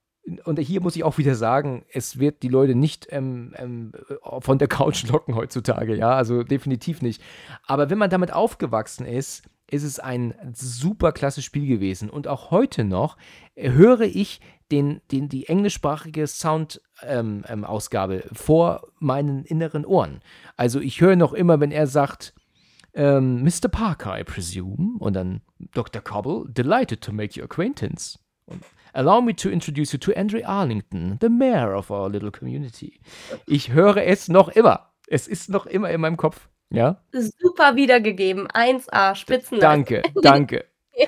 Und 0.44 0.60
hier 0.60 0.80
muss 0.80 0.94
ich 0.94 1.02
auch 1.02 1.18
wieder 1.18 1.34
sagen, 1.34 1.84
es 1.92 2.20
wird 2.20 2.44
die 2.44 2.48
Leute 2.48 2.76
nicht 2.76 3.08
ähm, 3.10 3.52
ähm, 3.56 3.92
von 4.38 4.58
der 4.58 4.68
Couch 4.68 5.08
locken 5.08 5.34
heutzutage, 5.34 5.96
ja, 5.96 6.12
also 6.12 6.44
definitiv 6.44 7.02
nicht. 7.02 7.20
Aber 7.66 7.90
wenn 7.90 7.98
man 7.98 8.10
damit 8.10 8.32
aufgewachsen 8.32 9.06
ist, 9.06 9.42
ist 9.70 9.82
es 9.82 9.98
ein 9.98 10.34
super 10.54 11.12
klasse 11.12 11.42
Spiel 11.42 11.66
gewesen. 11.66 12.08
Und 12.10 12.28
auch 12.28 12.50
heute 12.50 12.84
noch 12.84 13.16
äh, 13.54 13.70
höre 13.70 14.02
ich 14.02 14.40
den, 14.70 15.00
den, 15.12 15.28
die 15.28 15.48
englischsprachige 15.48 16.26
Sound-Ausgabe 16.26 18.24
vor 18.32 18.88
meinen 18.98 19.44
inneren 19.44 19.84
Ohren. 19.84 20.20
Also 20.56 20.80
ich 20.80 21.00
höre 21.00 21.16
noch 21.16 21.32
immer, 21.32 21.60
wenn 21.60 21.70
er 21.70 21.86
sagt, 21.86 22.34
ähm, 22.94 23.42
Mr. 23.42 23.68
Parker, 23.70 24.18
I 24.18 24.24
presume, 24.24 24.96
und 24.98 25.12
dann 25.14 25.42
Dr. 25.74 26.02
Cobble, 26.02 26.44
delighted 26.48 27.00
to 27.02 27.12
make 27.12 27.38
your 27.38 27.44
acquaintance. 27.44 28.18
Und 28.46 28.64
Allow 28.96 29.20
me 29.20 29.34
to 29.34 29.50
introduce 29.50 29.92
you 29.92 29.98
to 29.98 30.12
Andre 30.16 30.42
Arlington, 30.42 31.18
the 31.20 31.28
mayor 31.28 31.74
of 31.74 31.90
our 31.90 32.08
little 32.08 32.30
community. 32.30 32.98
Ich 33.46 33.70
höre 33.70 33.98
es 33.98 34.28
noch 34.28 34.48
immer. 34.48 34.90
Es 35.06 35.28
ist 35.28 35.50
noch 35.50 35.66
immer 35.66 35.90
in 35.90 36.00
meinem 36.00 36.16
Kopf. 36.16 36.48
Ja? 36.70 37.00
Super 37.12 37.76
wiedergegeben. 37.76 38.48
1A, 38.48 39.14
Spitzen. 39.14 39.60
Danke, 39.60 40.02
danke. 40.22 40.64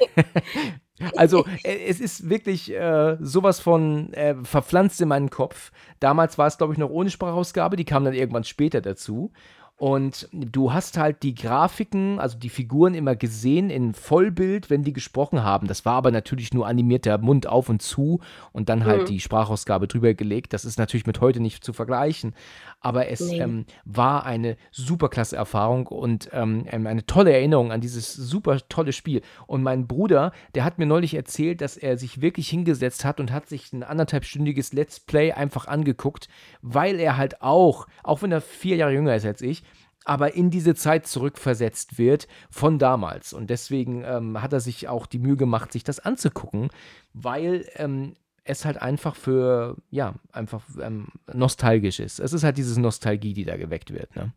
Also, 1.17 1.45
äh, 1.63 1.79
es 1.87 2.01
ist 2.01 2.29
wirklich 2.29 2.75
äh, 2.75 3.17
sowas 3.21 3.61
von 3.61 4.13
äh, 4.15 4.35
verpflanzt 4.43 5.01
in 5.01 5.07
meinen 5.09 5.31
Kopf. 5.31 5.71
Damals 6.01 6.39
war 6.39 6.49
es, 6.49 6.59
glaube 6.59 6.73
ich, 6.73 6.79
noch 6.81 6.91
ohne 6.91 7.09
Sprachausgabe, 7.11 7.77
die 7.77 7.85
kam 7.85 8.05
dann 8.05 8.15
irgendwann 8.15 8.43
später 8.43 8.81
dazu. 8.81 9.31
Und 9.77 10.29
du 10.33 10.73
hast 10.73 10.99
halt 10.99 11.23
die 11.23 11.37
Grafiken, 11.37 12.19
also 12.19 12.37
die 12.37 12.49
Figuren 12.49 12.95
immer 12.95 13.15
gesehen 13.15 13.71
in 13.71 13.95
Vollbild, 13.95 14.71
wenn 14.71 14.83
die 14.83 14.93
gesprochen 14.93 15.45
haben. 15.45 15.69
Das 15.69 15.85
war 15.85 15.93
aber 15.95 16.11
natürlich 16.11 16.53
nur 16.53 16.67
animierter 16.67 17.17
Mund 17.19 17.47
auf 17.47 17.69
und 17.69 17.81
zu 17.81 18.19
und 18.51 18.69
dann 18.69 18.85
halt 18.85 19.03
Mhm. 19.03 19.07
die 19.07 19.21
Sprachausgabe 19.21 19.87
drüber 19.87 20.15
gelegt. 20.15 20.53
Das 20.53 20.65
ist 20.65 20.81
natürlich 20.81 21.07
mit 21.07 21.21
heute 21.21 21.39
nicht 21.39 21.63
zu 21.63 21.73
vergleichen. 21.73 22.35
Aber 22.81 23.09
es 23.09 23.21
Nee. 23.21 23.41
ähm, 23.41 23.67
war 23.85 24.25
eine 24.25 24.57
super 24.71 25.09
klasse 25.09 25.37
Erfahrung 25.37 25.89
und 25.89 26.31
ähm, 26.33 26.65
ähm, 26.71 26.87
eine 26.87 27.05
tolle 27.07 27.33
Erinnerung 27.33 27.73
an 27.73 27.81
dieses 27.81 28.15
super 28.15 28.59
tolle 28.69 28.93
Spiel. 28.93 29.23
Und 29.47 29.63
mein 29.65 29.89
Bruder, 29.89 30.33
der 30.55 30.65
hat 30.65 30.79
mir 30.79 30.87
neulich 30.87 31.15
erzählt, 31.15 31.61
dass 31.61 31.77
er 31.77 31.99
sich 31.99 32.21
wirklich 32.21 32.49
hingesetzt 32.49 33.05
hat 33.05 33.19
und 33.19 33.33
hat 33.33 33.49
sich 33.49 33.73
ein 33.73 33.83
anderthalbstündiges 33.83 34.73
Let's 34.73 35.01
Play 35.01 35.33
einfach 35.33 35.67
angeguckt, 35.67 36.29
weil 36.63 37.01
er 37.01 37.17
halt 37.17 37.43
auch, 37.43 37.87
auch 38.05 38.23
wenn 38.23 38.31
er 38.31 38.41
vier 38.41 38.77
Jahre 38.77 38.93
jünger 38.93 39.17
ist 39.17 39.27
als 39.27 39.43
ich, 39.43 39.65
aber 40.05 40.35
in 40.35 40.51
diese 40.51 40.75
Zeit 40.75 41.07
zurückversetzt 41.07 41.99
wird 41.99 42.29
von 42.51 42.79
damals. 42.79 43.33
Und 43.33 43.51
deswegen 43.51 44.05
ähm, 44.05 44.41
hat 44.41 44.53
er 44.53 44.61
sich 44.61 44.89
auch 44.89 45.07
die 45.07 45.19
Mühe 45.19 45.37
gemacht, 45.37 45.73
sich 45.73 45.85
das 45.85 45.99
anzugucken, 46.01 46.71
weil 47.13 47.69
ähm, 47.75 48.15
es 48.49 48.65
halt 48.65 48.81
einfach 48.81 49.15
für, 49.15 49.77
ja, 49.91 50.15
einfach 50.33 50.63
ähm, 50.81 51.09
nostalgisch 51.33 52.01
ist. 52.01 52.19
Es 52.19 52.33
ist 52.33 52.45
halt 52.45 52.57
diese 52.57 52.81
Nostalgie, 52.81 53.35
die 53.35 53.45
da 53.45 53.57
geweckt 53.57 53.93
wird, 53.93 54.15
ne? 54.17 54.33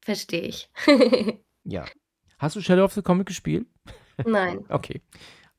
Verstehe 0.00 0.42
ich. 0.42 0.70
Ja. 1.64 1.84
Hast 2.38 2.56
du 2.56 2.60
Shadow 2.60 2.82
of 2.84 2.92
the 2.92 3.02
Comic 3.02 3.28
gespielt? 3.28 3.68
Nein. 4.26 4.64
Okay. 4.68 5.00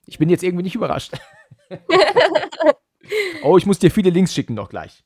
Ich 0.05 0.17
bin 0.17 0.27
jetzt 0.27 0.43
irgendwie 0.43 0.63
nicht 0.63 0.75
überrascht. 0.75 1.13
oh, 3.43 3.57
ich 3.57 3.65
muss 3.65 3.79
dir 3.79 3.89
viele 3.89 4.09
Links 4.09 4.33
schicken 4.33 4.53
noch 4.53 4.67
gleich. 4.67 5.05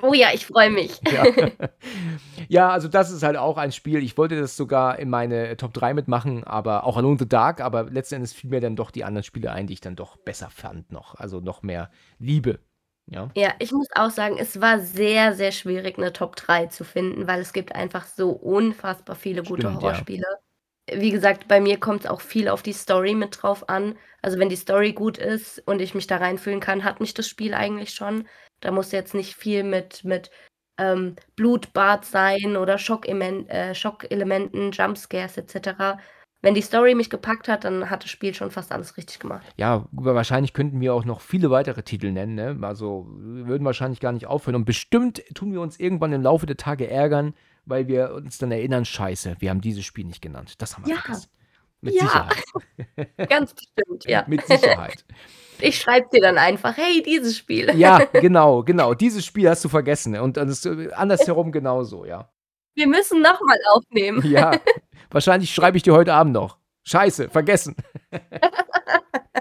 Oh 0.00 0.14
ja, 0.14 0.28
ich 0.32 0.46
freue 0.46 0.70
mich. 0.70 1.00
Ja. 1.10 1.24
ja, 2.48 2.70
also 2.70 2.88
das 2.88 3.10
ist 3.10 3.22
halt 3.22 3.36
auch 3.36 3.56
ein 3.56 3.72
Spiel. 3.72 4.02
Ich 4.02 4.16
wollte 4.16 4.38
das 4.38 4.56
sogar 4.56 4.98
in 4.98 5.10
meine 5.10 5.56
Top 5.56 5.74
3 5.74 5.94
mitmachen, 5.94 6.44
aber 6.44 6.84
auch 6.84 6.96
Alone 6.96 7.14
in 7.14 7.18
the 7.18 7.28
Dark, 7.28 7.60
aber 7.60 7.84
letzten 7.84 8.16
Endes 8.16 8.32
fiel 8.32 8.50
mir 8.50 8.60
dann 8.60 8.76
doch 8.76 8.90
die 8.90 9.04
anderen 9.04 9.24
Spiele 9.24 9.52
ein, 9.52 9.66
die 9.66 9.74
ich 9.74 9.80
dann 9.80 9.96
doch 9.96 10.16
besser 10.16 10.50
fand 10.50 10.92
noch. 10.92 11.14
Also 11.16 11.40
noch 11.40 11.62
mehr 11.62 11.90
Liebe. 12.18 12.60
Ja. 13.06 13.30
Ja, 13.34 13.52
ich 13.58 13.72
muss 13.72 13.88
auch 13.94 14.10
sagen, 14.10 14.36
es 14.38 14.60
war 14.60 14.78
sehr, 14.78 15.34
sehr 15.34 15.52
schwierig, 15.52 15.98
eine 15.98 16.12
Top 16.12 16.36
3 16.36 16.66
zu 16.66 16.84
finden, 16.84 17.26
weil 17.26 17.40
es 17.40 17.52
gibt 17.52 17.74
einfach 17.74 18.06
so 18.06 18.30
unfassbar 18.30 19.16
viele 19.16 19.42
gute 19.42 19.68
Stimmt, 19.68 19.82
ja. 19.82 20.24
Wie 20.90 21.10
gesagt, 21.10 21.46
bei 21.46 21.60
mir 21.60 21.78
kommt 21.78 22.00
es 22.00 22.10
auch 22.10 22.20
viel 22.20 22.48
auf 22.48 22.62
die 22.62 22.72
Story 22.72 23.14
mit 23.14 23.42
drauf 23.42 23.68
an. 23.68 23.96
Also 24.20 24.38
wenn 24.38 24.48
die 24.48 24.56
Story 24.56 24.92
gut 24.92 25.18
ist 25.18 25.62
und 25.66 25.80
ich 25.80 25.94
mich 25.94 26.06
da 26.06 26.16
reinfühlen 26.16 26.60
kann, 26.60 26.84
hat 26.84 27.00
mich 27.00 27.14
das 27.14 27.28
Spiel 27.28 27.54
eigentlich 27.54 27.94
schon. 27.94 28.26
Da 28.60 28.70
muss 28.70 28.92
jetzt 28.92 29.14
nicht 29.14 29.34
viel 29.34 29.62
mit, 29.62 30.04
mit 30.04 30.30
ähm, 30.78 31.16
Blutbad 31.36 32.04
sein 32.04 32.56
oder 32.56 32.74
äh, 32.74 33.74
Schockelementen, 33.74 34.72
Jumpscares 34.72 35.36
etc. 35.36 36.00
Wenn 36.40 36.54
die 36.54 36.60
Story 36.60 36.96
mich 36.96 37.08
gepackt 37.08 37.46
hat, 37.46 37.62
dann 37.62 37.88
hat 37.88 38.02
das 38.02 38.10
Spiel 38.10 38.34
schon 38.34 38.50
fast 38.50 38.72
alles 38.72 38.96
richtig 38.96 39.20
gemacht. 39.20 39.46
Ja, 39.56 39.86
wahrscheinlich 39.92 40.52
könnten 40.52 40.80
wir 40.80 40.92
auch 40.92 41.04
noch 41.04 41.20
viele 41.20 41.50
weitere 41.50 41.84
Titel 41.84 42.10
nennen, 42.10 42.34
ne? 42.34 42.58
Also 42.62 43.06
wir 43.08 43.46
würden 43.46 43.64
wahrscheinlich 43.64 44.00
gar 44.00 44.10
nicht 44.10 44.26
aufhören. 44.26 44.56
Und 44.56 44.64
bestimmt 44.64 45.22
tun 45.34 45.52
wir 45.52 45.60
uns 45.60 45.78
irgendwann 45.78 46.12
im 46.12 46.22
Laufe 46.22 46.46
der 46.46 46.56
Tage 46.56 46.90
ärgern, 46.90 47.34
weil 47.64 47.86
wir 47.88 48.12
uns 48.14 48.38
dann 48.38 48.52
erinnern, 48.52 48.84
scheiße, 48.84 49.36
wir 49.38 49.50
haben 49.50 49.60
dieses 49.60 49.84
Spiel 49.84 50.04
nicht 50.04 50.22
genannt. 50.22 50.54
Das 50.60 50.76
haben 50.76 50.86
wir 50.86 50.94
Ja. 50.94 51.00
vergessen. 51.00 51.28
Mit 51.80 51.94
Ja. 51.94 52.02
Sicherheit. 52.02 52.44
Ganz 53.28 53.54
bestimmt, 53.54 54.04
ja. 54.04 54.24
Mit 54.28 54.46
Sicherheit. 54.46 55.04
Ich 55.58 55.78
schreibe 55.80 56.08
dir 56.12 56.20
dann 56.20 56.38
einfach, 56.38 56.76
hey, 56.76 57.02
dieses 57.02 57.36
Spiel. 57.36 57.70
Ja, 57.76 57.98
genau, 58.12 58.62
genau. 58.62 58.94
Dieses 58.94 59.24
Spiel 59.24 59.48
hast 59.48 59.64
du 59.64 59.68
vergessen. 59.68 60.16
Und 60.16 60.36
äh, 60.36 60.90
andersherum 60.92 61.50
genauso, 61.52 62.04
ja. 62.04 62.30
Wir 62.74 62.86
müssen 62.86 63.20
nochmal 63.20 63.58
aufnehmen. 63.74 64.22
Ja, 64.24 64.52
wahrscheinlich 65.10 65.52
schreibe 65.52 65.76
ich 65.76 65.82
dir 65.82 65.92
heute 65.92 66.14
Abend 66.14 66.32
noch. 66.34 66.58
Scheiße, 66.84 67.28
vergessen. 67.28 67.76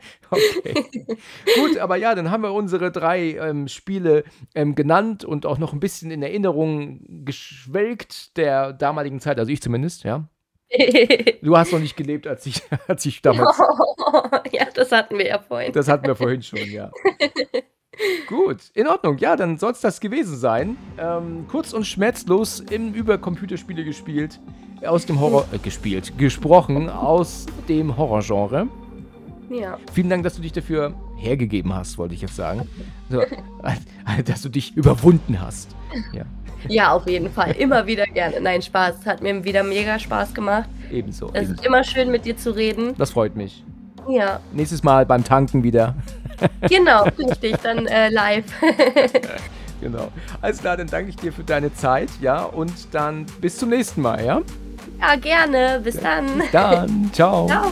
okay. 0.29 1.17
Gut, 1.55 1.77
aber 1.77 1.95
ja, 1.95 2.15
dann 2.15 2.31
haben 2.31 2.43
wir 2.43 2.53
unsere 2.53 2.91
drei 2.91 3.35
ähm, 3.37 3.67
Spiele 3.67 4.23
ähm, 4.55 4.75
genannt 4.75 5.25
und 5.25 5.45
auch 5.45 5.57
noch 5.57 5.73
ein 5.73 5.79
bisschen 5.79 6.11
in 6.11 6.23
Erinnerung 6.23 7.25
geschwelgt 7.25 8.37
der 8.37 8.73
damaligen 8.73 9.19
Zeit, 9.19 9.39
also 9.39 9.51
ich 9.51 9.61
zumindest, 9.61 10.03
ja. 10.03 10.27
Du 11.41 11.57
hast 11.57 11.71
noch 11.71 11.79
nicht 11.79 11.97
gelebt, 11.97 12.27
als 12.27 12.45
ich, 12.45 12.61
als 12.87 13.05
ich 13.05 13.21
damals. 13.21 13.57
ja, 14.51 14.65
das 14.73 14.91
hatten 14.91 15.17
wir 15.17 15.27
ja 15.27 15.39
vorhin. 15.39 15.73
Das 15.73 15.87
hatten 15.87 16.07
wir 16.07 16.15
vorhin 16.15 16.41
schon, 16.41 16.59
ja. 16.71 16.91
Gut, 18.27 18.71
in 18.73 18.87
Ordnung. 18.87 19.17
Ja, 19.17 19.35
dann 19.35 19.57
soll 19.57 19.73
es 19.73 19.81
das 19.81 19.99
gewesen 19.99 20.37
sein. 20.37 20.77
Ähm, 20.97 21.45
kurz 21.49 21.73
und 21.73 21.85
schmerzlos 21.85 22.59
im 22.59 22.93
über 22.93 23.17
Computerspiele 23.17 23.83
gespielt, 23.83 24.39
aus 24.85 25.05
dem 25.05 25.19
Horror 25.19 25.45
äh, 25.51 25.57
gespielt, 25.57 26.17
gesprochen 26.17 26.89
aus 26.89 27.45
dem 27.67 27.97
Horrorgenre. 27.97 28.67
Ja. 29.51 29.77
Vielen 29.93 30.09
Dank, 30.09 30.23
dass 30.23 30.35
du 30.35 30.41
dich 30.41 30.53
dafür 30.53 30.93
hergegeben 31.17 31.73
hast, 31.73 31.97
wollte 31.97 32.13
ich 32.13 32.21
jetzt 32.21 32.35
sagen. 32.35 32.67
So, 33.09 33.21
dass 34.25 34.41
du 34.41 34.49
dich 34.49 34.75
überwunden 34.75 35.39
hast. 35.41 35.75
Ja. 36.13 36.23
Ja, 36.67 36.91
auf 36.91 37.07
jeden 37.07 37.31
Fall. 37.31 37.51
Immer 37.53 37.87
wieder 37.87 38.05
gerne. 38.05 38.39
Nein, 38.39 38.61
Spaß. 38.61 38.99
Es 39.01 39.05
hat 39.05 39.21
mir 39.21 39.43
wieder 39.43 39.63
mega 39.63 39.97
Spaß 39.97 40.33
gemacht. 40.33 40.69
Ebenso. 40.91 41.29
Es 41.33 41.43
ebenso. 41.43 41.53
ist 41.53 41.65
immer 41.65 41.83
schön, 41.83 42.11
mit 42.11 42.25
dir 42.25 42.37
zu 42.37 42.51
reden. 42.51 42.93
Das 42.97 43.11
freut 43.11 43.35
mich. 43.35 43.63
Ja, 44.07 44.39
Nächstes 44.53 44.83
Mal 44.83 45.05
beim 45.05 45.23
Tanken 45.23 45.63
wieder. 45.63 45.95
genau, 46.69 47.03
richtig. 47.17 47.55
Dann 47.63 47.87
äh, 47.87 48.09
live. 48.09 48.45
Genau. 49.81 50.09
Alles 50.41 50.59
klar, 50.59 50.77
dann 50.77 50.85
danke 50.85 51.09
ich 51.09 51.15
dir 51.15 51.33
für 51.33 51.43
deine 51.43 51.73
Zeit, 51.73 52.09
ja, 52.21 52.43
und 52.43 52.93
dann 52.93 53.25
bis 53.41 53.57
zum 53.57 53.69
nächsten 53.69 54.03
Mal, 54.03 54.23
ja? 54.23 54.41
ja, 54.99 55.15
gerne. 55.15 55.81
Bis 55.83 55.99
dann. 55.99 56.27
Dann, 56.51 57.09
ciao. 57.11 57.47
Ciao. 57.47 57.71